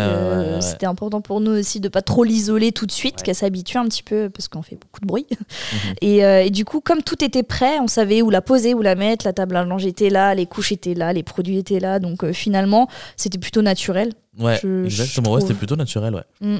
c'était 0.59 0.85
important 0.85 1.21
pour 1.21 1.39
nous 1.39 1.51
aussi 1.51 1.79
de 1.79 1.87
pas 1.87 2.01
trop 2.01 2.16
l'isoler 2.23 2.71
tout 2.71 2.85
de 2.85 2.91
suite, 2.91 3.21
qu'elle 3.21 3.35
s'habitue 3.35 3.77
un 3.77 3.85
petit 3.85 4.03
peu 4.03 4.29
parce 4.29 4.47
qu'on 4.47 4.61
fait 4.61 4.75
beaucoup 4.75 4.99
de 5.01 5.05
bruit. 5.05 5.27
Mhm. 5.31 5.95
Euh, 6.17 6.39
et, 6.39 6.49
du 6.49 6.65
coup, 6.65 6.81
comme 6.81 7.03
tout 7.03 7.23
était 7.23 7.43
prêt, 7.43 7.79
on 7.79 7.87
savait 7.87 8.21
où 8.21 8.29
la 8.29 8.41
poser, 8.41 8.73
où 8.73 8.81
la 8.81 8.95
mettre, 8.95 9.25
la 9.25 9.33
table 9.33 9.55
à 9.55 9.65
manger 9.65 9.89
était 9.89 10.09
là, 10.09 10.33
les 10.33 10.45
couches 10.45 10.71
étaient 10.71 10.93
là, 10.93 11.13
les 11.13 11.21
produits 11.21 11.57
étaient 11.57 11.79
là. 11.79 11.99
Donc 11.99 12.23
euh, 12.23 12.33
finalement, 12.33 12.87
c'était 13.17 13.37
plutôt 13.37 13.61
naturel. 13.61 14.13
Ouais, 14.39 14.59
exactement. 14.85 15.33
Ouais, 15.33 15.41
c'était 15.41 15.53
plutôt 15.53 15.75
naturel, 15.75 16.15
ouais. 16.15 16.23
Mm. 16.41 16.59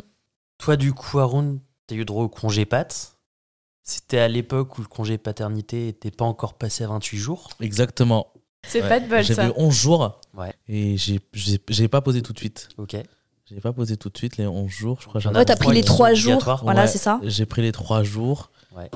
Toi, 0.58 0.76
du 0.76 0.94
coup, 0.94 1.20
Haroun, 1.20 1.60
t'as 1.88 1.96
eu 1.96 2.06
droit 2.06 2.24
au 2.24 2.30
congé 2.30 2.66
pat. 2.66 3.18
C'était 3.84 4.20
à 4.20 4.28
l'époque 4.28 4.78
où 4.78 4.82
le 4.82 4.88
congé 4.88 5.18
paternité 5.18 5.86
n'était 5.86 6.12
pas 6.12 6.26
encore 6.26 6.56
passé 6.56 6.84
à 6.84 6.88
28 6.88 7.18
jours. 7.18 7.50
Exactement. 7.62 8.28
C'est 8.68 8.82
pas 8.82 9.00
de 9.00 9.08
bol, 9.08 9.24
ça. 9.24 9.34
J'avais 9.34 9.54
11 9.56 9.74
jours. 9.74 10.20
Ouais. 10.36 10.54
Et 10.68 10.98
j'ai 10.98 11.88
pas 11.88 12.02
posé 12.02 12.22
tout 12.22 12.34
de 12.34 12.40
suite. 12.40 12.70
Ok. 12.78 12.98
J'ai 13.50 13.62
pas 13.62 13.72
posé 13.72 13.96
tout 13.96 14.10
de 14.10 14.18
suite 14.18 14.38
les 14.38 14.46
11 14.46 14.70
jours, 14.70 14.98
je 15.02 15.08
crois. 15.08 15.26
Ouais, 15.26 15.46
t'as 15.46 15.56
pris 15.56 15.74
les 15.74 15.84
3 15.84 16.14
jours. 16.14 16.60
Voilà, 16.64 16.88
c'est 16.88 16.98
ça. 16.98 17.20
J'ai 17.24 17.46
pris 17.46 17.62
les 17.62 17.72
3 17.72 18.04
jours. 18.04 18.52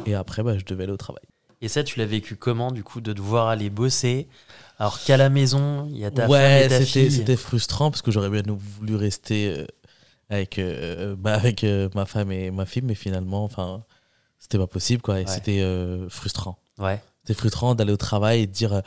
Et 0.06 0.14
après, 0.14 0.44
bah, 0.44 0.58
je 0.58 0.66
devais 0.66 0.84
aller 0.84 0.94
au 0.94 0.98
travail. 0.98 1.24
Et 1.62 1.68
ça, 1.68 1.84
tu 1.84 2.00
l'as 2.00 2.06
vécu 2.06 2.36
comment, 2.36 2.72
du 2.72 2.84
coup, 2.84 3.02
de 3.02 3.14
devoir 3.14 3.48
aller 3.48 3.70
bosser? 3.70 4.28
Alors 4.80 5.00
qu'à 5.04 5.16
la 5.16 5.30
maison, 5.30 5.88
il 5.92 6.00
y 6.00 6.06
a 6.06 6.10
ta 6.10 6.28
ouais, 6.28 6.40
femme 6.40 6.66
et 6.66 6.80
ta 6.80 6.84
fille 6.84 7.12
c'était 7.12 7.36
frustrant 7.36 7.92
parce 7.92 8.02
que 8.02 8.10
j'aurais 8.10 8.32
bien 8.32 8.42
voulu 8.48 8.96
rester 8.96 9.48
euh, 9.48 9.68
avec, 10.32 10.58
euh, 10.58 11.16
bah, 11.16 11.36
avec 11.36 11.64
euh, 11.64 11.88
ma 11.94 12.08
femme 12.08 12.32
et 12.32 12.50
ma 12.50 12.66
fille, 12.66 12.82
mais 12.82 12.96
finalement, 12.96 13.44
enfin, 13.44 13.84
c'était 14.40 14.58
pas 14.58 14.66
possible, 14.66 15.04
quoi. 15.04 15.22
Et 15.22 15.28
c'était 15.28 15.64
frustrant. 16.10 16.58
Ouais. 16.80 17.00
C'était 17.22 17.40
frustrant 17.40 17.76
d'aller 17.76 17.94
au 17.94 17.98
travail 17.98 18.42
et 18.42 18.48
de 18.48 18.52
dire 18.52 18.82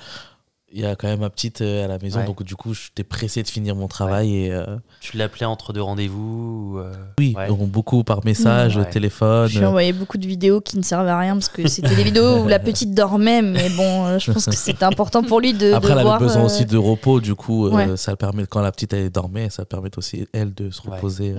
il 0.75 0.81
y 0.81 0.87
a 0.87 0.97
quand 0.97 1.07
même 1.07 1.21
ma 1.21 1.31
petite 1.31 1.61
euh, 1.61 1.85
à 1.85 1.87
la 1.87 1.99
maison, 1.99 2.25
donc 2.25 2.43
du 2.43 2.57
coup, 2.57 2.75
j'étais 2.75 3.05
pressé 3.05 3.45
de 3.45 3.49
finir 3.49 3.77
mon 3.77 3.87
travail. 3.87 4.35
Et, 4.35 4.53
euh, 4.53 4.65
Tu 5.01 5.17
l'appelais 5.17 5.47
entre 5.47 5.73
deux 5.73 5.81
rendez-vous 5.81 6.79
euh, 6.79 6.93
Oui, 7.17 7.37
beaucoup 7.49 8.03
par 8.03 8.25
message, 8.25 8.81
téléphone. 8.91 9.49
Je 9.49 9.61
lui 9.61 9.67
envoyé 9.67 9.93
beaucoup 9.93 10.19
de 10.19 10.27
vidéos 10.27 10.61
qui 10.61 10.77
ne 10.77 10.83
servaient 10.83 11.13
à 11.13 11.19
rien 11.19 11.35
parce 11.35 11.49
que 11.49 11.69
c'était 11.69 11.95
des 11.95 12.03
vidéos 12.03 12.41
où 12.43 12.49
la 12.49 12.59
petite 12.59 12.93
dormait, 12.93 13.41
mais 13.41 13.71
bon, 13.71 14.19
je 14.19 14.33
pense 14.33 14.47
que 14.47 14.57
c'était 14.57 14.85
important 14.85 15.23
pour 15.23 15.41
lui 15.41 15.55
de. 15.55 15.73
Après, 15.73 15.93
elle 15.93 16.01
avait 16.01 16.19
besoin 16.19 16.45
aussi 16.45 16.67
de 16.67 16.77
repos, 16.77 17.21
du 17.21 17.37
coup, 17.37 17.71
ça 17.97 18.17
permet, 18.17 18.45
quand 18.47 18.61
la 18.61 18.73
petite 18.73 18.93
elle 18.93 19.11
dormait, 19.11 19.51
ça 19.51 19.65
permet 19.65 19.97
aussi 19.97 20.27
elle 20.33 20.53
de 20.53 20.71
se 20.71 20.83
reposer. 20.83 21.35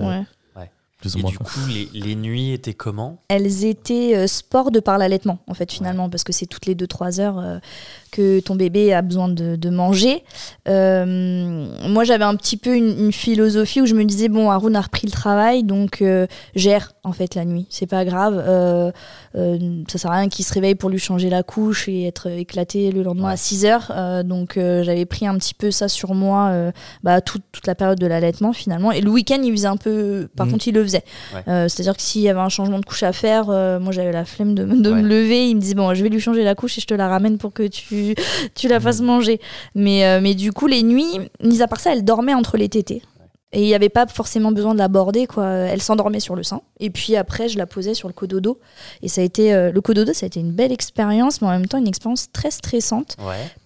Plus 0.98 1.14
ou 1.14 1.18
et 1.18 1.22
moins. 1.22 1.30
du 1.30 1.36
coup, 1.36 1.60
les, 1.68 1.90
les, 1.92 2.14
nuits 2.16 2.52
étaient 2.52 2.72
comment? 2.72 3.22
Elles 3.28 3.66
étaient 3.66 4.26
sport 4.26 4.70
de 4.70 4.80
par 4.80 4.96
l'allaitement, 4.96 5.40
en 5.46 5.52
fait, 5.52 5.70
finalement, 5.70 6.08
parce 6.08 6.24
que 6.24 6.32
c'est 6.32 6.46
toutes 6.46 6.64
les 6.64 6.74
2-3 6.74 7.20
heures 7.20 7.60
que 8.10 8.40
ton 8.40 8.54
bébé 8.54 8.92
a 8.92 9.02
besoin 9.02 9.28
de, 9.28 9.70
manger. 9.70 10.22
Euh, 10.68 11.66
moi, 11.88 12.04
j'avais 12.04 12.24
un 12.24 12.36
petit 12.36 12.56
peu 12.56 12.74
une, 12.74 13.12
philosophie 13.12 13.80
où 13.80 13.86
je 13.86 13.94
me 13.94 14.04
disais 14.04 14.28
bon, 14.28 14.50
Haroun 14.50 14.74
a 14.76 14.80
repris 14.80 15.06
le 15.06 15.12
travail, 15.12 15.64
donc 15.64 16.02
euh, 16.02 16.26
gère 16.54 16.92
en 17.04 17.12
fait 17.12 17.34
la 17.34 17.44
nuit. 17.44 17.66
C'est 17.70 17.86
pas 17.86 18.04
grave. 18.04 18.42
Euh, 18.46 18.90
ça 19.88 19.98
sert 19.98 20.10
à 20.10 20.16
rien 20.18 20.28
qu'il 20.28 20.44
se 20.44 20.52
réveille 20.52 20.74
pour 20.74 20.90
lui 20.90 20.98
changer 20.98 21.30
la 21.30 21.42
couche 21.42 21.88
et 21.88 22.04
être 22.04 22.28
éclaté 22.28 22.90
le 22.90 23.02
lendemain 23.02 23.30
à 23.30 23.36
6 23.36 23.66
heures. 23.66 23.92
donc, 24.24 24.54
j'avais 24.56 25.04
pris 25.04 25.26
un 25.26 25.36
petit 25.36 25.54
peu 25.54 25.70
ça 25.70 25.88
sur 25.88 26.14
moi 26.14 26.72
bah, 27.02 27.20
toute, 27.20 27.42
toute 27.52 27.66
la 27.66 27.74
période 27.74 27.98
de 27.98 28.06
l'allaitement 28.06 28.52
finalement. 28.52 28.92
Et 28.92 29.00
le 29.00 29.10
week-end, 29.10 29.40
il 29.42 29.52
faisait 29.52 29.66
un 29.66 29.76
peu. 29.76 30.28
Par 30.36 30.46
mmh. 30.46 30.50
contre, 30.50 30.68
il 30.68 30.74
le 30.74 30.82
faisait. 30.82 31.04
C'est-à-dire 31.46 31.96
que 31.96 32.02
s'il 32.02 32.22
y 32.22 32.28
avait 32.28 32.40
un 32.40 32.48
changement 32.48 32.78
de 32.78 32.84
couche 32.84 33.02
à 33.02 33.12
faire, 33.12 33.46
moi 33.46 33.92
j'avais 33.92 34.12
la 34.12 34.24
flemme 34.24 34.54
de, 34.54 34.64
de 34.64 34.90
me 34.90 35.02
lever. 35.02 35.48
Il 35.48 35.56
me 35.56 35.60
disait 35.60 35.74
bon, 35.74 35.92
je 35.94 36.02
vais 36.02 36.08
lui 36.08 36.20
changer 36.20 36.44
la 36.44 36.54
couche 36.54 36.78
et 36.78 36.80
je 36.80 36.86
te 36.86 36.94
la 36.94 37.08
ramène 37.08 37.38
pour 37.38 37.52
que 37.52 37.66
tu 37.66 37.95
tu, 38.54 38.68
la 38.68 38.80
fasses 38.80 39.00
manger. 39.00 39.40
Mais, 39.74 40.04
euh, 40.04 40.20
mais 40.20 40.34
du 40.34 40.52
coup, 40.52 40.66
les 40.66 40.82
nuits, 40.82 41.18
mis 41.42 41.62
à 41.62 41.68
part 41.68 41.80
ça, 41.80 41.92
elle 41.92 42.04
dormait 42.04 42.34
entre 42.34 42.56
les 42.56 42.68
tétés. 42.68 43.02
Et 43.52 43.62
il 43.62 43.66
n'y 43.66 43.74
avait 43.74 43.88
pas 43.88 44.06
forcément 44.06 44.52
besoin 44.52 44.74
de 44.74 44.78
l'aborder, 44.78 45.26
quoi. 45.26 45.46
Elle 45.46 45.80
s'endormait 45.80 46.20
sur 46.20 46.34
le 46.34 46.42
sein. 46.42 46.60
Et 46.80 46.90
puis 46.90 47.16
après, 47.16 47.48
je 47.48 47.56
la 47.56 47.66
posais 47.66 47.94
sur 47.94 48.08
le 48.08 48.14
cododo. 48.14 48.58
Et 49.02 49.08
ça 49.08 49.20
a 49.20 49.24
été, 49.24 49.54
euh, 49.54 49.70
le 49.70 49.80
cododo, 49.80 50.12
ça 50.12 50.26
a 50.26 50.28
été 50.28 50.40
une 50.40 50.52
belle 50.52 50.72
expérience, 50.72 51.40
mais 51.40 51.48
en 51.48 51.52
même 51.52 51.66
temps, 51.66 51.78
une 51.78 51.88
expérience 51.88 52.30
très 52.32 52.50
stressante. 52.50 53.16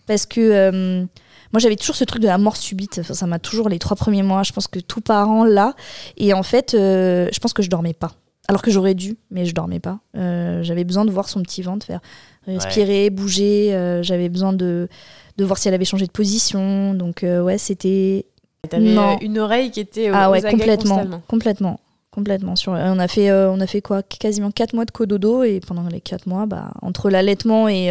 Parce 0.07 0.27
que 0.27 0.41
euh, 0.41 1.05
moi, 1.53 1.59
j'avais 1.59 1.77
toujours 1.77 1.97
ce 1.97 2.05
truc 2.05 2.23
de 2.23 2.29
la 2.29 2.39
mort 2.39 2.57
subite. 2.57 3.03
ça 3.03 3.27
m'a 3.27 3.39
toujours, 3.39 3.69
les 3.69 3.79
trois 3.79 3.97
premiers 3.97 4.23
mois, 4.23 4.43
je 4.43 4.53
pense 4.53 4.69
que 4.69 4.79
tout 4.79 5.01
parent 5.01 5.45
là. 5.45 5.75
Et 6.17 6.35
en 6.35 6.43
fait, 6.43 6.73
je 6.73 7.39
pense 7.41 7.53
que 7.53 7.63
je 7.63 7.71
dormais 7.71 7.95
pas. 7.95 8.13
Alors 8.51 8.63
que 8.63 8.71
j'aurais 8.71 8.95
dû, 8.95 9.17
mais 9.31 9.47
je 9.47 9.55
dormais 9.55 9.81
pas. 9.81 10.01
j'avais 10.15 10.85
besoin 10.85 11.05
de 11.05 11.11
voir 11.11 11.29
son 11.29 11.43
petit 11.43 11.63
ventre 11.63 11.87
faire 11.87 12.01
respirer, 12.47 13.11
bouger. 13.11 13.75
Euh, 13.75 14.03
j'avais 14.03 14.29
besoin 14.29 14.53
de, 14.53 14.89
de 15.37 15.45
voir 15.45 15.59
si 15.59 15.69
elle 15.69 15.75
avait 15.75 15.85
changé 15.85 16.07
de 16.07 16.13
position. 16.13 16.95
Donc, 16.95 17.25
euh, 17.25 17.43
ouais, 17.43 17.59
c'était. 17.59 18.27
T'avais 18.69 18.97
euh, 18.97 19.17
une 19.23 19.39
oreille 19.39 19.71
qui 19.71 19.81
était 19.81 20.11
ah 20.13 20.31
ouais, 20.31 20.43
complètement, 20.43 21.07
complètement, 21.27 21.81
complètement. 22.11 22.57
Sur, 22.57 22.73
on 22.73 22.99
a 22.99 23.09
fait, 23.09 23.33
on 23.33 23.59
a 23.59 23.67
fait 23.67 23.81
quoi, 23.81 24.03
quasiment 24.03 24.51
4 24.51 24.75
mois 24.75 24.85
de 24.85 24.91
cododo 24.91 25.45
et 25.45 25.61
pendant 25.61 25.89
les 25.89 26.03
4 26.03 26.27
mois, 26.27 26.45
bah, 26.45 26.71
entre 26.83 27.09
l'allaitement 27.09 27.69
et, 27.69 27.87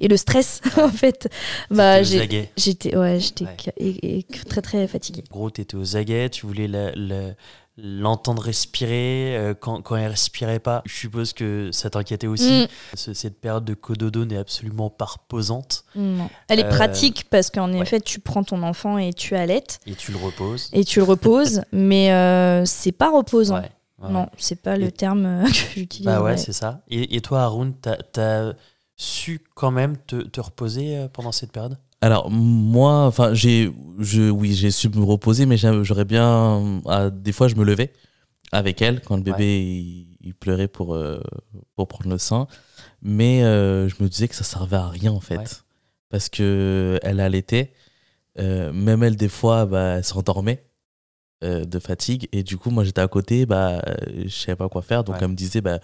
et 0.00 0.08
le 0.08 0.16
stress, 0.16 0.60
en 0.76 0.88
fait, 0.88 1.28
bah, 1.70 2.02
j'étais, 2.02 2.96
ouais, 2.96 3.20
j'étais 3.20 3.46
très 4.48 4.60
très 4.60 4.88
fatiguée. 4.88 5.22
Gros, 5.30 5.50
t'étais 5.50 5.76
aux 5.76 5.96
aguets, 5.96 6.28
tu 6.30 6.46
voulais 6.46 6.66
la, 6.66 6.90
l'entendre 7.78 8.42
respirer 8.42 9.36
euh, 9.36 9.54
quand, 9.54 9.80
quand 9.82 9.96
elle 9.96 10.08
respirait 10.08 10.58
pas. 10.58 10.82
Je 10.84 10.94
suppose 10.94 11.32
que 11.32 11.70
ça 11.72 11.90
t'inquiétait 11.90 12.26
aussi. 12.26 12.68
Mm. 12.94 13.14
cette 13.14 13.40
période 13.40 13.64
de 13.64 13.74
cododo 13.74 14.24
n'est 14.24 14.36
absolument 14.36 14.90
pas 14.90 15.06
reposante. 15.06 15.84
Elle 16.48 16.60
est 16.60 16.64
euh, 16.64 16.68
pratique 16.68 17.26
parce 17.30 17.50
qu'en 17.50 17.72
effet, 17.72 18.00
tu 18.00 18.20
prends 18.20 18.44
ton 18.44 18.62
enfant 18.62 18.98
et 18.98 19.12
tu 19.12 19.34
allaites. 19.36 19.80
Et 19.86 19.94
tu 19.94 20.12
le 20.12 20.18
reposes. 20.18 20.68
Et 20.72 20.84
tu 20.84 20.98
le 20.98 21.04
reposes, 21.04 21.62
mais 21.72 22.12
euh, 22.12 22.64
c'est 22.64 22.92
pas 22.92 23.10
reposant. 23.10 23.62
Non, 24.08 24.28
c'est 24.36 24.60
pas 24.60 24.76
le 24.76 24.90
terme 24.90 25.44
que 25.46 25.80
j'utilise. 25.80 26.06
Bah 26.06 26.22
ouais, 26.22 26.36
c'est 26.36 26.52
ça. 26.52 26.80
Et, 26.88 27.16
et, 27.16 27.20
toi, 27.20 27.42
Haroun, 27.42 27.72
t'as 27.80 27.96
as 28.16 28.54
su 28.96 29.40
quand 29.54 29.70
même 29.70 29.96
te, 29.96 30.16
te 30.22 30.40
reposer 30.40 31.06
pendant 31.12 31.32
cette 31.32 31.52
période? 31.52 31.78
Alors 32.02 32.32
moi, 32.32 33.06
enfin 33.06 33.32
j'ai, 33.32 33.72
je, 34.00 34.28
oui, 34.28 34.54
j'ai 34.54 34.72
su 34.72 34.88
me 34.88 35.04
reposer, 35.04 35.46
mais 35.46 35.56
j'aurais 35.56 36.04
bien, 36.04 36.82
des 37.12 37.30
fois 37.30 37.46
je 37.46 37.54
me 37.54 37.64
levais 37.64 37.92
avec 38.50 38.82
elle 38.82 39.00
quand 39.00 39.16
le 39.16 39.22
bébé 39.22 40.06
il, 40.20 40.34
pleurait 40.34 40.66
pour 40.66 40.98
pour 41.76 41.86
prendre 41.86 42.10
le 42.10 42.18
sein, 42.18 42.48
mais 43.02 43.40
je 43.42 44.02
me 44.02 44.08
disais 44.08 44.26
que 44.26 44.34
ça 44.34 44.42
servait 44.42 44.76
à 44.76 44.88
rien 44.88 45.12
en 45.12 45.20
fait, 45.20 45.64
parce 46.08 46.28
que 46.28 46.98
elle 47.04 47.20
allaitait, 47.20 47.72
même 48.36 49.04
elle 49.04 49.14
des 49.14 49.28
fois, 49.28 49.64
bah, 49.66 49.98
elle 49.98 50.04
s'endormait 50.04 50.66
de 51.40 51.78
fatigue. 51.78 52.28
Et 52.32 52.42
du 52.42 52.56
coup 52.58 52.70
moi 52.70 52.82
j'étais 52.82 53.00
à 53.00 53.06
côté, 53.06 53.46
bah 53.46 53.80
je 54.24 54.28
savais 54.28 54.56
pas 54.56 54.68
quoi 54.68 54.82
faire, 54.82 55.04
donc 55.04 55.16
elle 55.20 55.28
me 55.28 55.36
disait 55.36 55.60
bah 55.60 55.78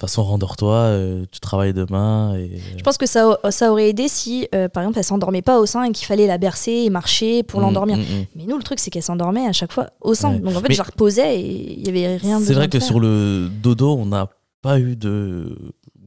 façon, 0.00 0.22
rendors-toi, 0.22 0.74
euh, 0.74 1.24
tu 1.30 1.40
travailles 1.40 1.72
demain. 1.72 2.34
Et... 2.36 2.60
Je 2.76 2.82
pense 2.82 2.98
que 2.98 3.06
ça, 3.06 3.38
ça 3.50 3.70
aurait 3.70 3.88
aidé 3.88 4.08
si, 4.08 4.48
euh, 4.54 4.68
par 4.68 4.82
exemple, 4.82 4.98
elle 4.98 5.04
s'endormait 5.04 5.42
pas 5.42 5.58
au 5.58 5.66
sein 5.66 5.84
et 5.84 5.92
qu'il 5.92 6.06
fallait 6.06 6.26
la 6.26 6.38
bercer 6.38 6.72
et 6.72 6.90
marcher 6.90 7.42
pour 7.42 7.60
mmh, 7.60 7.62
l'endormir. 7.62 7.96
Mmh, 7.98 8.00
mmh. 8.00 8.26
Mais 8.36 8.44
nous, 8.46 8.56
le 8.56 8.62
truc, 8.62 8.78
c'est 8.78 8.90
qu'elle 8.90 9.02
s'endormait 9.02 9.46
à 9.46 9.52
chaque 9.52 9.72
fois 9.72 9.88
au 10.00 10.14
sein. 10.14 10.32
Donc 10.34 10.56
en 10.56 10.60
fait, 10.60 10.72
je 10.72 10.78
la 10.78 10.84
reposais 10.84 11.40
et 11.40 11.78
il 11.78 11.86
y 11.86 11.88
avait 11.88 12.16
rien 12.16 12.40
de 12.40 12.44
C'est 12.44 12.54
vrai 12.54 12.68
que 12.68 12.80
sur 12.80 13.00
le 13.00 13.48
dodo, 13.48 13.94
on 13.94 14.06
n'a 14.06 14.28
pas 14.62 14.78
eu 14.78 14.96
de 14.96 15.56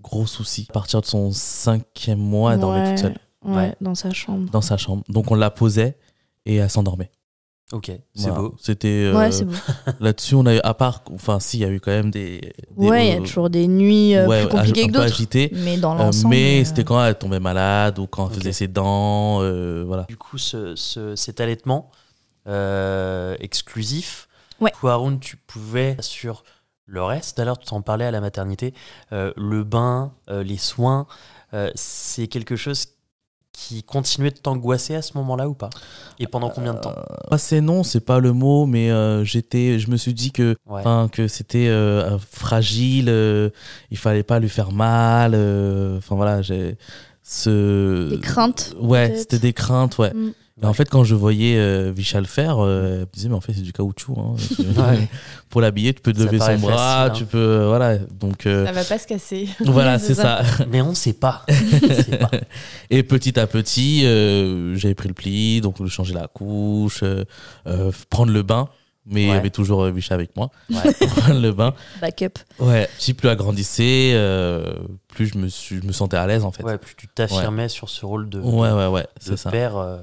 gros 0.02 0.28
soucis. 0.28 0.68
À 0.70 0.74
partir 0.74 1.02
de 1.02 1.06
son 1.06 1.32
cinquième 1.32 2.20
mois, 2.20 2.54
elle 2.54 2.60
dormait 2.60 2.90
toute 2.90 3.00
seule. 3.00 3.18
Ouais, 3.46 3.76
dans 3.82 3.96
sa 3.96 4.12
chambre. 4.12 4.50
Dans 4.52 4.62
sa 4.62 4.78
chambre. 4.78 5.04
Donc 5.10 5.32
on 5.32 5.36
la 5.36 5.50
posait 5.50 5.98
et 6.46 6.56
elle 6.56 6.70
s'endormait. 6.70 7.12
Ok, 7.72 7.92
c'est 8.14 8.30
beau. 8.30 8.56
C'était 8.60 9.12
euh, 9.12 9.32
là-dessus 10.00 10.36
on 10.36 10.46
a 10.46 10.56
eu 10.56 10.60
à 10.64 10.74
part 10.74 11.04
enfin 11.14 11.40
si 11.40 11.58
il 11.58 11.62
y 11.62 11.66
a 11.66 11.70
eu 11.70 11.80
quand 11.80 11.92
même 11.92 12.12
des, 12.12 12.54
ouais 12.76 13.08
il 13.08 13.14
y 13.14 13.18
a 13.18 13.20
toujours 13.20 13.50
des 13.50 13.68
nuits 13.68 14.16
euh, 14.16 14.28
plus 14.28 14.50
compliquées 14.50 14.88
que 14.88 14.92
d'autres. 14.92 15.56
mais 15.64 15.78
dans 15.78 15.96
euh, 15.96 16.04
l'ensemble 16.04 16.36
mais 16.36 16.66
c'était 16.66 16.84
quand 16.84 17.04
elle 17.04 17.18
tombait 17.18 17.40
malade 17.40 17.98
ou 18.00 18.06
quand 18.06 18.30
elle 18.30 18.36
faisait 18.36 18.52
ses 18.52 18.68
dents 18.68 19.40
voilà. 19.86 20.06
Du 20.08 20.18
coup 20.18 20.38
ce, 20.38 20.76
ce, 20.76 21.16
cet 21.16 21.40
allaitement 21.42 21.90
exclusif 23.40 24.28
ouais. 24.60 24.72
Haroun 24.84 25.20
tu 25.20 25.38
pouvais 25.38 25.96
sur 26.00 26.44
le 26.86 27.02
reste 27.02 27.38
d'ailleurs 27.38 27.58
tu 27.58 27.66
t'en 27.66 27.82
parlais 27.82 28.06
à 28.06 28.12
la 28.12 28.22
maternité 28.22 28.74
le 29.12 29.64
bain 29.64 30.14
les 30.30 30.58
soins 30.58 31.08
c'est 31.74 32.28
quelque 32.28 32.56
chose 32.56 32.88
qui 33.54 33.84
continuait 33.84 34.32
de 34.32 34.38
t'angoisser 34.38 34.96
à 34.96 35.02
ce 35.02 35.16
moment-là 35.18 35.48
ou 35.48 35.54
pas 35.54 35.70
Et 36.20 36.28
pendant 36.28 36.50
combien 36.50 36.74
de 36.74 36.80
temps 36.80 36.94
euh, 37.32 37.38
C'est 37.38 37.62
non, 37.62 37.84
c'est 37.84 38.02
pas 38.02 38.20
le 38.20 38.34
mot, 38.34 38.66
mais 38.66 38.92
euh, 38.92 39.24
j'étais, 39.24 39.80
je 39.80 39.90
me 39.90 39.96
suis 39.96 40.14
dit 40.14 40.32
que, 40.32 40.58
que 41.12 41.28
c'était 41.28 41.68
euh, 41.68 42.18
fragile, 42.18 43.10
il 43.92 43.98
fallait 43.98 44.24
pas 44.24 44.40
lui 44.40 44.50
faire 44.50 44.72
mal. 44.72 45.34
Enfin 45.98 46.16
voilà, 46.16 46.42
j'ai 46.42 46.78
ce. 47.22 48.10
Des 48.10 48.20
craintes. 48.20 48.76
Ouais, 48.80 49.16
c'était 49.16 49.40
des 49.40 49.54
craintes, 49.54 49.98
ouais. 50.00 50.14
Mm 50.14 50.34
en 50.62 50.74
fait, 50.74 50.88
quand 50.88 51.04
je 51.04 51.16
voyais 51.16 51.58
euh, 51.58 51.92
Vichal 51.92 52.26
faire, 52.26 52.60
euh, 52.60 52.94
elle 52.94 53.00
me 53.00 53.06
disait, 53.12 53.30
mais 53.30 53.36
en 53.36 53.42
fait, 53.42 53.54
c'est 53.54 53.62
du 53.62 53.74
caoutchouc. 53.74 54.16
Hein. 54.18 54.36
Pour 55.50 55.62
l'habiller, 55.62 55.94
tu 55.94 56.02
peux 56.02 56.12
lever 56.12 56.40
son 56.40 56.58
bras, 56.60 57.06
hein. 57.06 57.10
tu 57.10 57.26
peux. 57.26 57.38
Euh, 57.38 57.68
voilà. 57.68 57.98
Donc, 57.98 58.44
Ça 58.44 58.72
va 58.72 58.84
pas 58.84 59.00
se 59.00 59.08
casser. 59.08 59.50
Voilà, 59.60 59.98
c'est 59.98 60.14
ça. 60.14 60.44
Mais 60.70 60.82
on 60.82 60.94
sait 60.94 61.14
pas. 61.14 61.46
pas. 62.20 62.32
Et 62.92 63.02
petit 63.02 63.40
à 63.40 63.48
petit, 63.48 64.02
j'avais 64.76 64.96
pris 64.96 65.08
le 65.08 65.16
pli, 65.16 65.62
donc 65.62 65.86
changer 65.88 66.14
la 66.14 66.28
couche, 66.28 67.04
prendre 68.10 68.32
le 68.32 68.44
bain. 68.44 68.70
Mais 69.06 69.24
il 69.24 69.28
y 69.28 69.32
avait 69.32 69.50
toujours 69.50 69.84
Vichal 69.86 70.16
avec 70.16 70.36
moi. 70.38 70.50
prendre 71.18 71.42
le 71.42 71.52
bain. 71.52 71.74
Backup. 72.00 72.40
Ouais. 72.60 72.88
Puis 73.00 73.14
plus 73.14 73.28
agrandissait, 73.28 74.14
plus 75.08 75.28
je 75.28 75.38
me, 75.38 75.48
suis, 75.48 75.78
je 75.82 75.86
me 75.86 75.92
sentais 75.92 76.18
à 76.18 76.28
l'aise 76.28 76.44
en 76.44 76.52
fait. 76.52 76.64
Ouais, 76.64 76.78
plus 76.78 76.96
tu 76.96 77.08
t'affirmais 77.08 77.70
sur 77.70 77.90
ce 77.90 78.06
rôle 78.06 78.30
de, 78.30 78.40
ouais, 78.40 78.72
ouais, 78.72 78.88
ouais, 78.88 79.08
c'est 79.20 79.38
ça. 79.38 79.52
père. 79.52 79.78
Euh, 79.78 79.98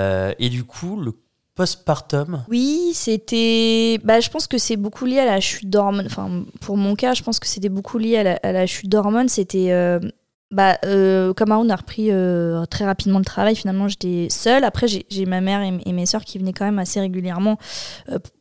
et 0.00 0.48
du 0.48 0.64
coup, 0.64 1.00
le 1.00 1.12
postpartum 1.56 2.44
Oui, 2.48 2.92
c'était. 2.94 3.98
Bah, 4.04 4.20
je 4.20 4.30
pense 4.30 4.46
que 4.46 4.58
c'est 4.58 4.76
beaucoup 4.76 5.06
lié 5.06 5.18
à 5.18 5.24
la 5.24 5.40
chute 5.40 5.68
d'hormones. 5.68 6.06
Enfin, 6.06 6.44
pour 6.60 6.76
mon 6.76 6.94
cas, 6.94 7.14
je 7.14 7.22
pense 7.22 7.40
que 7.40 7.46
c'était 7.46 7.70
beaucoup 7.70 7.98
lié 7.98 8.38
à 8.42 8.52
la, 8.52 8.66
chute 8.66 8.88
d'hormones. 8.88 9.28
C'était. 9.28 9.72
Euh, 9.72 9.98
bah, 10.52 10.78
euh, 10.84 11.34
comme 11.34 11.50
Aaron 11.50 11.68
a 11.70 11.76
repris 11.76 12.10
très 12.70 12.84
rapidement 12.84 13.18
le 13.18 13.24
travail, 13.24 13.56
finalement 13.56 13.88
j'étais 13.88 14.28
seule. 14.30 14.62
Après, 14.62 14.86
j'ai 14.86 15.26
ma 15.26 15.40
mère 15.40 15.62
et, 15.62 15.92
mes 15.92 16.06
soeurs 16.06 16.24
qui 16.24 16.38
venaient 16.38 16.52
quand 16.52 16.66
même 16.66 16.78
assez 16.78 17.00
régulièrement 17.00 17.58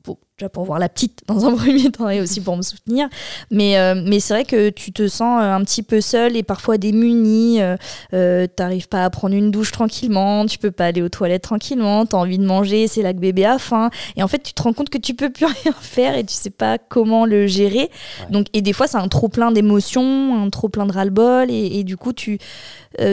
pour, 0.03 0.19
déjà 0.37 0.49
pour 0.49 0.65
voir 0.65 0.79
la 0.79 0.89
petite 0.89 1.21
dans 1.27 1.45
un 1.45 1.55
premier 1.55 1.89
temps 1.91 2.09
et 2.09 2.19
aussi 2.19 2.41
pour 2.41 2.57
me 2.57 2.61
soutenir. 2.61 3.07
Mais, 3.51 3.77
euh, 3.77 4.01
mais 4.05 4.19
c'est 4.19 4.33
vrai 4.33 4.43
que 4.43 4.69
tu 4.69 4.91
te 4.91 5.07
sens 5.07 5.41
euh, 5.41 5.53
un 5.53 5.63
petit 5.63 5.81
peu 5.81 6.01
seul 6.01 6.35
et 6.35 6.43
parfois 6.43 6.77
démuni. 6.77 7.61
Euh, 7.61 7.77
euh 8.13 8.47
T'arrives 8.55 8.87
pas 8.87 9.05
à 9.05 9.09
prendre 9.09 9.33
une 9.33 9.51
douche 9.51 9.71
tranquillement, 9.71 10.45
tu 10.45 10.57
peux 10.57 10.71
pas 10.71 10.87
aller 10.87 11.01
aux 11.01 11.09
toilettes 11.09 11.43
tranquillement, 11.43 12.05
t'as 12.05 12.17
envie 12.17 12.37
de 12.37 12.45
manger, 12.45 12.87
c'est 12.87 13.01
là 13.01 13.13
que 13.13 13.19
bébé 13.19 13.45
a 13.45 13.59
faim. 13.59 13.89
Et 14.15 14.23
en 14.23 14.27
fait, 14.27 14.39
tu 14.39 14.53
te 14.53 14.61
rends 14.61 14.73
compte 14.73 14.89
que 14.89 14.97
tu 14.97 15.13
peux 15.13 15.29
plus 15.29 15.45
rien 15.63 15.73
faire 15.79 16.15
et 16.15 16.23
tu 16.23 16.33
sais 16.33 16.49
pas 16.49 16.77
comment 16.77 17.25
le 17.25 17.47
gérer. 17.47 17.89
Donc, 18.29 18.47
et 18.53 18.61
des 18.61 18.73
fois, 18.73 18.87
c'est 18.87 18.97
un 18.97 19.07
trop 19.07 19.29
plein 19.29 19.51
d'émotions, 19.51 20.43
un 20.43 20.49
trop 20.49 20.69
plein 20.69 20.85
de 20.85 20.91
ras-le-bol 20.91 21.49
et, 21.49 21.79
et, 21.79 21.83
du 21.83 21.97
coup, 21.97 22.13
tu, 22.13 22.39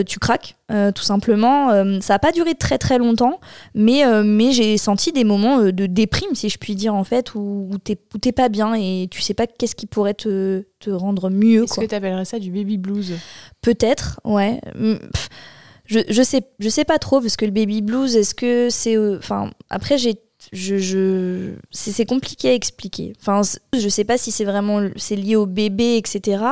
tu 0.05 0.19
craques. 0.19 0.55
Tout 0.95 1.03
simplement, 1.03 1.69
ça 2.01 2.15
a 2.15 2.19
pas 2.19 2.31
duré 2.31 2.55
très 2.55 2.77
très 2.77 2.97
longtemps, 2.97 3.39
mais, 3.75 4.03
mais 4.23 4.51
j'ai 4.51 4.77
senti 4.77 5.11
des 5.11 5.23
moments 5.23 5.59
de 5.59 5.85
déprime, 5.85 6.33
si 6.33 6.49
je 6.49 6.57
puis 6.57 6.75
dire, 6.75 6.95
en 6.95 7.03
fait 7.03 7.35
où, 7.35 7.69
où 7.71 7.77
t'es 7.77 8.31
pas 8.31 8.49
bien 8.49 8.73
et 8.73 9.07
tu 9.11 9.21
sais 9.21 9.33
pas 9.33 9.47
qu'est-ce 9.47 9.75
qui 9.75 9.85
pourrait 9.85 10.13
te, 10.13 10.65
te 10.79 10.89
rendre 10.89 11.29
mieux. 11.29 11.63
Est-ce 11.63 11.79
que 11.79 11.85
tu 11.85 11.95
appellerais 11.95 12.25
ça 12.25 12.39
du 12.39 12.51
baby 12.51 12.77
blues? 12.77 13.13
Peut-être, 13.61 14.19
ouais. 14.23 14.59
Je, 15.85 15.99
je, 16.09 16.23
sais, 16.23 16.43
je 16.59 16.69
sais 16.69 16.85
pas 16.85 16.99
trop, 16.99 17.19
parce 17.19 17.35
que 17.35 17.45
le 17.45 17.51
baby 17.51 17.81
blues, 17.81 18.15
est-ce 18.15 18.35
que 18.35 18.69
c'est. 18.69 18.97
Euh, 18.97 19.17
enfin, 19.17 19.51
après, 19.69 19.97
j'ai 19.97 20.15
je, 20.51 20.77
je 20.77 21.51
c'est 21.71 22.05
compliqué 22.05 22.49
à 22.49 22.53
expliquer. 22.53 23.13
Enfin, 23.21 23.41
je 23.73 23.89
sais 23.89 24.03
pas 24.03 24.17
si 24.17 24.31
c'est 24.31 24.43
vraiment 24.43 24.89
c'est 24.97 25.15
lié 25.15 25.37
au 25.37 25.45
bébé, 25.45 25.95
etc 25.97 26.43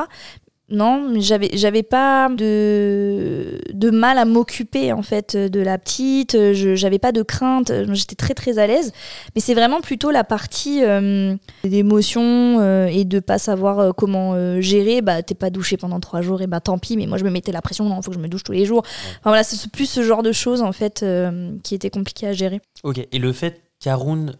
non, 0.72 1.20
j'avais 1.20 1.50
j'avais 1.52 1.82
pas 1.82 2.30
de 2.30 3.60
de 3.72 3.90
mal 3.90 4.16
à 4.16 4.24
m'occuper 4.24 4.92
en 4.92 5.02
fait 5.02 5.36
de 5.36 5.60
la 5.60 5.76
petite. 5.76 6.32
Je 6.32 6.74
j'avais 6.74 6.98
pas 6.98 7.12
de 7.12 7.22
crainte. 7.22 7.70
J'étais 7.92 8.14
très 8.14 8.32
très 8.32 8.58
à 8.58 8.66
l'aise. 8.66 8.92
Mais 9.34 9.42
c'est 9.42 9.52
vraiment 9.52 9.82
plutôt 9.82 10.10
la 10.10 10.24
partie 10.24 10.82
euh, 10.82 11.36
d'émotion 11.62 12.58
euh, 12.60 12.86
et 12.86 13.04
de 13.04 13.20
pas 13.20 13.38
savoir 13.38 13.78
euh, 13.80 13.92
comment 13.92 14.60
gérer. 14.62 15.02
Bah 15.02 15.22
t'es 15.22 15.34
pas 15.34 15.50
douché 15.50 15.76
pendant 15.76 16.00
trois 16.00 16.22
jours 16.22 16.40
et 16.40 16.46
bah 16.46 16.60
tant 16.60 16.78
pis. 16.78 16.96
Mais 16.96 17.06
moi 17.06 17.18
je 17.18 17.24
me 17.24 17.30
mettais 17.30 17.52
la 17.52 17.60
pression. 17.60 17.84
Non, 17.86 18.00
faut 18.00 18.10
que 18.10 18.16
je 18.16 18.22
me 18.22 18.28
douche 18.28 18.42
tous 18.42 18.52
les 18.52 18.64
jours. 18.64 18.82
Enfin 18.86 19.30
voilà, 19.30 19.44
c'est 19.44 19.70
plus 19.70 19.86
ce 19.86 20.02
genre 20.02 20.22
de 20.22 20.32
choses 20.32 20.62
en 20.62 20.72
fait 20.72 21.04
qui 21.62 21.74
était 21.74 21.90
compliqué 21.90 22.26
à 22.26 22.32
gérer. 22.32 22.62
Ok. 22.82 23.06
Et 23.12 23.18
le 23.18 23.32
fait 23.34 23.60
qu'Haroun 23.78 24.34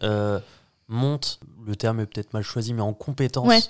monte, 0.87 1.39
le 1.67 1.75
terme 1.75 1.99
est 1.99 2.07
peut-être 2.07 2.33
mal 2.33 2.43
choisi, 2.43 2.73
mais 2.73 2.81
en 2.81 2.93
compétence 2.93 3.69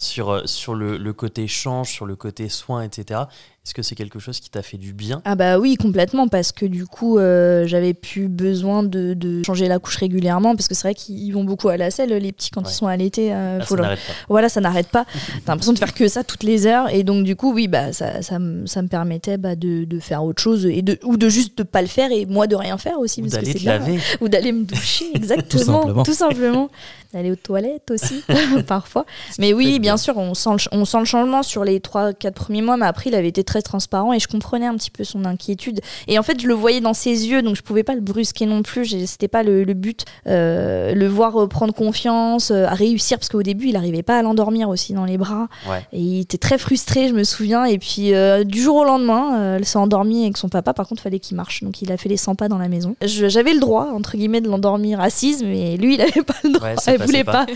sur, 0.00 0.30
euh, 0.30 0.46
sur 0.46 0.74
le, 0.74 0.96
le, 0.96 1.12
côté 1.12 1.46
change, 1.46 1.92
sur 1.92 2.06
le 2.06 2.16
côté 2.16 2.48
soin, 2.48 2.82
etc. 2.82 3.20
Est-ce 3.66 3.74
que 3.74 3.82
c'est 3.82 3.94
quelque 3.94 4.18
chose 4.18 4.40
qui 4.40 4.48
t'a 4.48 4.62
fait 4.62 4.78
du 4.78 4.94
bien? 4.94 5.20
Ah 5.26 5.34
bah 5.34 5.58
oui, 5.58 5.76
complètement, 5.76 6.28
parce 6.28 6.50
que 6.50 6.64
du 6.64 6.86
coup, 6.86 7.18
euh, 7.18 7.66
j'avais 7.66 7.92
plus 7.92 8.26
besoin 8.28 8.82
de, 8.82 9.12
de, 9.12 9.42
changer 9.44 9.68
la 9.68 9.78
couche 9.78 9.96
régulièrement, 9.96 10.56
parce 10.56 10.66
que 10.66 10.74
c'est 10.74 10.88
vrai 10.88 10.94
qu'ils 10.94 11.30
vont 11.34 11.44
beaucoup 11.44 11.68
à 11.68 11.76
la 11.76 11.90
selle, 11.90 12.10
les 12.10 12.32
petits, 12.32 12.50
quand 12.50 12.62
ils 12.62 12.72
sont 12.72 12.86
allaités. 12.86 13.34
Euh, 13.34 13.58
ah, 13.60 13.64
faut 13.64 13.76
ça 13.76 13.82
n'arrête 13.82 13.98
pas. 13.98 14.12
Voilà, 14.30 14.48
ça 14.48 14.60
n'arrête 14.62 14.88
pas. 14.88 15.04
T'as 15.44 15.52
l'impression 15.52 15.74
de 15.74 15.78
faire 15.78 15.92
que 15.92 16.08
ça 16.08 16.24
toutes 16.24 16.42
les 16.42 16.66
heures, 16.66 16.88
et 16.88 17.04
donc 17.04 17.22
du 17.24 17.36
coup, 17.36 17.52
oui, 17.52 17.68
bah, 17.68 17.92
ça, 17.92 18.22
ça, 18.22 18.38
ça 18.64 18.82
me 18.82 18.88
permettait 18.88 19.36
bah, 19.36 19.56
de, 19.56 19.84
de, 19.84 20.00
faire 20.00 20.24
autre 20.24 20.40
chose, 20.40 20.64
et 20.64 20.80
de, 20.80 20.98
ou 21.04 21.18
de 21.18 21.28
juste 21.28 21.58
de 21.58 21.62
pas 21.62 21.82
le 21.82 21.88
faire, 21.88 22.10
et 22.12 22.24
moi 22.24 22.46
de 22.46 22.56
rien 22.56 22.78
faire 22.78 22.98
aussi. 22.98 23.20
Ou 23.22 23.26
d'aller 23.26 23.52
te 23.52 23.66
laver. 23.66 23.98
Ou 24.22 24.28
d'aller 24.30 24.52
me 24.52 24.64
doucher, 24.64 25.10
exactement. 25.14 25.42
tout 25.42 25.58
simplement. 25.58 26.02
Tout 26.04 26.14
simplement. 26.14 26.70
d'aller 27.12 27.30
aux 27.30 27.36
toilettes 27.36 27.90
aussi, 27.90 28.22
parfois. 28.66 29.04
Mais 29.38 29.52
oui, 29.52 29.78
bien, 29.80 29.96
sûr, 29.96 30.16
on 30.16 30.34
sent, 30.34 30.50
le, 30.50 30.78
on 30.78 30.84
sent 30.84 30.98
le 31.00 31.04
changement 31.04 31.42
sur 31.42 31.64
les 31.64 31.80
3-4 31.80 32.32
premiers 32.32 32.62
mois, 32.62 32.76
mais 32.76 32.86
après, 32.86 33.10
il 33.10 33.14
avait 33.14 33.28
été 33.28 33.42
très 33.50 33.62
transparent 33.62 34.12
et 34.12 34.20
je 34.20 34.28
comprenais 34.28 34.66
un 34.66 34.76
petit 34.76 34.92
peu 34.92 35.02
son 35.02 35.24
inquiétude. 35.24 35.80
Et 36.06 36.20
en 36.20 36.22
fait, 36.22 36.40
je 36.40 36.46
le 36.46 36.54
voyais 36.54 36.80
dans 36.80 36.94
ses 36.94 37.28
yeux, 37.28 37.42
donc 37.42 37.56
je 37.56 37.62
pouvais 37.62 37.82
pas 37.82 37.94
le 37.94 38.00
brusquer 38.00 38.46
non 38.46 38.62
plus. 38.62 38.94
C'était 39.06 39.26
pas 39.26 39.42
le, 39.42 39.64
but. 39.74 40.04
Euh, 40.28 40.94
le 40.94 41.08
voir 41.08 41.36
euh, 41.36 41.46
prendre 41.48 41.74
confiance, 41.74 42.52
euh, 42.52 42.66
à 42.66 42.74
réussir, 42.74 43.18
parce 43.18 43.28
qu'au 43.28 43.42
début, 43.42 43.68
il 43.68 43.76
arrivait 43.76 44.04
pas 44.04 44.18
à 44.18 44.22
l'endormir 44.22 44.68
aussi 44.68 44.92
dans 44.92 45.04
les 45.04 45.18
bras. 45.18 45.48
Et 45.92 46.00
il 46.00 46.20
était 46.20 46.38
très 46.38 46.58
frustré, 46.58 47.08
je 47.08 47.12
me 47.12 47.24
souviens. 47.24 47.64
Et 47.64 47.78
puis, 47.78 48.12
du 48.44 48.62
jour 48.62 48.76
au 48.76 48.84
lendemain, 48.84 49.56
elle 49.56 49.64
s'est 49.64 49.78
endormie 49.78 50.22
avec 50.22 50.36
son 50.36 50.48
papa. 50.48 50.72
Par 50.72 50.86
contre, 50.86 51.00
il 51.00 51.04
fallait 51.04 51.18
qu'il 51.18 51.36
marche. 51.36 51.64
Donc, 51.64 51.82
il 51.82 51.90
a 51.90 51.96
fait 51.96 52.08
les 52.08 52.16
100 52.16 52.36
pas 52.36 52.48
dans 52.48 52.58
la 52.58 52.68
maison. 52.68 52.94
J'avais 53.02 53.52
le 53.52 53.60
droit, 53.60 53.88
entre 53.92 54.16
guillemets, 54.16 54.40
de 54.40 54.48
l'endormir 54.48 55.00
assise, 55.00 55.42
mais 55.42 55.76
lui, 55.76 55.94
il 55.94 56.00
avait 56.00 56.22
pas 56.22 56.36
le 56.44 56.52
droit. 56.52 56.68
elle 56.86 57.02
voulait 57.02 57.24
pas. 57.24 57.46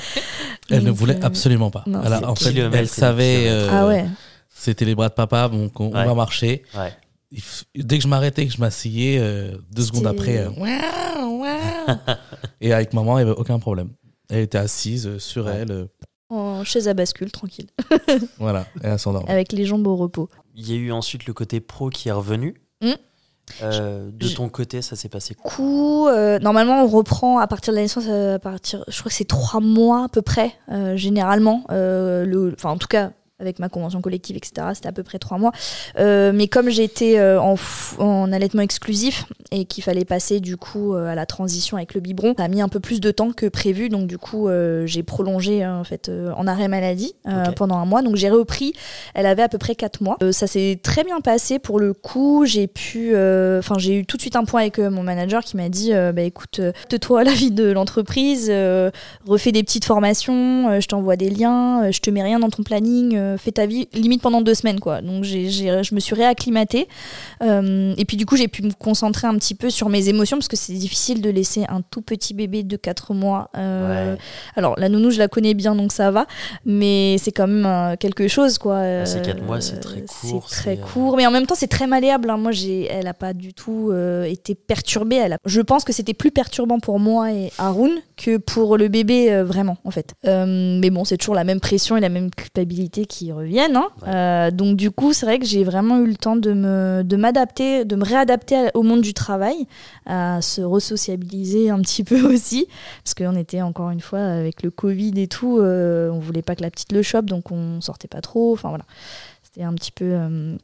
Elle 0.71 0.83
ne 0.83 0.91
voulait 0.91 1.23
absolument 1.23 1.71
pas. 1.71 1.85
en 1.87 2.35
fait, 2.35 2.57
elle 2.57 2.89
savait. 2.89 3.49
ah 3.71 3.87
ouais 3.87 4.07
c'était 4.65 4.87
les 4.87 4.95
bras 4.95 5.09
de 5.09 5.15
papa, 5.15 5.49
donc 5.49 5.79
on, 5.79 5.91
va 5.91 6.15
marcher. 6.15 6.63
Dès 7.75 7.99
que 7.99 8.03
je 8.03 8.09
m'arrêtais, 8.09 8.47
que 8.47 8.53
je 8.53 8.61
m'asseyais, 8.61 9.19
euh, 9.21 9.57
deux 9.73 9.83
secondes 9.83 10.07
après, 10.07 10.39
euh, 10.39 10.51
et 12.61 12.73
avec 12.73 12.93
maman, 12.93 13.19
il 13.19 13.25
n'y 13.25 13.31
avait 13.31 13.39
aucun 13.39 13.59
problème. 13.59 13.91
Elle 14.31 14.41
était 14.41 14.59
assise 14.59 15.07
euh, 15.07 15.19
sur 15.19 15.51
elle. 15.51 15.89
En 16.31 16.65
chaise 16.65 16.89
à 16.89 16.95
bascule, 16.95 17.31
tranquille. 17.31 17.67
voilà, 18.39 18.67
et 18.83 18.87
elle 18.87 18.99
s'endort. 18.99 19.25
Avec 19.29 19.53
les 19.53 19.67
jambes 19.67 19.87
au 19.87 19.97
repos. 19.97 20.31
Il 20.55 20.71
y 20.71 20.75
a 20.75 20.77
eu 20.77 20.93
ensuite 20.93 21.27
le 21.27 21.35
côté 21.35 21.61
pro 21.61 21.91
qui 21.91 22.09
est 22.09 22.13
revenu. 22.13 22.55
Hmm. 22.81 22.93
Euh, 23.63 24.11
de 24.11 24.29
ton 24.29 24.49
côté, 24.49 24.81
ça 24.81 24.97
s'est 24.97 25.11
passé 25.11 25.35
quoi 25.35 25.51
coup, 25.51 26.09
euh, 26.09 26.39
Normalement, 26.39 26.83
on 26.83 26.87
reprend 26.87 27.39
à 27.39 27.47
partir 27.47 27.75
de 27.75 27.77
la 27.77 27.83
naissance, 27.83 28.09
à 28.09 28.39
partir, 28.39 28.83
je 28.89 28.99
crois 28.99 29.11
que 29.11 29.15
c'est 29.15 29.29
trois 29.29 29.61
mois 29.61 30.05
à 30.05 30.09
peu 30.09 30.23
près, 30.23 30.55
généralement. 30.95 31.65
Enfin, 31.69 32.71
en 32.71 32.79
tout 32.79 32.89
cas, 32.89 33.13
avec 33.41 33.59
ma 33.59 33.69
convention 33.69 34.01
collective, 34.01 34.37
etc. 34.37 34.69
C'était 34.75 34.89
à 34.89 34.93
peu 34.93 35.03
près 35.03 35.19
trois 35.19 35.39
mois. 35.39 35.51
Euh, 35.99 36.31
mais 36.33 36.47
comme 36.47 36.71
j'étais 36.71 37.19
euh, 37.19 37.41
en, 37.41 37.57
en, 37.99 38.33
allaitement 38.33 38.63
exclusif 38.63 39.27
et 39.51 39.65
qu'il 39.65 39.83
fallait 39.83 40.05
passer 40.05 40.39
du 40.39 40.57
coup 40.57 40.95
euh, 40.95 41.09
à 41.09 41.17
la 41.17 41.27
transition 41.27 41.77
avec 41.77 41.95
le 41.95 42.01
biberon, 42.01 42.35
ça 42.37 42.45
a 42.45 42.49
mis 42.49 42.63
un 42.63 42.69
peu 42.69 42.79
plus 42.79 43.01
de 43.01 43.11
temps 43.11 43.33
que 43.33 43.47
prévu. 43.47 43.89
Donc 43.89 44.07
du 44.07 44.19
coup, 44.19 44.49
j'ai 44.85 45.03
prolongé 45.03 45.67
en 45.67 45.85
fait 45.85 46.11
en 46.37 46.47
arrêt 46.47 46.69
maladie 46.69 47.15
pendant 47.57 47.77
un 47.77 47.87
mois. 47.87 48.03
Donc 48.03 48.17
j'ai 48.17 48.31
repris. 48.31 48.73
Elle 49.15 49.27
avait 49.27 49.43
à 49.43 49.49
peu 49.49 49.59
près 49.59 49.75
quatre 49.75 50.01
mois. 50.01 50.17
ça 50.31 50.47
s'est 50.47 50.79
très 50.83 51.03
bien 51.03 51.21
passé 51.21 51.59
pour 51.59 51.81
le 51.81 51.93
coup. 51.93 52.45
J'ai 52.47 52.69
pu, 52.69 53.11
enfin 53.59 53.77
j'ai 53.79 53.99
eu 53.99 54.07
tout 54.07 54.17
de 54.17 54.23
suite 54.23 54.37
un 54.37 54.45
point 54.45 54.61
avec 54.61 54.79
mon 54.79 55.03
manager 55.03 55.43
qui 55.43 55.57
m'a 55.57 55.69
dit, 55.69 55.93
bah 55.93 56.23
écoute, 56.23 56.61
de 56.61 56.97
toi 56.97 57.21
à 57.21 57.25
la 57.25 57.33
vie 57.33 57.51
de 57.51 57.71
l'entreprise, 57.71 58.51
refais 59.27 59.53
des 59.53 59.63
petites 59.65 59.85
formations, 59.85 60.81
je 60.81 60.87
t'envoie 60.87 61.17
des 61.17 61.31
liens, 61.31 61.91
je 61.91 61.99
te 61.99 62.11
mets 62.11 62.23
rien 62.23 62.39
dans 62.39 62.51
ton 62.51 62.63
planning 62.63 63.24
euh, 63.25 63.39
fait 63.39 63.53
ta 63.53 63.67
vie 63.67 63.89
limite 63.93 64.23
pendant 64.23 64.41
deux 64.41 64.55
semaines 64.55 64.81
quoi. 64.81 65.01
Donc 65.01 65.25
j'ai, 65.25 65.49
je 65.51 65.95
me 65.95 66.01
suis 66.01 66.15
réacclimatée 66.15 66.89
euh, 67.43 67.95
et 67.97 68.05
puis 68.05 68.17
du 68.17 68.27
coup 68.27 68.37
j'ai 68.37 68.49
pu 68.49 68.63
me 68.63 68.73
concentrer 68.73 69.27
un 69.27 69.35
petit 69.37 69.55
peu 69.55 69.71
sur 69.71 69.89
mes 69.89 70.09
émotions 70.09 70.37
parce 70.37 70.49
que 70.49 70.57
c'est 70.57 70.75
difficile 70.75 71.21
de 71.21 71.31
laisser 71.31 71.65
un 71.69 71.81
tout 71.81 72.03
petit 72.03 72.35
bébé 72.35 72.63
de 72.63 72.77
4 72.77 73.15
mois. 73.15 73.51
Euh, 73.57 74.17
alors 74.57 74.79
la 74.79 74.89
nounou 74.89 75.11
je 75.11 75.19
la 75.19 75.29
connais 75.29 75.55
bien 75.55 75.75
donc 75.75 75.93
ça 75.93 76.11
va, 76.11 76.27
mais 76.65 77.17
c'est 77.19 77.33
quand 77.33 77.47
même 77.47 77.97
quelque 77.97 78.29
chose 78.29 78.59
quoi. 78.59 78.79
Ah, 78.79 79.07
c'est 79.07 79.23
4 79.23 79.43
mois 79.43 79.61
c'est 79.61 79.81
très 79.81 80.03
court. 80.03 80.47
C'est 80.49 80.57
très 80.57 80.77
court, 80.77 81.17
mais 81.17 81.27
en 81.27 81.31
même 81.31 81.47
temps 81.47 81.57
c'est 81.57 81.69
très 81.69 81.87
malléable. 81.87 82.31
Hein. 82.31 82.37
Moi 82.37 82.53
j'ai, 82.53 82.87
elle 82.87 83.07
a 83.07 83.15
pas 83.15 83.33
du 83.33 83.55
tout 83.55 83.93
été 84.27 84.55
perturbée. 84.55 85.17
Elle 85.17 85.35
a... 85.35 85.39
Je 85.45 85.61
pense 85.61 85.85
que 85.85 85.93
c'était 85.93 86.15
plus 86.15 86.31
perturbant 86.31 86.79
pour 86.79 86.99
moi 86.99 87.33
et 87.33 87.53
Haroun 87.59 87.93
que 88.17 88.37
pour 88.37 88.77
le 88.77 88.89
bébé 88.89 89.43
vraiment 89.43 89.79
en 89.85 89.91
fait. 89.91 90.15
mais 90.25 90.91
bon 90.91 91.05
c'est 91.05 91.17
toujours 91.17 91.35
la 91.35 91.45
même 91.45 91.61
pression 91.61 91.97
et 91.97 92.01
la 92.01 92.09
même 92.09 92.31
culpabilité 92.31 93.07
qui 93.07 93.14
reviennent. 93.33 93.77
Hein. 93.77 93.89
Euh, 94.07 94.51
donc 94.51 94.77
du 94.77 94.91
coup, 94.91 95.13
c'est 95.13 95.27
vrai 95.27 95.39
que 95.39 95.47
j'ai 95.47 95.65
vraiment 95.65 95.99
eu 95.99 96.07
le 96.07 96.17
temps 96.17 96.37
de 96.37 96.53
me 96.53 97.03
de 97.05 97.17
m'adapter, 97.17 97.85
de 97.85 97.97
me 97.97 98.05
réadapter 98.05 98.69
au 98.75 98.83
monde 98.83 99.01
du 99.01 99.15
travail, 99.15 99.67
à 100.07 100.41
se 100.43 100.61
resociabiliser 100.61 101.71
un 101.71 101.81
petit 101.81 102.05
peu 102.05 102.21
aussi, 102.23 102.67
parce 103.03 103.15
qu'on 103.15 103.37
était 103.37 103.63
encore 103.63 103.91
une 103.91 104.01
fois 104.01 104.21
avec 104.21 104.63
le 104.63 104.71
Covid 104.71 105.13
et 105.17 105.29
tout, 105.29 105.59
euh, 105.59 106.11
on 106.11 106.19
voulait 106.19 106.43
pas 106.43 106.55
que 106.55 106.63
la 106.63 106.71
petite 106.71 106.93
le 106.93 107.03
chope, 107.03 107.27
donc 107.27 107.51
on 107.51 107.81
sortait 107.81 108.09
pas 108.09 108.21
trop. 108.21 108.53
Enfin 108.53 108.69
voilà, 108.69 108.85
c'était 109.43 109.63
un 109.63 109.75
petit 109.75 109.93
peu 109.93 110.13
euh, 110.13 110.57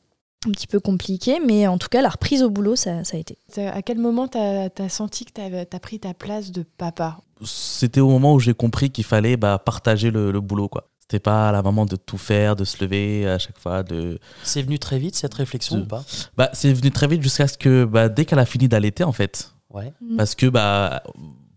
un 0.47 0.53
petit 0.53 0.67
peu 0.67 0.81
compliqué, 0.81 1.39
mais 1.45 1.67
en 1.67 1.77
tout 1.77 1.89
cas, 1.89 2.01
la 2.01 2.09
reprise 2.09 2.43
au 2.43 2.49
boulot, 2.49 2.75
ça, 2.75 3.05
ça 3.05 3.17
a 3.17 3.21
été. 3.21 3.37
À 3.59 3.83
quel 3.83 3.99
moment 3.99 4.27
tu 4.27 4.39
as, 4.39 4.89
senti 4.89 5.27
que 5.27 5.33
tu 5.33 5.41
as, 5.41 5.81
pris 5.81 6.01
ta 6.01 6.15
place 6.15 6.51
de 6.51 6.65
papa? 6.79 7.19
C'était 7.45 8.01
au 8.01 8.09
moment 8.09 8.35
où 8.35 8.41
j'ai 8.41 8.55
compris 8.55 8.91
qu'il 8.91 9.05
fallait 9.05 9.37
bah, 9.37 9.59
partager 9.59 10.11
le, 10.11 10.31
le, 10.31 10.41
boulot. 10.41 10.69
quoi. 10.69 10.89
C'était 11.11 11.19
pas 11.19 11.49
à 11.49 11.53
la 11.53 11.61
maman 11.61 11.87
de 11.87 11.97
tout 11.97 12.19
faire, 12.19 12.55
de 12.55 12.65
se 12.65 12.85
lever 12.85 13.29
à 13.29 13.37
chaque 13.41 13.59
fois. 13.59 13.83
De... 13.83 14.21
C'est 14.45 14.63
venu 14.63 14.79
très 14.79 15.01
vite 15.01 15.17
cette 15.17 15.35
réflexion 15.35 15.79
ou 15.79 15.85
pas? 15.85 16.05
Bah, 16.37 16.51
C'est 16.53 16.73
venu 16.73 16.93
très 16.93 17.09
vite 17.09 17.21
jusqu'à 17.21 17.49
ce 17.49 17.59
que 17.59 17.85
bah, 17.85 18.09
dès 18.09 18.25
qu'elle 18.25 18.39
a 18.39 18.47
fini 18.47 18.69
d'allaiter 18.69 19.03
en 19.03 19.11
fait. 19.11 19.53
Ouais. 19.71 19.93
Mm. 20.01 20.17
Parce 20.19 20.37
que 20.37 20.47
bah, 20.47 21.03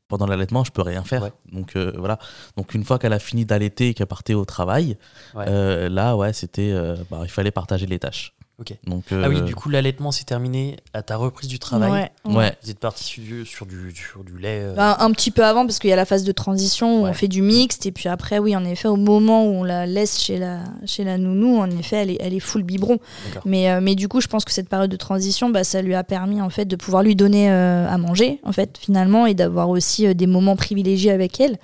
pendant 0.07 0.25
l'allaitement, 0.25 0.63
je 0.63 0.71
peux 0.71 0.81
rien 0.81 1.03
faire. 1.03 1.29
Donc 1.51 1.75
euh, 1.75 1.93
voilà. 1.95 2.17
Donc 2.57 2.73
une 2.73 2.83
fois 2.83 2.97
qu'elle 2.97 3.13
a 3.13 3.19
fini 3.19 3.45
d'allaiter 3.45 3.89
et 3.89 3.93
qu'elle 3.93 4.07
partait 4.07 4.33
au 4.33 4.43
travail, 4.43 4.97
euh, 5.35 5.87
là 5.87 6.17
ouais, 6.17 6.33
c'était, 6.33 6.71
euh, 6.71 6.95
bah, 7.11 7.19
il 7.21 7.29
fallait 7.29 7.51
partager 7.51 7.85
les 7.85 7.99
tâches. 7.99 8.33
Ok. 8.63 8.77
Donc, 8.87 9.03
Ah 9.11 9.27
oui, 9.27 9.41
du 9.41 9.55
coup, 9.55 9.69
l'allaitement 9.69 10.11
s'est 10.11 10.23
terminé 10.23 10.77
à 10.93 11.01
ta 11.01 11.17
reprise 11.17 11.49
du 11.49 11.59
travail. 11.59 11.91
Ouais. 11.91 12.33
ouais. 12.33 12.53
Vous 12.63 12.69
êtes 12.69 12.79
parti 12.79 13.03
sur 13.03 13.23
du, 13.23 13.45
sur 13.45 13.65
du, 13.65 13.93
sur 13.93 14.23
du 14.23 14.37
lait 14.37 14.67
bah, 14.75 14.95
Un 14.99 15.11
petit 15.11 15.31
peu 15.31 15.43
avant, 15.43 15.65
parce 15.65 15.79
qu'il 15.79 15.89
y 15.89 15.93
a 15.93 15.97
la 15.97 16.05
phase 16.05 16.23
de 16.23 16.31
transition 16.31 17.01
où 17.01 17.07
on 17.07 17.13
fait 17.13 17.27
du 17.27 17.41
mixte. 17.41 17.85
Et 17.85 17.91
puis 17.91 18.07
après, 18.07 18.39
oui, 18.39 18.55
en 18.55 18.63
effet, 18.63 18.87
au 18.87 18.95
moment 18.95 19.45
où 19.45 19.49
on 19.49 19.63
la 19.63 19.85
laisse 19.85 20.21
chez 20.21 20.37
la, 20.37 20.59
chez 20.85 21.03
la 21.03 21.17
nounou, 21.17 21.57
en 21.57 21.69
effet, 21.71 21.97
elle 21.97 22.11
est, 22.11 22.17
elle 22.21 22.33
est 22.33 22.39
full 22.39 22.63
biberon. 22.63 22.99
Mais, 23.45 23.81
mais 23.81 23.95
du 23.95 24.07
coup, 24.07 24.21
je 24.21 24.27
pense 24.27 24.45
que 24.45 24.51
cette 24.51 24.69
période 24.69 24.91
de 24.91 24.95
transition, 24.95 25.49
bah, 25.49 25.63
ça 25.63 25.81
lui 25.81 25.95
a 25.95 26.03
permis 26.03 26.41
en 26.41 26.49
fait, 26.49 26.65
de 26.65 26.75
pouvoir 26.75 27.03
lui 27.03 27.15
donner 27.15 27.49
à 27.49 27.97
manger, 27.97 28.39
en 28.43 28.53
fait, 28.53 28.77
finalement, 28.79 29.25
et 29.25 29.33
d'avoir 29.33 29.69
aussi 29.69 30.13
des 30.15 30.27
moments 30.27 30.55
privilégiés 30.55 31.11
avec 31.11 31.39
elle. 31.41 31.57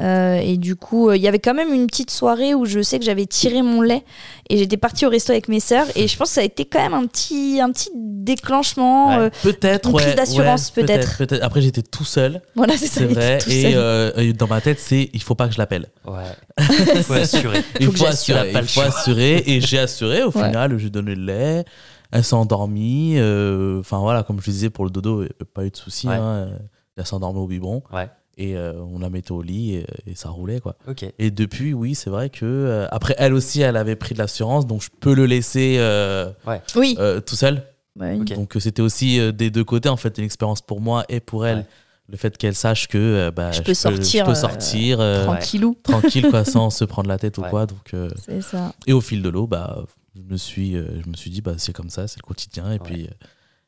et 0.00 0.56
du 0.56 0.76
coup, 0.76 1.12
il 1.12 1.20
y 1.20 1.28
avait 1.28 1.38
quand 1.38 1.54
même 1.54 1.74
une 1.74 1.86
petite 1.86 2.10
soirée 2.10 2.54
où 2.54 2.64
je 2.64 2.80
sais 2.80 2.98
que 2.98 3.04
j'avais 3.04 3.26
tiré 3.26 3.62
mon 3.62 3.82
lait 3.82 4.04
et 4.48 4.56
j'étais 4.56 4.76
partie 4.76 5.06
au 5.06 5.10
resto 5.10 5.32
avec 5.32 5.48
mes 5.48 5.60
sœurs. 5.60 5.86
Et 5.94 6.08
je 6.08 6.16
pense 6.16 6.29
que 6.30 6.34
ça 6.34 6.40
a 6.42 6.44
été 6.44 6.64
quand 6.64 6.78
même 6.78 6.94
un 6.94 7.06
petit, 7.06 7.60
un 7.60 7.70
petit 7.72 7.90
déclenchement. 7.94 9.12
Euh, 9.12 9.30
peut-être, 9.42 9.90
une 9.90 9.96
prise 9.96 10.14
d'assurance, 10.14 10.70
peut-être. 10.70 11.18
Peut 11.26 11.38
Après, 11.42 11.60
j'étais 11.60 11.82
tout 11.82 12.04
seul. 12.04 12.40
Voilà, 12.54 12.76
c'est 12.76 12.86
ça. 12.86 13.04
vrai. 13.06 13.38
Et 13.48 13.72
euh, 13.74 14.32
dans 14.32 14.46
ma 14.46 14.60
tête, 14.60 14.78
c'est 14.78 15.10
il 15.12 15.22
faut 15.22 15.34
pas 15.34 15.48
que 15.48 15.54
je 15.54 15.58
l'appelle. 15.58 15.86
Ouais. 16.06 16.22
il 16.58 17.02
faut 17.02 17.14
assurer. 17.14 17.62
il 17.80 17.90
faut, 17.90 18.06
assurer. 18.06 18.52
Il 18.54 18.66
faut 18.66 18.80
assurer. 18.80 19.42
Et 19.46 19.60
j'ai 19.60 19.78
assuré. 19.78 20.22
Au 20.22 20.30
final, 20.30 20.72
je 20.72 20.76
lui 20.76 20.86
ai 20.86 20.90
donné 20.90 21.14
le 21.14 21.24
lait. 21.24 21.64
Elle 22.12 22.24
s'est 22.24 22.34
endormie. 22.34 23.14
Euh, 23.18 23.80
enfin, 23.80 23.98
voilà, 23.98 24.22
comme 24.22 24.40
je 24.40 24.50
disais, 24.50 24.70
pour 24.70 24.84
le 24.84 24.90
dodo, 24.90 25.24
pas 25.54 25.64
eu 25.64 25.70
de 25.70 25.76
soucis. 25.76 26.08
Hein. 26.08 26.48
Elle 26.96 27.06
s'est 27.06 27.14
endormie 27.14 27.40
au 27.40 27.46
biberon. 27.46 27.82
Ouais 27.92 28.08
et 28.40 28.56
euh, 28.56 28.72
on 28.80 28.98
la 28.98 29.10
mettait 29.10 29.32
au 29.32 29.42
lit 29.42 29.74
et, 29.74 30.14
ça 30.14 30.30
roulait 30.30 30.60
quoi. 30.60 30.74
Et 31.18 31.30
depuis, 31.30 31.74
oui, 31.74 31.94
c'est 31.94 32.10
vrai 32.10 32.30
que 32.30 32.46
euh, 32.46 32.88
après 32.90 33.14
elle 33.18 33.34
aussi, 33.34 33.60
elle 33.60 33.76
avait 33.76 33.96
pris 33.96 34.14
de 34.14 34.18
l'assurance, 34.18 34.66
donc 34.66 34.82
je 34.82 34.88
peux 34.98 35.14
le 35.14 35.26
laisser 35.26 35.76
euh, 35.78 36.30
oui. 36.74 36.96
tout 37.26 37.36
seul. 37.36 37.62
Donc 37.96 38.56
c'était 38.58 38.82
aussi 38.82 39.20
des 39.34 39.50
deux 39.50 39.64
côtés 39.64 39.90
en 39.90 39.96
fait 39.96 40.16
une 40.16 40.24
expérience 40.24 40.62
pour 40.62 40.80
moi 40.80 41.04
et 41.08 41.20
pour 41.20 41.46
elle. 41.46 41.66
Le 42.08 42.16
fait 42.16 42.36
qu'elle 42.36 42.56
sache 42.56 42.88
que 42.88 43.30
bah, 43.30 43.52
je, 43.52 43.62
peux 43.62 43.72
sortir, 43.72 44.24
je 44.24 44.30
peux 44.30 44.34
sortir 44.34 44.98
tranquillou, 44.98 45.76
tranquille 45.80 46.28
quoi, 46.28 46.44
sans 46.44 46.68
se 46.70 46.84
prendre 46.84 47.08
la 47.08 47.18
tête 47.18 47.38
ou 47.38 47.42
quoi. 47.42 47.66
Donc 47.66 47.94
ça. 48.40 48.72
Et 48.86 48.92
au 48.92 49.00
fil 49.00 49.22
de 49.22 49.28
l'eau, 49.28 49.46
bah 49.46 49.84
je 50.16 50.22
me 50.22 50.36
suis, 50.36 50.72
je 50.72 51.08
me 51.08 51.14
suis 51.14 51.30
dit 51.30 51.40
bah 51.42 51.52
c'est 51.58 51.72
comme 51.72 51.90
ça, 51.90 52.08
c'est 52.08 52.18
le 52.18 52.26
quotidien 52.26 52.72
et 52.72 52.78
puis 52.78 53.08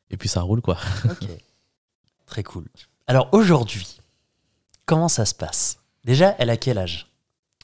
et 0.09 0.17
puis 0.17 0.27
ça 0.27 0.41
roule 0.41 0.61
quoi. 0.61 0.77
Très 2.25 2.43
cool. 2.43 2.65
Alors 3.07 3.29
aujourd'hui, 3.31 3.99
Comment 4.85 5.07
ça 5.07 5.25
se 5.25 5.33
passe? 5.33 5.77
Déjà, 6.03 6.35
elle 6.39 6.49
a 6.49 6.57
quel 6.57 6.77
âge? 6.77 7.07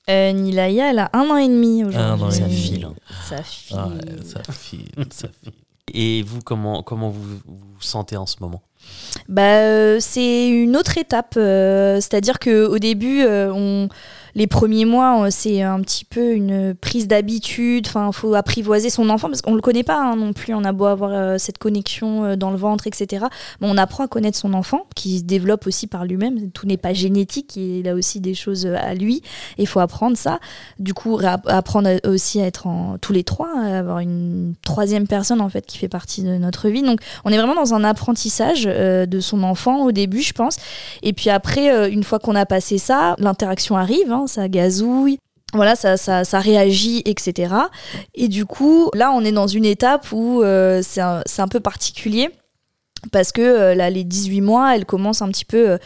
Euh, 0.10 0.32
Nilaya, 0.32 0.90
elle 0.90 1.00
a 1.00 1.10
un 1.14 1.30
an 1.30 1.38
et 1.38 1.48
demi 1.48 1.84
aujourd'hui. 1.84 2.32
Ça 2.32 2.48
file. 2.48 2.90
Ça 3.28 3.44
file. 3.44 3.78
ça 4.26 4.54
file, 4.54 4.90
ça 5.12 5.28
file. 5.28 5.54
Et 5.94 6.24
vous, 6.24 6.40
comment, 6.42 6.82
comment 6.84 7.10
vous 7.10 7.22
vous 7.46 7.82
sentez 7.82 8.16
en 8.18 8.26
ce 8.26 8.38
moment? 8.40 8.62
Bah, 9.28 9.60
euh, 9.60 9.98
C'est 10.00 10.50
une 10.50 10.78
autre 10.78 10.98
étape. 10.98 11.36
Euh, 11.38 11.96
c'est-à-dire 11.96 12.40
qu'au 12.40 12.80
début, 12.80 13.24
on 13.26 13.90
les 14.40 14.48
premiers 14.48 14.86
mois, 14.86 15.26
euh, 15.26 15.28
c'est 15.30 15.62
un 15.62 15.82
petit 15.82 16.06
peu 16.06 16.32
une 16.32 16.74
prise 16.74 17.10
d'habitude. 17.10 17.86
Enfin, 17.88 18.10
faut 18.14 18.34
apprivoiser 18.36 18.90
son 18.90 19.10
enfant 19.10 19.28
parce 19.28 19.42
qu'on 19.42 19.54
le 19.54 19.60
connaît 19.60 19.84
pas 19.84 20.02
hein, 20.02 20.16
non 20.16 20.32
plus. 20.32 20.54
On 20.54 20.64
a 20.64 20.72
beau 20.72 20.86
avoir 20.86 21.12
euh, 21.12 21.38
cette 21.38 21.58
connexion 21.58 22.24
euh, 22.24 22.36
dans 22.38 22.50
le 22.50 22.56
ventre, 22.56 22.88
etc. 22.88 23.26
Mais 23.60 23.68
on 23.70 23.76
apprend 23.76 24.06
à 24.06 24.08
connaître 24.08 24.38
son 24.38 24.54
enfant, 24.54 24.86
qui 24.96 25.20
se 25.20 25.24
développe 25.26 25.68
aussi 25.68 25.88
par 25.88 26.06
lui-même. 26.06 26.52
Tout 26.52 26.66
n'est 26.68 26.78
pas 26.78 26.94
génétique. 26.94 27.58
Il 27.58 27.86
a 27.90 27.94
aussi 27.94 28.22
des 28.22 28.34
choses 28.34 28.66
à 28.66 28.94
lui. 28.94 29.22
Il 29.58 29.68
faut 29.68 29.82
apprendre 29.82 30.16
ça. 30.16 30.40
Du 30.80 30.94
coup, 30.94 31.20
apprendre 31.22 31.90
aussi 32.08 32.40
à 32.40 32.46
être 32.46 32.66
en 32.66 32.98
tous 32.98 33.12
les 33.12 33.26
trois, 33.26 33.52
à 33.60 33.80
avoir 33.80 34.00
une 34.00 34.54
troisième 34.64 35.06
personne 35.06 35.42
en 35.42 35.50
fait 35.50 35.66
qui 35.66 35.78
fait 35.78 35.90
partie 35.90 36.24
de 36.24 36.38
notre 36.38 36.70
vie. 36.70 36.82
Donc, 36.82 37.02
on 37.26 37.32
est 37.34 37.38
vraiment 37.38 37.56
dans 37.56 37.74
un 37.74 37.84
apprentissage 37.84 38.64
de 38.64 39.20
son 39.20 39.44
enfant 39.44 39.84
au 39.84 39.92
début, 39.92 40.22
je 40.22 40.32
pense. 40.32 40.56
Et 41.04 41.12
puis 41.12 41.30
après, 41.30 41.92
une 41.92 42.06
fois 42.06 42.20
qu'on 42.20 42.36
a 42.36 42.46
passé 42.46 42.78
ça, 42.78 43.18
l'interaction 43.20 43.76
arrive. 43.76 44.14
Hein, 44.14 44.28
ça 44.30 44.48
gazouille. 44.48 45.20
Voilà, 45.54 45.76
ça, 45.76 45.98
ça, 45.98 46.40
réagit, 46.40 47.02
etc. 47.06 47.54
Et 48.14 48.28
du 48.28 48.46
coup, 48.46 48.92
là, 48.94 49.12
on 49.12 49.24
est 49.24 49.32
dans 49.32 49.48
une 49.48 49.66
étape 49.66 50.12
où 50.12 50.44
euh, 50.44 50.82
c'est 50.84 51.02
un, 51.02 51.48
peu 51.50 51.60
particulier 51.60 52.30
parce 53.12 53.32
que 53.32 53.42
euh, 53.42 53.76
là, 53.76 53.90
les 53.90 54.04
18 54.04 54.42
mois, 54.42 54.76
elle 54.76 54.86
commence 54.86 55.24
un 55.24 55.30
petit 55.30 55.46
peu. 55.46 55.80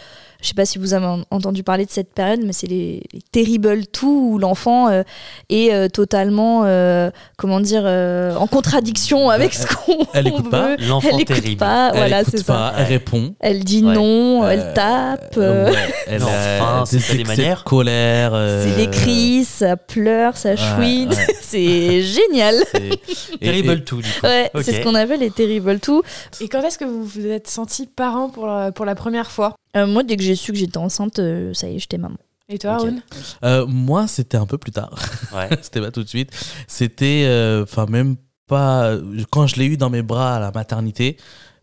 Je 0.43 0.49
sais 0.49 0.55
pas 0.55 0.65
si 0.65 0.77
vous 0.77 0.93
avez 0.93 1.23
entendu 1.31 1.63
parler 1.63 1.85
de 1.85 1.89
cette 1.89 2.13
période, 2.13 2.41
mais 2.43 2.51
c'est 2.51 2.67
les, 2.67 3.01
terrible 3.31 3.87
tout 3.87 4.31
où 4.33 4.37
l'enfant 4.37 4.89
euh, 4.89 5.03
est 5.49 5.73
euh, 5.73 5.87
totalement, 5.87 6.63
euh, 6.65 7.11
comment 7.37 7.61
dire, 7.61 7.85
en 7.85 8.45
contradiction 8.47 9.29
avec 9.29 9.53
ce 9.53 9.65
qu'on 9.67 10.05
Elle 10.13 10.27
écoute 10.27 10.49
pas. 10.49 10.75
L'enfant 10.79 11.17
terrible. 11.25 11.55
Pas. 11.55 11.91
Elle 11.93 11.97
voilà, 11.97 12.23
c'est 12.25 12.43
ça. 12.43 12.73
Elle 12.77 12.87
répond. 12.87 13.33
Elle 13.39 13.63
dit 13.63 13.83
non, 13.83 14.45
elle 14.45 14.73
tape. 14.73 15.37
elle 15.37 16.23
a 16.23 16.83
c'est 16.85 17.15
des 17.15 17.23
manières. 17.23 17.63
colère. 17.63 18.33
C'est 18.63 18.75
des 18.75 18.89
cris, 18.89 19.45
ça 19.45 19.77
pleure, 19.77 20.35
ça 20.35 20.57
chouine. 20.57 21.13
c'est 21.41 22.01
génial. 22.01 22.55
Terrible 23.41 23.83
tout, 23.85 24.01
du 24.01 24.09
coup. 24.09 24.25
Ouais, 24.25 24.51
c'est 24.61 24.73
ce 24.73 24.83
qu'on 24.83 24.95
appelle 24.95 25.21
les 25.21 25.31
terrible 25.31 25.79
tout. 25.79 26.01
Et 26.41 26.49
quand 26.49 26.61
est-ce 26.63 26.77
que 26.77 26.85
vous 26.85 27.05
vous 27.05 27.27
êtes 27.27 27.47
senti 27.47 27.87
parent 27.87 28.29
pour 28.29 28.47
la, 28.47 28.73
pour 28.73 28.83
la 28.83 28.95
première 28.95 29.31
fois? 29.31 29.55
Euh, 29.75 29.87
moi, 29.87 30.03
dès 30.03 30.17
que 30.17 30.23
j'ai 30.23 30.35
su 30.35 30.51
que 30.51 30.57
j'étais 30.57 30.77
enceinte, 30.77 31.19
euh, 31.19 31.53
ça 31.53 31.69
y 31.69 31.75
est, 31.75 31.79
j'étais 31.79 31.97
maman. 31.97 32.17
Et 32.49 32.59
toi, 32.59 32.71
Aaron 32.71 32.99
euh, 33.43 33.65
Moi, 33.65 34.07
c'était 34.07 34.37
un 34.37 34.45
peu 34.45 34.57
plus 34.57 34.71
tard. 34.71 34.93
Ouais. 35.33 35.49
c'était 35.61 35.81
pas 35.81 35.91
tout 35.91 36.03
de 36.03 36.09
suite. 36.09 36.29
C'était, 36.67 37.27
enfin, 37.63 37.85
même 37.87 38.17
pas. 38.47 38.97
Quand 39.31 39.47
je 39.47 39.55
l'ai 39.55 39.65
eu 39.65 39.77
dans 39.77 39.89
mes 39.89 40.01
bras 40.01 40.35
à 40.35 40.39
la 40.39 40.51
maternité, 40.51 41.17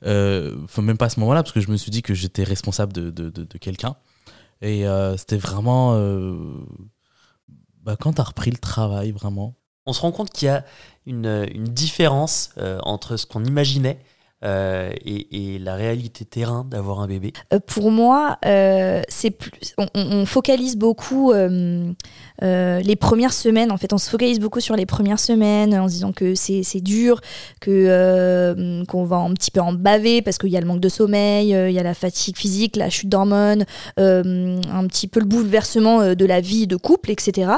euh, 0.07 0.57
même 0.79 0.97
pas 0.97 1.07
à 1.07 1.11
ce 1.11 1.21
moment-là, 1.21 1.43
parce 1.43 1.53
que 1.53 1.61
je 1.61 1.71
me 1.71 1.77
suis 1.77 1.91
dit 1.91 2.03
que 2.03 2.15
j'étais 2.15 2.45
responsable 2.45 2.93
de, 2.93 3.11
de, 3.11 3.29
de, 3.31 3.59
quelqu'un. 3.59 3.97
Et 4.63 4.87
euh, 4.87 5.17
c'était 5.17 5.37
vraiment. 5.37 5.95
Euh, 5.95 6.35
bah, 7.83 7.97
quand 7.99 8.15
tu 8.15 8.21
as 8.21 8.25
repris 8.25 8.51
le 8.51 8.59
travail, 8.59 9.13
vraiment. 9.13 9.57
On 9.87 9.93
se 9.93 10.01
rend 10.01 10.13
compte 10.13 10.31
qu'il 10.31 10.47
y 10.47 10.51
a 10.51 10.65
une, 11.07 11.49
une 11.53 11.65
différence 11.65 12.51
entre 12.83 13.17
ce 13.17 13.27
qu'on 13.27 13.45
imaginait 13.45 13.99
euh, 14.43 14.91
et, 15.05 15.59
la 15.61 15.75
réalité 15.75 16.25
terrain 16.25 16.65
d'avoir 16.65 17.01
un 17.01 17.07
bébé 17.07 17.35
euh, 17.53 17.59
Pour 17.67 17.91
moi, 17.91 18.39
euh, 18.47 19.03
plus, 19.39 19.75
on, 19.95 20.25
focalise 20.25 20.77
beaucoup 20.77 21.33
les 21.33 22.97
premières 22.97 23.33
semaines. 23.33 23.71
En 23.71 23.77
fait, 23.77 23.93
on 23.93 23.99
se 23.99 24.09
focalise 24.09 24.41
beaucoup 24.41 24.61
sur 24.61 24.77
les 24.77 24.87
premières 24.87 25.19
semaines 25.19 25.75
en 25.75 25.89
se 25.89 25.95
disant 25.95 26.13
que 26.13 26.35
c'est 26.35 26.81
dur, 26.81 27.21
que 27.61 28.85
qu'on 28.87 29.05
va 29.05 29.17
un 29.17 29.33
petit 29.35 29.51
peu 29.51 29.61
en 29.61 29.73
baver 29.73 30.23
parce 30.23 30.39
qu'il 30.39 30.51
y 30.51 30.57
a 30.57 30.61
le 30.61 30.67
manque 30.67 30.81
de 30.81 30.89
sommeil, 30.89 31.51
il 31.51 31.73
y 31.73 31.79
a 31.79 31.83
la 31.83 31.95
fatigue 31.95 32.37
physique, 32.37 32.77
la 32.77 32.89
chute 32.89 33.09
d'hormones, 33.09 33.65
un 33.99 34.87
petit 34.87 35.09
peu 35.09 35.21
le 35.21 35.27
bouleversement 35.27 36.15
de 36.15 36.25
la 36.25 36.41
vie 36.41 36.67
de 36.67 36.77
couple, 36.77 37.11
etc. 37.11 37.53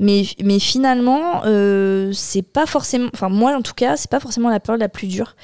Mais, 0.00 0.24
mais 0.42 0.58
finalement, 0.58 1.42
c'est 2.12 2.42
pas 2.42 2.66
forcément, 2.66 3.08
enfin 3.14 3.28
moi 3.30 3.56
en 3.56 3.62
tout 3.62 3.74
cas, 3.74 3.96
c'est 3.96 4.10
pas 4.10 4.20
forcément 4.20 4.50
la 4.50 4.60
période 4.60 4.80
la 4.80 4.90
plus 4.90 5.06
dure 5.06 5.34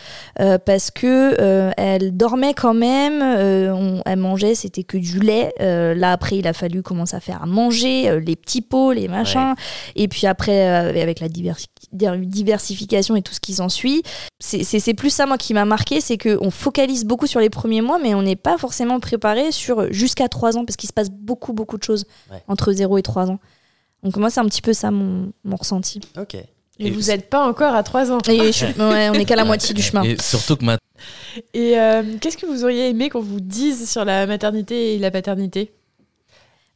parce 0.82 0.90
que 0.90 1.36
euh, 1.40 1.70
elle 1.76 2.16
dormait 2.16 2.54
quand 2.54 2.74
même, 2.74 3.22
euh, 3.22 4.00
elle 4.04 4.18
mangeait, 4.18 4.56
c'était 4.56 4.82
que 4.82 4.98
du 4.98 5.20
lait. 5.20 5.54
Euh, 5.60 5.94
là 5.94 6.10
après, 6.10 6.38
il 6.38 6.48
a 6.48 6.52
fallu 6.52 6.82
commencer 6.82 7.14
à 7.14 7.20
faire 7.20 7.40
à 7.40 7.46
manger, 7.46 8.18
les 8.18 8.34
petits 8.34 8.62
pots, 8.62 8.90
les 8.90 9.06
machins. 9.06 9.54
Et 9.94 10.08
puis 10.08 10.26
après, 10.26 10.66
avec 10.66 11.20
la 11.20 11.28
diversification 11.28 13.14
et 13.14 13.22
tout 13.22 13.32
ce 13.32 13.38
qui 13.38 13.54
s'ensuit, 13.54 14.02
c'est 14.40 14.94
plus 14.94 15.10
ça 15.10 15.24
moi 15.26 15.38
qui 15.38 15.54
m'a 15.54 15.64
marqué, 15.64 16.00
c'est 16.00 16.18
qu'on 16.18 16.50
focalise 16.50 17.04
beaucoup 17.04 17.28
sur 17.28 17.38
les 17.38 17.50
premiers 17.50 17.80
mois, 17.80 18.00
mais 18.00 18.16
on 18.16 18.22
n'est 18.22 18.34
pas 18.34 18.58
forcément 18.58 18.98
préparé 18.98 19.52
sur 19.52 19.92
jusqu'à 19.92 20.26
3 20.26 20.58
ans, 20.58 20.64
parce 20.64 20.74
qu'il 20.74 20.88
se 20.88 20.92
passe 20.92 21.10
beaucoup 21.10 21.52
beaucoup 21.52 21.78
de 21.78 21.84
choses 21.84 22.06
entre 22.48 22.72
0 22.72 22.98
et 22.98 23.02
3 23.02 23.30
ans. 23.30 23.38
Donc 24.02 24.16
moi, 24.16 24.30
c'est 24.30 24.40
un 24.40 24.46
petit 24.46 24.62
peu 24.62 24.72
ça 24.72 24.90
mon, 24.90 25.30
mon 25.44 25.54
ressenti. 25.54 26.00
Ok. 26.18 26.38
Et, 26.86 26.90
vous 26.90 27.02
n'êtes 27.02 27.28
pas 27.28 27.46
encore 27.46 27.74
à 27.74 27.82
3 27.82 28.10
ans. 28.12 28.18
Et 28.28 28.40
ouais, 28.40 29.08
on 29.10 29.12
n'est 29.12 29.24
qu'à 29.24 29.36
la 29.36 29.44
moitié 29.46 29.74
du 29.74 29.82
chemin. 29.82 30.02
Et 30.02 30.16
surtout 30.20 30.56
que 30.56 30.64
maintenant. 30.64 30.78
Et 31.54 31.78
euh, 31.78 32.02
qu'est-ce 32.20 32.36
que 32.36 32.46
vous 32.46 32.64
auriez 32.64 32.88
aimé 32.88 33.08
qu'on 33.08 33.20
vous 33.20 33.40
dise 33.40 33.90
sur 33.90 34.04
la 34.04 34.26
maternité 34.26 34.94
et 34.94 34.98
la 34.98 35.10
paternité? 35.10 35.72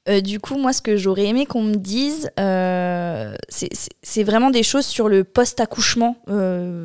Euh, 0.09 0.21
du 0.21 0.39
coup, 0.39 0.57
moi, 0.57 0.73
ce 0.73 0.81
que 0.81 0.97
j'aurais 0.97 1.27
aimé 1.27 1.47
qu'on 1.47 1.63
me 1.63 1.75
dise, 1.75 2.31
euh, 2.39 3.35
c'est 3.51 4.23
vraiment 4.23 4.51
des 4.51 4.63
choses 4.63 4.87
sur 4.87 5.09
le 5.09 5.25
post-accouchement, 5.25 6.17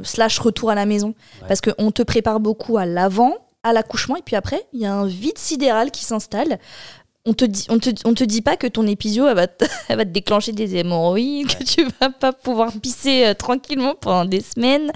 slash 0.03 0.39
retour 0.39 0.71
à 0.71 0.75
la 0.75 0.85
maison. 0.85 1.13
Parce 1.47 1.61
qu'on 1.61 1.91
te 1.91 2.01
prépare 2.01 2.39
beaucoup 2.39 2.77
à 2.77 2.85
l'avant, 2.85 3.35
à 3.63 3.73
l'accouchement, 3.73 4.15
et 4.15 4.23
puis 4.23 4.35
après, 4.35 4.65
il 4.73 4.81
y 4.81 4.85
a 4.85 4.93
un 4.93 5.05
vide 5.05 5.37
sidéral 5.37 5.91
qui 5.91 6.03
s'installe 6.03 6.57
on 7.25 7.33
te 7.33 7.45
dit, 7.45 7.67
on 7.69 7.77
te, 7.77 7.89
on 8.03 8.15
te 8.15 8.23
dit 8.23 8.41
pas 8.41 8.57
que 8.57 8.65
ton 8.65 8.87
épisio 8.87 9.27
elle 9.27 9.35
va, 9.35 9.47
te, 9.47 9.65
elle 9.89 9.97
va 9.97 10.05
te 10.05 10.09
déclencher 10.09 10.53
des 10.53 10.75
hémorroïdes, 10.77 11.55
que 11.55 11.63
tu 11.63 11.85
vas 11.99 12.09
pas 12.09 12.33
pouvoir 12.33 12.71
pisser 12.81 13.25
euh, 13.25 13.33
tranquillement 13.35 13.93
pendant 13.93 14.25
des 14.25 14.41
semaines. 14.41 14.91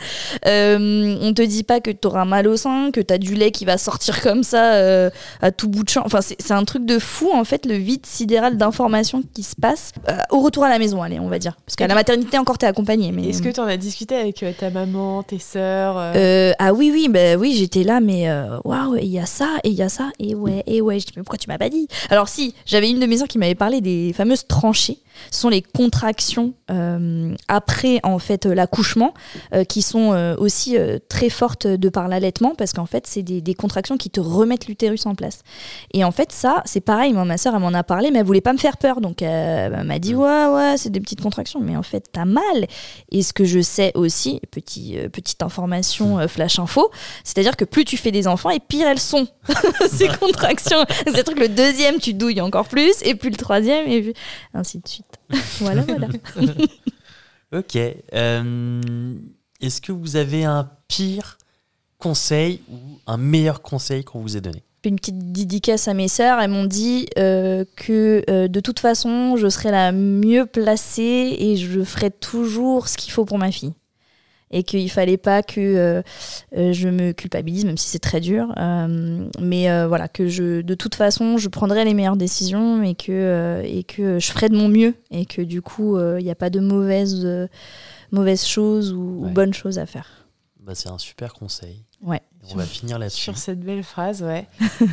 Euh, 0.48 1.18
on 1.22 1.34
te 1.34 1.44
dit 1.44 1.64
pas 1.64 1.82
que 1.82 1.92
tu 1.92 2.08
auras 2.08 2.26
mal 2.26 2.48
au 2.48 2.58
sein, 2.58 2.90
que 2.92 3.00
tu 3.00 3.14
as 3.14 3.20
du 3.20 3.36
lait 3.36 3.52
qui 3.52 3.66
va 3.66 3.78
sortir 3.78 4.22
comme 4.22 4.44
ça 4.44 4.74
euh, 4.74 5.10
à 5.42 5.52
tout 5.52 5.70
bout 5.70 5.84
de 5.84 5.90
champ. 5.90 6.02
Enfin, 6.04 6.22
c'est 6.22 6.52
un 6.52 6.64
truc 6.64 6.86
de 6.86 6.98
fou 6.98 7.30
en 7.32 7.44
fait, 7.44 7.66
le 7.68 7.76
vide 7.76 8.06
sidéral 8.06 8.58
d'informations 8.58 9.22
qui 9.34 9.44
se 9.44 9.56
passe 9.56 9.92
au 10.32 10.40
retour 10.40 10.64
à 10.64 10.70
la 10.70 10.80
maison, 10.80 11.04
allez, 11.04 11.20
on 11.20 11.28
va 11.28 11.38
dire. 11.38 11.56
Parce 11.66 11.76
qu'à 11.76 11.88
la 11.88 11.96
maternité 11.96 12.38
encore 12.40 12.58
t'es 12.58 12.66
accompagné. 12.66 13.12
Mais 13.12 13.30
est-ce 13.30 13.42
que 13.42 13.50
tu 13.50 13.60
en 13.60 13.66
as 13.68 13.78
discuté 13.78 14.16
avec 14.16 14.44
ta 14.58 14.70
maman, 14.72 15.22
tes 15.22 15.40
sœurs 15.40 15.98
Ah 16.58 16.74
oui, 16.74 16.90
oui, 16.92 17.08
bah 17.08 17.36
oui, 17.38 17.56
j'étais 17.56 17.84
là, 17.84 18.00
mais 18.00 18.28
waouh, 18.64 18.96
il 18.96 19.08
y 19.08 19.20
a 19.20 19.28
ça 19.28 19.50
et 19.64 19.70
il 19.70 19.76
y 19.76 19.84
a 19.84 19.90
ça 19.90 20.10
et 20.20 20.34
ouais, 20.34 20.64
et 20.66 20.82
ouais. 20.82 21.00
Je 21.00 21.06
dis 21.06 21.14
mais 21.18 21.24
pourquoi 21.24 21.38
tu 21.38 21.48
m'as 21.50 21.58
pas 21.58 21.70
dit? 21.70 21.88
alors 22.15 22.15
si, 22.26 22.54
j'avais 22.66 22.90
une 22.90 23.00
de 23.00 23.06
mes 23.06 23.18
soeurs 23.18 23.28
qui 23.28 23.38
m'avait 23.38 23.56
parlé 23.56 23.82
des 23.82 24.14
fameuses 24.14 24.48
tranchées 24.48 25.00
sont 25.32 25.50
les 25.50 25.62
contractions 25.62 26.54
euh, 26.72 27.36
après 27.48 28.00
en 28.04 28.18
fait 28.18 28.46
l'accouchement 28.46 29.14
euh, 29.54 29.64
qui 29.64 29.82
sont 29.82 30.14
euh, 30.14 30.36
aussi 30.38 30.78
très 31.10 31.30
fortes 31.30 31.68
de 31.68 31.90
par 31.90 32.08
l'allaitement 32.08 32.56
parce 32.56 32.74
qu'en 32.74 32.86
fait 32.86 33.06
c'est 33.08 33.22
des, 33.22 33.54
contractions 33.54 33.98
qui 33.98 34.10
te 34.10 34.20
remettent 34.20 34.68
l'utérus 34.68 35.06
en 35.06 35.16
place. 35.16 35.40
Et 35.94 36.04
en 36.04 36.12
fait 36.12 36.32
ça 36.32 36.62
c'est 36.66 36.82
pareil. 36.82 37.14
Moi 37.14 37.26
ma 37.26 37.38
soeur 37.38 37.54
elle 37.56 37.62
m'en 37.62 37.74
a 37.74 37.84
parlé 37.84 38.12
mais 38.12 38.20
elle 38.20 38.26
voulait 38.26 38.42
pas 38.42 38.54
me 38.54 38.58
faire 38.58 38.78
peur. 38.78 39.02
Donc 39.02 39.22
elle 39.22 39.84
m'a 39.84 40.00
dit 40.00 40.16
ouais 40.16 40.48
ouais 40.48 40.76
c'est 40.78 40.90
des 40.90 41.00
petites 41.00 41.22
contractions. 41.22 41.60
Mais 41.62 41.78
en 41.78 41.84
fait 41.84 42.06
t'as 42.12 42.26
mal. 42.26 42.68
Et 43.12 43.24
ce 43.24 43.34
que 43.34 43.46
je 43.46 43.62
sais 43.62 43.92
aussi 43.96 44.42
petit, 44.52 44.98
petite 45.12 45.44
information 45.44 46.28
flash 46.28 46.60
info 46.60 46.92
c'est 47.24 47.38
à 47.38 47.42
dire 47.42 47.56
que 47.56 47.66
plus 47.66 47.86
tu 47.86 47.98
fais 47.98 48.12
des 48.12 48.28
enfants 48.28 48.50
et 48.50 48.60
pire 48.60 48.88
elles 48.88 49.00
sont. 49.00 49.28
Ces 49.90 50.08
contractions. 50.08 50.84
C'est 51.06 51.10
à 51.10 51.24
dire 51.24 51.36
que 51.36 51.40
le 51.40 51.50
deuxième 51.50 52.00
tu 52.00 52.14
douilles 52.14 52.42
encore 52.42 52.68
plus 52.68 52.96
et 53.04 53.16
puis 53.16 53.30
le 53.30 53.36
troisième 53.36 53.88
et 53.88 54.02
puis 54.02 54.14
ainsi 54.54 54.80
de 54.80 54.88
suite 54.88 55.05
voilà, 55.60 55.82
voilà. 55.84 56.08
ok. 57.54 57.78
Euh, 58.14 59.16
est-ce 59.62 59.82
que 59.82 59.92
vous 59.92 60.16
avez 60.16 60.44
un 60.44 60.70
pire 60.88 61.38
conseil 61.98 62.62
ou 62.70 62.78
un 63.08 63.18
meilleur 63.18 63.62
conseil 63.62 64.04
qu'on 64.04 64.20
vous 64.20 64.38
ait 64.38 64.42
donné? 64.42 64.64
Une 64.84 64.98
petite 64.98 65.32
dédicace 65.32 65.88
à 65.88 65.96
mes 65.96 66.08
sœurs. 66.08 66.40
Elles 66.40 66.52
m'ont 66.52 66.66
dit 66.66 67.08
euh, 67.18 67.66
que 67.76 68.24
euh, 68.30 68.48
de 68.48 68.60
toute 68.60 68.80
façon, 68.80 69.36
je 69.36 69.50
serais 69.50 69.72
la 69.72 69.92
mieux 69.92 70.46
placée 70.46 71.36
et 71.40 71.56
je 71.58 71.84
ferai 71.84 72.12
toujours 72.12 72.88
ce 72.88 72.96
qu'il 72.96 73.12
faut 73.12 73.26
pour 73.26 73.40
ma 73.40 73.52
fille 73.52 73.74
et 74.52 74.64
qu'il 74.64 74.90
fallait 74.90 75.18
pas 75.18 75.44
que 75.44 75.60
euh, 75.60 76.02
euh, 76.56 76.72
je 76.74 76.88
me 76.88 77.12
culpabilise, 77.12 77.66
même 77.66 77.78
si 77.78 77.90
c'est 77.90 78.00
très 78.00 78.20
dur. 78.20 78.54
Euh, 78.58 79.28
mais 79.40 79.86
voilà, 79.88 80.08
que 80.08 80.28
je, 80.28 80.62
de 80.62 80.76
toute 80.76 80.96
façon, 80.96 81.38
je 81.38 81.50
prendrai 81.50 81.86
les 81.86 81.94
meilleures 81.94 82.18
décisions 82.18 82.84
et 82.84 82.96
que, 82.96 83.62
et 83.66 83.84
que 83.84 84.20
je 84.20 84.32
ferai 84.32 84.50
de 84.50 84.56
mon 84.56 84.68
mieux 84.68 84.96
et 85.12 85.26
que 85.26 85.42
du 85.42 85.62
coup, 85.62 86.00
il 86.00 86.24
n'y 86.24 86.32
a 86.32 86.36
pas 86.36 86.50
de 86.50 86.60
mauvaises, 86.60 87.28
mauvaises 88.12 88.46
choses 88.46 88.94
ou, 88.94 89.28
bonnes 89.34 89.54
choses 89.54 89.80
à 89.80 89.86
faire. 89.86 90.28
Bah, 90.60 90.74
c'est 90.74 90.90
un 90.90 90.98
super 90.98 91.34
conseil. 91.34 91.84
Ouais. 92.02 92.22
On 92.52 92.58
va 92.58 92.64
finir 92.64 93.00
là-dessus. 93.00 93.24
Sur 93.24 93.38
cette 93.38 93.60
belle 93.62 93.84
phrase, 93.84 94.22
ouais. 94.24 94.48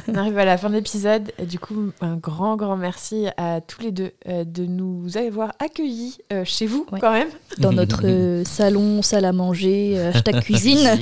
On 0.09 0.15
arrive 0.15 0.39
à 0.39 0.45
la 0.45 0.57
fin 0.57 0.69
de 0.71 0.75
l'épisode. 0.75 1.33
Du 1.49 1.59
coup, 1.59 1.93
un 2.01 2.17
grand, 2.17 2.57
grand 2.57 2.77
merci 2.77 3.27
à 3.37 3.61
tous 3.61 3.83
les 3.83 3.93
deux 3.93 4.13
euh, 4.29 4.45
de 4.45 4.65
nous 4.65 5.17
avoir 5.17 5.53
accueillis 5.59 6.19
euh, 6.33 6.45
chez 6.45 6.67
vous, 6.67 6.87
quand 7.01 7.13
même. 7.13 7.29
Dans 7.59 7.73
notre 7.73 8.07
euh, 8.07 8.45
salon, 8.45 9.03
salle 9.03 9.25
à 9.25 9.33
manger, 9.33 9.99
hashtag 9.99 10.41
cuisine. 10.45 10.99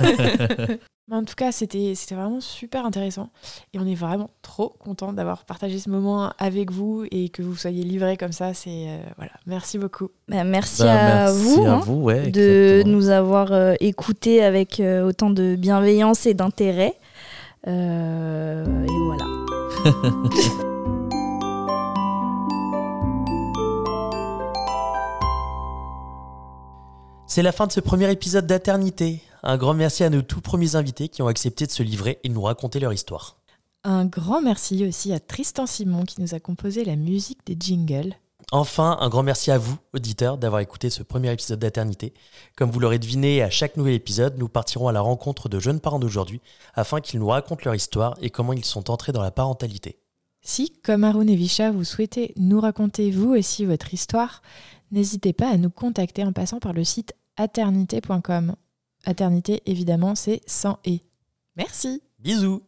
En 1.10 1.24
tout 1.24 1.34
cas, 1.34 1.52
c'était 1.52 1.94
vraiment 2.10 2.40
super 2.40 2.84
intéressant. 2.84 3.30
Et 3.72 3.78
on 3.78 3.86
est 3.86 3.94
vraiment 3.94 4.28
trop 4.42 4.74
content 4.78 5.12
d'avoir 5.12 5.44
partagé 5.44 5.78
ce 5.78 5.88
moment 5.88 6.32
avec 6.38 6.70
vous 6.70 7.06
et 7.10 7.30
que 7.30 7.42
vous 7.42 7.56
soyez 7.56 7.82
livrés 7.82 8.16
comme 8.18 8.32
ça. 8.32 8.52
C'est 8.52 8.88
voilà, 9.16 9.32
merci 9.46 9.78
beaucoup. 9.78 10.10
Bah, 10.28 10.44
merci, 10.44 10.82
bah, 10.82 11.24
à 11.24 11.32
vous, 11.32 11.64
à 11.64 11.70
hein, 11.70 11.78
vous 11.78 12.10
de 12.10 12.82
nous 12.84 13.08
avoir 13.08 13.52
écoutés 13.80 14.42
avec 14.44 14.82
autant 14.82 15.30
de 15.30 15.56
bienveillance 15.56 16.26
et 16.26 16.34
d'intérêt. 16.34 16.94
Euh, 17.66 18.64
et 18.84 18.98
voilà. 19.06 19.24
C'est 27.26 27.42
la 27.42 27.52
fin 27.52 27.66
de 27.66 27.72
ce 27.72 27.80
premier 27.80 28.10
épisode 28.10 28.46
d'Aternité. 28.46 29.22
Un 29.42 29.56
grand 29.56 29.74
merci 29.74 30.04
à 30.04 30.10
nos 30.10 30.22
tout 30.22 30.40
premiers 30.40 30.74
invités 30.74 31.08
qui 31.08 31.22
ont 31.22 31.28
accepté 31.28 31.66
de 31.66 31.70
se 31.70 31.82
livrer 31.82 32.18
et 32.24 32.28
de 32.28 32.34
nous 32.34 32.42
raconter 32.42 32.80
leur 32.80 32.92
histoire. 32.92 33.36
Un 33.84 34.06
grand 34.06 34.42
merci 34.42 34.84
aussi 34.86 35.12
à 35.12 35.20
Tristan 35.20 35.66
Simon 35.66 36.04
qui 36.04 36.20
nous 36.20 36.34
a 36.34 36.40
composé 36.40 36.84
la 36.84 36.96
musique 36.96 37.46
des 37.46 37.56
jingles. 37.58 38.14
Enfin, 38.50 38.96
un 39.00 39.08
grand 39.08 39.22
merci 39.22 39.50
à 39.50 39.58
vous, 39.58 39.76
auditeurs, 39.94 40.38
d'avoir 40.38 40.60
écouté 40.60 40.90
ce 40.90 41.02
premier 41.02 41.32
épisode 41.32 41.58
d'Aternité. 41.58 42.14
Comme 42.56 42.70
vous 42.70 42.80
l'aurez 42.80 42.98
deviné, 42.98 43.42
à 43.42 43.50
chaque 43.50 43.76
nouvel 43.76 43.94
épisode, 43.94 44.38
nous 44.38 44.48
partirons 44.48 44.88
à 44.88 44.92
la 44.92 45.00
rencontre 45.00 45.48
de 45.48 45.60
jeunes 45.60 45.80
parents 45.80 45.98
d'aujourd'hui 45.98 46.40
afin 46.74 47.00
qu'ils 47.00 47.20
nous 47.20 47.28
racontent 47.28 47.62
leur 47.64 47.74
histoire 47.74 48.16
et 48.22 48.30
comment 48.30 48.54
ils 48.54 48.64
sont 48.64 48.90
entrés 48.90 49.12
dans 49.12 49.22
la 49.22 49.30
parentalité. 49.30 49.98
Si, 50.40 50.70
comme 50.82 51.04
Haroun 51.04 51.28
et 51.28 51.36
Visha, 51.36 51.70
vous 51.70 51.84
souhaitez 51.84 52.32
nous 52.36 52.60
raconter 52.60 53.10
vous 53.10 53.34
aussi 53.34 53.66
votre 53.66 53.92
histoire, 53.92 54.40
n'hésitez 54.92 55.32
pas 55.32 55.50
à 55.50 55.56
nous 55.58 55.70
contacter 55.70 56.24
en 56.24 56.32
passant 56.32 56.58
par 56.58 56.72
le 56.72 56.84
site 56.84 57.14
aternité.com. 57.36 58.54
Aternité, 59.04 59.62
évidemment, 59.66 60.14
c'est 60.14 60.40
sans 60.46 60.78
et. 60.84 61.02
Merci. 61.56 62.02
Bisous. 62.18 62.62